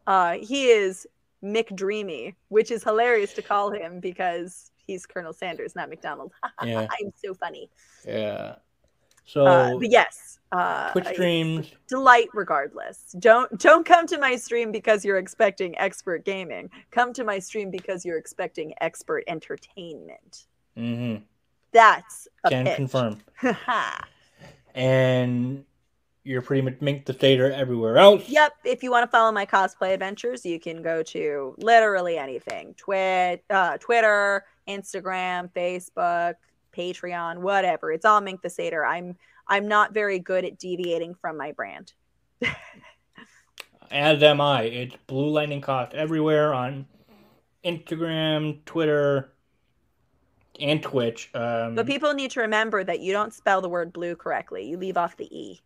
Uh, 0.07 0.37
he 0.41 0.69
is 0.69 1.07
McDreamy, 1.45 2.35
which 2.49 2.71
is 2.71 2.83
hilarious 2.83 3.33
to 3.35 3.43
call 3.43 3.71
him 3.71 4.01
because 4.01 4.71
he's 4.87 5.07
Colonel 5.07 5.33
Sanders, 5.33 5.77
not 5.77 5.89
McDonald. 5.89 6.33
Yeah. 6.65 6.87
I'm 6.91 7.13
so 7.25 7.33
funny. 7.33 7.71
Yeah. 8.07 8.57
So 9.33 9.47
Uh, 9.47 9.79
yes, 9.81 10.41
uh, 10.51 10.91
Twitch 10.91 11.07
streams. 11.07 11.71
delight 11.87 12.29
regardless. 12.35 13.15
Don't 13.21 13.61
don't 13.61 13.87
come 13.87 14.07
to 14.09 14.19
my 14.19 14.35
stream 14.35 14.73
because 14.73 15.05
you're 15.05 15.19
expecting 15.19 15.79
expert 15.79 16.25
gaming. 16.25 16.69
Come 16.91 17.13
to 17.13 17.23
my 17.23 17.39
stream 17.39 17.71
because 17.71 18.05
you're 18.05 18.19
expecting 18.19 18.75
expert 18.81 19.23
entertainment. 19.29 20.47
Mm-hmm. 20.77 21.23
That's 21.73 22.27
a 22.43 22.51
Can 22.51 22.65
pitch. 22.67 22.77
confirm. 22.77 23.19
And 24.75 25.65
you're 26.23 26.43
pretty 26.43 26.63
much 26.63 26.81
Mink 26.81 27.05
the 27.07 27.13
Satyr 27.13 27.51
everywhere 27.53 27.99
else. 27.99 28.29
Yep. 28.29 28.53
If 28.65 28.83
you 28.83 28.91
want 28.91 29.03
to 29.05 29.11
follow 29.11 29.33
my 29.33 29.47
cosplay 29.47 29.95
adventures, 29.95 30.45
you 30.47 30.61
can 30.61 30.83
go 30.83 31.03
to 31.05 31.55
literally 31.59 32.19
anything: 32.19 32.75
Twit, 32.75 33.43
uh, 33.51 33.79
Twitter, 33.79 34.45
Instagram, 34.69 35.51
Facebook, 35.53 36.35
Patreon, 36.73 37.39
whatever. 37.39 37.93
It's 37.93 38.05
all 38.05 38.21
Mink 38.21 38.43
the 38.43 38.51
Satyr. 38.51 38.85
I'm 38.85 39.17
I'm 39.49 39.67
not 39.69 39.93
very 39.93 40.19
good 40.19 40.45
at 40.45 40.59
deviating 40.59 41.15
from 41.15 41.37
my 41.37 41.53
brand. 41.53 41.93
As 43.91 44.23
am 44.23 44.41
I. 44.41 44.63
It's 44.63 44.97
Blu 45.09 45.29
Lightning 45.31 45.61
Cos 45.61 45.91
everywhere 45.93 46.55
on 46.55 46.87
Instagram, 47.65 48.65
Twitter, 48.65 49.33
and 50.61 50.81
Twitch. 50.83 51.29
Um, 51.35 51.75
But 51.75 51.87
people 51.87 52.15
need 52.15 52.31
to 52.33 52.41
remember 52.41 52.85
that 52.85 53.01
you 53.01 53.13
don't 53.13 53.35
spell 53.35 53.61
the 53.61 53.69
word 53.69 53.93
blue 53.93 54.15
correctly. 54.15 54.69
You 54.69 54.77
leave 54.77 54.97
off 54.97 55.17
the 55.17 55.27
e. 55.37 55.61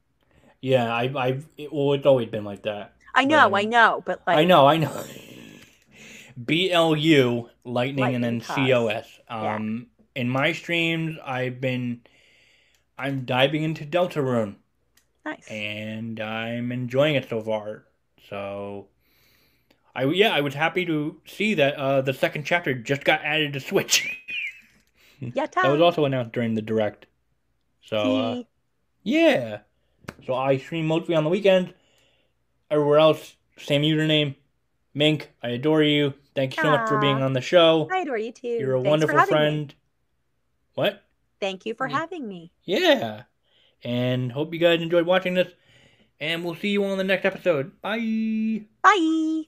yeah, 0.63 0.93
I, 0.95 1.13
I've. 1.15 1.47
It, 1.59 1.71
well, 1.73 1.93
it's 1.93 2.07
always 2.07 2.29
been 2.29 2.45
like 2.45 2.63
that. 2.63 2.95
I 3.15 3.25
know, 3.27 3.51
But- 3.51 3.57
I 3.61 3.65
know, 3.65 4.03
but 4.07 4.23
like 4.27 4.39
I 4.39 4.45
know, 4.45 4.67
I 4.67 4.79
know. 4.79 5.05
B 6.45 6.73
L 6.73 6.97
U 6.97 7.49
lightning, 7.65 8.15
and 8.17 8.25
then 8.25 8.39
Lightning 8.41 8.67
C 8.67 8.73
O 8.73 8.89
S. 8.89 9.21
Um, 9.29 9.87
in 10.15 10.29
my 10.29 10.53
streams, 10.53 11.19
I've 11.25 11.61
been, 11.61 12.03
I'm 12.99 13.25
diving 13.25 13.63
into 13.63 13.85
Deltarune, 13.85 14.57
nice. 15.25 15.47
and 15.49 16.21
I'm 16.21 16.73
enjoying 16.73 17.15
it 17.17 17.29
so 17.29 17.41
far. 17.41 17.85
So, 18.29 18.89
I 19.95 20.05
yeah, 20.05 20.35
I 20.35 20.41
was 20.41 20.55
happy 20.55 20.87
to 20.87 21.21
see 21.27 21.55
that 21.55 21.75
uh, 21.75 22.01
the 22.01 22.15
second 22.15 22.45
chapter 22.45 22.75
just 22.75 23.05
got 23.05 23.23
added 23.23 23.53
to 23.55 23.61
Switch. 23.61 24.09
Yeah, 25.21 25.47
that 25.47 25.71
was 25.71 25.81
also 25.81 26.05
announced 26.05 26.33
during 26.33 26.55
the 26.55 26.61
direct. 26.61 27.07
So 27.83 28.17
uh, 28.17 28.43
yeah, 29.03 29.61
so 30.27 30.35
I 30.35 30.59
stream 30.59 30.87
mostly 30.87 31.15
on 31.15 31.25
the 31.25 31.31
weekends. 31.31 31.71
Everywhere 32.71 32.99
else, 32.99 33.37
same 33.57 33.83
username. 33.83 34.35
Mink, 34.93 35.31
I 35.43 35.51
adore 35.51 35.83
you. 35.83 36.15
Thank 36.35 36.57
you 36.57 36.63
so 36.63 36.71
much 36.71 36.89
for 36.89 36.99
being 36.99 37.23
on 37.23 37.33
the 37.33 37.41
show. 37.41 37.89
I 37.93 37.99
adore 37.99 38.19
you 38.19 38.33
too. 38.33 38.49
You're 38.49 38.75
a 38.75 38.79
Thanks 38.79 38.91
wonderful 38.91 39.19
having 39.19 39.67
me. 39.67 39.69
What? 40.75 41.03
Thank 41.41 41.67
you 41.67 41.75
for 41.75 41.87
Yeah. 41.87 41.99
having 41.99 42.27
me. 42.29 42.53
Yeah. 42.65 43.25
And 43.83 44.33
hope 44.33 44.53
you 44.55 44.61
guys 44.61 44.81
enjoyed 44.81 45.07
watching 45.07 45.35
this. 45.35 45.53
And 46.21 46.45
we'll 46.45 46.55
see 46.55 46.69
you 46.71 46.85
on 46.85 46.99
the 46.99 47.05
next 47.05 47.25
episode. 47.25 47.81
Bye. 47.83 48.67
Bye. 48.83 49.45